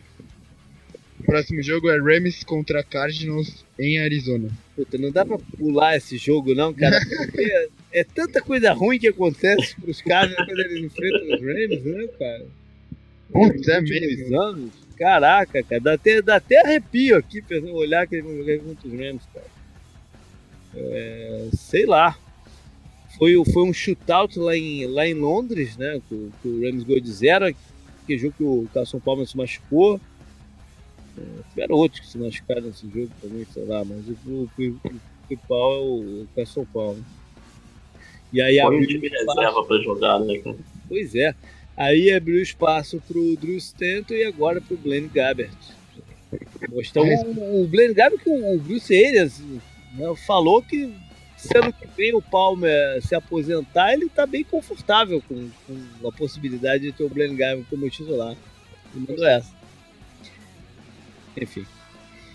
O 1.21 1.25
próximo 1.25 1.63
jogo 1.63 1.89
é 1.91 1.99
Rams 1.99 2.43
contra 2.43 2.83
Cardinals 2.83 3.65
em 3.79 4.01
Arizona. 4.01 4.49
Puta, 4.75 4.99
não 4.99 5.11
dá 5.13 5.25
pra 5.25 5.39
pular 5.39 5.97
esse 5.97 6.17
jogo, 6.17 6.55
não, 6.55 6.73
cara. 6.75 6.99
Porque 7.27 7.69
é, 7.93 8.05
tanta 8.05 8.41
coisa 8.41 8.73
ruim 8.73 8.99
que 8.99 9.09
acontece 9.09 9.81
pros 9.81 10.01
caras 10.03 10.35
quando 10.35 10.59
eles 10.59 10.85
enfrentam 10.85 11.35
os 11.35 11.41
Rams, 11.41 11.85
né, 11.85 12.07
cara? 12.19 12.47
Putz, 13.33 13.69
é 13.69 13.81
mesmo. 13.81 14.41
anos. 14.41 14.82
Caraca, 15.03 15.65
cara, 15.65 15.81
dá 15.81 15.95
até, 15.95 16.23
dá 16.23 16.37
até 16.37 16.61
arrepio 16.61 17.17
aqui 17.17 17.43
pensando, 17.43 17.75
olhar 17.75 18.07
que 18.07 18.23
vão 18.23 18.37
jogar 18.37 18.59
contra 18.61 18.87
os 18.89 18.95
Rams, 18.95 19.23
cara. 19.35 19.47
É, 20.77 21.49
sei 21.55 21.87
lá. 21.87 22.17
Foi, 23.19 23.35
foi 23.53 23.65
um 23.65 23.73
shootout 23.73 24.39
lá 24.39 24.57
em, 24.57 24.87
lá 24.87 25.05
em 25.05 25.15
Londres, 25.15 25.77
né? 25.77 26.01
Que, 26.09 26.15
o- 26.15 26.33
que 26.41 26.47
o 26.49 26.63
Rams 26.63 26.85
ganhou 26.85 27.01
de 27.01 27.13
zero. 27.13 27.53
Que 28.07 28.17
jogo 28.17 28.35
que 28.39 28.45
o 28.45 28.69
Carson 28.73 29.01
Palmer 29.01 29.27
se 29.27 29.37
machucou. 29.37 30.01
É, 31.19 31.23
tiveram 31.51 31.75
outros 31.75 32.01
que 32.01 32.07
se 32.07 32.19
machucaram 32.19 32.63
nesse 32.63 32.89
jogo 32.89 33.11
também, 33.21 33.45
sei 33.53 33.65
lá, 33.65 33.85
mas 33.85 34.05
o, 34.09 34.49
principal 35.27 35.73
é 35.75 35.79
o, 35.81 36.27
Carson 36.37 36.65
Palmer. 36.73 37.03
E 38.33 38.41
aí 38.41 38.61
Põe 38.63 38.79
um 38.79 38.87
time 38.87 39.09
reserva 39.09 39.65
pra 39.65 39.79
jogar, 39.79 40.21
né, 40.21 40.39
cara? 40.39 40.57
Pois 40.89 41.13
é. 41.17 41.35
Aí 41.77 42.13
abriu 42.13 42.43
espaço 42.43 43.03
pro 43.07 43.37
Drew 43.37 43.57
Stanton 43.57 44.15
e 44.15 44.25
agora 44.25 44.61
pro 44.61 44.77
Blaine 44.77 45.09
Gabbert. 45.09 45.51
Mostrou 46.69 47.07
o, 47.07 47.63
o 47.63 47.69
Blaine 47.69 47.95
Gabbert 47.95 48.23
que 48.23 48.31
o 48.31 48.59
Bruce 48.59 48.95
Arias 48.95 49.41
né, 49.95 50.15
falou 50.27 50.63
que 50.63 50.95
sendo 51.37 51.73
que 51.73 51.87
vem 51.97 52.15
o 52.15 52.23
Palmer 52.23 53.03
se 53.03 53.15
aposentar, 53.15 53.93
ele 53.93 54.09
tá 54.09 54.27
bem 54.27 54.45
confortável 54.45 55.21
com, 55.29 55.51
com 55.67 56.09
a 56.09 56.13
possibilidade 56.13 56.85
de 56.85 56.93
ter 56.93 57.03
o 57.03 57.09
Blaine 57.09 57.37
Gabbert 57.37 57.67
como 57.69 57.91
titular. 57.91 58.37
E 58.95 58.99
mandou 58.99 59.27
essa. 59.27 59.53
Enfim. 61.37 61.67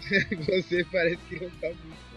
Você 0.46 0.86
parece 0.92 1.18
que 1.30 1.40
não 1.40 1.50
tá 1.52 1.68
muito 1.68 2.08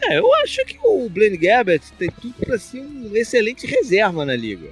é, 0.00 0.18
eu 0.18 0.32
acho 0.36 0.64
que 0.64 0.78
o 0.82 1.08
Blaine 1.08 1.36
Gabbert 1.36 1.82
tem 1.98 2.10
tudo 2.10 2.34
para 2.34 2.58
ser 2.58 2.80
um 2.80 3.14
excelente 3.16 3.66
reserva 3.66 4.24
na 4.24 4.36
liga. 4.36 4.70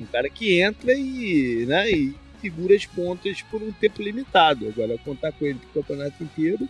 Um 0.00 0.06
cara 0.06 0.28
que 0.30 0.60
entra 0.60 0.92
e, 0.94 1.64
né, 1.66 1.90
e 1.90 2.14
segura 2.40 2.74
as 2.74 2.86
pontas 2.86 3.42
por 3.42 3.62
um 3.62 3.72
tempo 3.72 4.02
limitado. 4.02 4.68
Agora, 4.68 4.98
contar 4.98 5.32
com 5.32 5.44
ele 5.44 5.58
pro 5.58 5.82
campeonato 5.82 6.22
inteiro 6.22 6.68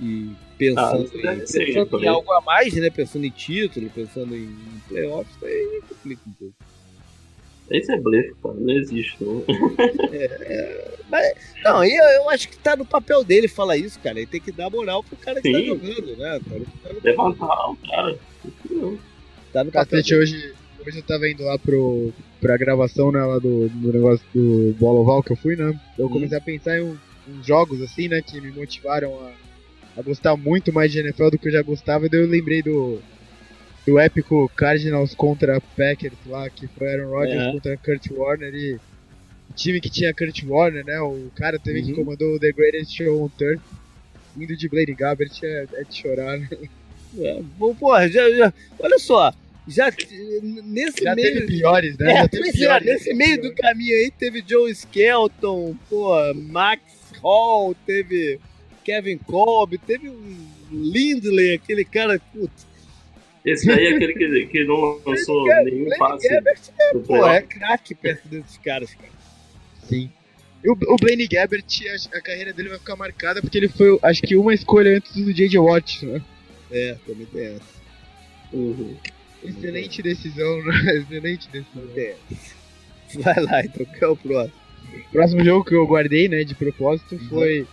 e 0.00 0.30
pensando, 0.58 1.10
ah, 1.24 1.34
em, 1.34 1.38
pensando 1.38 2.04
em 2.04 2.08
algo 2.08 2.32
a 2.32 2.40
mais, 2.40 2.74
né? 2.74 2.90
Pensando 2.90 3.24
em 3.24 3.30
título, 3.30 3.90
pensando 3.90 4.36
em 4.36 4.54
playoffs, 4.88 5.42
aí 5.42 5.82
complica 5.88 6.22
um 6.26 6.32
pouco. 6.32 6.54
Esse 7.70 7.92
é 7.92 7.98
blefe, 7.98 8.34
cara. 8.42 8.54
Não 8.54 8.74
existe, 8.74 9.16
não. 9.20 9.42
é, 10.12 10.24
é, 10.24 10.94
mas, 11.08 11.34
não, 11.64 11.84
eu, 11.84 12.04
eu 12.04 12.30
acho 12.30 12.48
que 12.48 12.58
tá 12.58 12.76
no 12.76 12.84
papel 12.84 13.24
dele 13.24 13.48
falar 13.48 13.76
isso, 13.76 13.98
cara. 13.98 14.18
Ele 14.18 14.26
tem 14.26 14.40
que 14.40 14.52
dar 14.52 14.70
moral 14.70 15.02
pro 15.02 15.16
cara 15.16 15.40
que 15.40 15.50
tá 15.50 15.58
Sim. 15.58 15.64
tá 15.64 15.68
jogando, 15.68 16.16
né? 16.16 16.40
Tá 16.48 16.90
Levantar 17.02 17.70
o 17.70 17.76
cara. 17.76 18.18
Tá 19.52 19.64
no 19.64 19.72
Cacete, 19.72 20.14
hoje, 20.14 20.54
hoje 20.86 20.98
eu 20.98 21.02
tava 21.02 21.28
indo 21.28 21.42
lá 21.44 21.58
pro, 21.58 22.12
pra 22.40 22.56
gravação 22.56 23.10
né, 23.10 23.20
lá 23.20 23.38
do, 23.38 23.68
do 23.68 23.92
negócio 23.92 24.24
do 24.32 24.74
Bola 24.78 25.00
Oval 25.00 25.22
que 25.22 25.32
eu 25.32 25.36
fui, 25.36 25.56
né? 25.56 25.78
Eu 25.98 26.06
hum. 26.06 26.10
comecei 26.10 26.38
a 26.38 26.40
pensar 26.40 26.78
em 26.78 26.82
uns 27.28 27.44
jogos, 27.44 27.82
assim, 27.82 28.08
né? 28.08 28.22
Que 28.22 28.40
me 28.40 28.52
motivaram 28.52 29.18
a, 29.20 29.32
a 30.00 30.02
gostar 30.02 30.36
muito 30.36 30.72
mais 30.72 30.92
de 30.92 31.00
NFL 31.00 31.30
do 31.30 31.38
que 31.38 31.48
eu 31.48 31.52
já 31.52 31.62
gostava. 31.62 32.06
E 32.06 32.08
daí 32.08 32.20
eu 32.20 32.28
lembrei 32.28 32.62
do 32.62 33.00
do 33.86 34.00
épico 34.00 34.50
Cardinals 34.56 35.14
contra 35.14 35.60
Packers 35.60 36.16
lá, 36.26 36.50
que 36.50 36.66
foi 36.66 36.92
Aaron 36.92 37.08
Rodgers 37.08 37.46
uhum. 37.46 37.52
contra 37.52 37.76
Kurt 37.76 38.10
Warner 38.10 38.52
e 38.52 38.74
o 38.74 38.80
time 39.54 39.80
que 39.80 39.88
tinha 39.88 40.12
Kurt 40.12 40.42
Warner, 40.44 40.84
né? 40.84 41.00
O 41.00 41.30
cara 41.36 41.58
também 41.58 41.82
uhum. 41.82 41.88
que 41.88 41.94
comandou 41.94 42.34
o 42.34 42.40
The 42.40 42.50
Greatest 42.50 42.96
Show 42.96 43.22
on 43.22 43.28
Turf, 43.28 43.62
indo 44.36 44.56
de 44.56 44.68
Blade 44.68 44.92
Gabbert 44.92 45.30
é, 45.42 45.66
é, 45.72 45.84
de 45.84 45.96
chorar, 45.96 46.36
né? 46.36 46.48
É, 47.18 47.40
bom, 47.56 47.74
porra, 47.74 48.08
já, 48.08 48.28
já, 48.30 48.52
olha 48.78 48.98
só, 48.98 49.32
já 49.66 49.90
nesse 50.64 51.02
já 51.02 51.14
meio. 51.14 51.34
Teve 51.34 51.46
piores, 51.46 51.98
né? 51.98 52.12
É, 52.12 52.16
já 52.18 52.28
teve 52.28 52.48
é, 52.48 52.52
piores, 52.52 52.86
é, 52.86 52.92
nesse 52.92 53.14
meio 53.14 53.42
do 53.42 53.54
caminho 53.54 53.96
aí 53.96 54.10
teve 54.10 54.44
Joe 54.46 54.70
Skelton, 54.70 55.76
pô, 55.88 56.12
Max 56.34 56.82
Hall, 57.22 57.74
teve 57.86 58.38
Kevin 58.84 59.18
Kolb, 59.18 59.78
teve 59.78 60.08
um 60.08 60.36
Lindley, 60.70 61.54
aquele 61.54 61.84
cara, 61.84 62.20
putz, 62.32 62.66
esse 63.46 63.64
daí 63.64 63.86
é 63.86 63.94
aquele 63.94 64.12
que, 64.12 64.46
que 64.46 64.64
não 64.64 65.00
lançou 65.06 65.46
nenhum 65.62 65.88
passe. 65.96 66.28
Gabbert 66.28 66.60
é, 66.80 66.98
pô, 66.98 67.26
é 67.28 67.42
craque 67.42 67.94
perto 67.94 68.26
desses 68.26 68.58
caras, 68.58 68.92
cara. 68.92 69.12
Sim. 69.88 70.10
O, 70.64 70.72
o 70.72 70.96
Blaine 70.96 71.28
Gabbert, 71.28 71.64
a, 72.12 72.18
a, 72.18 72.20
carreira 72.20 72.52
dele 72.52 72.70
vai 72.70 72.78
ficar 72.78 72.96
marcada 72.96 73.40
porque 73.40 73.56
ele 73.56 73.68
foi, 73.68 73.96
acho 74.02 74.20
que, 74.22 74.34
uma 74.34 74.52
escolha 74.52 74.96
antes 74.96 75.14
do 75.14 75.32
J.J. 75.32 75.60
Watt, 75.60 76.04
né? 76.04 76.20
É, 76.72 76.96
também 77.06 77.26
tem 77.26 77.46
essa. 77.54 77.76
Uhum. 78.52 78.96
Excelente 79.44 80.02
decisão, 80.02 80.64
né? 80.64 80.96
Excelente 81.02 81.48
decisão. 81.48 81.82
É. 81.96 82.16
Vai 83.16 83.40
lá, 83.40 83.60
então, 83.64 83.86
qual 83.98 84.10
é 84.10 84.14
o 84.14 84.16
próximo? 84.16 84.66
O 84.94 85.12
próximo 85.12 85.44
jogo 85.44 85.64
que 85.64 85.74
eu 85.74 85.86
guardei, 85.86 86.28
né, 86.28 86.44
de 86.44 86.54
propósito, 86.54 87.14
uhum. 87.14 87.28
foi 87.28 87.66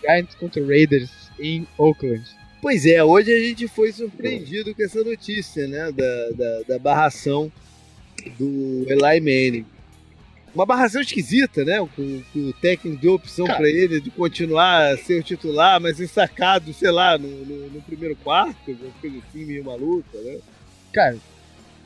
Giants 0.00 0.34
contra 0.34 0.64
Raiders 0.64 1.10
em 1.38 1.66
Oakland. 1.78 2.24
Pois 2.60 2.86
é, 2.86 3.02
hoje 3.02 3.32
a 3.32 3.40
gente 3.40 3.66
foi 3.66 3.92
surpreendido 3.92 4.72
com 4.74 4.82
essa 4.82 5.02
notícia, 5.02 5.66
né? 5.66 5.90
Da, 5.90 6.30
da, 6.30 6.62
da 6.68 6.78
barração 6.78 7.50
do 8.38 8.86
Eli 8.88 9.20
Manning. 9.20 9.66
Uma 10.54 10.64
barração 10.64 11.00
esquisita, 11.00 11.64
né? 11.64 11.78
Com 11.96 12.22
o 12.36 12.52
técnico 12.54 13.00
deu 13.00 13.14
opção 13.14 13.46
para 13.46 13.68
ele 13.68 14.00
de 14.00 14.10
continuar 14.10 14.92
a 14.92 14.96
ser 14.96 15.18
o 15.18 15.22
titular, 15.24 15.80
mas 15.80 15.98
sacado, 16.10 16.72
sei 16.72 16.92
lá, 16.92 17.18
no, 17.18 17.28
no, 17.28 17.70
no 17.70 17.82
primeiro 17.82 18.14
quarto, 18.16 18.70
uma 18.70 18.92
coisa 19.00 19.18
assim, 19.18 19.44
meio 19.44 19.64
maluca, 19.64 20.18
né? 20.20 20.38
Cara, 20.92 21.16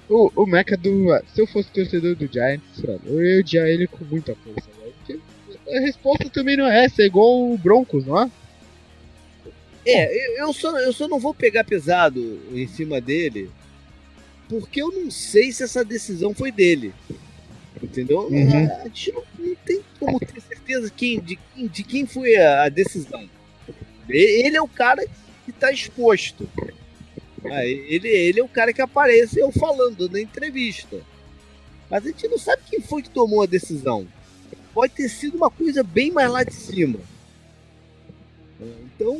o, 0.08 0.30
o 0.34 0.46
Mecha 0.46 0.76
do. 0.76 1.06
Se 1.34 1.40
eu 1.40 1.46
fosse 1.46 1.70
torcedor 1.70 2.14
do 2.14 2.30
Giants, 2.30 2.82
eu 3.04 3.24
ia 3.24 3.40
odiar 3.40 3.66
ele 3.66 3.86
com 3.86 4.04
muita 4.04 4.34
força, 4.34 4.68
velho. 5.06 5.22
a 5.68 5.80
resposta 5.80 6.28
também 6.30 6.56
não 6.56 6.66
é 6.66 6.84
essa, 6.84 7.02
é 7.02 7.06
igual 7.06 7.50
o 7.50 7.58
Broncos, 7.58 8.06
não 8.06 8.22
é? 8.22 8.30
É, 9.84 10.42
eu 10.42 10.52
só, 10.52 10.76
eu 10.80 10.92
só 10.92 11.06
não 11.06 11.20
vou 11.20 11.32
pegar 11.32 11.62
pesado 11.62 12.40
em 12.52 12.66
cima 12.66 13.00
dele, 13.00 13.48
porque 14.48 14.82
eu 14.82 14.90
não 14.90 15.10
sei 15.10 15.52
se 15.52 15.62
essa 15.62 15.84
decisão 15.84 16.34
foi 16.34 16.50
dele. 16.50 16.92
Entendeu? 17.80 18.26
Uhum. 18.28 18.72
A 18.80 18.84
gente 18.84 19.12
não, 19.12 19.22
não, 19.38 19.54
tem 19.64 19.80
como 20.00 20.18
ter 20.18 20.40
certeza 20.40 20.90
quem, 20.96 21.20
de, 21.20 21.38
de 21.54 21.84
quem 21.84 22.06
foi 22.06 22.36
a, 22.36 22.64
a 22.64 22.68
decisão. 22.68 23.28
Ele 24.08 24.56
é 24.56 24.62
o 24.62 24.68
cara 24.68 25.06
que 25.44 25.50
está 25.50 25.70
exposto. 25.70 26.48
Ah, 27.50 27.64
ele, 27.64 28.08
ele 28.08 28.40
é 28.40 28.44
o 28.44 28.48
cara 28.48 28.72
que 28.72 28.82
apareceu 28.82 29.50
falando 29.52 30.08
na 30.08 30.20
entrevista. 30.20 31.00
Mas 31.90 32.04
a 32.04 32.08
gente 32.08 32.28
não 32.28 32.38
sabe 32.38 32.62
quem 32.68 32.80
foi 32.80 33.02
que 33.02 33.10
tomou 33.10 33.42
a 33.42 33.46
decisão. 33.46 34.06
Pode 34.74 34.92
ter 34.94 35.08
sido 35.08 35.36
uma 35.36 35.50
coisa 35.50 35.82
bem 35.82 36.10
mais 36.10 36.30
lá 36.30 36.42
de 36.42 36.54
cima. 36.54 36.98
Então, 38.60 39.16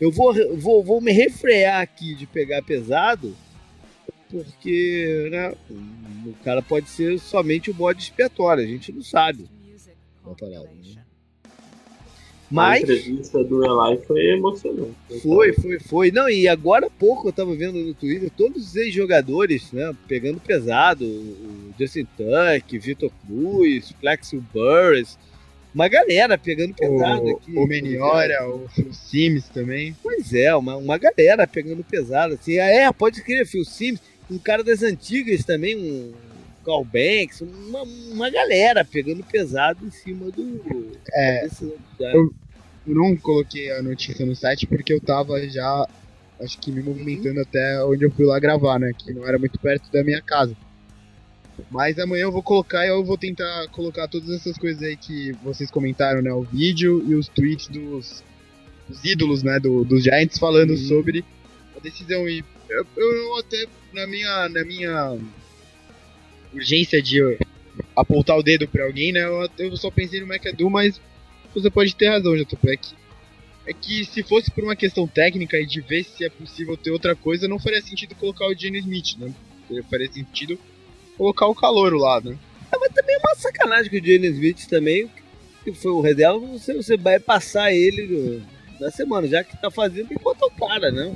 eu 0.00 0.10
vou, 0.10 0.34
vou, 0.56 0.82
vou 0.82 1.00
me 1.00 1.12
refrear 1.12 1.80
aqui 1.80 2.14
de 2.14 2.26
pegar 2.26 2.62
pesado, 2.62 3.36
porque 4.30 5.28
né, 5.30 5.52
o 6.26 6.32
cara 6.44 6.62
pode 6.62 6.88
ser 6.88 7.18
somente 7.18 7.70
o 7.70 7.74
bode 7.74 8.02
expiatório, 8.02 8.64
a 8.64 8.66
gente 8.66 8.92
não 8.92 9.02
sabe. 9.02 9.48
Parada, 10.38 10.70
né? 10.94 11.04
Mas. 12.52 12.80
A 12.80 12.92
entrevista 12.92 13.44
do 13.44 13.64
Eli 13.64 14.00
foi 14.06 14.26
emocionante. 14.26 14.94
Foi, 15.22 15.52
foi, 15.52 15.78
foi. 15.80 16.10
Não, 16.10 16.28
e 16.28 16.46
agora 16.46 16.86
há 16.86 16.90
pouco 16.90 17.28
eu 17.28 17.32
tava 17.32 17.54
vendo 17.54 17.78
no 17.78 17.94
Twitter 17.94 18.30
todos 18.36 18.68
os 18.68 18.76
ex-jogadores, 18.76 19.72
né? 19.72 19.94
Pegando 20.06 20.40
pesado. 20.40 21.04
O 21.04 21.72
Justin 21.78 22.06
Tuck, 22.16 22.78
Vitor 22.78 23.10
Cruz, 23.26 23.92
Flexil 24.00 24.42
Burris 24.52 25.16
uma 25.74 25.88
galera 25.88 26.36
pegando 26.36 26.74
pesado 26.74 27.24
o, 27.24 27.36
aqui. 27.36 27.56
O 27.56 27.66
Meniora, 27.66 28.46
o 28.46 28.68
Phil 28.68 28.92
Sims 28.92 29.48
também. 29.48 29.96
Pois 30.02 30.32
é, 30.34 30.54
uma, 30.54 30.76
uma 30.76 30.98
galera 30.98 31.46
pegando 31.46 31.82
pesado. 31.82 32.34
Assim. 32.34 32.58
Ah, 32.58 32.66
é, 32.66 32.92
pode 32.92 33.22
crer, 33.22 33.46
Phil 33.46 33.64
Sims, 33.64 34.00
um 34.30 34.38
cara 34.38 34.62
das 34.62 34.82
antigas 34.82 35.44
também, 35.44 35.76
um 35.76 36.12
Carl 36.64 36.84
Banks, 36.84 37.40
uma, 37.40 37.82
uma 37.82 38.30
galera 38.30 38.84
pegando 38.84 39.24
pesado 39.24 39.86
em 39.86 39.90
cima 39.90 40.30
do. 40.30 40.92
É. 41.12 41.42
Desse, 41.44 41.72
eu, 41.98 42.34
eu 42.86 42.94
não 42.94 43.16
coloquei 43.16 43.70
a 43.72 43.82
notícia 43.82 44.26
no 44.26 44.34
site 44.34 44.66
porque 44.66 44.92
eu 44.92 45.00
tava 45.00 45.40
já, 45.48 45.88
acho 46.40 46.58
que 46.58 46.70
me 46.70 46.82
movimentando 46.82 47.36
uhum. 47.36 47.42
até 47.42 47.84
onde 47.84 48.04
eu 48.04 48.10
fui 48.10 48.24
lá 48.24 48.38
gravar, 48.38 48.78
né? 48.78 48.92
Que 48.96 49.12
não 49.12 49.26
era 49.26 49.38
muito 49.38 49.58
perto 49.58 49.90
da 49.92 50.02
minha 50.02 50.20
casa. 50.20 50.56
Mas 51.70 51.98
amanhã 51.98 52.22
eu 52.22 52.32
vou 52.32 52.42
colocar 52.42 52.84
e 52.84 52.88
eu 52.88 53.04
vou 53.04 53.16
tentar 53.16 53.68
colocar 53.68 54.08
todas 54.08 54.30
essas 54.30 54.56
coisas 54.56 54.82
aí 54.82 54.96
que 54.96 55.32
vocês 55.44 55.70
comentaram, 55.70 56.22
né? 56.22 56.32
O 56.32 56.42
vídeo 56.42 57.04
e 57.06 57.14
os 57.14 57.28
tweets 57.28 57.68
dos, 57.68 58.24
dos 58.88 59.04
ídolos, 59.04 59.42
né? 59.42 59.60
Do, 59.60 59.84
dos 59.84 60.02
Giants 60.02 60.38
falando 60.38 60.70
uhum. 60.70 60.76
sobre 60.76 61.24
a 61.76 61.80
decisão. 61.80 62.28
E 62.28 62.44
eu, 62.68 62.86
eu, 62.96 63.38
até, 63.38 63.66
na 63.92 64.06
minha, 64.06 64.48
na 64.48 64.64
minha 64.64 65.18
urgência 66.52 67.00
de 67.00 67.38
apontar 67.94 68.36
o 68.36 68.42
dedo 68.42 68.66
pra 68.66 68.84
alguém, 68.84 69.12
né? 69.12 69.24
Eu, 69.24 69.48
eu 69.58 69.76
só 69.76 69.90
pensei 69.90 70.20
no 70.20 70.26
McAdoo, 70.26 70.70
mas 70.70 71.00
você 71.54 71.70
pode 71.70 71.94
ter 71.94 72.08
razão, 72.08 72.36
JPEG. 72.36 72.80
É 73.64 73.72
que 73.72 74.04
se 74.04 74.22
fosse 74.22 74.50
por 74.50 74.64
uma 74.64 74.74
questão 74.74 75.06
técnica 75.06 75.56
e 75.56 75.66
de 75.66 75.80
ver 75.80 76.04
se 76.04 76.24
é 76.24 76.28
possível 76.28 76.76
ter 76.76 76.90
outra 76.90 77.14
coisa, 77.14 77.46
não 77.46 77.60
faria 77.60 77.80
sentido 77.80 78.14
colocar 78.16 78.46
o 78.46 78.54
Gene 78.54 78.78
Smith, 78.78 79.16
né? 79.18 79.32
Faria 79.88 80.10
sentido 80.12 80.58
colocar 81.16 81.46
o 81.46 81.54
calor 81.54 81.94
lá, 81.94 82.20
né? 82.20 82.36
É, 82.72 82.78
mas 82.78 82.92
também 82.92 83.14
é 83.14 83.18
uma 83.18 83.34
sacanagem 83.36 83.90
que 83.90 83.98
o 83.98 84.04
Jalen 84.04 84.32
Smith 84.32 84.66
também, 84.66 85.10
que 85.62 85.72
foi 85.72 85.92
o 85.92 86.00
reserva, 86.00 86.38
você, 86.38 86.74
você 86.74 86.96
vai 86.96 87.20
passar 87.20 87.72
ele 87.72 88.42
na 88.80 88.90
semana, 88.90 89.28
já 89.28 89.44
que 89.44 89.56
tá 89.56 89.70
fazendo, 89.70 90.08
tem 90.08 90.16
que 90.16 90.24
botar 90.24 90.46
o 90.46 90.50
cara, 90.50 90.90
né? 90.90 91.14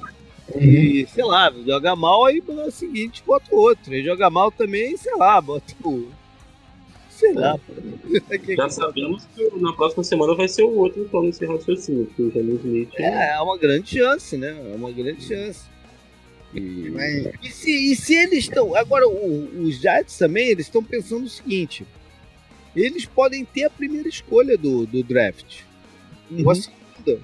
Uhum. 0.54 0.60
E, 0.60 1.06
sei 1.06 1.24
lá, 1.24 1.52
joga 1.66 1.96
mal, 1.96 2.26
aí 2.26 2.42
no 2.46 2.70
seguinte 2.70 3.22
bota 3.26 3.52
o 3.52 3.58
outro. 3.58 3.94
E 3.94 4.04
joga 4.04 4.30
mal 4.30 4.52
também, 4.52 4.96
sei 4.96 5.14
lá, 5.16 5.40
bota 5.40 5.74
o. 5.82 6.08
Sei 7.16 7.32
lá. 7.32 7.58
Já 8.56 8.68
sabemos 8.68 9.26
que 9.34 9.50
na 9.56 9.72
próxima 9.72 10.04
semana 10.04 10.34
vai 10.34 10.46
ser 10.48 10.64
o 10.64 10.76
outro 10.76 11.02
então 11.02 11.22
nesse 11.22 11.46
raciocínio, 11.46 12.06
que 12.14 12.22
o 12.22 12.30
Jalen 12.30 12.56
Smith. 12.56 12.90
É, 12.96 13.32
é 13.32 13.40
uma 13.40 13.56
grande 13.56 13.98
chance, 13.98 14.36
né? 14.36 14.54
É 14.72 14.76
uma 14.76 14.92
grande 14.92 15.22
chance. 15.22 15.64
E, 16.54 16.92
e, 17.42 17.50
se, 17.50 17.70
e 17.70 17.96
se 17.96 18.14
eles 18.14 18.40
estão. 18.40 18.74
Agora, 18.74 19.08
o, 19.08 19.62
os 19.62 19.76
Giants 19.76 20.18
também, 20.18 20.48
eles 20.48 20.66
estão 20.66 20.84
pensando 20.84 21.24
o 21.24 21.28
seguinte: 21.28 21.86
eles 22.74 23.06
podem 23.06 23.46
ter 23.46 23.64
a 23.64 23.70
primeira 23.70 24.08
escolha 24.08 24.58
do, 24.58 24.86
do 24.86 25.02
draft. 25.02 25.62
Uhum. 26.30 26.44
Ou 26.44 26.50
a 26.50 26.54
segunda. 26.54 27.20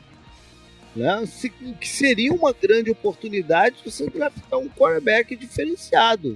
Né? 0.97 1.27
Se, 1.27 1.51
que 1.51 1.89
seria 1.89 2.33
uma 2.33 2.53
grande 2.53 2.91
oportunidade 2.91 3.77
de 3.77 3.91
você 3.91 4.09
draftar 4.09 4.59
um 4.59 4.71
quarterback 4.71 5.37
diferenciado. 5.37 6.35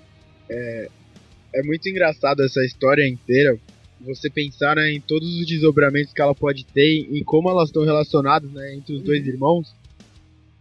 é, 0.48 0.88
é 1.54 1.62
muito 1.62 1.88
engraçado 1.88 2.42
essa 2.42 2.64
história 2.64 3.06
inteira. 3.06 3.58
Você 4.00 4.28
pensar 4.28 4.76
né, 4.76 4.92
em 4.92 5.00
todos 5.00 5.28
os 5.38 5.46
desdobramentos 5.46 6.12
que 6.12 6.20
ela 6.20 6.34
pode 6.34 6.66
ter 6.66 7.06
e 7.10 7.24
como 7.24 7.48
elas 7.48 7.68
estão 7.68 7.84
relacionadas 7.84 8.50
né, 8.50 8.74
entre 8.74 8.94
os 8.94 9.02
dois 9.02 9.22
uhum. 9.22 9.28
irmãos 9.28 9.74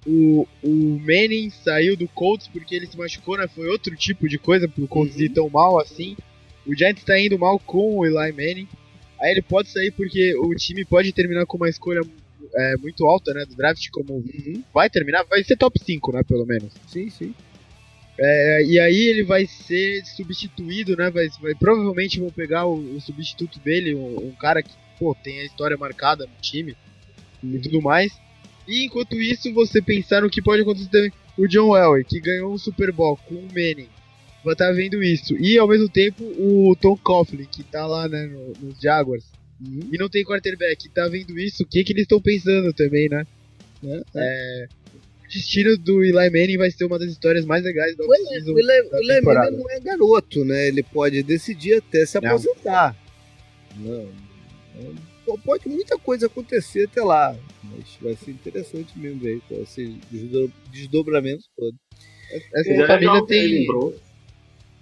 o, 0.05 0.47
o 0.61 0.99
Manning 0.99 1.49
saiu 1.49 1.95
do 1.95 2.07
Colts 2.07 2.47
porque 2.47 2.75
ele 2.75 2.87
se 2.87 2.97
machucou, 2.97 3.37
né? 3.37 3.47
Foi 3.47 3.67
outro 3.67 3.95
tipo 3.95 4.27
de 4.27 4.37
coisa 4.37 4.67
pro 4.67 4.87
Colts 4.87 5.19
ir 5.19 5.29
tão 5.29 5.49
mal 5.49 5.79
assim. 5.79 6.17
O 6.65 6.75
Giants 6.75 7.03
tá 7.03 7.19
indo 7.19 7.39
mal 7.39 7.59
com 7.59 7.97
o 7.97 8.05
Eli 8.05 8.31
Manning. 8.31 8.67
Aí 9.19 9.31
ele 9.31 9.41
pode 9.41 9.69
sair 9.69 9.91
porque 9.91 10.35
o 10.35 10.53
time 10.55 10.83
pode 10.83 11.11
terminar 11.13 11.45
com 11.45 11.57
uma 11.57 11.69
escolha 11.69 12.01
é, 12.55 12.77
muito 12.77 13.05
alta, 13.05 13.33
né? 13.33 13.45
Do 13.45 13.55
draft, 13.55 13.89
como 13.91 14.15
uhum. 14.15 14.63
vai 14.73 14.89
terminar, 14.89 15.23
vai 15.23 15.43
ser 15.43 15.55
top 15.55 15.79
5, 15.79 16.11
né? 16.11 16.23
Pelo 16.23 16.45
menos. 16.45 16.73
Sim, 16.87 17.09
sim. 17.09 17.33
É, 18.17 18.63
e 18.63 18.79
aí 18.79 19.07
ele 19.07 19.23
vai 19.23 19.47
ser 19.47 20.05
substituído, 20.05 20.95
né? 20.95 21.09
Vai, 21.09 21.29
vai 21.41 21.55
provavelmente 21.55 22.19
vão 22.19 22.29
pegar 22.29 22.65
o, 22.65 22.95
o 22.95 23.01
substituto 23.01 23.59
dele, 23.59 23.95
um, 23.95 24.27
um, 24.27 24.31
cara 24.31 24.61
que 24.61 24.71
pô, 24.99 25.15
tem 25.15 25.39
a 25.39 25.45
história 25.45 25.75
marcada 25.77 26.25
no 26.25 26.41
time 26.41 26.75
e 27.43 27.59
tudo 27.59 27.81
mais. 27.81 28.13
E 28.67 28.85
enquanto 28.85 29.19
isso, 29.19 29.53
você 29.53 29.81
pensar 29.81 30.21
no 30.21 30.29
que 30.29 30.41
pode 30.41 30.61
acontecer 30.61 30.89
também. 30.89 31.11
O 31.35 31.47
John 31.47 31.75
Elway, 31.75 32.03
que 32.03 32.19
ganhou 32.19 32.53
um 32.53 32.57
Super 32.59 32.91
Bowl 32.91 33.17
com 33.17 33.33
o 33.33 33.47
Manning, 33.47 33.89
vai 34.43 34.53
estar 34.53 34.67
tá 34.67 34.71
vendo 34.71 35.01
isso. 35.01 35.35
E 35.37 35.57
ao 35.57 35.67
mesmo 35.67 35.89
tempo, 35.89 36.23
o 36.23 36.75
Tom 36.79 36.95
Coughlin, 36.95 37.45
que 37.45 37.63
tá 37.63 37.87
lá 37.87 38.07
né, 38.07 38.27
no, 38.27 38.53
nos 38.61 38.79
Jaguars, 38.79 39.25
uhum. 39.59 39.89
e 39.91 39.97
não 39.97 40.07
tem 40.07 40.23
quarterback, 40.23 40.87
tá 40.89 41.07
vendo 41.07 41.37
isso. 41.39 41.63
O 41.63 41.65
que, 41.65 41.83
que 41.83 41.91
eles 41.91 42.03
estão 42.03 42.21
pensando 42.21 42.71
também, 42.73 43.09
né? 43.09 43.25
É, 43.83 44.03
é. 44.15 44.67
O 45.33 45.39
destino 45.39 45.77
do 45.77 46.03
Eli 46.03 46.29
Manning 46.29 46.57
vai 46.57 46.69
ser 46.69 46.85
uma 46.85 46.99
das 46.99 47.09
histórias 47.09 47.45
mais 47.45 47.63
legais 47.63 47.95
do 47.95 48.07
o 48.07 48.13
Eli, 48.13 48.51
o 48.51 48.59
Eli, 48.59 48.89
Eli 48.93 49.21
Manning 49.21 49.57
não 49.57 49.69
é 49.71 49.79
garoto, 49.79 50.45
né? 50.45 50.67
Ele 50.67 50.83
pode 50.83 51.23
decidir 51.23 51.77
até 51.77 52.05
se 52.05 52.17
aposentar. 52.17 52.95
Não. 53.77 54.07
não 55.27 55.39
pode 55.39 55.67
muita 55.67 55.97
coisa 55.97 56.27
acontecer 56.27 56.87
até 56.87 57.03
lá. 57.03 57.35
Mas 57.63 57.97
vai 58.01 58.15
ser 58.15 58.31
interessante 58.31 58.97
mesmo 58.97 59.25
aí, 59.25 59.41
com 59.49 59.61
esse 59.61 59.97
desdobramento 60.71 61.43
todo. 61.57 61.75
Essa 62.31 62.63
Seria 62.63 62.87
família 62.87 63.25
tem. 63.25 63.67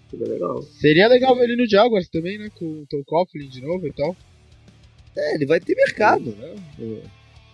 Seria 0.09 0.27
legal. 0.27 0.61
Seria 0.63 1.07
legal 1.07 1.35
ver 1.35 1.43
ele 1.43 1.55
no 1.55 1.69
Jaguars 1.69 2.09
também, 2.09 2.37
né? 2.37 2.49
Com 2.55 2.65
o 2.65 2.85
Tom 2.89 3.01
Coughlin 3.05 3.47
de 3.47 3.61
novo 3.61 3.87
e 3.87 3.93
tal. 3.93 4.15
É, 5.15 5.35
ele 5.35 5.45
vai 5.45 5.59
ter 5.59 5.75
mercado, 5.75 6.35
né? 6.35 6.55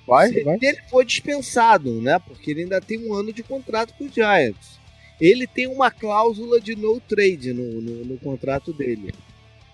Vai, 0.08 0.30
se 0.30 0.44
vai. 0.44 0.58
ele 0.62 0.82
for 0.90 1.04
dispensado, 1.04 2.02
né? 2.02 2.18
Porque 2.18 2.52
ele 2.52 2.62
ainda 2.62 2.80
tem 2.80 3.06
um 3.06 3.14
ano 3.14 3.34
de 3.34 3.44
contrato 3.44 3.94
com 3.98 4.06
o 4.06 4.10
Giants. 4.10 4.80
Ele 5.20 5.46
tem 5.46 5.68
uma 5.68 5.92
cláusula 5.92 6.62
de 6.62 6.76
no 6.76 7.00
trade 7.02 7.52
no, 7.52 7.82
no, 7.82 8.06
no 8.06 8.18
contrato 8.18 8.72
dele. 8.72 9.14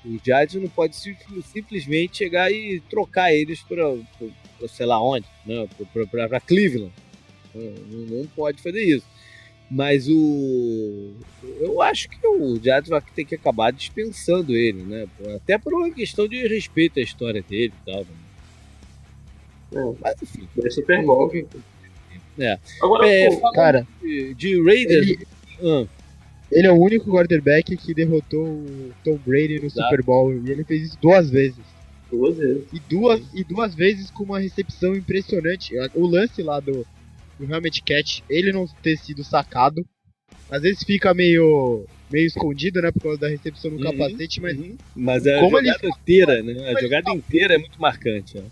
O 0.03 0.19
Giants 0.23 0.55
não 0.55 0.67
pode 0.67 0.95
simplesmente 1.45 2.17
chegar 2.17 2.51
e 2.51 2.81
trocar 2.89 3.33
eles 3.33 3.61
para 3.61 3.95
sei 4.67 4.85
lá 4.85 5.01
onde, 5.01 5.25
né? 5.45 5.67
para 6.27 6.39
Cleveland. 6.39 6.93
Não, 7.53 8.17
não 8.19 8.27
pode 8.27 8.61
fazer 8.61 8.81
isso. 8.81 9.05
Mas 9.69 10.07
o. 10.09 11.13
Eu 11.59 11.81
acho 11.81 12.09
que 12.09 12.27
o 12.27 12.59
Giants 12.61 12.89
vai 12.89 13.01
ter 13.01 13.25
que 13.25 13.35
acabar 13.35 13.71
dispensando 13.71 14.55
ele, 14.55 14.83
né? 14.83 15.07
Até 15.35 15.57
por 15.57 15.73
uma 15.73 15.89
questão 15.91 16.27
de 16.27 16.47
respeito 16.47 16.99
à 16.99 17.01
história 17.01 17.41
dele 17.41 17.73
e 17.81 17.85
tal. 17.91 18.01
Né? 18.01 18.22
É, 19.75 19.93
Mas 20.01 20.21
enfim. 20.21 20.47
É 20.63 20.69
Super 20.69 21.03
Bowl. 21.03 21.31
É. 22.39 22.57
Agora, 22.81 23.07
é, 23.07 23.29
pô, 23.29 23.51
cara, 23.51 23.87
de, 24.01 24.33
de 24.33 24.63
Raiders. 24.63 25.07
Ele... 25.07 25.27
Ah. 25.61 25.85
Ele 26.51 26.67
é 26.67 26.71
o 26.71 26.79
único 26.79 27.09
quarterback 27.09 27.75
que 27.75 27.93
derrotou 27.93 28.45
o 28.45 28.91
Tom 29.03 29.17
Brady 29.25 29.59
no 29.59 29.65
Exato. 29.65 29.89
Super 29.89 30.03
Bowl 30.03 30.33
e 30.33 30.51
ele 30.51 30.63
fez 30.63 30.83
isso 30.83 30.97
duas 31.01 31.29
vezes. 31.29 31.63
Duas 32.11 32.37
vezes. 32.37 32.63
E 32.71 32.79
duas, 32.79 33.21
e 33.33 33.43
duas 33.43 33.73
vezes 33.73 34.11
com 34.11 34.23
uma 34.23 34.39
recepção 34.39 34.95
impressionante. 34.95 35.73
O 35.95 36.05
lance 36.05 36.43
lá 36.43 36.59
do, 36.59 36.85
do 37.39 37.51
Helmet 37.51 37.81
Catch, 37.81 38.19
ele 38.29 38.51
não 38.51 38.67
ter 38.83 38.97
sido 38.97 39.23
sacado. 39.23 39.83
Às 40.49 40.61
vezes 40.61 40.83
fica 40.83 41.11
meio, 41.11 41.85
meio 42.11 42.27
escondido, 42.27 42.81
né, 42.81 42.91
por 42.91 43.01
causa 43.01 43.21
da 43.21 43.29
recepção 43.29 43.71
no 43.71 43.77
uhum, 43.77 43.83
capacete, 43.83 44.39
mas. 44.39 44.55
Uhum. 44.55 44.77
Mas 44.95 45.25
a 45.25 45.39
como 45.39 45.57
jogada 45.57 45.79
ele... 45.81 45.91
inteira, 45.91 46.43
né? 46.43 46.69
A 46.69 46.79
jogada 46.79 47.11
inteira 47.11 47.55
é 47.55 47.57
muito 47.57 47.81
marcante. 47.81 48.37
Né? 48.37 48.43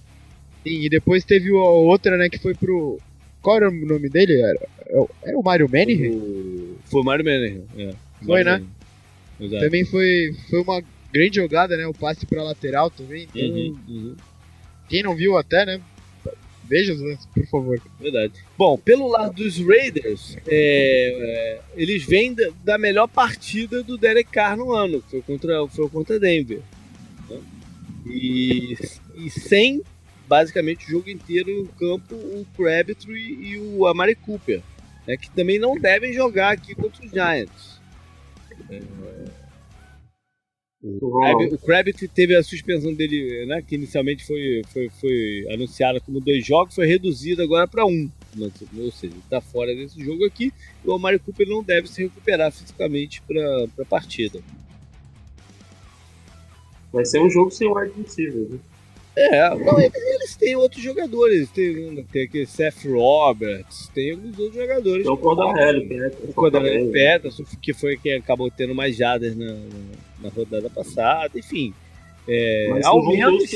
Sim, 0.64 0.82
e 0.82 0.90
depois 0.90 1.24
teve 1.24 1.52
outra, 1.52 2.18
né, 2.18 2.30
que 2.30 2.38
foi 2.38 2.54
pro. 2.54 3.00
Qual 3.42 3.58
era 3.58 3.70
o 3.70 3.72
nome 3.74 4.08
dele? 4.10 4.40
Era, 4.40 4.60
era 5.24 5.38
o 5.38 5.44
Mario 5.44 5.68
Manning? 5.68 6.10
O... 6.10 6.78
Foi 6.86 7.02
o 7.02 7.04
Mario 7.04 7.26
Manning, 7.26 7.64
é. 7.78 7.94
Foi, 8.24 8.44
Mario 8.44 8.68
né? 9.40 9.60
Também 9.60 9.84
foi, 9.84 10.36
foi 10.50 10.62
uma 10.62 10.84
grande 11.12 11.38
jogada, 11.38 11.76
né? 11.76 11.88
O 11.88 11.94
passe 11.94 12.26
pra 12.26 12.44
lateral 12.44 12.92
também. 12.92 13.28
Então, 13.34 13.42
uhum, 13.42 13.78
uhum. 13.88 14.16
Quem 14.88 15.02
não 15.02 15.16
viu 15.16 15.38
até, 15.38 15.66
né? 15.66 15.82
Veja 16.72 16.94
os 16.94 17.02
lances, 17.02 17.26
por 17.26 17.46
favor. 17.48 17.82
Verdade. 18.00 18.34
Bom, 18.58 18.78
pelo 18.78 19.08
lado 19.08 19.34
dos 19.34 19.58
Raiders, 19.58 20.38
é, 20.48 21.60
é, 21.60 21.62
eles 21.76 22.06
vêm 22.06 22.34
da, 22.34 22.50
da, 22.64 22.78
melhor 22.78 23.08
partida 23.08 23.84
do 23.84 23.98
Derek 23.98 24.32
Carr 24.32 24.56
no 24.56 24.72
ano, 24.72 25.02
que 25.02 25.12
foi 25.12 25.22
contra, 25.22 25.68
foi 25.68 25.90
contra 25.90 26.20
Denver. 26.20 26.62
Né? 27.30 27.40
E, 28.06 28.78
e 29.18 29.30
sem 29.30 29.82
basicamente 30.28 30.86
o 30.86 30.90
jogo 30.90 31.10
inteiro 31.10 31.64
no 31.64 31.68
campo 31.70 32.16
o 32.16 32.46
Crabtree 32.56 33.38
e 33.42 33.58
o 33.58 33.86
Amari 33.86 34.16
Cooper, 34.16 34.62
né, 35.08 35.18
que 35.18 35.30
também 35.32 35.60
não 35.60 35.76
devem 35.76 36.14
jogar 36.14 36.52
aqui 36.52 36.74
contra 36.76 37.04
os 37.06 37.12
Giants. 37.12 37.82
É, 38.70 38.82
o, 40.84 41.58
Crabtree 41.60 42.08
teve 42.08 42.36
a 42.36 42.42
suspensão 42.42 42.94
dele, 42.94 43.46
né, 43.46 43.62
que 43.62 43.76
inicialmente 43.76 44.26
foi, 44.26 44.62
foi, 44.74 44.90
foi 44.90 45.46
anunciada 45.54 46.00
como 46.00 46.20
dois 46.20 46.46
jogos, 46.46 46.74
foi 46.74 46.88
reduzida 46.88 47.44
agora 47.44 47.68
para 47.68 47.86
um. 47.86 48.10
Ou 48.78 48.92
seja, 48.92 49.16
está 49.18 49.42
fora 49.42 49.76
desse 49.76 50.04
jogo 50.04 50.26
aqui 50.26 50.52
e 50.84 50.88
o 50.88 50.94
Amari 50.94 51.20
Cooper 51.20 51.48
não 51.48 51.62
deve 51.62 51.88
se 51.88 52.02
recuperar 52.02 52.52
fisicamente 52.52 53.22
para 53.22 53.66
a 53.80 53.86
partida. 53.86 54.42
Vai 56.92 57.06
ser 57.06 57.22
um 57.22 57.30
jogo 57.30 57.52
sem 57.52 57.72
wide 57.72 57.94
receiver, 58.02 58.50
né? 58.50 58.60
É, 59.16 59.50
não, 59.56 59.78
eles 59.80 60.36
têm 60.38 60.56
outros 60.56 60.82
jogadores. 60.82 61.50
Tem, 61.52 62.04
tem 62.06 62.24
aqui 62.24 62.46
Seth 62.46 62.86
Roberts, 62.86 63.90
tem 63.94 64.12
alguns 64.12 64.40
outros 64.40 64.56
jogadores. 64.56 65.04
Tem 65.04 65.12
o 65.12 65.18
Cordarelli, 65.18 65.88
Peterson. 65.88 66.24
O 66.24 66.34
Cordarelli 66.34 66.92
Peterson, 66.92 67.44
que 67.62 67.74
foi 67.74 67.98
quem 67.98 68.14
acabou 68.14 68.50
tendo 68.50 68.74
mais 68.74 68.96
jadas 68.96 69.36
na, 69.36 69.54
na 70.22 70.30
rodada 70.30 70.70
passada. 70.70 71.38
Enfim, 71.38 71.74
é, 72.28 72.80
ao 72.84 73.06
menos. 73.06 73.52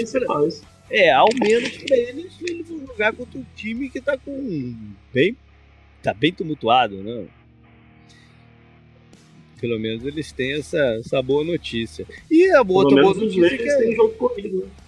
É, 0.91 1.11
ao 1.11 1.29
menos 1.41 1.77
pra 1.77 1.97
eles, 1.97 2.33
eles 2.41 2.67
vão 2.67 2.85
jogar 2.85 3.13
contra 3.13 3.39
um 3.39 3.45
time 3.55 3.89
que 3.89 4.01
tá 4.01 4.17
com. 4.17 4.75
bem. 5.13 5.37
tá 6.03 6.13
bem 6.13 6.33
tumultuado, 6.33 6.97
né? 6.97 7.25
Pelo 9.59 9.79
menos 9.79 10.05
eles 10.05 10.33
têm 10.33 10.53
essa, 10.53 10.77
essa 10.99 11.21
boa 11.21 11.45
notícia. 11.45 12.05
E 12.29 12.51
a 12.51 12.61
outra 12.61 13.01
boa 13.01 13.13
notícia 13.15 13.45
é 13.45 13.57
que. 13.57 13.77
Tem 13.77 13.95
jogo 13.95 14.13
corrido, 14.15 14.59
né? 14.59 14.84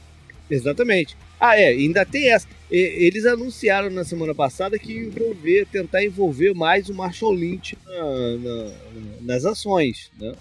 Exatamente. 0.49 1.15
Ah, 1.39 1.59
é, 1.59 1.67
ainda 1.67 2.05
tem 2.05 2.31
essa. 2.31 2.47
Eles 2.69 3.25
anunciaram 3.25 3.89
na 3.89 4.03
semana 4.03 4.33
passada 4.33 4.77
que 4.77 4.93
envolver, 4.93 5.67
tentar 5.67 6.03
envolver 6.03 6.53
mais 6.53 6.89
o 6.89 6.93
Marshall 6.93 7.33
Lynch 7.33 7.77
na, 7.85 8.37
na, 8.37 8.73
nas 9.21 9.45
ações. 9.45 10.11
Né? 10.19 10.33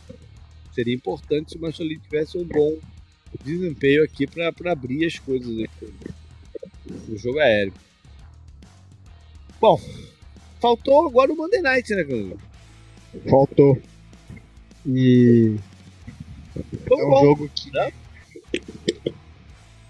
Seria 0.74 0.94
importante 0.94 1.52
se 1.52 1.56
o 1.56 1.60
Marshall 1.60 1.88
Lynch 1.88 2.02
tivesse 2.02 2.38
um 2.38 2.44
bom 2.44 2.76
desempenho 3.44 4.02
aqui 4.04 4.26
para 4.26 4.72
abrir 4.72 5.06
as 5.06 5.18
coisas 5.18 5.66
do 6.86 7.16
jogo 7.16 7.38
aéreo. 7.38 7.72
Bom, 9.60 9.80
faltou 10.60 11.08
agora 11.08 11.32
o 11.32 11.36
Monday 11.36 11.60
Night, 11.60 11.94
né, 11.94 12.04
Cândido? 12.04 12.40
Faltou. 13.28 13.80
E. 14.84 15.56
é 16.56 16.94
um 16.94 17.10
bom, 17.10 17.20
jogo 17.22 17.50
que. 17.54 17.70
Né? 17.70 17.92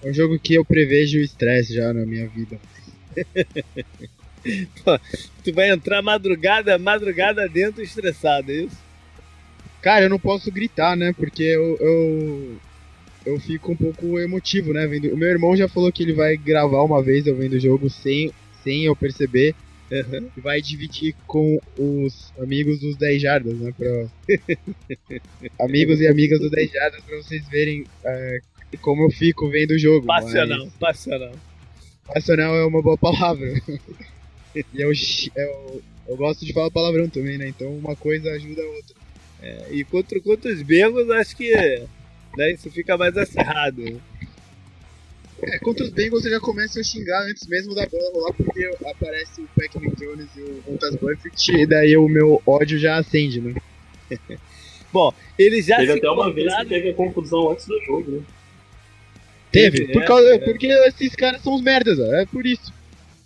É 0.07 0.11
um 0.11 0.15
jogo 0.15 0.39
que 0.39 0.55
eu 0.55 0.65
prevejo 0.65 1.19
o 1.19 1.23
estresse 1.23 1.74
já 1.74 1.93
na 1.93 2.07
minha 2.07 2.28
vida. 2.28 2.61
Pô, 4.85 5.01
tu 5.43 5.53
vai 5.53 5.69
entrar 5.70 6.01
madrugada, 6.01 6.78
madrugada 6.78 7.49
dentro 7.49 7.83
estressado, 7.83 8.53
é 8.53 8.55
isso? 8.55 8.78
Cara, 9.83 10.05
eu 10.05 10.09
não 10.09 10.19
posso 10.20 10.49
gritar, 10.53 10.97
né? 10.97 11.12
Porque 11.12 11.43
eu, 11.43 11.77
eu, 11.81 12.57
eu 13.27 13.41
fico 13.41 13.73
um 13.73 13.77
pouco 13.77 14.16
emotivo, 14.16 14.73
né? 14.73 14.87
Vendo... 14.87 15.12
O 15.12 15.16
meu 15.16 15.28
irmão 15.28 15.57
já 15.57 15.66
falou 15.66 15.91
que 15.91 16.05
ele 16.05 16.12
vai 16.12 16.37
gravar 16.37 16.85
uma 16.85 17.03
vez 17.03 17.27
eu 17.27 17.35
vendo 17.35 17.55
o 17.55 17.61
jogo 17.61 17.91
sem, 17.91 18.31
sem 18.62 18.85
eu 18.85 18.95
perceber. 18.95 19.57
Uhum. 19.91 20.31
E 20.37 20.41
vai 20.41 20.62
dividir 20.62 21.16
com 21.27 21.59
os 21.77 22.33
amigos 22.39 22.78
dos 22.78 22.97
10 22.97 23.23
jardas, 23.23 23.59
né? 23.59 23.74
Pra... 23.77 24.07
amigos 25.59 26.01
e 26.01 26.07
amigas 26.07 26.39
dos 26.39 26.51
10 26.53 26.70
jardas 26.70 27.01
pra 27.03 27.16
vocês 27.16 27.49
verem 27.49 27.85
é, 28.72 28.76
como 28.76 29.05
eu 29.05 29.10
fico 29.10 29.48
vendo 29.48 29.72
o 29.72 29.78
jogo. 29.78 30.06
Passional, 30.06 30.64
mas- 30.64 30.72
passional. 30.74 31.32
Passional 32.06 32.55
é 32.55 32.64
uma 32.64 32.82
boa 32.82 32.97
palavra. 32.97 33.47
e 34.55 34.64
eu, 34.74 34.93
eu, 35.34 35.82
eu 36.09 36.16
gosto 36.16 36.44
de 36.44 36.52
falar 36.52 36.70
palavrão 36.70 37.09
também, 37.09 37.36
né? 37.38 37.48
Então 37.48 37.76
uma 37.76 37.97
coisa 37.97 38.30
ajuda 38.30 38.62
a 38.62 38.66
outra. 38.66 38.97
E 39.70 39.84
contra, 39.84 40.20
contra 40.20 40.52
os 40.52 40.62
Bengals, 40.62 41.10
acho 41.10 41.36
que 41.36 41.52
né, 42.36 42.52
isso 42.52 42.70
fica 42.70 42.97
mais 42.97 43.16
acirrado. 43.16 44.01
É, 45.43 45.59
contra 45.59 45.84
os 45.84 45.90
Bengals 45.90 46.24
eu 46.24 46.30
já 46.32 46.40
começo 46.40 46.80
a 46.80 46.82
xingar 46.82 47.22
antes 47.28 47.47
mesmo 47.47 47.74
da 47.74 47.86
bola 47.86 48.10
rolar, 48.12 48.32
porque 48.32 48.64
aparece 48.86 49.43
o 49.43 49.48
Pac-Man 49.55 49.93
Jones 49.98 50.28
e 50.36 50.40
o 50.40 50.62
Montas 50.66 50.97
Buffett, 50.97 51.52
e 51.52 51.66
daí 51.66 51.97
o 51.97 52.09
meu 52.09 52.43
ódio 52.47 52.78
já 52.78 52.97
acende, 52.97 53.40
né? 53.40 53.55
Eles 55.38 55.66
já 55.66 55.76
Teve 55.76 55.93
se 55.93 55.98
até 55.98 56.10
uma 56.10 56.32
vez 56.32 56.55
que 56.56 56.66
teve 56.66 56.90
a 56.90 56.94
confusão 56.94 57.51
antes 57.51 57.66
do 57.66 57.78
jogo, 57.84 58.10
né? 58.12 58.22
Teve, 59.52 59.85
É, 59.85 59.93
por 59.93 60.05
causa, 60.05 60.35
é. 60.35 60.39
porque 60.39 60.66
esses 60.66 61.14
caras 61.14 61.40
são 61.43 61.55
os 61.55 61.62
merdas, 61.62 61.98
ó, 61.98 62.14
é 62.14 62.27
por 62.27 62.44
isso. 62.47 62.73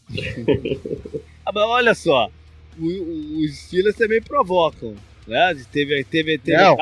Ah, 1.47 1.52
mas 1.55 1.64
olha 1.64 1.94
só, 1.94 2.30
o- 2.78 3.38
os 3.42 3.56
Steelers 3.56 3.97
também 3.97 4.20
provocam. 4.22 4.94
Né? 5.26 5.55
Teve, 5.72 6.02
teve, 6.05 6.38
teve 6.38 6.56
Não, 6.59 6.76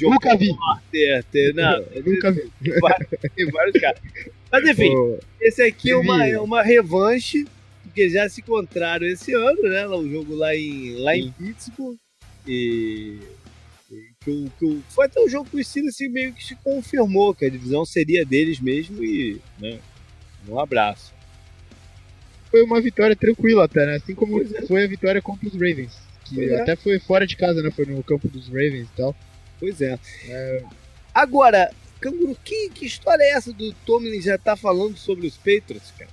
nunca 0.00 0.36
vi. 0.36 0.54
Porter, 0.54 1.24
teve, 1.32 1.52
não, 1.60 1.84
nunca 2.06 2.30
vi. 2.30 2.50
tem 3.34 3.46
vários 3.50 3.80
caras. 3.80 4.00
Mas 4.50 4.68
enfim, 4.68 4.90
Ô, 4.94 5.18
esse 5.40 5.62
aqui 5.62 5.90
é 5.90 5.96
uma, 5.96 6.26
é 6.26 6.38
uma 6.38 6.62
revanche, 6.62 7.44
porque 7.82 8.08
já 8.08 8.28
se 8.28 8.40
encontraram 8.40 9.06
esse 9.06 9.32
ano, 9.34 9.62
né? 9.62 9.86
O 9.88 10.08
jogo 10.08 10.34
lá 10.34 10.54
em, 10.54 10.96
lá 10.98 11.16
em. 11.16 11.30
Pittsburgh. 11.32 11.96
E. 12.46 13.18
que 14.24 14.30
o, 14.30 14.50
que 14.58 14.64
o- 14.64 14.82
foi 14.88 15.06
até 15.06 15.20
um 15.20 15.28
jogo 15.28 15.48
que 15.50 15.56
o 15.56 15.64
Steelers 15.64 15.94
assim, 15.94 16.08
meio 16.08 16.32
que 16.32 16.42
se 16.44 16.56
confirmou 16.56 17.34
que 17.34 17.44
a 17.44 17.50
divisão 17.50 17.84
seria 17.84 18.24
deles 18.24 18.58
mesmo 18.60 19.04
e. 19.04 19.40
Né, 19.58 19.78
um 20.48 20.58
abraço. 20.58 21.12
foi 22.50 22.62
uma 22.62 22.80
vitória 22.80 23.14
tranquila 23.16 23.64
até, 23.64 23.84
né? 23.86 23.96
Assim 23.96 24.14
como 24.14 24.40
é. 24.42 24.44
foi 24.66 24.84
a 24.84 24.86
vitória 24.86 25.20
contra 25.22 25.46
os 25.48 25.54
Ravens. 25.54 25.92
Que 26.24 26.36
Pois 26.36 26.50
é. 26.50 26.60
até 26.62 26.76
foi 26.76 26.98
fora 26.98 27.26
de 27.26 27.36
casa, 27.36 27.62
né? 27.62 27.70
Foi 27.70 27.84
no 27.86 28.02
campo 28.02 28.28
dos 28.28 28.46
Ravens 28.48 28.88
e 28.92 28.96
tal. 28.96 29.14
Pois 29.60 29.80
é. 29.80 29.98
Agora, 31.14 31.70
Canguru, 32.00 32.36
que, 32.44 32.68
que 32.70 32.86
história 32.86 33.22
é 33.22 33.30
essa 33.32 33.52
do 33.52 33.72
Tomlin 33.86 34.20
já 34.20 34.36
tá 34.36 34.56
falando 34.56 34.96
sobre 34.96 35.26
os 35.26 35.36
Patriots, 35.36 35.92
cara? 35.98 36.10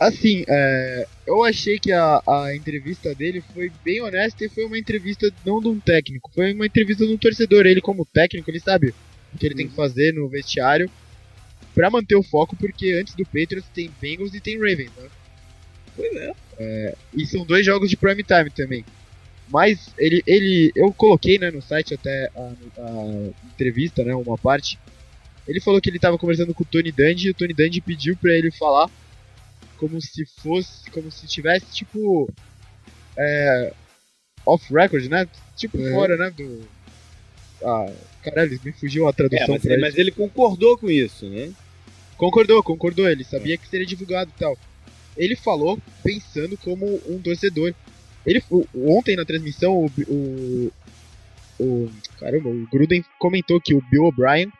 Assim, 0.00 0.46
é, 0.48 1.06
eu 1.26 1.44
achei 1.44 1.78
que 1.78 1.92
a, 1.92 2.22
a 2.26 2.56
entrevista 2.56 3.14
dele 3.14 3.44
foi 3.52 3.70
bem 3.84 4.00
honesta 4.00 4.42
e 4.42 4.48
foi 4.48 4.64
uma 4.64 4.78
entrevista 4.78 5.30
não 5.44 5.60
de 5.60 5.68
um 5.68 5.78
técnico, 5.78 6.30
foi 6.34 6.54
uma 6.54 6.64
entrevista 6.64 7.06
de 7.06 7.12
um 7.12 7.18
torcedor. 7.18 7.66
Ele, 7.66 7.82
como 7.82 8.06
técnico, 8.06 8.50
ele 8.50 8.60
sabe 8.60 8.94
o 9.34 9.36
que 9.38 9.44
ele 9.44 9.54
tem 9.54 9.68
que 9.68 9.76
fazer 9.76 10.14
no 10.14 10.26
vestiário 10.26 10.90
pra 11.74 11.90
manter 11.90 12.16
o 12.16 12.22
foco, 12.22 12.56
porque 12.56 12.92
antes 12.92 13.14
do 13.14 13.26
Patriots 13.26 13.68
tem 13.74 13.90
Bengals 14.00 14.32
e 14.32 14.40
tem 14.40 14.56
Ravens, 14.56 14.90
né? 14.96 15.08
Pois 15.94 16.16
é. 16.16 16.94
E 17.14 17.26
são 17.26 17.44
dois 17.44 17.66
jogos 17.66 17.90
de 17.90 17.96
prime 17.98 18.22
time 18.22 18.48
também. 18.48 18.84
Mas 19.50 19.92
ele, 19.98 20.22
ele 20.26 20.72
eu 20.74 20.90
coloquei 20.94 21.38
né, 21.38 21.50
no 21.50 21.60
site 21.60 21.92
até 21.92 22.30
a, 22.34 22.52
a 22.78 23.48
entrevista, 23.52 24.02
né, 24.02 24.14
uma 24.14 24.38
parte. 24.38 24.78
Ele 25.46 25.60
falou 25.60 25.78
que 25.78 25.90
ele 25.90 25.98
estava 25.98 26.16
conversando 26.16 26.54
com 26.54 26.62
o 26.62 26.66
Tony 26.66 26.90
Dungy 26.90 27.28
e 27.28 27.30
o 27.32 27.34
Tony 27.34 27.52
Dungy 27.52 27.82
pediu 27.82 28.16
pra 28.16 28.32
ele 28.32 28.50
falar 28.50 28.88
como 29.80 30.00
se 30.00 30.24
fosse, 30.42 30.90
como 30.90 31.10
se 31.10 31.26
tivesse 31.26 31.66
tipo 31.72 32.30
é, 33.16 33.72
off 34.46 34.72
record, 34.72 35.06
né? 35.08 35.26
Tipo 35.56 35.78
Uhum. 35.78 35.90
fora, 35.90 36.16
né, 36.16 36.30
do 36.30 36.68
ah, 37.64 37.92
caralho, 38.22 38.58
me 38.64 38.72
fugiu 38.72 39.06
a 39.06 39.10
É, 39.10 39.12
tradução 39.12 39.54
mas, 39.54 39.62
pra 39.62 39.78
mas 39.78 39.98
ele 39.98 40.10
concordou 40.10 40.78
com 40.78 40.90
isso, 40.90 41.28
né? 41.28 41.52
Concordou, 42.16 42.62
concordou. 42.62 43.08
Ele 43.08 43.24
sabia 43.24 43.56
que 43.58 43.68
seria 43.68 43.86
divulgado 43.86 44.30
e 44.34 44.38
tal. 44.38 44.56
Ele 45.16 45.34
falou 45.36 45.78
pensando 46.02 46.56
como 46.58 46.86
um 47.08 47.20
torcedor. 47.20 47.74
Ele, 48.26 48.42
ontem 48.74 49.16
na 49.16 49.24
transmissão, 49.24 49.72
o, 49.74 49.90
o, 50.08 50.72
o- 51.58 51.90
Caramba, 52.18 52.48
o 52.48 52.66
Gruden 52.70 53.02
comentou 53.18 53.60
que 53.60 53.74
o 53.74 53.82
Bill 53.90 54.04
O'Brien 54.04 54.50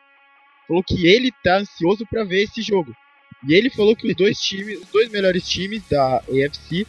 falou 0.67 0.83
que 0.83 1.07
ele 1.07 1.31
tá 1.43 1.57
ansioso 1.57 2.05
pra 2.09 2.23
ver 2.23 2.43
esse 2.43 2.61
jogo. 2.61 2.95
E 3.47 3.53
ele 3.53 3.69
falou 3.69 3.95
que 3.95 4.07
os 4.07 4.15
dois 4.15 4.39
times, 4.39 4.79
os 4.79 4.87
dois 4.87 5.09
melhores 5.09 5.47
times 5.47 5.81
da 5.89 6.17
AFC 6.17 6.85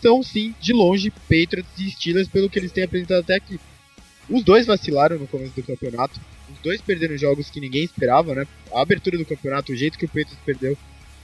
são 0.00 0.22
sim, 0.22 0.54
de 0.60 0.72
longe, 0.72 1.10
Patriots 1.10 1.78
e 1.78 1.90
Steelers, 1.90 2.28
pelo 2.28 2.48
que 2.48 2.58
eles 2.58 2.72
têm 2.72 2.84
apresentado 2.84 3.20
até 3.20 3.34
aqui. 3.34 3.60
Os 4.28 4.42
dois 4.42 4.66
vacilaram 4.66 5.18
no 5.18 5.26
começo 5.26 5.54
do 5.54 5.62
campeonato. 5.62 6.18
Os 6.50 6.58
dois 6.60 6.80
perderam 6.80 7.18
jogos 7.18 7.50
que 7.50 7.60
ninguém 7.60 7.84
esperava, 7.84 8.34
né? 8.34 8.46
A 8.72 8.80
abertura 8.80 9.18
do 9.18 9.26
campeonato, 9.26 9.72
o 9.72 9.76
jeito 9.76 9.98
que 9.98 10.04
o 10.04 10.08
Patriots 10.08 10.38
perdeu, 10.44 10.78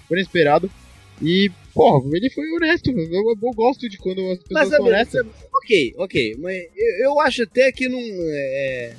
foi 0.07 0.19
inesperado. 0.19 0.71
E, 1.23 1.51
porra, 1.73 2.05
ele 2.15 2.29
foi 2.29 2.47
honesto. 2.53 2.91
Eu, 2.91 3.37
eu 3.43 3.53
gosto 3.55 3.89
de 3.89 3.97
quando 3.97 4.21
as 4.33 4.39
pessoas 4.39 4.51
Mas, 4.51 4.69
são 4.69 4.85
honestas. 4.85 5.27
ok, 5.55 5.95
ok. 5.97 6.37
Mas 6.39 6.57
eu, 6.77 7.05
eu 7.05 7.21
acho 7.21 7.45
até 7.45 7.73
que 7.73 7.89
não. 7.89 7.99
é, 7.99 8.95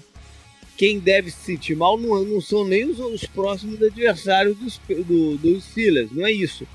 quem 0.77 0.99
deve 0.99 1.31
se 1.31 1.37
sentir 1.37 1.75
mal 1.75 1.97
não, 1.97 2.23
não 2.23 2.39
são 2.39 2.63
nem 2.63 2.85
os, 2.85 2.99
os 2.99 3.25
próximos 3.25 3.81
adversários 3.81 4.55
dos, 4.57 4.79
do, 4.87 5.37
dos 5.37 5.63
Steelers, 5.63 6.11
não 6.11 6.25
é 6.25 6.31
isso. 6.31 6.67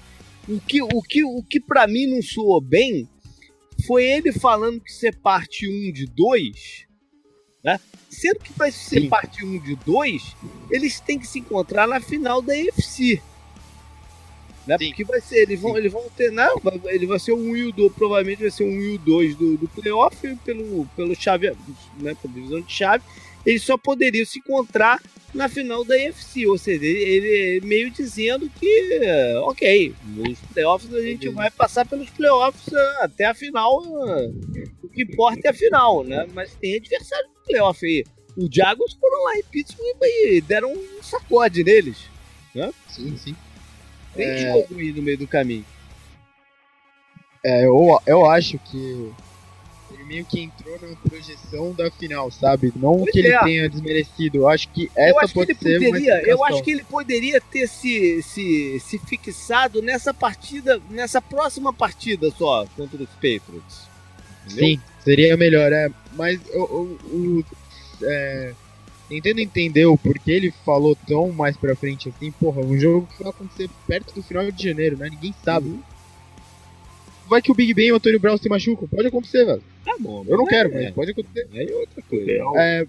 O 0.48 0.58
que, 0.60 0.82
o 0.82 1.00
que, 1.00 1.24
o 1.24 1.42
que 1.42 1.60
para 1.60 1.86
mim 1.86 2.06
não 2.08 2.20
soou 2.20 2.60
bem 2.60 3.08
foi 3.86 4.04
ele 4.04 4.32
falando 4.32 4.80
que 4.80 4.92
ser 4.92 5.16
parte 5.16 5.68
1 5.68 5.92
de 5.92 6.06
2, 6.06 6.86
né? 7.64 7.80
Sendo 8.10 8.40
que 8.40 8.52
para 8.52 8.70
ser 8.70 9.02
Sim. 9.02 9.08
parte 9.08 9.44
1 9.44 9.58
de 9.60 9.76
2, 9.76 10.36
eles 10.70 11.00
têm 11.00 11.18
que 11.18 11.26
se 11.26 11.38
encontrar 11.38 11.86
na 11.86 12.00
final 12.00 12.42
da 12.42 12.52
UFC. 12.52 13.22
Né? 14.66 14.76
Sim. 14.78 14.88
Porque 14.88 15.04
vai 15.04 15.20
ser, 15.20 15.42
eles 15.42 15.60
vão, 15.60 15.76
eles 15.78 15.92
vão 15.92 16.04
ter, 16.16 16.30
não, 16.30 16.58
vai- 16.58 16.80
ele 16.86 17.06
vai 17.06 17.18
ser 17.18 17.32
um 17.32 17.50
1 17.50 17.56
e 17.56 17.64
o 17.64 17.72
2, 17.72 17.92
provavelmente 17.92 18.42
vai 18.42 18.50
ser 18.50 18.64
um 18.64 18.68
1 18.68 18.82
e 18.82 18.94
o 18.94 18.98
2 18.98 19.36
do, 19.36 19.56
do 19.56 19.68
playoff 19.68 20.16
pelo, 20.44 20.86
pelo 20.96 21.14
chave, 21.14 21.50
né, 21.98 22.14
pela 22.14 22.34
divisão 22.34 22.60
de 22.60 22.72
chave. 22.72 23.04
Eles 23.44 23.62
só 23.62 23.76
poderiam 23.76 24.24
se 24.24 24.38
encontrar 24.38 25.00
na 25.34 25.48
final 25.48 25.82
da 25.84 25.94
UFC, 25.94 26.46
ou 26.46 26.58
seja, 26.58 26.84
ele, 26.84 27.26
ele 27.26 27.66
meio 27.66 27.90
dizendo 27.90 28.50
que, 28.50 28.98
eh, 29.02 29.34
ok, 29.38 29.94
nos 30.06 30.38
playoffs 30.52 30.92
a 30.94 31.00
gente 31.00 31.28
vai 31.30 31.50
passar 31.50 31.86
pelos 31.86 32.10
playoffs 32.10 32.70
eh, 32.72 32.96
até 33.00 33.24
a 33.24 33.34
final, 33.34 33.78
o 33.82 34.88
que 34.92 35.02
importa 35.04 35.40
é 35.48 35.50
a 35.50 35.54
final, 35.54 36.04
né? 36.04 36.26
Mas 36.34 36.54
tem 36.56 36.76
adversário 36.76 37.26
no 37.28 37.44
playoff 37.46 37.84
aí. 37.84 38.04
O 38.36 38.46
Jaguars 38.50 38.92
foram 38.94 39.24
lá 39.24 39.36
em 39.36 39.42
Pittsburgh 39.44 39.96
e 40.02 40.40
deram 40.42 40.70
um 40.72 41.02
sacode 41.02 41.64
neles. 41.64 41.96
Sim, 42.90 43.16
sim. 43.16 43.34
Tem 44.14 44.26
É. 44.26 44.52
jogo 44.52 44.78
aí 44.78 44.92
no 44.92 45.02
meio 45.02 45.16
do 45.18 45.26
caminho. 45.26 45.64
É, 47.44 47.64
eu, 47.66 47.98
eu 48.06 48.26
acho 48.26 48.58
que 48.58 49.10
meio 50.12 50.24
que 50.26 50.40
entrou 50.40 50.78
na 50.82 50.94
projeção 51.08 51.72
da 51.72 51.90
final, 51.90 52.30
sabe? 52.30 52.70
Não 52.76 52.98
Pois 52.98 53.10
que 53.10 53.18
ele 53.20 53.28
é. 53.28 53.40
tenha 53.42 53.68
desmerecido. 53.68 54.36
Eu 54.38 54.48
acho 54.48 54.68
que 54.68 54.90
eu 54.94 55.02
essa 55.04 55.20
acho 55.20 55.28
que 55.28 55.34
pode 55.34 55.50
ele 55.52 55.58
ser 55.58 55.84
poderia, 55.86 56.22
eu 56.28 56.44
acho 56.44 56.62
que 56.62 56.70
ele 56.70 56.84
poderia 56.84 57.40
ter 57.40 57.66
se, 57.66 58.22
se, 58.22 58.78
se 58.80 58.98
fixado 58.98 59.80
nessa 59.80 60.12
partida, 60.12 60.80
nessa 60.90 61.20
próxima 61.22 61.72
partida 61.72 62.30
só 62.36 62.66
contra 62.76 63.02
os 63.02 63.08
Patriots. 63.10 63.88
Entendeu? 64.44 64.66
Sim, 64.66 64.80
seria 65.02 65.36
melhor, 65.36 65.72
é. 65.72 65.88
Mas 66.14 66.38
o, 66.52 66.58
o, 66.62 66.98
o- 67.40 67.44
é, 68.02 68.52
tentando 69.08 69.38
entender 69.40 69.86
o 69.86 69.96
porquê 69.96 70.32
ele 70.32 70.52
falou 70.64 70.94
tão 71.06 71.30
mais 71.32 71.56
pra 71.56 71.74
frente 71.76 72.08
assim, 72.08 72.30
porra, 72.32 72.60
um 72.60 72.78
jogo 72.78 73.08
que 73.16 73.22
vai 73.22 73.30
acontecer 73.30 73.70
perto 73.86 74.12
do 74.14 74.22
final 74.22 74.50
de 74.50 74.62
janeiro, 74.68 74.96
né? 74.98 75.08
Ninguém 75.08 75.34
sabe. 75.44 75.68
Uhum. 75.68 75.80
Vai 77.32 77.40
que 77.40 77.50
o 77.50 77.54
Big 77.54 77.72
Ben 77.72 77.86
e 77.86 77.92
o 77.92 77.96
Antônio 77.96 78.20
Brown 78.20 78.36
se 78.36 78.46
machucam, 78.46 78.86
pode 78.86 79.08
acontecer, 79.08 79.46
velho. 79.46 79.62
Tá 79.82 79.96
bom. 79.98 80.22
Eu 80.28 80.36
não 80.36 80.44
mas 80.44 80.50
quero, 80.50 80.68
é, 80.74 80.82
mas 80.82 80.94
pode 80.94 81.12
acontecer. 81.12 81.48
Aí 81.50 81.66
é 81.66 81.74
outra 81.74 82.02
coisa. 82.02 82.30
É, 82.56 82.86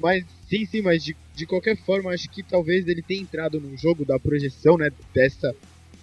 mas 0.00 0.24
sim, 0.48 0.64
sim, 0.64 0.80
mas 0.80 1.04
de, 1.04 1.14
de 1.34 1.44
qualquer 1.44 1.76
forma, 1.76 2.10
acho 2.10 2.30
que 2.30 2.42
talvez 2.42 2.88
ele 2.88 3.02
tenha 3.02 3.20
entrado 3.20 3.60
num 3.60 3.76
jogo 3.76 4.06
da 4.06 4.18
projeção, 4.18 4.78
né? 4.78 4.90
Dessa 5.12 5.54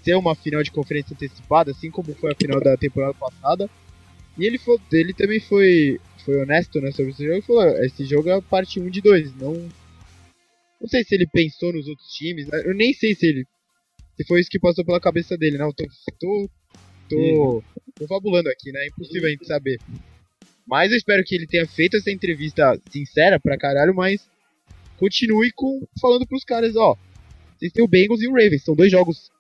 ser 0.04 0.14
uma 0.14 0.36
final 0.36 0.62
de 0.62 0.70
conferência 0.70 1.16
antecipada, 1.16 1.72
assim 1.72 1.90
como 1.90 2.14
foi 2.14 2.32
a 2.32 2.36
final 2.36 2.62
da 2.62 2.78
temporada 2.78 3.16
passada. 3.16 3.68
E 4.38 4.46
ele, 4.46 4.60
foi, 4.60 4.78
ele 4.94 5.12
também 5.12 5.40
foi, 5.40 6.00
foi 6.24 6.44
honesto 6.44 6.80
né, 6.80 6.92
sobre 6.92 7.10
esse 7.10 7.26
jogo 7.26 7.40
e 7.40 7.42
falou: 7.42 7.64
esse 7.84 8.06
jogo 8.06 8.30
é 8.30 8.34
a 8.34 8.42
parte 8.44 8.80
1 8.80 8.88
de 8.92 9.02
2. 9.02 9.36
Não, 9.38 9.68
não 10.80 10.88
sei 10.88 11.04
se 11.04 11.16
ele 11.16 11.26
pensou 11.26 11.74
nos 11.74 11.88
outros 11.88 12.08
times, 12.10 12.46
né, 12.50 12.62
eu 12.66 12.76
nem 12.76 12.94
sei 12.94 13.16
se 13.16 13.26
ele. 13.26 13.48
Se 14.16 14.28
foi 14.28 14.42
isso 14.42 14.50
que 14.52 14.60
passou 14.60 14.86
pela 14.86 15.00
cabeça 15.00 15.36
dele, 15.36 15.58
não. 15.58 15.72
Tô, 15.72 15.84
tô, 15.86 16.14
tô, 16.20 16.50
tô 17.10 18.08
fabulando 18.08 18.50
aqui, 18.50 18.72
né? 18.72 18.84
É 18.84 18.88
impossível 18.88 19.28
a 19.28 19.32
gente 19.32 19.46
saber. 19.46 19.80
Mas 20.66 20.92
eu 20.92 20.98
espero 20.98 21.24
que 21.24 21.36
ele 21.36 21.48
tenha 21.48 21.68
feito 21.68 21.98
essa 21.98 22.12
entrevista 22.12 22.80
sincera 22.92 23.40
pra 23.40 23.58
caralho, 23.58 23.94
mas 23.94 24.30
continue 24.98 25.52
com 25.52 25.82
falando 26.00 26.28
pros 26.28 26.44
caras, 26.44 26.76
ó. 26.76 26.96
Vocês 27.58 27.72
têm 27.72 27.84
o 27.84 27.88
Bengals 27.88 28.22
e 28.22 28.28
o 28.28 28.34
Ravens, 28.34 28.64
são 28.64 28.76
dois 28.76 28.92
jogos 28.92 29.32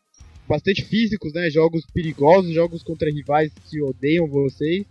bastante 0.47 0.83
físicos, 0.83 1.31
né? 1.31 1.49
Jogos 1.49 1.85
perigosos, 1.93 2.53
jogos 2.53 2.81
contra 2.81 3.11
rivais 3.11 3.51
que 3.69 3.81
odeiam 3.81 4.27
vocês. 4.27 4.83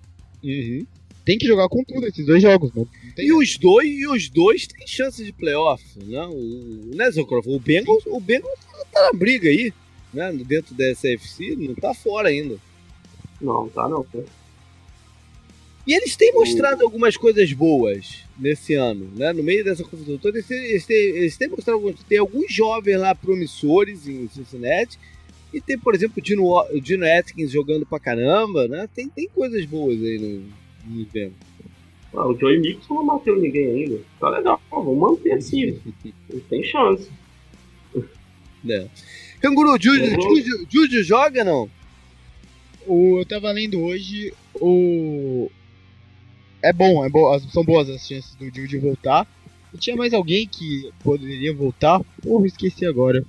Uhum. 0.43 0.87
Tem 1.25 1.37
que 1.37 1.47
jogar 1.47 1.69
com 1.69 1.85
tudo 1.85 2.07
esses 2.07 2.25
dois 2.25 2.41
jogos, 2.41 2.73
não 2.73 2.87
tem 3.15 3.27
E 3.27 3.33
os 3.33 3.59
dois, 3.59 3.91
e 3.91 4.07
os 4.07 4.31
dois 4.31 4.67
têm 4.67 4.87
chances 4.87 5.27
de 5.27 5.33
playoff, 5.33 5.85
né? 6.05 6.25
O, 6.25 6.95
né, 6.95 7.11
Zocrof? 7.11 7.47
O 7.49 7.59
Bengals, 7.59 8.07
o 8.07 8.21
Bengals 8.21 8.59
tá 8.93 9.03
na 9.03 9.13
briga 9.13 9.49
aí, 9.49 9.73
né? 10.13 10.33
Dentro 10.33 10.75
da 10.75 10.91
SFC, 10.91 11.57
não 11.57 11.75
tá 11.75 11.95
fora 11.95 12.29
ainda. 12.29 12.57
Não, 13.41 13.69
tá 13.69 13.89
não. 13.89 14.05
E 15.87 15.95
eles 15.95 16.17
têm 16.17 16.33
mostrado 16.35 16.85
algumas 16.85 17.17
coisas 17.17 17.51
boas 17.53 18.25
nesse 18.39 18.75
ano, 18.75 19.11
né? 19.17 19.33
No 19.33 19.43
meio 19.43 19.65
dessa 19.65 19.83
confusão 19.83 20.19
toda, 20.19 20.37
eles, 20.37 20.51
eles, 20.51 20.87
têm, 20.87 20.97
eles 20.97 21.37
têm 21.37 21.49
mostrado. 21.49 21.95
Tem 22.09 22.19
alguns 22.19 22.53
jovens 22.53 22.99
lá 22.99 23.15
promissores 23.15 24.07
em 24.07 24.29
Cincinnati. 24.29 24.99
E 25.53 25.61
tem, 25.63 25.79
por 25.79 25.95
exemplo, 25.95 26.19
o 26.19 26.21
Dino, 26.21 26.45
o 26.45 26.81
Dino 26.81 27.07
Atkins 27.07 27.51
jogando 27.51 27.87
pra 27.87 27.99
caramba, 27.99 28.69
né? 28.69 28.87
Tem, 28.95 29.09
tem 29.09 29.29
coisas 29.29 29.65
boas 29.65 29.97
aí 30.03 30.19
no, 30.19 30.95
no 30.95 31.07
Bengals. 31.07 31.49
Ah, 32.15 32.27
o 32.27 32.39
Joey 32.39 32.59
Mixon 32.59 32.95
não 32.95 33.07
bateu 33.07 33.37
ninguém 33.41 33.67
ainda. 33.67 34.01
Tá 34.19 34.29
legal, 34.31 34.61
vamos 34.71 34.99
manter 34.99 35.33
assim. 35.33 35.81
Não 36.33 36.41
tem 36.41 36.63
chance. 36.65 37.11
É. 38.69 38.87
Canguru, 39.41 39.77
Juju, 39.81 40.11
Juju, 40.21 40.67
Juju 40.71 41.03
joga 41.05 41.45
não? 41.45 41.71
O, 42.87 43.19
eu 43.21 43.27
tava 43.27 43.51
lendo 43.53 43.81
hoje 43.81 44.33
o. 44.55 45.51
É 46.63 46.73
bom, 46.73 47.05
é 47.05 47.35
as- 47.37 47.53
são 47.53 47.63
boas 47.65 47.89
as 47.89 48.07
chances 48.07 48.35
do 48.35 48.47
Jude 48.47 48.79
voltar. 48.79 49.27
E 49.73 49.79
tinha 49.79 49.95
mais 49.95 50.13
alguém 50.15 50.47
que 50.49 50.91
poderia 51.05 51.53
voltar? 51.55 52.01
Porra, 52.23 52.47
esqueci 52.47 52.87
agora. 52.87 53.25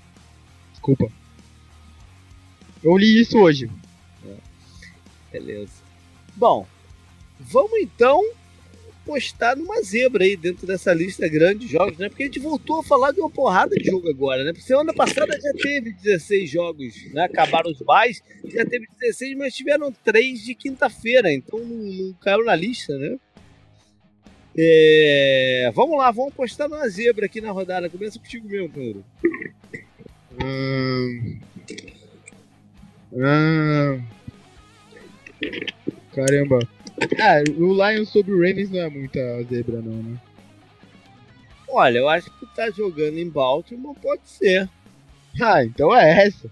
Desculpa. 0.72 1.12
Eu 2.82 2.98
li 2.98 3.20
isso 3.22 3.38
hoje. 3.38 3.70
Beleza. 5.32 5.84
Bom, 6.36 6.66
vamos 7.40 7.78
então 7.82 8.24
postar 9.10 9.56
numa 9.56 9.82
zebra 9.82 10.24
aí 10.24 10.38
dentro 10.38 10.68
dessa 10.68 10.94
lista 10.94 11.28
grande 11.28 11.66
de 11.66 11.72
jogos, 11.72 11.98
né? 11.98 12.10
Porque 12.10 12.22
a 12.22 12.26
gente 12.28 12.40
voltou 12.40 12.82
a 12.82 12.84
falar 12.84 13.12
de 13.12 13.20
uma 13.20 13.30
porrada 13.30 13.76
de 13.76 13.90
jogo 13.90 14.08
agora, 14.08 14.44
né? 14.44 14.54
Porque 14.54 14.68
semana 14.68 14.94
passada 14.94 15.34
já 15.34 15.52
teve 15.54 15.94
16 15.94 16.48
jogos, 16.48 17.12
né? 17.12 17.24
Acabaram 17.24 17.72
os 17.72 17.82
bares, 17.82 18.22
já 18.46 18.64
teve 18.64 18.86
16, 19.00 19.36
mas 19.36 19.56
tiveram 19.56 19.92
3 19.92 20.44
de 20.44 20.54
quinta-feira, 20.54 21.34
então 21.34 21.58
não, 21.58 21.92
não 21.92 22.14
caiu 22.22 22.46
na 22.46 22.56
lista, 22.56 22.96
né? 23.00 23.18
É, 24.56 25.72
vamos 25.74 25.98
lá, 25.98 26.12
vamos 26.12 26.36
postar 26.36 26.68
numa 26.68 26.88
zebra 26.88 27.26
aqui 27.26 27.42
na 27.42 27.50
rodada. 27.50 27.90
Começa 27.90 28.20
contigo 28.20 28.48
mesmo, 28.48 28.70
Pedro. 28.70 29.04
Hum... 30.44 31.40
Hum... 33.12 34.04
Caramba. 36.14 36.60
Ah, 37.22 37.44
o 37.58 37.74
Lions 37.74 38.10
sobre 38.10 38.32
o 38.32 38.40
Ravens 38.40 38.70
não 38.70 38.80
é 38.80 38.90
muita 38.90 39.44
zebra 39.44 39.82
não, 39.82 40.04
né? 40.04 40.18
Olha, 41.68 42.00
eu 42.00 42.10
acho 42.10 42.32
que 42.32 42.46
tá 42.56 42.70
jogando 42.72 43.18
em 43.18 43.30
Baltimore, 43.30 43.96
pode 44.02 44.22
ser. 44.26 44.70
Ah, 45.42 45.64
então 45.64 45.96
é 45.96 46.26
essa. 46.26 46.50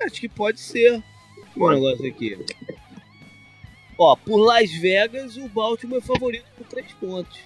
Acho 0.00 0.20
que 0.20 0.28
pode 0.28 0.60
ser. 0.60 1.02
Um 1.56 1.70
negócio 1.70 2.06
aqui. 2.06 2.38
Ó, 3.98 4.14
por 4.16 4.38
Las 4.38 4.70
Vegas, 4.70 5.36
o 5.36 5.48
Baltimore 5.48 5.98
é 5.98 6.00
favorito 6.00 6.46
por 6.56 6.66
3 6.66 6.92
pontos. 6.94 7.40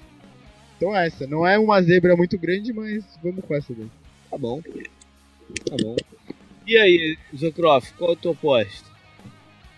Então 0.76 0.94
é 0.94 1.06
essa. 1.06 1.26
Não 1.26 1.46
é 1.46 1.58
uma 1.58 1.80
zebra 1.82 2.16
muito 2.16 2.38
grande, 2.38 2.72
mas 2.72 3.04
vamos 3.22 3.44
com 3.44 3.54
essa 3.54 3.72
daí. 3.74 3.90
Tá 4.30 4.36
bom. 4.38 4.60
Tá 4.60 5.76
bom. 5.80 5.96
E 6.66 6.76
aí, 6.76 7.18
Zocroft, 7.34 7.92
qual 7.96 8.10
é 8.10 8.12
o 8.12 8.16
teu 8.16 8.34
posto? 8.34 8.91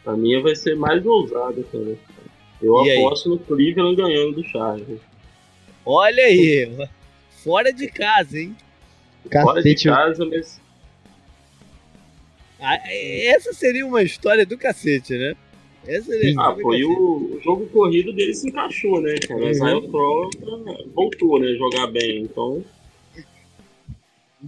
A 0.06 0.12
minha 0.16 0.40
vai 0.43 0.55
ser 0.55 0.74
mais 0.76 1.05
ousada, 1.05 1.62
cara. 1.72 1.97
Eu 2.62 2.85
E 2.85 2.90
aí? 2.90 2.98
aposto 3.05 3.28
no 3.31 3.39
Cleveland 3.39 3.97
ganhando 3.97 4.32
do 4.32 4.44
Chargers. 4.44 5.01
Olha 5.85 6.22
aí, 6.24 6.68
fora 7.43 7.72
de 7.72 7.89
casa, 7.89 8.39
hein? 8.39 8.56
Fora 9.31 9.62
de 9.62 9.70
Cacete. 9.74 9.89
casa, 9.89 10.24
mas 10.26 10.60
Ah, 12.60 12.78
Essa 12.90 13.52
seria 13.52 13.86
uma 13.86 14.02
história 14.02 14.47
do 14.47 14.56
cacete, 14.56 15.16
né? 15.16 15.35
Essa 15.86 16.06
seria 16.12 16.35
Ah, 16.40 16.55
foi 16.55 16.62
cacete. 16.78 16.85
o, 16.85 17.36
o 17.36 17.40
jogo 17.43 17.66
corrido 17.66 18.12
dele 18.14 18.32
se 18.35 18.48
encaixou, 18.48 19.01
né, 19.02 19.14
cara? 19.26 19.40
Uhum. 19.44 19.76
O 19.78 19.90
Crow 19.90 20.31
voltou, 20.94 21.39
né, 21.39 21.48
a 21.48 21.55
jogar 21.56 21.86
bem. 21.89 22.22
Então, 22.22 22.64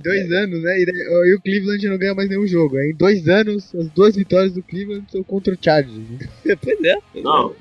dois 0.02 0.30
anos, 0.32 0.62
né? 0.62 0.78
E, 0.78 0.84
e 0.84 1.34
o 1.34 1.40
Cleveland 1.40 1.88
não 1.88 1.98
ganha 1.98 2.14
mais 2.14 2.28
nenhum 2.28 2.46
jogo. 2.46 2.78
Em 2.78 2.94
dois 2.94 3.28
anos, 3.28 3.74
as 3.74 3.88
duas 3.90 4.16
vitórias 4.16 4.52
do 4.52 4.62
Cleveland 4.62 5.04
são 5.10 5.22
contra 5.22 5.54
o 5.54 5.58
Chargers. 5.60 5.96
Né? 5.96 6.18
Pois 6.62 6.84
é. 6.84 6.96
pois 7.12 7.16
é. 7.16 7.22
não. 7.22 7.54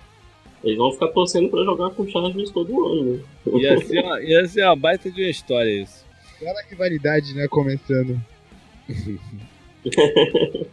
Eles 0.64 0.78
vão 0.78 0.92
ficar 0.92 1.10
torcendo 1.10 1.50
pra 1.50 1.64
jogar 1.64 1.92
com 1.92 2.04
o 2.04 2.10
Chargers 2.10 2.50
todo 2.50 2.86
ano, 2.86 3.14
né? 3.14 3.20
Ia 3.60 3.78
ser, 3.86 4.00
uma, 4.00 4.22
ia 4.22 4.48
ser 4.48 4.64
uma 4.64 4.76
baita 4.76 5.12
de 5.12 5.22
uma 5.22 5.30
história 5.30 5.70
isso. 5.70 6.04
Olha 6.42 6.60
a 6.60 6.70
rivalidade, 6.70 7.36
né? 7.36 7.48
Começando. 7.48 8.20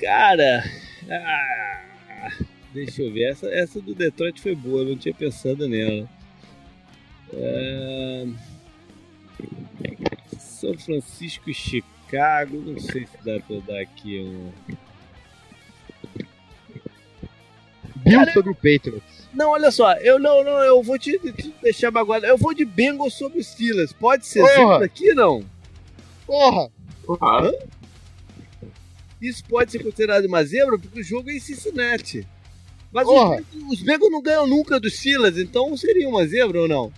Cara, 0.00 0.64
ah, 1.10 2.30
deixa 2.72 3.02
eu 3.02 3.12
ver. 3.12 3.30
Essa, 3.30 3.48
essa 3.48 3.80
do 3.80 3.94
Detroit 3.94 4.40
foi 4.40 4.54
boa, 4.54 4.82
eu 4.82 4.90
não 4.90 4.96
tinha 4.96 5.14
pensado 5.14 5.68
nela. 5.68 6.08
É, 7.32 8.26
São 10.38 10.76
Francisco 10.78 11.50
e 11.50 11.54
Chicago, 11.54 12.56
não 12.58 12.78
sei 12.78 13.06
se 13.06 13.16
dá 13.24 13.40
pra 13.40 13.56
dar 13.66 13.80
aqui 13.80 14.20
um. 14.20 14.52
Bill 17.96 18.18
Cara, 18.18 18.32
sobre 18.32 18.50
o 18.50 18.54
Patriots. 18.54 19.28
Não, 19.32 19.50
olha 19.50 19.70
só, 19.70 19.94
eu 19.94 20.18
não, 20.18 20.44
não, 20.44 20.58
eu 20.62 20.82
vou 20.82 20.98
te, 20.98 21.18
te 21.18 21.54
deixar 21.62 21.90
magoado. 21.90 22.26
Eu 22.26 22.36
vou 22.36 22.54
de 22.54 22.64
Bengals 22.64 23.14
sobre 23.14 23.38
os 23.40 23.46
Steelers. 23.48 23.92
Pode 23.92 24.26
ser 24.26 24.40
Porra! 24.40 24.84
aqui, 24.84 25.12
não? 25.14 25.44
Porra! 26.26 26.70
Ah, 27.20 27.50
Isso 29.20 29.44
pode 29.44 29.72
ser 29.72 29.82
considerado 29.82 30.26
uma 30.26 30.44
zebra 30.44 30.78
porque 30.78 31.00
o 31.00 31.04
jogo 31.04 31.30
é 31.30 31.34
em 31.34 31.40
Cincinnati. 31.40 32.26
Mas 32.92 33.04
Porra! 33.06 33.42
os, 33.54 33.78
os 33.78 33.82
Bengals 33.82 34.12
não 34.12 34.22
ganham 34.22 34.46
nunca 34.46 34.78
dos 34.78 34.96
Steelers, 34.96 35.36
então 35.38 35.76
seria 35.76 36.08
uma 36.08 36.26
zebra 36.26 36.60
ou 36.60 36.68
não? 36.68 36.92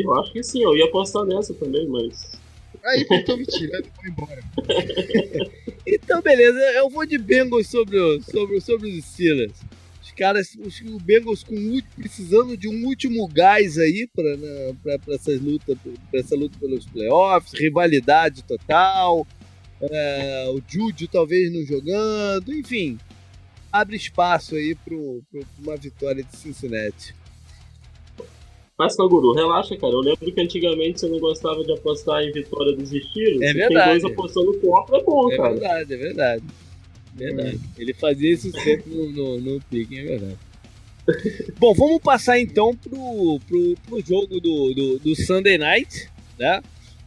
Eu 0.00 0.14
acho 0.14 0.32
que 0.32 0.42
sim, 0.42 0.62
eu 0.62 0.76
ia 0.76 0.86
apostar 0.86 1.24
nessa 1.24 1.54
também, 1.54 1.86
mas. 1.86 2.40
Aí 2.84 3.06
estão 3.10 3.36
me 3.36 3.46
tirando 3.46 3.86
e 3.86 3.90
vou 3.96 4.06
embora. 4.06 4.42
Então, 5.84 6.22
beleza, 6.22 6.58
eu 6.76 6.88
vou 6.88 7.04
de 7.04 7.18
Bengals 7.18 7.66
sobre, 7.66 7.98
sobre, 8.22 8.60
sobre 8.60 8.88
os 8.88 9.04
Steelers. 9.04 9.52
Os 10.00 10.12
caras, 10.12 10.56
os, 10.64 10.80
o 10.80 10.98
Bengals 10.98 11.42
com 11.42 11.56
precisando 11.96 12.56
de 12.56 12.68
um 12.68 12.86
último 12.86 13.26
gás 13.26 13.76
aí 13.78 14.08
para 14.14 14.36
né, 14.36 14.76
pra, 14.80 14.98
pra 15.00 15.14
essas 15.16 15.40
lutas, 15.40 15.76
pra 16.08 16.20
essa 16.20 16.36
luta 16.36 16.56
pelos 16.58 16.86
playoffs, 16.86 17.52
rivalidade 17.58 18.44
total, 18.44 19.26
é, 19.80 20.46
o 20.50 20.62
Juju 20.66 21.08
talvez 21.08 21.52
não 21.52 21.64
jogando, 21.64 22.54
enfim, 22.54 22.96
abre 23.72 23.96
espaço 23.96 24.54
aí 24.54 24.76
para 24.76 24.94
uma 24.94 25.76
vitória 25.76 26.22
de 26.22 26.36
Cincinnati. 26.36 27.14
Mas, 28.82 28.96
Canguru, 28.96 29.32
relaxa, 29.32 29.76
cara. 29.76 29.92
Eu 29.92 30.00
lembro 30.00 30.32
que 30.32 30.40
antigamente 30.40 30.98
você 31.00 31.08
não 31.08 31.20
gostava 31.20 31.62
de 31.62 31.72
apostar 31.72 32.20
em 32.24 32.32
vitória 32.32 32.74
dos 32.74 32.92
estilos. 32.92 33.40
É 33.40 33.52
verdade. 33.52 33.90
Tem 33.92 34.00
dois 34.00 34.04
apostando 34.12 34.58
contra, 34.58 34.98
é 34.98 35.02
bom, 35.04 35.32
É 35.32 35.36
cara. 35.36 35.50
verdade, 35.50 35.94
é 35.94 35.96
verdade. 35.96 36.42
Verdade. 37.14 37.60
Ele 37.78 37.94
fazia 37.94 38.32
isso 38.32 38.50
sempre 38.50 38.90
no, 38.92 39.12
no, 39.12 39.40
no 39.40 39.60
picking, 39.70 39.98
é 39.98 40.04
verdade. 40.04 40.36
Bom, 41.58 41.74
vamos 41.74 42.00
passar 42.02 42.40
então 42.40 42.74
pro, 42.76 43.40
pro, 43.48 43.74
pro 43.86 44.00
jogo 44.06 44.40
do, 44.40 44.72
do, 44.74 44.98
do 44.98 45.14
Sunday 45.16 45.58
Night, 45.58 46.08
né? 46.38 46.60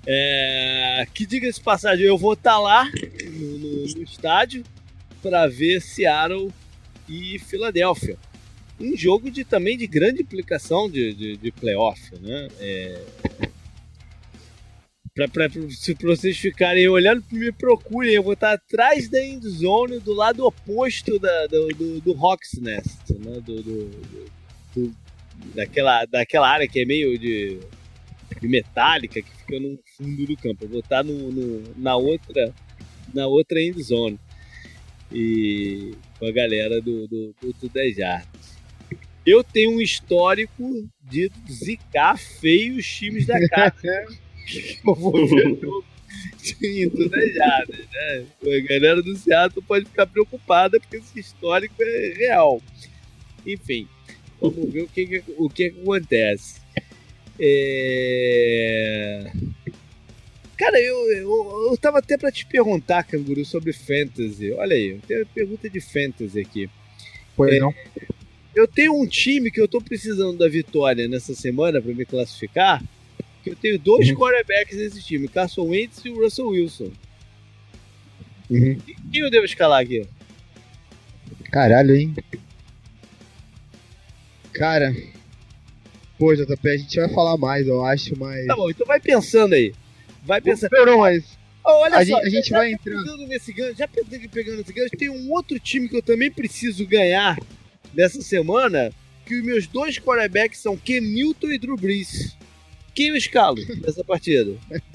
É, 0.07 1.05
que 1.13 1.25
diga-se 1.25 1.59
passagem, 1.59 2.05
eu 2.05 2.17
vou 2.17 2.33
estar 2.33 2.57
lá 2.59 2.85
no, 3.33 3.57
no- 3.57 3.85
no 3.95 4.03
estádio 4.03 4.63
para 5.21 5.47
ver 5.47 5.81
Seattle 5.81 6.51
e 7.09 7.37
Filadélfia. 7.39 8.17
Um 8.79 8.95
jogo 8.97 9.31
de, 9.31 9.43
também 9.45 9.77
de 9.77 9.87
grande 9.87 10.21
implicação 10.21 10.89
de, 10.89 11.13
de, 11.13 11.37
de 11.37 11.51
playoff, 11.51 12.01
né? 12.21 12.47
É, 12.59 13.01
Pra, 15.13 15.29
pra, 15.29 15.47
se 15.69 15.93
vocês 15.93 16.37
ficarem 16.37 16.89
olhando, 16.89 17.23
me 17.31 17.49
procurem. 17.49 18.13
Eu 18.13 18.21
vou 18.23 18.33
estar 18.33 18.51
atrás 18.51 19.07
da 19.07 19.23
endzone, 19.23 19.97
do 19.99 20.13
lado 20.13 20.45
oposto 20.45 21.17
da, 21.17 21.47
do, 21.47 21.67
do, 21.69 22.01
do 22.01 22.11
Hawks 22.17 22.59
Nest, 22.59 22.99
né? 23.11 23.39
Do, 23.39 23.63
do- 23.63 23.89
do- 24.75 24.95
daquela, 25.53 26.03
daquela 26.03 26.49
área 26.49 26.67
que 26.67 26.81
é 26.81 26.85
meio 26.85 27.17
de, 27.17 27.59
de 28.41 28.47
metálica, 28.49 29.21
que 29.21 29.29
fica 29.37 29.57
no 29.57 29.79
fundo 29.95 30.25
do 30.25 30.35
campo. 30.35 30.65
Eu 30.65 30.69
vou 30.69 30.79
estar 30.81 31.01
no, 31.01 31.31
no- 31.31 31.63
na 31.77 31.95
outra 31.95 32.53
na 33.13 33.25
outra 33.25 33.61
endzone. 33.61 34.19
E 35.13 35.93
com 36.19 36.25
a 36.25 36.31
galera 36.31 36.81
do, 36.81 37.07
do, 37.07 37.33
do, 37.41 37.53
do 37.53 37.69
10 37.69 37.95
Jardas. 37.95 38.44
Eu 39.25 39.43
tenho 39.43 39.71
um 39.71 39.81
histórico 39.81 40.87
de 41.01 41.31
zicar 41.49 42.17
feio 42.17 42.77
os 42.77 42.85
times 42.85 43.25
da 43.25 43.47
casa. 43.47 44.05
Eu 44.85 44.95
vou 44.95 45.27
ver 45.27 45.47
o 45.47 45.61
jogo. 45.61 45.85
indesejadas, 46.61 47.79
né? 47.91 48.25
A 48.43 48.59
galera 48.67 49.01
do 49.01 49.15
Seattle 49.15 49.63
pode 49.63 49.85
ficar 49.85 50.05
preocupada 50.05 50.79
porque 50.79 50.97
esse 50.97 51.19
histórico 51.19 51.75
é 51.79 52.13
real. 52.15 52.61
Enfim, 53.45 53.87
vamos 54.39 54.71
ver 54.71 54.83
o 54.83 54.87
que, 54.87 55.23
o 55.37 55.49
que 55.49 55.65
acontece. 55.65 56.61
É... 57.39 59.31
Cara, 60.57 60.79
eu, 60.79 61.11
eu, 61.11 61.69
eu 61.69 61.77
tava 61.77 61.99
até 61.99 62.17
pra 62.17 62.31
te 62.31 62.45
perguntar, 62.45 63.03
Canguru, 63.03 63.43
sobre 63.43 63.73
fantasy. 63.73 64.53
Olha 64.53 64.75
aí, 64.75 64.99
tenho 65.05 65.21
uma 65.21 65.25
pergunta 65.25 65.69
de 65.69 65.81
fantasy 65.81 66.39
aqui. 66.39 66.69
Pois 67.35 67.53
é, 67.53 67.59
não. 67.59 67.73
Eu 68.55 68.65
tenho 68.65 68.97
um 68.97 69.05
time 69.05 69.51
que 69.51 69.59
eu 69.59 69.67
tô 69.67 69.81
precisando 69.81 70.37
da 70.37 70.47
vitória 70.47 71.09
nessa 71.09 71.35
semana 71.35 71.81
para 71.81 71.93
me 71.93 72.05
classificar. 72.05 72.81
Que 73.43 73.49
eu 73.49 73.55
tenho 73.55 73.77
dois 73.77 74.09
uhum. 74.09 74.15
quarterbacks 74.15 74.77
nesse 74.77 75.03
time, 75.03 75.27
Carson 75.27 75.63
Wentz 75.63 76.03
e 76.05 76.09
o 76.09 76.23
Russell 76.23 76.47
Wilson. 76.47 76.91
Uhum. 78.49 78.79
Quem 79.11 79.21
eu 79.21 79.29
devo 79.29 79.45
escalar 79.45 79.81
aqui? 79.81 80.07
Caralho, 81.51 81.95
hein? 81.95 82.15
Cara. 84.53 84.95
Pô, 86.17 86.33
JP, 86.33 86.69
a 86.69 86.77
gente 86.77 86.97
vai 86.97 87.13
falar 87.13 87.37
mais, 87.37 87.67
eu 87.67 87.83
acho, 87.83 88.17
mas. 88.17 88.47
Tá 88.47 88.55
bom, 88.55 88.69
então 88.69 88.87
vai 88.87 89.01
pensando 89.01 89.53
aí. 89.53 89.73
Vai 90.23 90.39
pensando. 90.39 90.71
Não, 90.71 90.99
mas. 90.99 91.37
Oh, 91.65 91.81
olha 91.81 91.97
a 91.97 92.05
só, 92.05 92.17
gente, 92.17 92.25
a 92.25 92.29
gente 92.29 92.51
vai 92.51 92.71
entrar. 92.71 93.03
Nesse 93.27 93.51
gancho, 93.51 93.77
já 93.77 93.87
pegando 93.87 94.57
nesse 94.57 94.71
gancho, 94.71 94.95
tem 94.97 95.09
um 95.09 95.31
outro 95.31 95.59
time 95.59 95.89
que 95.89 95.97
eu 95.97 96.01
também 96.01 96.31
preciso 96.31 96.85
ganhar 96.87 97.37
nessa 97.95 98.21
semana, 98.21 98.91
que 99.25 99.35
os 99.35 99.43
meus 99.43 99.67
dois 99.67 99.97
quarterbacks 99.97 100.59
são 100.59 100.77
Ken 100.77 101.01
Newton 101.01 101.51
e 101.51 101.57
Drew 101.57 101.75
Brees. 101.75 102.35
Quem 102.93 103.07
eu 103.07 103.15
escalo 103.15 103.57
nessa 103.81 104.03
partida? 104.03 104.55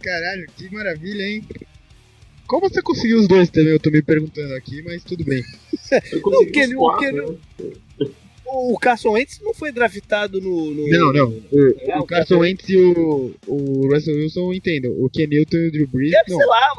Caralho, 0.00 0.46
que 0.56 0.72
maravilha, 0.72 1.22
hein? 1.22 1.44
Como 2.46 2.68
você 2.68 2.82
conseguiu 2.82 3.18
os 3.18 3.28
dois 3.28 3.48
também? 3.48 3.70
Eu 3.70 3.78
tô 3.78 3.90
me 3.90 4.02
perguntando 4.02 4.54
aqui, 4.54 4.82
mas 4.82 5.04
tudo 5.04 5.24
bem. 5.24 5.44
não, 6.24 6.42
o, 6.42 6.46
Ken, 6.50 6.76
o, 6.76 6.96
Ken, 6.96 7.12
né? 7.12 7.24
O 8.52 8.78
Carson 8.78 9.10
Wentz 9.10 9.40
não 9.40 9.54
foi 9.54 9.70
draftado 9.70 10.40
no. 10.40 10.70
no 10.72 10.88
não, 10.88 11.12
não. 11.12 11.28
O, 11.50 11.76
é, 11.80 11.98
o, 11.98 12.00
o 12.00 12.06
Carson 12.06 12.38
Wentz 12.38 12.68
e 12.68 12.76
o, 12.76 13.34
o 13.46 13.88
Russell 13.92 14.16
Wilson, 14.16 14.52
entendo. 14.52 14.92
O 15.02 15.08
Ken 15.08 15.26
Newton 15.26 15.56
e 15.56 15.68
o 15.68 15.72
Drew 15.72 15.86
Brees. 15.86 16.10
Deve, 16.10 16.34
sei 16.34 16.46
lá, 16.46 16.72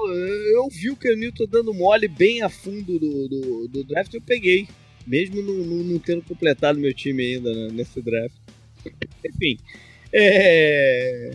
eu 0.54 0.68
vi 0.70 0.90
o 0.90 0.96
Ken 0.96 1.16
Newton 1.16 1.46
dando 1.50 1.74
mole 1.74 2.08
bem 2.08 2.42
a 2.42 2.50
fundo 2.50 3.00
do, 3.00 3.28
do, 3.28 3.68
do 3.68 3.84
draft, 3.84 4.14
eu 4.14 4.22
peguei. 4.22 4.68
Mesmo 5.08 5.42
não, 5.42 5.54
não, 5.54 5.84
não 5.84 6.00
tendo 6.00 6.22
completado 6.22 6.80
meu 6.80 6.94
time 6.94 7.36
ainda 7.36 7.54
né, 7.54 7.70
nesse 7.72 8.02
draft. 8.02 8.36
Enfim. 9.26 9.58
É. 10.14 11.32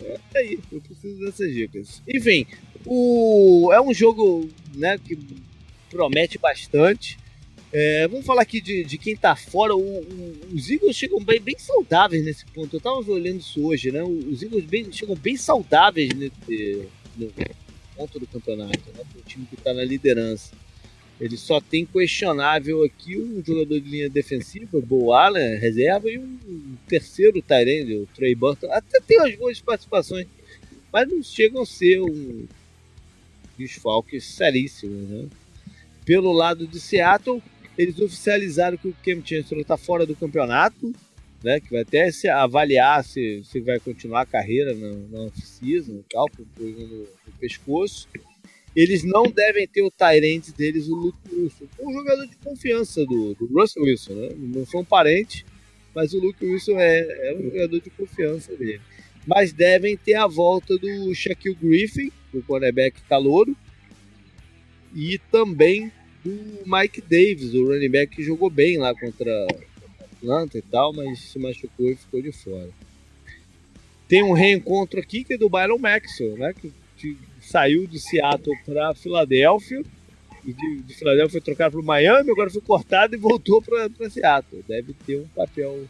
É 0.00 0.18
aí, 0.34 0.58
eu 0.72 0.80
preciso 0.80 1.18
dessas 1.20 1.52
dicas. 1.52 2.02
Enfim, 2.06 2.46
o... 2.84 3.70
é 3.72 3.80
um 3.80 3.94
jogo 3.94 4.48
né, 4.74 4.98
que 4.98 5.18
promete 5.88 6.38
bastante. 6.38 7.18
É, 7.76 8.06
vamos 8.06 8.24
falar 8.24 8.42
aqui 8.42 8.60
de, 8.60 8.84
de 8.84 8.96
quem 8.96 9.16
tá 9.16 9.34
fora. 9.34 9.74
O, 9.74 9.80
o, 9.80 10.38
os 10.54 10.70
Eagles 10.70 10.94
chegam 10.94 11.18
bem, 11.18 11.40
bem 11.40 11.58
saudáveis 11.58 12.24
nesse 12.24 12.46
ponto. 12.46 12.76
Eu 12.76 12.80
tava 12.80 12.98
olhando 13.10 13.40
isso 13.40 13.66
hoje, 13.66 13.90
né? 13.90 14.00
Os 14.04 14.44
Eagles 14.44 14.64
bem, 14.64 14.92
chegam 14.92 15.16
bem 15.16 15.36
saudáveis 15.36 16.10
nesse 16.14 16.88
no 17.16 17.32
ponto 17.96 18.20
do 18.20 18.28
campeonato, 18.28 18.78
né? 18.96 19.02
O 19.16 19.22
time 19.22 19.44
que 19.46 19.56
tá 19.56 19.74
na 19.74 19.82
liderança. 19.82 20.52
Ele 21.20 21.36
só 21.36 21.60
tem 21.60 21.84
questionável 21.84 22.84
aqui 22.84 23.18
um 23.18 23.42
jogador 23.44 23.80
de 23.80 23.90
linha 23.90 24.08
defensiva, 24.08 24.80
Bo 24.80 25.12
Allen, 25.12 25.58
reserva, 25.58 26.08
e 26.08 26.16
um 26.16 26.76
terceiro 26.86 27.42
Tyrande, 27.42 27.96
o 27.96 28.06
Trey 28.14 28.36
Burton. 28.36 28.70
Até 28.70 29.00
tem 29.00 29.18
as 29.18 29.34
boas 29.34 29.60
participações, 29.60 30.28
mas 30.92 31.08
não 31.08 31.20
chegam 31.24 31.62
a 31.62 31.66
ser 31.66 32.00
um 32.00 32.46
desfalque 33.58 34.20
seríssimo, 34.20 34.94
né? 34.94 35.28
Pelo 36.04 36.30
lado 36.30 36.68
de 36.68 36.78
Seattle, 36.78 37.42
eles 37.76 37.98
oficializaram 37.98 38.76
que 38.76 38.88
o 38.88 38.96
Cam 39.04 39.24
Chancellor 39.24 39.62
está 39.62 39.76
fora 39.76 40.06
do 40.06 40.14
campeonato, 40.14 40.92
né? 41.42 41.60
Que 41.60 41.70
vai 41.70 41.82
até 41.82 42.10
se 42.10 42.28
avaliar 42.28 43.04
se, 43.04 43.42
se 43.44 43.60
vai 43.60 43.78
continuar 43.78 44.22
a 44.22 44.26
carreira 44.26 44.74
na, 44.74 45.24
off-season 45.24 45.96
e 45.96 46.04
tal, 46.10 46.26
com 46.30 46.44
coisa 46.56 46.80
no, 46.80 46.98
no, 47.00 47.32
pescoço. 47.38 48.08
Eles 48.74 49.04
não 49.04 49.24
devem 49.24 49.68
ter 49.68 49.82
o 49.82 49.90
Tyrant 49.90 50.50
deles, 50.56 50.88
o 50.88 50.94
Luke 50.94 51.18
Wilson, 51.30 51.66
um 51.80 51.92
jogador 51.92 52.26
de 52.26 52.36
confiança 52.36 53.04
do, 53.04 53.34
do 53.34 53.46
Russell 53.46 53.84
Wilson, 53.84 54.14
né? 54.14 54.28
Não 54.36 54.66
são 54.66 54.84
parentes, 54.84 55.44
mas 55.94 56.12
o 56.12 56.18
Luke 56.18 56.44
Wilson 56.44 56.78
é, 56.78 57.30
é 57.30 57.36
um 57.36 57.44
jogador 57.44 57.80
de 57.80 57.90
confiança 57.90 58.54
dele. 58.56 58.80
Mas 59.26 59.52
devem 59.52 59.96
ter 59.96 60.14
a 60.14 60.26
volta 60.26 60.76
do 60.76 61.14
Shaquille 61.14 61.54
Griffin, 61.54 62.10
o 62.32 62.42
cornerback 62.42 63.00
calouro, 63.02 63.56
e 64.94 65.18
também 65.30 65.92
do 66.24 66.62
Mike 66.64 67.02
Davis, 67.02 67.52
o 67.52 67.66
running 67.66 67.90
back 67.90 68.16
que 68.16 68.22
jogou 68.22 68.48
bem 68.48 68.78
lá 68.78 68.94
contra 68.94 69.46
Atlanta 70.00 70.56
e 70.56 70.62
tal, 70.62 70.92
mas 70.94 71.18
se 71.20 71.38
machucou 71.38 71.90
e 71.90 71.96
ficou 71.96 72.22
de 72.22 72.32
fora. 72.32 72.70
Tem 74.08 74.22
um 74.22 74.32
reencontro 74.32 74.98
aqui 74.98 75.22
que 75.22 75.34
é 75.34 75.38
do 75.38 75.50
Byron 75.50 75.78
Maxwell, 75.78 76.38
né? 76.38 76.54
Que, 76.54 76.72
que 76.96 77.16
saiu 77.40 77.86
de 77.86 78.00
Seattle 78.00 78.56
para 78.64 78.94
Filadélfia 78.94 79.82
e 80.44 80.52
de, 80.52 80.82
de 80.82 80.94
Filadélfia 80.94 81.32
foi 81.32 81.40
trocado 81.40 81.72
para 81.72 81.80
o 81.80 81.84
Miami, 81.84 82.30
agora 82.30 82.50
foi 82.50 82.62
cortado 82.62 83.14
e 83.14 83.18
voltou 83.18 83.60
para 83.60 84.10
Seattle. 84.10 84.64
Deve 84.66 84.94
ter 85.06 85.18
um 85.18 85.28
papel 85.28 85.86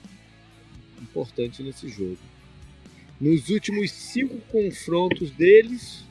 importante 1.01 1.63
nesse 1.63 1.89
jogo. 1.89 2.19
Nos 3.21 3.49
últimos 3.49 3.93
cinco 3.93 4.37
confrontos 4.51 5.31
deles, 5.31 6.05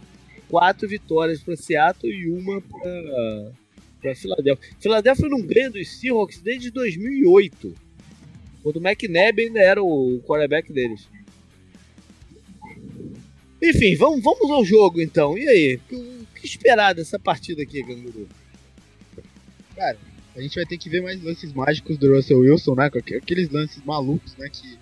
quatro 0.47 0.87
vitórias 0.87 1.41
para 1.41 1.57
Seattle 1.57 2.11
e 2.11 2.29
uma 2.29 2.61
para 2.61 3.51
para 4.03 4.13
Filadélfia. 4.13 4.69
Filadélfia 4.79 5.29
não 5.29 5.41
ganha 5.41 5.71
dos 5.71 5.87
Seahawks 5.99 6.41
desde 6.41 6.69
2008, 6.69 7.73
quando 8.61 8.77
o 8.77 8.87
McNabb 8.87 9.41
ainda 9.41 9.59
era 9.59 9.81
o 9.81 10.21
quarterback 10.27 10.71
deles. 10.71 11.07
Enfim, 13.61 13.95
vamos, 13.95 14.21
vamos 14.21 14.51
ao 14.51 14.65
jogo 14.65 15.01
então. 15.01 15.37
E 15.37 15.47
aí? 15.47 15.79
O 15.89 16.25
que 16.35 16.45
esperar 16.45 16.93
dessa 16.93 17.17
partida 17.17 17.63
aqui, 17.63 17.81
Ganguru? 17.81 18.27
Cara, 19.73 19.97
a 20.35 20.41
gente 20.41 20.55
vai 20.55 20.65
ter 20.65 20.77
que 20.77 20.89
ver 20.89 21.01
mais 21.01 21.23
lances 21.23 21.53
mágicos 21.53 21.97
do 21.97 22.13
Russell 22.13 22.39
Wilson, 22.39 22.75
né? 22.75 22.87
Aqueles 22.87 23.49
lances 23.49 23.81
malucos, 23.85 24.35
né? 24.35 24.49
Que 24.49 24.77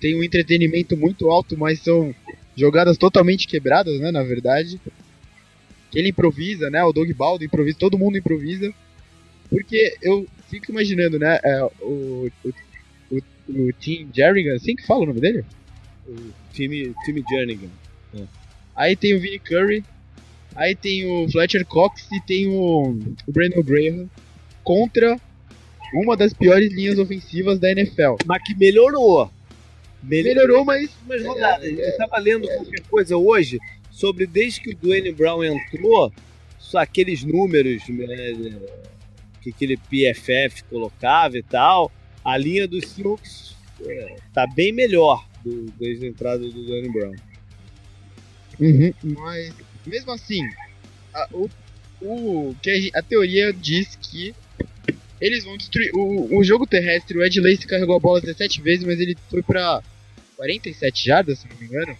tem 0.00 0.16
um 0.16 0.22
entretenimento 0.22 0.96
muito 0.96 1.28
alto, 1.28 1.58
mas 1.58 1.80
são 1.80 2.14
jogadas 2.56 2.96
totalmente 2.96 3.48
quebradas, 3.48 3.98
né? 3.98 4.12
Na 4.12 4.22
verdade 4.22 4.80
ele 5.98 6.10
improvisa, 6.10 6.70
né? 6.70 6.82
O 6.84 6.92
Doug 6.92 7.10
Baldo 7.12 7.44
improvisa, 7.44 7.76
todo 7.78 7.98
mundo 7.98 8.18
improvisa. 8.18 8.72
Porque 9.48 9.96
eu 10.00 10.26
fico 10.48 10.70
imaginando, 10.70 11.18
né? 11.18 11.38
É, 11.42 11.64
o, 11.80 12.30
o, 12.44 12.52
o, 13.10 13.22
o 13.48 13.72
Tim 13.72 14.08
Jernigan, 14.14 14.54
assim 14.54 14.76
que 14.76 14.86
fala 14.86 15.02
o 15.02 15.06
nome 15.06 15.20
dele? 15.20 15.44
O 16.06 16.16
time, 16.52 16.94
time 17.04 17.24
Jernigan. 17.28 17.68
É. 18.14 18.22
Aí 18.76 18.96
tem 18.96 19.14
o 19.14 19.20
Vinnie 19.20 19.40
Curry, 19.40 19.84
aí 20.54 20.74
tem 20.74 21.06
o 21.06 21.28
Fletcher 21.30 21.66
Cox 21.66 22.06
e 22.12 22.20
tem 22.20 22.48
o, 22.48 22.98
o 23.26 23.32
Brandon 23.32 23.62
Graham 23.62 24.10
contra 24.62 25.20
uma 25.92 26.16
das 26.16 26.32
piores 26.32 26.72
linhas 26.72 26.98
ofensivas 26.98 27.58
da 27.58 27.70
NFL. 27.70 28.16
Mas 28.26 28.42
que 28.44 28.54
melhorou. 28.54 29.30
Melhorou, 30.02 30.64
mas. 30.64 30.90
Mas 31.06 31.24
rodada. 31.24 31.66
É, 31.66 31.70
é, 31.70 31.88
estava 31.90 32.18
lendo 32.18 32.46
qualquer 32.46 32.80
coisa 32.88 33.16
hoje 33.16 33.58
sobre 34.00 34.26
desde 34.26 34.62
que 34.62 34.70
o 34.70 34.76
Dwayne 34.76 35.12
Brown 35.12 35.44
entrou, 35.44 36.10
só 36.58 36.78
aqueles 36.78 37.22
números 37.22 37.86
né, 37.86 38.58
que 39.42 39.50
aquele 39.50 39.76
PFF 39.76 40.64
colocava 40.64 41.36
e 41.36 41.42
tal, 41.42 41.92
a 42.24 42.36
linha 42.38 42.66
dos 42.66 42.88
Seahawks 42.88 43.54
é, 43.84 44.16
tá 44.32 44.46
bem 44.46 44.72
melhor 44.72 45.28
do, 45.44 45.66
desde 45.78 46.06
a 46.06 46.08
entrada 46.08 46.38
do 46.38 46.64
Dwayne 46.64 46.88
Brown. 46.90 47.14
Uhum, 48.58 48.92
mas 49.18 49.52
mesmo 49.86 50.12
assim, 50.12 50.48
a, 51.12 51.28
o, 51.32 51.50
o, 52.00 52.56
que 52.62 52.90
a, 52.94 52.98
a, 52.98 53.02
teoria 53.02 53.52
diz 53.52 53.96
que 53.96 54.34
eles 55.20 55.44
vão 55.44 55.58
destruir 55.58 55.90
o, 55.94 56.38
o 56.38 56.42
jogo 56.42 56.66
terrestre. 56.66 57.18
O 57.18 57.24
Ed 57.24 57.38
Lace 57.40 57.66
carregou 57.66 57.96
a 57.96 58.00
bola 58.00 58.20
17 58.20 58.62
vezes, 58.62 58.84
mas 58.84 58.98
ele 58.98 59.16
foi 59.28 59.42
para 59.42 59.82
47 60.36 61.06
jardas, 61.06 61.38
se 61.40 61.48
não 61.48 61.56
me 61.58 61.66
engano 61.66 61.96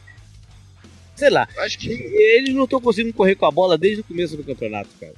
sei 1.21 1.31
lá. 1.31 1.49
Acho 1.59 1.79
que 1.79 1.89
eles 1.89 2.55
não 2.55 2.65
estão 2.65 2.81
conseguindo 2.81 3.15
correr 3.15 3.37
com 3.37 3.47
a 3.47 3.51
bola 3.51 3.79
desde 3.79 4.01
o 4.01 4.05
começo 4.05 4.37
do 4.37 4.43
campeonato, 4.43 4.89
cara. 4.99 5.15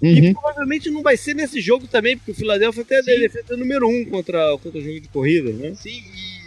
Uhum. 0.00 0.10
E 0.10 0.32
provavelmente 0.34 0.90
não 0.90 1.02
vai 1.02 1.16
ser 1.16 1.34
nesse 1.34 1.60
jogo 1.60 1.86
também, 1.86 2.16
porque 2.18 2.30
o 2.30 2.34
Philadelphia 2.34 2.82
até 2.82 2.98
é 2.98 3.18
defesa 3.20 3.56
número 3.56 3.88
um 3.88 4.04
contra, 4.04 4.56
contra 4.58 4.78
o 4.78 4.82
jogo 4.82 5.00
de 5.00 5.08
corrida, 5.08 5.50
né? 5.52 5.74
Sim, 5.74 6.02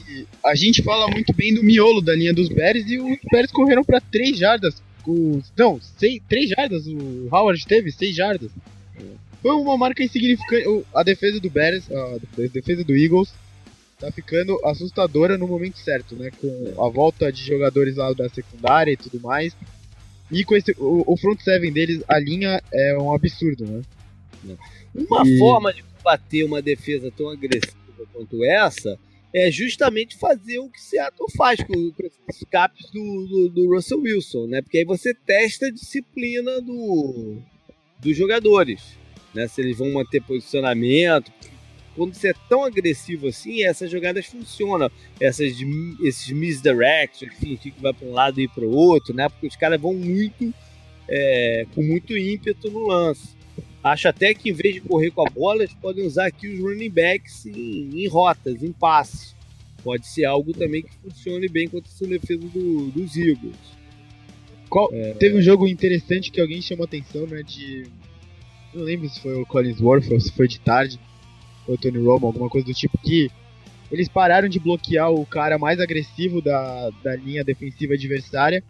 e 0.07 0.25
a 0.45 0.53
gente 0.53 0.83
fala 0.83 1.07
muito 1.09 1.33
bem 1.33 1.53
do 1.53 1.63
miolo 1.63 1.99
da 1.99 2.15
linha 2.15 2.33
dos 2.33 2.47
Bears 2.47 2.87
e 2.87 2.99
os 2.99 3.17
Bears 3.31 3.51
correram 3.51 3.83
para 3.83 3.99
3 3.99 4.37
jardas. 4.37 4.75
Não, 5.57 5.81
6, 5.97 6.21
3 6.29 6.49
jardas, 6.51 6.85
o 6.85 7.27
Howard 7.31 7.65
teve 7.65 7.91
6 7.91 8.15
jardas. 8.15 8.51
Foi 9.41 9.51
uma 9.53 9.77
marca 9.77 10.03
insignificante. 10.03 10.85
A 10.93 11.01
defesa 11.01 11.39
do 11.39 11.49
Bears, 11.49 11.85
a 11.91 12.19
defesa 12.53 12.83
do 12.83 12.95
Eagles, 12.95 13.33
tá 13.99 14.11
ficando 14.11 14.59
assustadora 14.65 15.37
no 15.37 15.47
momento 15.47 15.77
certo, 15.77 16.15
né? 16.15 16.31
Com 16.39 16.83
a 16.83 16.89
volta 16.89 17.31
de 17.31 17.43
jogadores 17.45 17.97
lá 17.97 18.13
da 18.13 18.29
secundária 18.29 18.91
e 18.91 18.97
tudo 18.97 19.19
mais. 19.19 19.55
E 20.31 20.43
com 20.43 20.55
esse, 20.55 20.71
o, 20.77 21.03
o 21.05 21.17
front 21.17 21.39
seven 21.41 21.71
deles, 21.71 22.03
a 22.07 22.17
linha 22.17 22.61
é 22.71 22.97
um 22.97 23.13
absurdo, 23.13 23.65
né? 23.65 23.81
Uma 24.95 25.27
e... 25.27 25.37
forma 25.37 25.73
de 25.73 25.83
combater 25.83 26.43
uma 26.43 26.61
defesa 26.61 27.11
tão 27.11 27.29
agressiva 27.29 27.77
quanto 28.13 28.43
essa 28.43 28.97
é 29.33 29.51
justamente 29.51 30.17
fazer 30.17 30.59
o 30.59 30.69
que 30.69 30.81
Seattle 30.81 31.29
faz 31.37 31.59
com, 31.61 31.73
com 31.73 32.07
os 32.29 32.43
caps 32.49 32.89
do, 32.91 33.27
do, 33.27 33.49
do, 33.49 33.75
Russell 33.75 34.01
Wilson, 34.01 34.47
né? 34.47 34.61
Porque 34.61 34.79
aí 34.79 34.85
você 34.85 35.13
testa 35.13 35.67
a 35.67 35.71
disciplina 35.71 36.59
do, 36.61 37.37
dos 37.99 38.17
jogadores, 38.17 38.97
né? 39.33 39.47
Se 39.47 39.61
eles 39.61 39.77
vão 39.77 39.91
manter 39.91 40.21
posicionamento. 40.21 41.31
Quando 41.99 42.13
você 42.13 42.29
é 42.29 42.33
tão 42.47 42.63
agressivo 42.63 43.27
assim, 43.27 43.61
essas 43.61 43.91
jogadas 43.91 44.25
funcionam. 44.25 44.89
Essas, 45.19 45.53
esses 46.01 46.29
misdirections, 46.29 47.33
fingir 47.33 47.73
que 47.73 47.81
vai 47.81 47.93
para 47.93 48.07
um 48.07 48.13
lado 48.13 48.39
e 48.39 48.47
para 48.47 48.63
o 48.63 48.73
outro, 48.73 49.13
né? 49.13 49.27
Porque 49.27 49.47
os 49.47 49.57
caras 49.57 49.81
vão 49.81 49.93
muito, 49.93 50.53
é, 51.09 51.65
com 51.75 51.83
muito 51.83 52.17
ímpeto 52.17 52.71
no 52.71 52.87
lance. 52.87 53.35
Acho 53.83 54.07
até 54.07 54.33
que 54.33 54.49
em 54.49 54.53
vez 54.53 54.75
de 54.75 54.79
correr 54.81 55.11
com 55.11 55.27
a 55.27 55.29
bola, 55.29 55.63
eles 55.63 55.73
podem 55.73 56.05
usar 56.05 56.27
aqui 56.27 56.47
os 56.47 56.59
running 56.61 56.89
backs 56.89 57.45
em, 57.45 57.89
em 57.93 58.07
rotas, 58.07 58.63
em 58.63 58.71
passes. 58.71 59.35
Pode 59.83 60.07
ser 60.07 60.23
algo 60.23 60.53
também 60.53 60.83
que 60.83 60.91
funcione 61.03 61.49
bem 61.49 61.67
contra 61.67 61.91
essa 61.91 62.07
defesa 62.07 62.47
do, 62.47 62.91
dos 62.91 63.17
Eagles. 63.17 63.57
Qual, 64.69 64.89
é... 64.93 65.15
Teve 65.15 65.37
um 65.37 65.41
jogo 65.41 65.67
interessante 65.67 66.31
que 66.31 66.39
alguém 66.39 66.61
chamou 66.61 66.85
atenção, 66.85 67.27
né? 67.27 67.43
De. 67.43 67.87
Não 68.73 68.83
lembro 68.83 69.09
se 69.09 69.19
foi 69.19 69.33
o 69.33 69.45
Collinsworth 69.45 70.09
ou 70.11 70.19
se 70.21 70.31
foi 70.31 70.47
de 70.47 70.61
tarde, 70.61 70.97
o 71.73 71.77
Tony 71.77 71.97
Romo, 71.97 72.27
alguma 72.27 72.49
coisa 72.49 72.65
do 72.65 72.73
tipo, 72.73 72.97
que 72.97 73.29
eles 73.91 74.07
pararam 74.07 74.47
de 74.47 74.59
bloquear 74.59 75.11
o 75.11 75.25
cara 75.25 75.57
mais 75.57 75.79
agressivo 75.79 76.41
da, 76.41 76.89
da 77.03 77.15
linha 77.15 77.43
defensiva 77.43 77.93
adversária. 77.93 78.63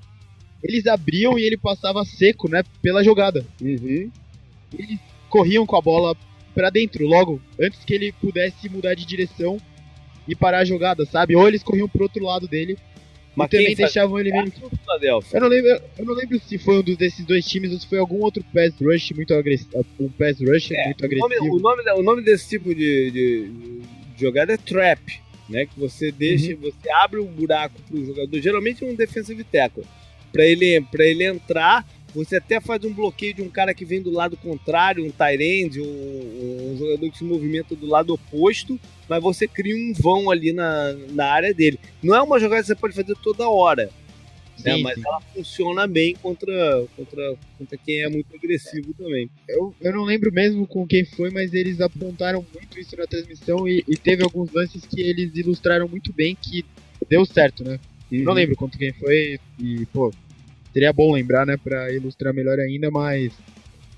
Eles 0.63 0.87
abriam 0.87 1.37
e 1.37 1.43
ele 1.43 1.57
passava 1.57 2.03
seco, 2.05 2.49
né? 2.49 2.63
Pela 2.81 3.03
jogada. 3.03 3.45
Uhum 3.61 4.09
eles 4.77 4.99
corriam 5.29 5.65
com 5.65 5.77
a 5.77 5.81
bola 5.81 6.15
para 6.53 6.69
dentro 6.69 7.05
logo, 7.07 7.41
antes 7.59 7.83
que 7.85 7.93
ele 7.93 8.11
pudesse 8.11 8.69
mudar 8.69 8.95
de 8.95 9.05
direção 9.05 9.57
e 10.27 10.35
parar 10.35 10.59
a 10.59 10.65
jogada, 10.65 11.05
sabe? 11.05 11.35
Ou 11.35 11.47
eles 11.47 11.63
corriam 11.63 11.87
pro 11.87 12.03
outro 12.03 12.23
lado 12.23 12.47
dele 12.47 12.77
Mas 13.35 13.47
e 13.47 13.51
também 13.51 13.75
deixavam 13.75 14.19
ele 14.19 14.31
meio. 14.31 14.51
Eu 15.33 15.41
não, 15.41 15.47
lembro, 15.47 15.81
eu 15.97 16.05
não 16.05 16.13
lembro 16.13 16.39
se 16.39 16.57
foi 16.57 16.79
um 16.79 16.83
desses 16.83 17.25
dois 17.25 17.45
times 17.45 17.71
ou 17.71 17.79
se 17.79 17.87
foi 17.87 17.99
algum 17.99 18.21
outro 18.21 18.43
pass 18.53 18.73
rush 18.81 19.11
muito 19.11 19.33
agressivo. 19.33 19.85
Um 19.99 20.09
pass 20.09 20.39
rush 20.39 20.71
é, 20.71 20.85
muito 20.85 21.05
agressivo. 21.05 21.55
O 21.55 21.59
nome, 21.59 21.81
o 21.81 21.85
nome, 21.85 21.99
o 21.99 22.03
nome 22.03 22.21
desse 22.23 22.49
tipo 22.49 22.73
de, 22.73 23.11
de, 23.11 23.49
de, 23.49 23.81
jogada 24.17 24.53
é 24.53 24.57
trap, 24.57 25.21
né? 25.47 25.65
Que 25.65 25.79
você 25.79 26.11
deixa, 26.11 26.53
uhum. 26.53 26.61
você 26.61 26.89
abre 26.91 27.19
um 27.19 27.27
buraco 27.27 27.81
pro 27.87 28.03
jogador, 28.03 28.41
geralmente 28.41 28.83
um 28.83 28.95
defensive 28.95 29.43
tackle, 29.43 29.83
para 30.31 30.45
ele, 30.45 30.81
pra 30.91 31.05
ele 31.05 31.23
entrar 31.23 31.85
você 32.13 32.37
até 32.37 32.59
faz 32.59 32.83
um 32.83 32.93
bloqueio 32.93 33.33
de 33.33 33.41
um 33.41 33.49
cara 33.49 33.73
que 33.73 33.85
vem 33.85 34.01
do 34.01 34.11
lado 34.11 34.35
contrário, 34.37 35.05
um 35.05 35.11
Tyrande, 35.11 35.81
um, 35.81 36.71
um 36.71 36.77
jogador 36.77 37.11
que 37.11 37.17
se 37.17 37.23
movimenta 37.23 37.75
do 37.75 37.85
lado 37.85 38.13
oposto, 38.13 38.79
mas 39.07 39.21
você 39.21 39.47
cria 39.47 39.75
um 39.75 39.93
vão 39.93 40.31
ali 40.31 40.51
na, 40.51 40.93
na 41.11 41.25
área 41.25 41.53
dele. 41.53 41.79
Não 42.01 42.15
é 42.15 42.21
uma 42.21 42.39
jogada 42.39 42.61
que 42.61 42.67
você 42.67 42.75
pode 42.75 42.95
fazer 42.95 43.15
toda 43.23 43.47
hora, 43.47 43.91
né? 44.63 44.75
sim, 44.75 44.83
mas 44.83 44.95
sim. 44.95 45.03
ela 45.05 45.21
funciona 45.33 45.87
bem 45.87 46.15
contra, 46.15 46.85
contra, 46.95 47.35
contra 47.57 47.77
quem 47.77 48.01
é 48.01 48.09
muito 48.09 48.35
agressivo 48.35 48.93
também. 48.93 49.29
Eu, 49.47 49.73
eu 49.79 49.93
não 49.93 50.03
lembro 50.03 50.31
mesmo 50.31 50.65
com 50.67 50.87
quem 50.87 51.05
foi, 51.05 51.29
mas 51.29 51.53
eles 51.53 51.79
apontaram 51.79 52.45
muito 52.53 52.79
isso 52.79 52.95
na 52.97 53.05
transmissão 53.05 53.67
e, 53.67 53.83
e 53.87 53.95
teve 53.95 54.23
alguns 54.23 54.51
lances 54.51 54.85
que 54.85 55.01
eles 55.01 55.35
ilustraram 55.35 55.87
muito 55.87 56.11
bem 56.11 56.35
que 56.35 56.65
deu 57.07 57.25
certo, 57.25 57.63
né? 57.63 57.79
Uhum. 58.11 58.23
Não 58.23 58.33
lembro 58.33 58.55
contra 58.55 58.77
quem 58.77 58.91
foi 58.93 59.39
e, 59.59 59.85
pô, 59.87 60.11
Seria 60.73 60.93
bom 60.93 61.13
lembrar, 61.13 61.45
né, 61.45 61.57
para 61.57 61.91
ilustrar 61.91 62.33
melhor 62.33 62.59
ainda, 62.59 62.91
mas 62.91 63.33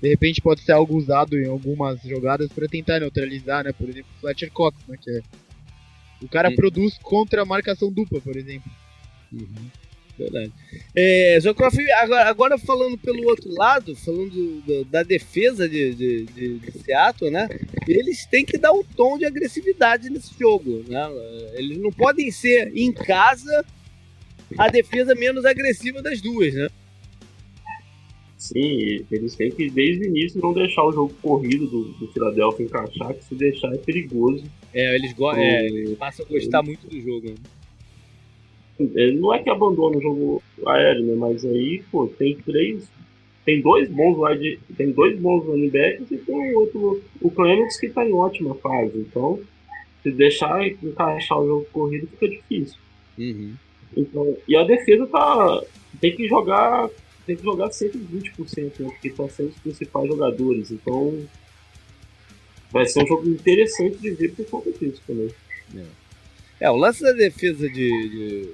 de 0.00 0.08
repente 0.08 0.40
pode 0.40 0.62
ser 0.62 0.72
algo 0.72 0.96
usado 0.96 1.38
em 1.38 1.46
algumas 1.46 2.00
jogadas 2.02 2.50
para 2.50 2.66
tentar 2.66 3.00
neutralizar, 3.00 3.64
né? 3.64 3.72
Por 3.72 3.88
exemplo, 3.88 4.10
Fletcher 4.20 4.50
Cox, 4.50 4.76
né, 4.88 4.96
que 5.00 5.10
é 5.10 5.22
o 6.22 6.28
cara 6.28 6.48
uhum. 6.48 6.56
produz 6.56 6.98
contra 6.98 7.42
a 7.42 7.44
marcação 7.44 7.92
dupla, 7.92 8.20
por 8.20 8.36
exemplo. 8.36 8.70
Uhum. 9.32 9.70
Verdade. 10.18 10.52
É, 10.94 11.38
Zocroft, 11.40 11.78
agora, 11.98 12.28
agora, 12.28 12.58
falando 12.58 12.98
pelo 12.98 13.26
outro 13.28 13.50
lado, 13.54 13.96
falando 13.96 14.60
do, 14.60 14.84
da 14.84 15.02
defesa 15.02 15.68
de, 15.68 15.94
de, 15.94 16.24
de, 16.26 16.58
de, 16.58 16.78
Seattle, 16.78 17.30
né? 17.30 17.48
Eles 17.88 18.26
têm 18.26 18.44
que 18.44 18.58
dar 18.58 18.72
um 18.72 18.84
tom 18.84 19.18
de 19.18 19.24
agressividade 19.24 20.10
nesse 20.10 20.38
jogo, 20.38 20.84
né? 20.86 21.00
Eles 21.54 21.78
não 21.78 21.90
podem 21.90 22.30
ser 22.30 22.72
em 22.76 22.92
casa 22.92 23.64
a 24.58 24.68
defesa 24.68 25.14
menos 25.14 25.44
agressiva 25.44 26.02
das 26.02 26.20
duas, 26.20 26.54
né? 26.54 26.68
Sim, 28.36 29.06
eles 29.08 29.36
têm 29.36 29.52
que, 29.52 29.70
desde 29.70 30.04
o 30.04 30.08
início, 30.08 30.40
não 30.42 30.52
deixar 30.52 30.84
o 30.84 30.92
jogo 30.92 31.14
corrido 31.22 31.66
do, 31.68 31.84
do 31.92 32.08
Philadelphia 32.08 32.66
encaixar, 32.66 33.14
que 33.14 33.24
se 33.24 33.34
deixar 33.36 33.72
é 33.72 33.78
perigoso. 33.78 34.44
É, 34.74 34.96
eles, 34.96 35.12
go 35.12 35.32
é, 35.32 35.66
eles 35.66 35.96
passam 35.96 36.26
a 36.26 36.28
gostar 36.28 36.58
ele... 36.58 36.66
muito 36.66 36.88
do 36.88 37.00
jogo. 37.00 37.30
Né? 37.30 37.36
Ele 38.80 39.20
não 39.20 39.32
é 39.32 39.40
que 39.40 39.48
abandona 39.48 39.96
o 39.96 40.02
jogo 40.02 40.42
aéreo, 40.66 41.04
né? 41.04 41.14
Mas 41.14 41.44
aí, 41.44 41.84
pô, 41.90 42.08
tem 42.08 42.36
três. 42.36 42.90
Tem 43.44 43.60
dois 43.60 43.88
bons 43.88 44.16
wide, 44.18 44.58
tem 44.76 44.90
dois 44.90 45.18
bons 45.18 45.44
running 45.44 45.70
backs 45.70 46.10
e 46.10 46.16
tem 46.16 46.54
o 46.54 46.58
outro, 46.58 47.02
o 47.20 47.30
Clemens 47.30 47.78
que 47.78 47.88
tá 47.90 48.04
em 48.04 48.12
ótima 48.12 48.54
fase. 48.56 48.98
Então, 48.98 49.40
se 50.02 50.10
deixar 50.10 50.66
encaixar 50.66 51.38
o 51.38 51.46
jogo 51.46 51.66
corrido 51.72 52.08
fica 52.08 52.28
difícil. 52.28 52.78
Uhum. 53.16 53.54
Então, 53.96 54.36
e 54.46 54.56
a 54.56 54.64
defesa 54.64 55.06
tá. 55.06 55.62
Tem 56.00 56.14
que 56.16 56.26
jogar. 56.28 56.88
Tem 57.26 57.36
que 57.36 57.44
jogar 57.44 57.68
120%, 57.68 58.80
né? 58.80 58.90
Porque 58.90 59.08
estão 59.08 59.28
sendo 59.28 59.50
os 59.50 59.58
principais 59.58 60.08
jogadores. 60.08 60.70
Então. 60.70 61.26
Vai 62.72 62.86
ser 62.86 63.04
um 63.04 63.06
jogo 63.06 63.28
interessante 63.28 63.98
de 63.98 64.10
ver 64.12 64.32
por 64.32 64.46
conta 64.46 64.72
disso 64.72 65.02
também. 65.06 65.30
É. 65.76 66.64
é 66.64 66.70
o 66.70 66.76
lance 66.76 67.02
da 67.02 67.12
defesa 67.12 67.68
de, 67.68 68.08
de, 68.08 68.48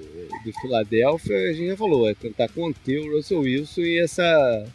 de 0.44 0.60
Filadélfia, 0.60 1.36
a 1.36 1.52
gente 1.52 1.68
já 1.68 1.76
falou, 1.76 2.08
é 2.08 2.14
tentar 2.14 2.48
conter 2.48 2.98
o 2.98 3.16
Russell 3.16 3.40
Wilson 3.40 3.82
e 3.82 3.98
essa, 4.00 4.66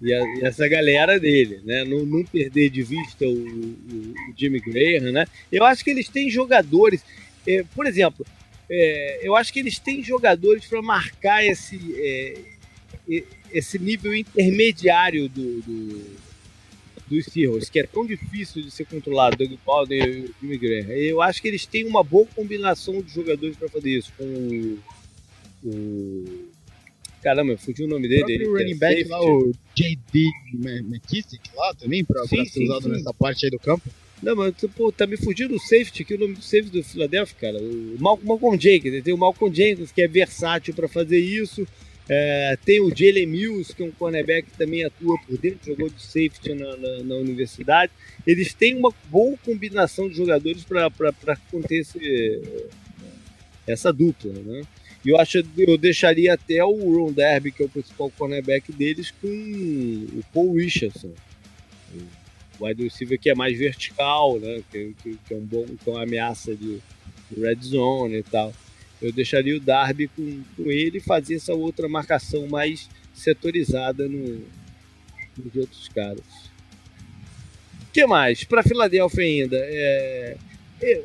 e, 0.00 0.14
a, 0.14 0.20
e 0.20 0.44
essa 0.44 0.68
galera 0.68 1.18
dele, 1.18 1.60
né? 1.64 1.84
Não, 1.84 2.06
não 2.06 2.24
perder 2.24 2.70
de 2.70 2.82
vista 2.82 3.26
o, 3.26 3.32
o, 3.32 3.34
o, 3.34 4.14
Jimmy 4.36 4.60
Graham, 4.60 5.10
né? 5.10 5.26
Eu 5.50 5.64
acho 5.64 5.82
que 5.82 5.90
eles 5.90 6.08
têm 6.08 6.30
jogadores. 6.30 7.04
É, 7.46 7.64
por 7.74 7.86
exemplo, 7.86 8.24
é, 8.70 9.20
eu 9.22 9.34
acho 9.34 9.52
que 9.52 9.58
eles 9.58 9.78
têm 9.78 10.02
jogadores 10.02 10.66
para 10.66 10.82
marcar 10.82 11.44
esse, 11.44 11.78
é, 11.96 12.38
esse 13.52 13.78
nível 13.78 14.14
intermediário 14.14 15.28
do, 15.28 15.60
do 15.62 16.28
dos 17.08 17.24
Seahawks, 17.24 17.70
que 17.70 17.80
é 17.80 17.84
tão 17.84 18.06
difícil 18.06 18.62
de 18.62 18.70
ser 18.70 18.84
controlado, 18.84 19.36
Doug 19.36 19.58
Baldwin 19.64 19.96
e 19.96 20.20
o 20.20 20.34
Jimmy 20.40 20.58
Graham. 20.58 20.92
Eu 20.92 21.22
acho 21.22 21.40
que 21.40 21.48
eles 21.48 21.64
têm 21.64 21.86
uma 21.86 22.04
boa 22.04 22.26
combinação 22.36 23.00
de 23.00 23.10
jogadores 23.10 23.56
para 23.56 23.68
fazer 23.68 23.96
isso, 23.96 24.12
com 24.16 24.24
o, 24.24 24.78
o 25.64 26.48
Caramba, 27.22 27.56
fugiu 27.56 27.86
o 27.86 27.88
nome 27.88 28.08
dele. 28.08 28.46
O 28.46 28.52
running 28.52 28.76
back 28.76 29.08
lá, 29.08 29.20
o 29.20 29.52
J.D. 29.74 30.30
McKissick 30.54 31.50
lá 31.54 31.74
também, 31.74 32.04
para 32.04 32.24
ser 32.26 32.42
usado 32.42 32.82
sim. 32.82 32.90
nessa 32.90 33.12
parte 33.12 33.44
aí 33.44 33.50
do 33.50 33.58
campo. 33.58 33.88
Não, 34.22 34.34
mas 34.34 34.54
pô, 34.76 34.90
tá 34.90 35.06
me 35.06 35.16
fugindo 35.16 35.54
o 35.54 35.60
safety 35.60 36.02
aqui, 36.02 36.14
o 36.14 36.18
nome 36.18 36.34
do 36.34 36.42
safety 36.42 36.70
do 36.70 36.82
Philadelphia, 36.82 37.36
cara. 37.40 37.58
O 37.58 37.96
Malcolm 38.00 38.60
Jenkins. 38.60 39.02
Tem 39.02 39.14
o 39.14 39.18
Malcolm 39.18 39.54
Jenkins, 39.54 39.92
que 39.92 40.02
é 40.02 40.08
versátil 40.08 40.74
para 40.74 40.88
fazer 40.88 41.18
isso. 41.18 41.66
É, 42.08 42.56
tem 42.64 42.80
o 42.80 42.88
Jalen 42.88 43.26
Mills, 43.26 43.74
que 43.74 43.82
é 43.82 43.86
um 43.86 43.90
cornerback 43.90 44.50
que 44.50 44.56
também 44.56 44.82
atua 44.82 45.18
por 45.26 45.36
dentro, 45.36 45.66
jogou 45.66 45.90
de 45.90 46.02
safety 46.02 46.54
na, 46.54 46.76
na, 46.76 47.02
na 47.04 47.14
universidade. 47.16 47.92
Eles 48.26 48.54
têm 48.54 48.76
uma 48.76 48.92
boa 49.10 49.36
combinação 49.44 50.08
de 50.08 50.16
jogadores 50.16 50.64
para 50.64 51.36
conter 51.50 51.80
esse, 51.80 52.42
essa 53.66 53.92
dupla, 53.92 54.32
né? 54.32 54.62
E 55.04 55.10
eu 55.10 55.18
acho 55.18 55.44
eu 55.56 55.78
deixaria 55.78 56.34
até 56.34 56.64
o 56.64 56.74
Ron 56.74 57.12
Derby, 57.12 57.52
que 57.52 57.62
é 57.62 57.66
o 57.66 57.68
principal 57.68 58.10
cornerback 58.10 58.72
deles, 58.72 59.12
com 59.12 59.28
o 59.28 60.22
Paul 60.32 60.56
Richardson 60.56 61.12
wide 62.60 62.82
receiver 62.82 63.18
que 63.18 63.30
é 63.30 63.34
mais 63.34 63.58
vertical, 63.58 64.38
né? 64.38 64.62
Que, 64.70 64.94
que, 65.02 65.18
que 65.26 65.34
é 65.34 65.36
um 65.36 65.44
bom, 65.44 65.64
que 65.64 65.88
é 65.88 65.92
uma 65.92 66.02
ameaça 66.02 66.54
de, 66.54 66.80
red 67.36 67.58
zone 67.62 68.18
e 68.18 68.22
tal. 68.22 68.52
Eu 69.00 69.12
deixaria 69.12 69.56
o 69.56 69.60
Darby 69.60 70.08
com, 70.08 70.42
com 70.56 70.70
ele 70.70 70.98
e 70.98 71.00
fazer 71.00 71.36
essa 71.36 71.54
outra 71.54 71.88
marcação 71.88 72.46
mais 72.48 72.88
setorizada 73.14 74.08
no, 74.08 74.44
nos 75.36 75.56
outros 75.56 75.88
caras. 75.88 76.24
O 77.82 77.92
que 77.92 78.06
mais? 78.06 78.44
Para 78.44 78.62
Filadélfia 78.62 79.24
ainda. 79.24 79.56
É, 79.56 80.36
eu, 80.80 81.04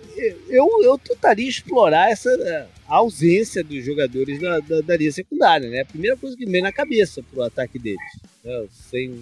eu, 0.49 0.83
eu, 0.83 0.97
tentaria 0.97 1.49
explorar 1.49 2.11
essa 2.11 2.69
ausência 2.87 3.63
dos 3.63 3.83
jogadores 3.83 4.39
da, 4.39 4.59
da, 4.59 4.81
da 4.81 4.97
linha 4.97 5.11
secundária, 5.11 5.69
né? 5.69 5.81
A 5.81 5.85
primeira 5.85 6.15
coisa 6.15 6.37
que 6.37 6.45
vem 6.45 6.61
na 6.61 6.71
cabeça 6.71 7.23
pro 7.23 7.43
ataque 7.43 7.79
deles. 7.79 7.99
Né? 8.43 8.67
Sem 8.71 9.19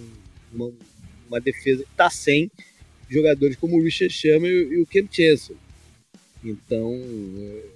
uma, 0.52 0.70
uma 1.32 1.40
defesa 1.40 1.82
que 1.82 1.90
está 1.90 2.10
sem 2.10 2.50
jogadores 3.08 3.56
como 3.56 3.76
o 3.76 3.82
Richard 3.82 4.12
Sherman 4.12 4.50
e 4.50 4.78
o 4.78 4.86
Ken 4.86 5.06
Chancellor. 5.10 5.58
Então, 6.44 6.92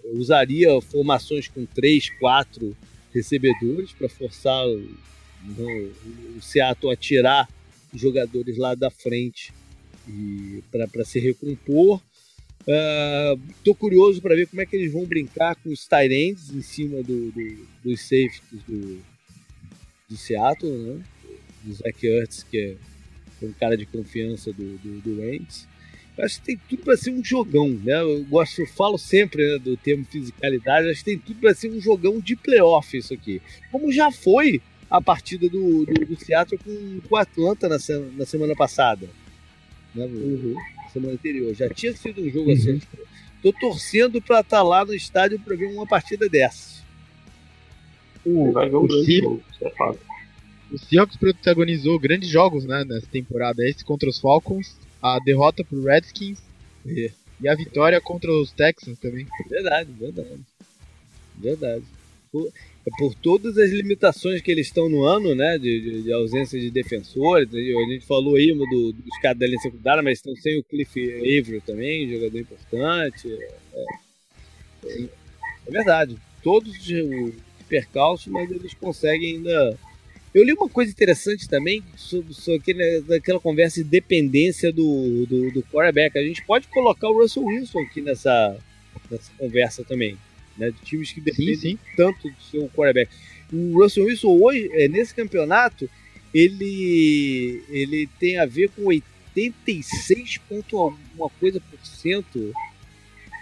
eu 0.04 0.16
usaria 0.16 0.80
formações 0.80 1.46
com 1.46 1.64
três, 1.66 2.10
quatro 2.18 2.76
recebedores 3.14 3.92
para 3.92 4.08
forçar 4.08 4.66
o, 4.66 5.92
o, 6.36 6.42
Seattle 6.42 6.92
a 6.92 6.96
tirar 6.96 7.48
jogadores 7.94 8.56
lá 8.58 8.74
da 8.74 8.90
frente 8.90 9.52
para 10.70 11.04
se 11.04 11.20
recompor. 11.20 12.00
Estou 13.58 13.74
uh, 13.74 13.76
curioso 13.76 14.20
para 14.20 14.34
ver 14.34 14.48
como 14.48 14.60
é 14.60 14.66
que 14.66 14.74
eles 14.74 14.92
vão 14.92 15.04
brincar 15.04 15.54
com 15.56 15.70
os 15.70 15.86
Tyrants 15.86 16.50
em 16.50 16.62
cima 16.62 17.00
do, 17.02 17.30
do, 17.30 17.66
dos 17.84 18.00
safeties 18.00 18.62
do, 18.66 19.00
do 20.08 20.16
Seattle, 20.16 20.72
né? 20.72 21.04
Do 21.62 21.74
Zach 21.74 22.06
Ertz, 22.06 22.42
que 22.42 22.58
é 22.58 22.76
um 23.42 23.52
cara 23.52 23.76
de 23.76 23.86
confiança 23.86 24.52
do, 24.52 24.78
do, 24.78 25.00
do 25.00 25.20
Wentz. 25.20 25.68
Acho 26.18 26.40
que 26.40 26.46
tem 26.46 26.60
tudo 26.68 26.82
para 26.82 26.96
ser 26.96 27.10
um 27.10 27.22
jogão, 27.22 27.68
né? 27.68 28.00
Eu 28.00 28.24
gosto, 28.24 28.62
eu 28.62 28.66
falo 28.66 28.96
sempre 28.96 29.52
né, 29.52 29.58
do 29.58 29.76
termo 29.76 30.04
fisicalidade, 30.06 30.88
acho 30.88 31.00
que 31.00 31.10
tem 31.10 31.18
tudo 31.18 31.40
para 31.40 31.54
ser 31.54 31.70
um 31.70 31.78
jogão 31.78 32.18
de 32.18 32.34
playoff 32.34 32.96
isso 32.96 33.12
aqui. 33.12 33.42
Como 33.70 33.92
já 33.92 34.10
foi 34.10 34.62
a 34.90 35.00
partida 35.00 35.48
do, 35.48 35.84
do, 35.84 36.06
do 36.06 36.16
Seattle 36.18 36.58
com, 36.58 37.00
com 37.06 37.14
o 37.14 37.18
Atlanta 37.18 37.68
na, 37.68 37.76
na 38.16 38.24
semana 38.24 38.54
passada. 38.54 39.08
Né? 39.94 40.06
Uhum. 40.06 40.54
Semana 40.92 41.14
anterior. 41.14 41.54
Já 41.54 41.68
tinha 41.68 41.94
sido 41.94 42.22
um 42.22 42.30
jogo 42.30 42.52
assim, 42.52 42.70
uhum. 42.70 42.76
assim. 42.76 43.06
Tô 43.42 43.52
torcendo 43.52 44.22
para 44.22 44.40
estar 44.40 44.58
tá 44.58 44.62
lá 44.62 44.84
no 44.84 44.94
estádio 44.94 45.38
para 45.38 45.54
ver 45.54 45.66
uma 45.66 45.86
partida 45.86 46.28
dessas. 46.28 46.82
O, 48.24 48.52
Vai 48.52 48.68
ver 48.68 48.76
um 48.76 48.86
grande 48.86 49.18
jogo, 49.18 49.42
é 49.60 49.70
fato. 49.70 50.00
O 50.70 50.78
Seahawks 50.78 51.16
protagonizou 51.16 51.98
grandes 51.98 52.28
jogos 52.28 52.64
né, 52.64 52.84
nessa 52.84 53.06
temporada. 53.06 53.62
Esse 53.68 53.84
contra 53.84 54.08
os 54.08 54.18
Falcons 54.18 54.74
a 55.02 55.18
derrota 55.20 55.62
pro 55.62 55.82
Redskins 55.84 56.38
é. 56.86 57.10
e 57.40 57.48
a 57.48 57.54
vitória 57.54 58.00
contra 58.00 58.32
os 58.32 58.50
Texans 58.50 58.98
também. 58.98 59.26
Verdade, 59.48 59.92
verdade. 59.92 60.40
Verdade. 61.36 61.84
Por, 62.32 62.48
é 62.48 62.90
por 62.98 63.14
todas 63.14 63.56
as 63.58 63.70
limitações 63.70 64.40
que 64.40 64.50
eles 64.50 64.66
estão 64.66 64.88
no 64.88 65.04
ano, 65.04 65.34
né? 65.34 65.58
De, 65.58 65.80
de, 65.80 66.02
de 66.02 66.12
ausência 66.12 66.58
de 66.58 66.70
defensores. 66.70 67.48
A 67.52 67.92
gente 67.92 68.06
falou 68.06 68.36
aí 68.36 68.52
do, 68.52 68.92
dos 68.92 69.18
caras 69.20 69.38
da 69.38 69.46
linha 69.46 69.60
secundária, 69.60 70.02
mas 70.02 70.18
estão 70.18 70.34
sem 70.36 70.58
o 70.58 70.64
Cliff 70.64 71.00
Avery 71.18 71.60
também, 71.60 72.10
jogador 72.10 72.38
importante. 72.38 73.32
É, 73.32 73.84
é, 74.84 75.02
é 75.66 75.70
verdade. 75.70 76.16
Todos 76.42 76.72
os 76.72 77.34
percalços, 77.68 78.28
mas 78.28 78.50
eles 78.50 78.74
conseguem 78.74 79.36
ainda 79.36 79.78
eu 80.36 80.44
li 80.44 80.52
uma 80.52 80.68
coisa 80.68 80.92
interessante 80.92 81.48
também 81.48 81.82
sobre, 81.96 82.34
sobre 82.34 82.60
aquele, 82.60 83.00
daquela 83.00 83.40
conversa 83.40 83.82
de 83.82 83.88
dependência 83.88 84.70
do, 84.70 85.24
do, 85.24 85.50
do 85.50 85.62
quarterback. 85.62 86.18
A 86.18 86.22
gente 86.22 86.44
pode 86.44 86.68
colocar 86.68 87.08
o 87.08 87.22
Russell 87.22 87.44
Wilson 87.44 87.80
aqui 87.80 88.02
nessa, 88.02 88.54
nessa 89.10 89.32
conversa 89.38 89.82
também. 89.82 90.18
Né, 90.58 90.70
de 90.70 90.78
times 90.84 91.12
que 91.12 91.22
dependem 91.22 91.54
sim, 91.54 91.70
sim. 91.70 91.78
tanto 91.96 92.30
do 92.30 92.42
seu 92.50 92.68
quarterback. 92.68 93.10
O 93.50 93.82
Russell 93.82 94.04
Wilson 94.04 94.38
hoje, 94.38 94.68
é, 94.72 94.88
nesse 94.88 95.14
campeonato, 95.14 95.88
ele, 96.34 97.62
ele 97.70 98.06
tem 98.20 98.36
a 98.36 98.44
ver 98.44 98.68
com 98.70 98.86
86 98.86 100.38
ponto 100.46 100.76
alguma 100.76 101.30
coisa 101.40 101.60
por 101.60 101.78
cento 101.86 102.52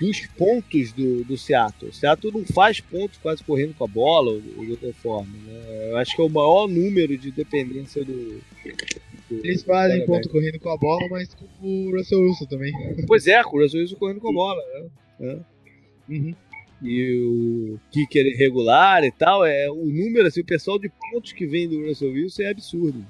dos 0.00 0.26
pontos 0.26 0.92
do, 0.92 1.24
do 1.24 1.36
Seattle. 1.36 1.90
O 1.90 1.94
Seattle 1.94 2.32
não 2.32 2.44
faz 2.44 2.80
pontos 2.80 3.18
quase 3.18 3.42
correndo 3.42 3.74
com 3.74 3.84
a 3.84 3.88
bola, 3.88 4.32
ou 4.32 4.40
de 4.40 4.72
outra 4.72 4.92
forma. 4.94 5.32
Né? 5.46 5.90
Eu 5.90 5.96
acho 5.96 6.14
que 6.14 6.20
é 6.20 6.24
o 6.24 6.28
maior 6.28 6.68
número 6.68 7.16
de 7.16 7.30
dependência 7.30 8.04
do. 8.04 8.40
do 9.30 9.44
Eles 9.44 9.62
fazem 9.62 10.04
ponto 10.06 10.28
correndo 10.28 10.58
com 10.58 10.70
a 10.70 10.76
bola, 10.76 11.08
mas 11.08 11.34
com 11.34 11.46
o 11.62 11.96
Russell 11.96 12.20
Wilson 12.20 12.46
também. 12.46 12.72
Pois 13.06 13.26
é, 13.26 13.42
com 13.42 13.56
o 13.56 13.62
Russell 13.62 13.80
Wilson 13.80 13.96
correndo 13.96 14.20
com 14.20 14.30
a 14.30 14.32
bola. 14.32 14.62
Né? 15.20 15.38
É. 16.08 16.12
Uhum. 16.12 16.34
E 16.82 17.14
o 17.24 17.80
kicker 17.90 18.26
irregular 18.26 19.04
e 19.04 19.10
tal, 19.10 19.44
é 19.44 19.70
o 19.70 19.86
número, 19.86 20.26
assim, 20.26 20.40
o 20.40 20.44
pessoal 20.44 20.78
de 20.78 20.90
pontos 21.10 21.32
que 21.32 21.46
vem 21.46 21.68
do 21.68 21.86
Russell 21.86 22.10
Wilson 22.10 22.42
é 22.42 22.50
absurdo. 22.50 23.04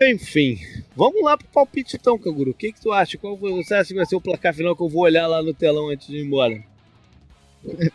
Enfim, 0.00 0.58
vamos 0.96 1.22
lá 1.22 1.36
pro 1.36 1.46
palpite 1.48 1.96
então, 1.96 2.18
Canguru. 2.18 2.50
O 2.50 2.54
que, 2.54 2.72
que 2.72 2.80
tu 2.80 2.92
acha? 2.92 3.16
Qual 3.16 3.36
você 3.36 3.74
acha 3.74 3.88
que 3.88 3.94
vai 3.94 4.06
ser 4.06 4.16
o 4.16 4.20
placar 4.20 4.52
final 4.52 4.74
que 4.76 4.82
eu 4.82 4.88
vou 4.88 5.02
olhar 5.02 5.26
lá 5.26 5.42
no 5.42 5.54
telão 5.54 5.88
antes 5.88 6.08
de 6.08 6.18
ir 6.18 6.24
embora? 6.24 6.62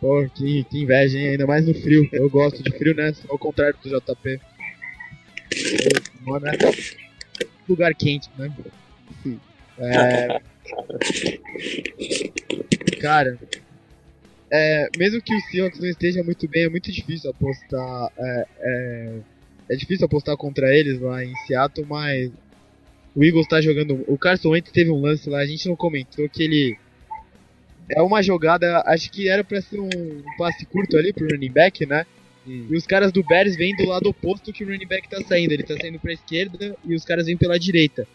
Pô, 0.00 0.26
que, 0.34 0.64
que 0.64 0.82
inveja, 0.82 1.18
hein? 1.18 1.28
Ainda 1.30 1.46
mais 1.46 1.66
no 1.66 1.74
frio. 1.74 2.08
Eu 2.10 2.30
gosto 2.30 2.62
de 2.62 2.70
frio, 2.70 2.94
né? 2.94 3.12
Ao 3.28 3.38
contrário 3.38 3.76
do 3.82 3.88
JP. 3.88 4.40
Mano, 6.22 6.46
é 6.46 6.52
lugar 7.68 7.94
quente, 7.94 8.30
né? 8.38 8.50
É... 9.78 10.40
Cara, 13.00 13.38
é, 14.50 14.88
mesmo 14.96 15.22
que 15.22 15.34
o 15.34 15.40
Seahawks 15.42 15.80
não 15.80 15.88
esteja 15.88 16.22
muito 16.22 16.48
bem, 16.48 16.64
é 16.64 16.68
muito 16.68 16.90
difícil 16.90 17.30
apostar 17.30 18.12
é, 18.18 18.46
é, 18.58 19.12
é 19.70 19.76
difícil 19.76 20.04
apostar 20.04 20.36
contra 20.36 20.76
eles 20.76 21.00
lá 21.00 21.24
em 21.24 21.32
Seattle, 21.46 21.86
mas 21.88 22.28
o 23.14 23.22
Eagles 23.22 23.46
tá 23.46 23.60
jogando. 23.60 24.04
O 24.08 24.18
Carson 24.18 24.50
Wentz 24.50 24.72
teve 24.72 24.90
um 24.90 25.00
lance 25.00 25.30
lá, 25.30 25.38
a 25.38 25.46
gente 25.46 25.68
não 25.68 25.76
comentou 25.76 26.28
que 26.28 26.42
ele. 26.42 26.76
É 27.88 28.02
uma 28.02 28.20
jogada, 28.20 28.82
acho 28.86 29.10
que 29.10 29.28
era 29.28 29.44
para 29.44 29.60
ser 29.60 29.78
um, 29.78 29.88
passe 30.36 30.66
curto 30.66 30.96
ali 30.96 31.12
pro 31.12 31.28
running 31.28 31.52
back, 31.52 31.86
né? 31.86 32.04
Hum. 32.46 32.66
E 32.68 32.76
os 32.76 32.84
caras 32.84 33.12
do 33.12 33.22
Bears 33.22 33.56
vêm 33.56 33.76
do 33.76 33.84
lado 33.84 34.08
oposto 34.08 34.52
que 34.52 34.64
o 34.64 34.66
running 34.66 34.86
back 34.86 35.08
tá 35.08 35.22
saindo. 35.22 35.52
Ele 35.52 35.62
tá 35.62 35.76
saindo 35.80 36.00
pra 36.00 36.12
esquerda 36.12 36.76
e 36.84 36.94
os 36.94 37.04
caras 37.04 37.26
vêm 37.26 37.36
pela 37.36 37.58
direita. 37.58 38.06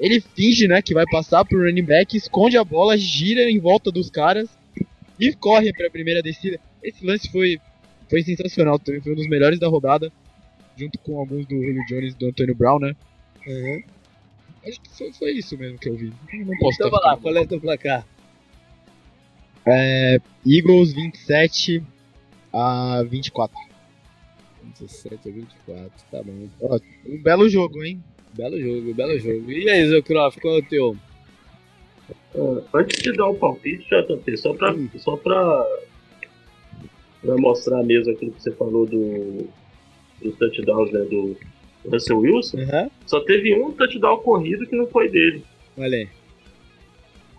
Ele 0.00 0.20
finge, 0.20 0.68
né, 0.68 0.80
que 0.80 0.94
vai 0.94 1.04
passar 1.06 1.44
pro 1.44 1.62
running 1.64 1.84
back, 1.84 2.16
esconde 2.16 2.56
a 2.56 2.64
bola, 2.64 2.96
gira 2.96 3.50
em 3.50 3.58
volta 3.58 3.90
dos 3.90 4.08
caras 4.08 4.48
e 5.20 5.34
corre 5.34 5.72
pra 5.72 5.90
primeira 5.90 6.22
descida. 6.22 6.58
Esse 6.82 7.04
lance 7.04 7.30
foi, 7.30 7.58
foi 8.08 8.22
sensacional 8.22 8.78
também, 8.78 9.00
foi 9.00 9.12
um 9.12 9.16
dos 9.16 9.28
melhores 9.28 9.58
da 9.58 9.68
rodada 9.68 10.12
junto 10.78 10.98
com 11.00 11.18
alguns 11.18 11.46
do 11.46 11.54
Julio 11.56 11.84
Jones 11.88 12.14
e 12.14 12.18
do 12.18 12.26
Antônio 12.28 12.54
Brown, 12.54 12.78
né? 12.78 12.94
Uhum. 13.46 13.82
Acho 14.66 14.80
que 14.80 14.96
foi, 14.96 15.12
foi, 15.12 15.30
isso 15.32 15.56
mesmo 15.56 15.78
que 15.78 15.88
eu 15.88 15.96
vi. 15.96 16.12
Não 16.32 16.56
posso 16.58 16.76
então 16.76 16.90
vai 16.90 17.00
lá, 17.00 17.16
qual 17.16 17.36
é 17.36 17.40
o 17.40 17.46
teu 17.46 17.60
placar? 17.60 18.06
É, 19.66 20.20
Eagles 20.46 20.92
27 20.92 21.82
a 22.52 23.02
24. 23.08 23.56
17 24.78 25.28
a 25.28 25.32
24, 25.32 25.90
tá 26.10 26.22
bom. 26.22 26.48
Ó, 26.62 26.78
um 27.06 27.22
belo 27.22 27.48
jogo, 27.48 27.82
hein? 27.82 28.02
Belo 28.34 28.60
jogo, 28.60 28.94
belo 28.94 29.18
jogo. 29.18 29.50
E 29.50 29.68
aí, 29.68 29.88
Zé 29.88 30.02
Croft, 30.02 30.40
qual 30.40 30.56
é 30.56 30.58
o 30.58 30.62
teu? 30.62 30.96
Uh, 32.34 32.62
antes 32.74 33.02
de 33.02 33.12
dar 33.12 33.26
o 33.26 33.32
um 33.32 33.38
palpite, 33.38 33.86
JP, 33.88 34.36
só 34.36 34.54
pra, 34.54 34.74
só 34.96 35.16
pra, 35.16 35.66
pra 37.22 37.36
mostrar 37.36 37.82
mesmo 37.82 38.12
aquilo 38.12 38.32
que 38.32 38.42
você 38.42 38.52
falou 38.52 38.86
do, 38.86 39.48
dos 40.22 40.36
touchdowns 40.36 40.92
né, 40.92 41.00
do 41.00 41.36
Russell 41.90 42.18
Wilson, 42.18 42.58
uhum. 42.58 42.90
só 43.06 43.20
teve 43.20 43.54
um 43.54 43.72
touchdown 43.72 44.18
corrido 44.18 44.66
que 44.66 44.76
não 44.76 44.86
foi 44.86 45.08
dele. 45.08 45.44
Olha 45.76 45.98
aí. 45.98 46.08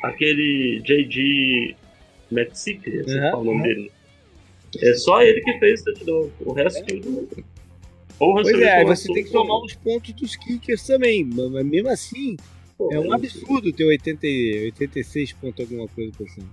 Aquele. 0.04 1.76
Mexic, 2.32 2.88
esse 2.88 3.18
uhum. 3.18 3.24
é 3.24 3.36
o 3.36 3.44
nome 3.44 3.58
uhum. 3.58 3.64
dele. 3.64 3.92
É 4.82 4.94
só 4.94 5.22
ele 5.22 5.42
que 5.42 5.60
fez 5.60 5.84
touchdown. 5.84 6.30
O 6.42 6.54
resto 6.54 6.80
é. 6.80 6.84
tudo. 6.84 7.46
Ou 8.20 8.34
pois 8.34 8.60
é, 8.60 8.84
você 8.84 9.12
tem 9.14 9.24
que 9.24 9.30
somar 9.30 9.58
os 9.64 9.74
pontos 9.76 10.14
dos 10.14 10.36
kickers 10.36 10.86
também. 10.86 11.26
Mas 11.26 11.66
mesmo 11.66 11.90
assim, 11.90 12.36
Pô, 12.78 12.90
é 12.92 13.00
um 13.00 13.14
absurdo 13.14 13.72
ter 13.72 13.86
80, 13.86 14.26
86 14.66 15.34
pontos 15.34 15.62
alguma 15.62 15.88
coisa 15.88 16.12
por 16.18 16.30
cima. 16.30 16.48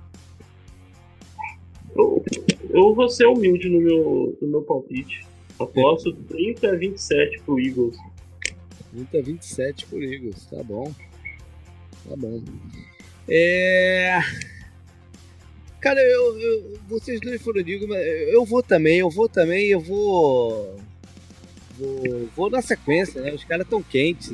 Eu, 1.96 2.24
eu 2.70 2.94
vou 2.94 3.08
ser 3.08 3.26
humilde 3.26 3.68
no 3.68 3.80
meu, 3.80 4.38
no 4.40 4.48
meu 4.48 4.62
palpite. 4.62 5.26
Aposto 5.58 6.12
30 6.12 6.68
a 6.68 6.76
27 6.76 7.42
pro 7.42 7.58
Eagles. 7.58 7.96
30 8.92 9.18
a 9.18 9.22
27 9.22 9.86
pro 9.86 10.02
Eagles, 10.02 10.46
tá 10.46 10.62
bom. 10.62 10.92
Tá 12.08 12.16
bom. 12.16 12.42
É. 13.28 14.20
Cara, 15.80 16.00
eu, 16.00 16.40
eu, 16.40 16.80
vocês 16.88 17.20
dois 17.20 17.40
foram 17.40 17.62
digo, 17.62 17.86
mas 17.88 18.04
eu 18.04 18.44
vou 18.44 18.62
também, 18.62 18.98
eu 18.98 19.10
vou 19.10 19.28
também, 19.28 19.66
eu 19.66 19.80
vou. 19.80 20.76
Vou, 21.78 22.28
vou 22.34 22.50
na 22.50 22.62
sequência, 22.62 23.20
né? 23.20 23.32
Os 23.32 23.44
caras 23.44 23.68
tão 23.68 23.82
quentes, 23.82 24.32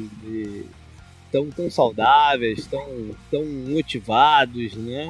tão, 1.30 1.50
tão 1.50 1.68
saudáveis, 1.70 2.66
tão, 2.66 3.10
tão 3.30 3.44
motivados, 3.44 4.74
né? 4.76 5.08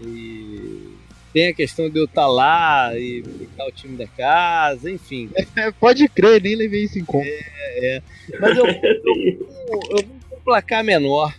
E 0.00 0.97
tem 1.32 1.48
a 1.48 1.54
questão 1.54 1.90
de 1.90 1.98
eu 1.98 2.04
estar 2.04 2.22
tá 2.22 2.26
lá 2.26 2.98
e 2.98 3.22
ficar 3.22 3.66
o 3.66 3.72
time 3.72 3.96
da 3.96 4.06
casa, 4.06 4.90
enfim. 4.90 5.30
É, 5.56 5.70
pode 5.70 6.08
crer, 6.08 6.42
nem 6.42 6.54
levei 6.54 6.84
isso 6.84 6.98
em 6.98 7.04
conta. 7.04 7.28
É, 7.28 7.96
é. 7.96 8.02
Mas 8.40 8.56
eu, 8.56 8.66
eu, 8.66 9.80
eu, 9.90 10.06
vou 10.06 10.14
com 10.30 10.36
um 10.36 10.40
placar 10.44 10.82
menor. 10.82 11.34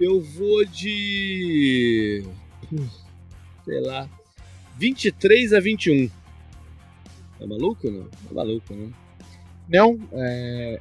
Eu 0.00 0.20
vou 0.20 0.64
de. 0.64 2.24
Sei 3.64 3.80
lá. 3.80 4.08
23 4.78 5.52
a 5.52 5.60
21. 5.60 6.08
Tá 7.38 7.46
maluco, 7.46 7.90
não? 7.90 8.04
Tá 8.04 8.34
maluco, 8.34 8.74
né? 8.74 8.90
Não, 9.68 9.98
é. 10.12 10.78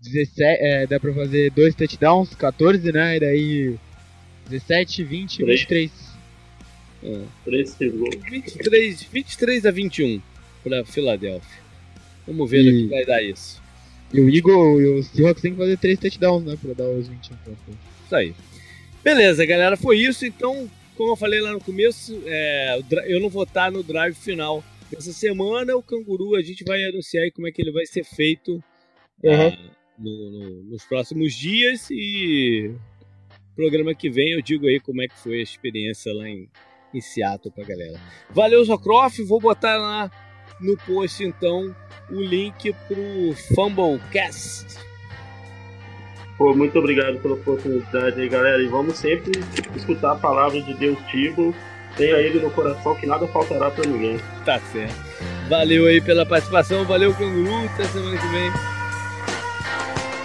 17, 0.00 0.40
é, 0.40 0.86
dá 0.86 1.00
pra 1.00 1.12
fazer 1.12 1.50
dois 1.50 1.74
touchdowns, 1.74 2.34
14, 2.34 2.92
né? 2.92 3.16
E 3.16 3.20
daí 3.20 3.78
17, 4.48 5.04
20, 5.04 5.36
Três. 5.38 5.60
23. 5.60 6.07
É. 7.02 7.20
Três 7.44 7.76
gols. 7.78 8.14
23, 8.30 9.02
23 9.04 9.66
a 9.66 9.70
21 9.70 10.20
pra 10.64 10.84
Filadélfia. 10.84 11.58
Vamos 12.26 12.50
ver 12.50 12.62
no 12.64 12.70
E- 12.70 12.82
que 12.82 12.88
vai 12.88 13.04
dar 13.04 13.22
isso. 13.22 13.62
E 14.12 14.20
o 14.20 14.28
Eagle 14.34 14.80
e 14.80 14.86
o 14.86 15.02
Seahawks 15.02 15.42
tem 15.42 15.52
que 15.52 15.58
fazer 15.58 15.76
três 15.78 15.98
touchdowns, 15.98 16.44
né? 16.44 16.56
Pra 16.60 16.72
dar 16.72 16.88
os 16.88 17.08
21 17.08 17.36
pontos. 17.38 17.58
Isso 18.06 18.14
aí. 18.16 18.34
Beleza, 19.04 19.44
galera, 19.46 19.76
foi 19.76 19.98
isso. 19.98 20.24
Então, 20.26 20.68
como 20.96 21.12
eu 21.12 21.16
falei 21.16 21.40
lá 21.40 21.52
no 21.52 21.60
começo, 21.60 22.20
é, 22.26 22.80
eu 23.06 23.20
não 23.20 23.28
vou 23.28 23.42
estar 23.44 23.70
no 23.70 23.82
drive 23.82 24.14
final 24.14 24.64
dessa 24.90 25.12
semana. 25.12 25.76
O 25.76 25.82
canguru 25.82 26.34
a 26.34 26.42
gente 26.42 26.64
vai 26.64 26.82
anunciar 26.84 27.24
aí 27.24 27.30
como 27.30 27.46
é 27.46 27.52
que 27.52 27.60
ele 27.62 27.70
vai 27.70 27.86
ser 27.86 28.02
feito 28.02 28.62
Uhum. 29.22 29.48
ah, 29.48 29.58
no- 29.98 30.30
no- 30.30 30.62
nos 30.64 30.84
próximos 30.84 31.34
dias. 31.34 31.88
E 31.90 32.72
programa 33.54 33.94
que 33.94 34.08
vem 34.08 34.32
eu 34.32 34.40
digo 34.42 34.66
aí 34.66 34.80
como 34.80 35.02
é 35.02 35.08
que 35.08 35.18
foi 35.18 35.40
a 35.40 35.42
experiência 35.42 36.12
lá 36.14 36.28
em, 36.28 36.48
em 36.92 37.00
Seattle 37.00 37.52
pra 37.52 37.64
galera. 37.64 38.00
Valeu, 38.30 38.64
Zocroft. 38.64 39.20
Vou 39.26 39.40
botar 39.40 39.76
lá 39.76 40.10
no 40.60 40.76
post 40.76 41.24
então 41.24 41.74
o 42.10 42.20
link 42.20 42.72
pro 42.86 43.34
Fumblecast. 43.54 44.78
Pô, 46.36 46.54
muito 46.54 46.78
obrigado 46.78 47.18
pela 47.20 47.34
oportunidade 47.34 48.20
aí, 48.20 48.28
galera. 48.28 48.62
E 48.62 48.68
vamos 48.68 48.96
sempre 48.96 49.32
escutar 49.74 50.12
a 50.12 50.16
palavra 50.16 50.60
de 50.60 50.72
Deus 50.74 50.98
Tibo. 51.10 51.54
Tenha 51.96 52.16
ele 52.18 52.38
no 52.38 52.50
coração 52.50 52.94
que 52.94 53.06
nada 53.06 53.26
faltará 53.26 53.70
pra 53.70 53.84
ninguém. 53.84 54.20
Tá 54.44 54.60
certo. 54.60 54.94
Valeu 55.48 55.86
aí 55.86 56.00
pela 56.00 56.24
participação, 56.24 56.84
valeu 56.84 57.12
canguru, 57.14 57.64
até 57.66 57.84
semana 57.84 58.16
que 58.16 58.26
vem. 58.28 58.52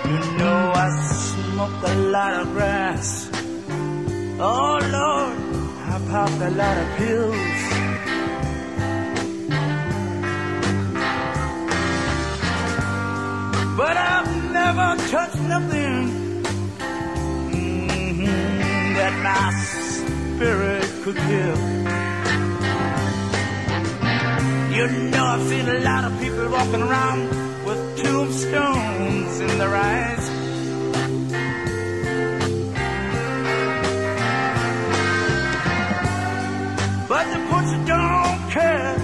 You 0.06 0.19
know 0.38 0.73
I 0.76 0.91
smoke 1.02 1.85
a 1.85 1.94
lot 1.95 2.41
of 2.41 2.53
grass. 2.53 3.31
Oh 4.40 4.77
Lord, 4.91 5.53
I 5.86 6.00
popped 6.10 6.42
a 6.42 6.50
lot 6.52 6.78
of 6.78 6.88
pills. 6.98 7.64
But 13.76 13.98
I've 13.98 14.52
never 14.54 14.90
touched 15.10 15.42
nothing 15.54 16.44
mhm, 17.52 18.96
that 18.98 19.14
my 19.28 19.44
spirit 19.64 20.86
could 21.04 21.16
kill. 21.16 21.58
You 24.78 24.88
know 25.12 25.26
I've 25.26 25.44
seen 25.50 25.68
a 25.68 25.80
lot 25.80 26.04
of 26.06 26.20
people 26.20 26.50
walking 26.50 26.82
around 26.82 27.22
with 27.66 27.80
tombstones 28.04 29.40
in 29.40 29.58
their 29.58 29.76
eyes. 29.76 30.43
But 37.14 37.27
the 37.31 37.38
butcher 37.49 37.81
don't 37.85 38.40
care. 38.49 38.95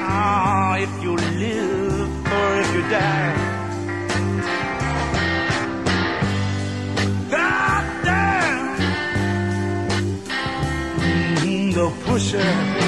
Ah, 0.00 0.78
if 0.78 0.92
you 1.02 1.14
live 1.14 2.10
or 2.36 2.48
if 2.62 2.68
you 2.74 2.82
die. 2.88 3.34
God 7.30 7.84
damn. 8.02 8.78
Mm, 11.44 11.74
the 11.74 11.86
pusher. 12.06 12.87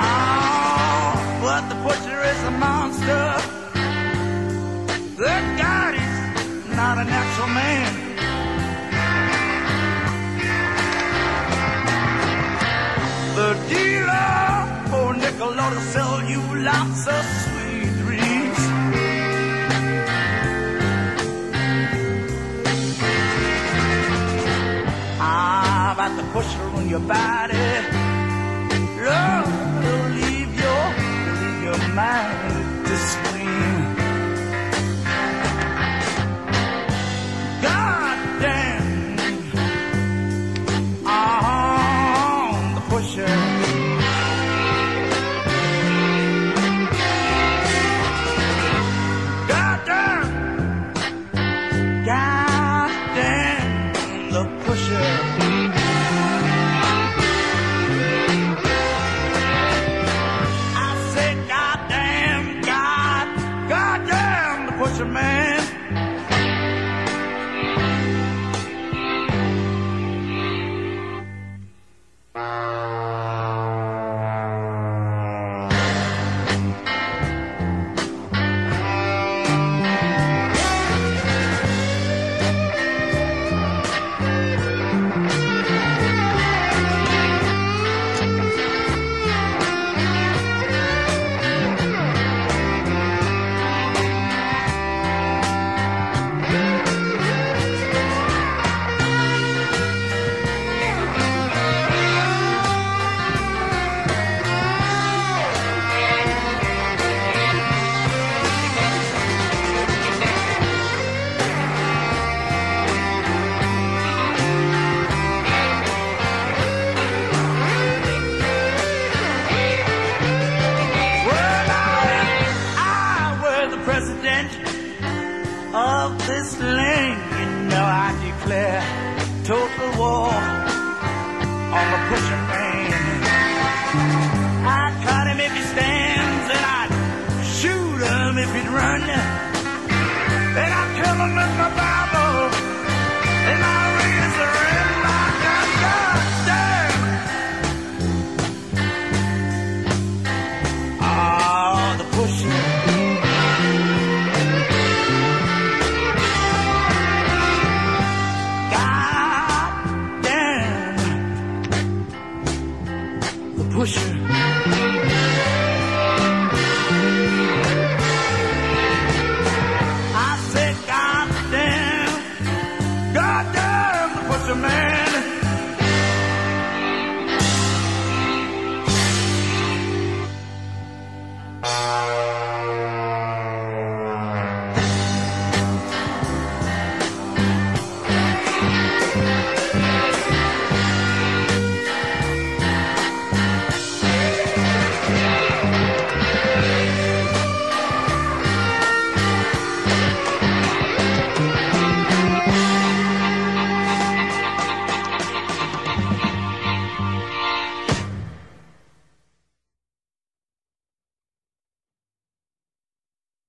Oh, 0.00 1.12
but 1.42 1.62
the 1.68 1.76
butcher 1.86 2.20
is 2.32 2.40
a 2.44 2.50
monster. 2.50 3.26
The 5.22 5.36
God 5.62 5.94
is 5.94 6.76
not 6.76 6.98
a 6.98 7.04
natural 7.04 7.48
man. 7.48 7.92
The 13.38 13.50
dealer, 13.68 14.30
oh 14.96 15.12
nickel, 15.12 15.60
ought 15.60 15.70
to 15.70 15.80
sell 15.92 16.22
you 16.28 16.40
lots 16.70 17.06
of 17.06 17.17
About 26.30 26.74
on 26.74 26.88
your 26.88 27.00
body. 27.00 27.56
Love 29.00 29.48
will 29.82 30.08
leave 30.10 30.54
your, 30.60 30.84
leave 31.40 31.62
your 31.64 31.78
mind 31.94 32.57